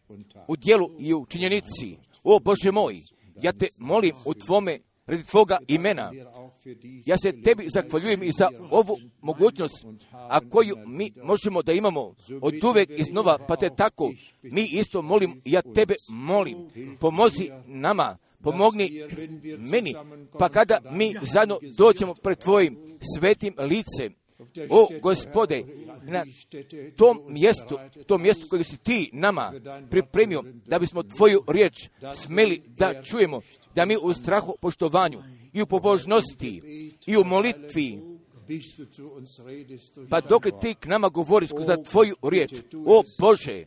u 0.49 0.57
dijelu 0.57 0.91
i 0.99 1.15
u 1.15 1.27
činjenici. 1.27 1.97
O 2.25 2.41
Bože 2.41 2.73
moj, 2.73 2.97
ja 3.43 3.53
te 3.53 3.69
molim 3.79 4.15
u 4.25 4.35
Tvome, 4.35 4.79
Tvoga 5.31 5.59
imena, 5.69 6.13
ja 7.07 7.17
se 7.17 7.43
tebi 7.43 7.69
zahvaljujem 7.75 8.23
i 8.23 8.31
za 8.31 8.49
ovu 8.71 8.99
mogućnost, 9.21 9.87
a 10.13 10.41
koju 10.51 10.77
mi 10.87 11.13
možemo 11.23 11.63
da 11.63 11.73
imamo 11.73 12.15
od 12.41 12.65
uvek 12.65 12.91
iznova, 12.97 13.39
pa 13.49 13.57
te 13.57 13.71
tako 13.77 14.13
mi 14.43 14.65
isto 14.65 15.03
molim, 15.03 15.43
ja 15.45 15.63
tebe 15.63 15.95
molim, 16.09 16.57
pomozi 17.01 17.51
nama, 17.67 18.19
pomogni 18.43 19.03
meni, 19.59 19.95
pa 20.39 20.49
kada 20.49 20.79
mi 20.91 21.15
zajedno 21.23 21.59
doćemo 21.77 22.15
pred 22.15 22.39
tvojim 22.39 22.99
svetim 23.17 23.55
licem, 23.59 24.15
o 24.71 24.89
gospode, 25.03 25.65
na 26.03 26.25
tom 26.97 27.21
mjestu, 27.29 27.79
tom 28.07 28.23
mjestu 28.23 28.49
koje 28.49 28.65
si 28.65 28.77
ti 28.77 29.11
nama 29.13 29.53
pripremio, 29.91 30.43
da 30.67 30.79
bismo 30.79 31.03
tvoju 31.03 31.45
riječ 31.49 31.89
smeli 32.15 32.63
da 32.67 33.03
čujemo, 33.03 33.41
da 33.75 33.85
mi 33.85 33.97
u 34.03 34.13
strahu 34.13 34.55
poštovanju 34.61 35.23
i 35.53 35.63
u 35.63 35.67
pobožnosti 35.67 36.63
i 37.07 37.17
u 37.17 37.25
molitvi 37.25 37.99
pa 40.11 40.21
dok 40.21 40.43
ti 40.61 40.75
k 40.75 40.87
nama 40.87 41.09
govoriš 41.09 41.51
za 41.67 41.77
tvoju 41.77 42.17
riječ, 42.23 42.53
o 42.87 43.03
Bože, 43.19 43.65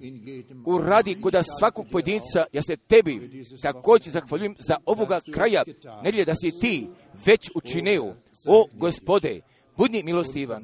uradi 0.65 1.21
kod 1.21 1.35
svakog 1.59 1.85
pojedinca, 1.91 2.45
ja 2.53 2.61
se 2.61 2.77
tebi 2.77 3.45
također 3.61 4.13
zahvaljujem 4.13 4.55
za 4.59 4.77
ovoga 4.85 5.19
kraja 5.31 5.63
nedjelje 6.03 6.25
da 6.25 6.35
si 6.35 6.59
ti 6.59 6.87
već 7.25 7.51
učinio, 7.55 8.15
o 8.47 8.67
Gospode, 8.73 9.41
budni 9.77 10.03
milostivan 10.03 10.63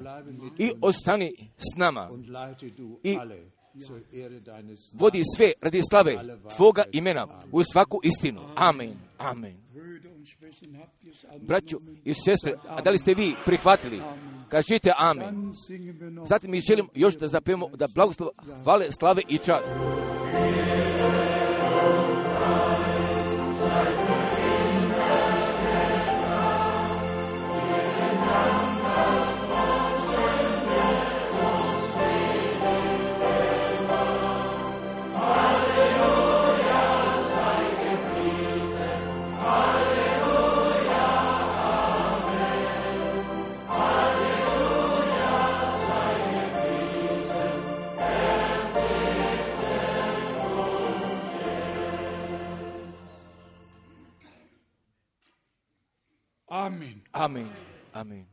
i 0.58 0.72
ostani 0.82 1.34
s 1.58 1.78
nama 1.78 2.10
i 3.04 3.18
vodi 4.94 5.22
sve 5.38 5.52
radi 5.62 5.82
slave 5.90 6.18
Tvoga 6.56 6.84
imena 6.92 7.28
u 7.52 7.64
svaku 7.64 8.00
istinu. 8.04 8.42
Amen. 8.56 8.94
Amen. 9.18 9.58
Braću 11.42 11.82
i 12.06 12.14
sestre, 12.14 12.58
a 12.68 12.82
da 12.82 12.90
li 12.90 12.98
ste 12.98 13.14
vi 13.14 13.36
prihvatili? 13.46 14.02
Kažite 14.50 14.92
amen. 14.98 15.54
Zatim 16.26 16.52
mi 16.52 16.60
želim 16.60 16.90
još 16.96 17.18
da 17.18 17.28
zapijemo 17.28 17.70
da 17.76 17.88
blagoslov 17.96 18.30
hvale, 18.64 18.92
slave 19.00 19.22
i 19.30 19.38
čast. 19.38 19.70
Amen. 57.22 58.26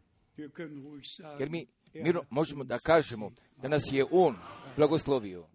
Sagen, 1.02 1.40
Jer 1.40 1.51
mi 1.51 1.66
hat 2.12 2.27
možemo 2.31 2.65
da 2.65 2.78
kažemo 2.78 3.31
da 3.56 3.69
nas 3.69 3.82
je 3.93 4.05
On 4.10 4.36
blagoslovio. 4.77 5.47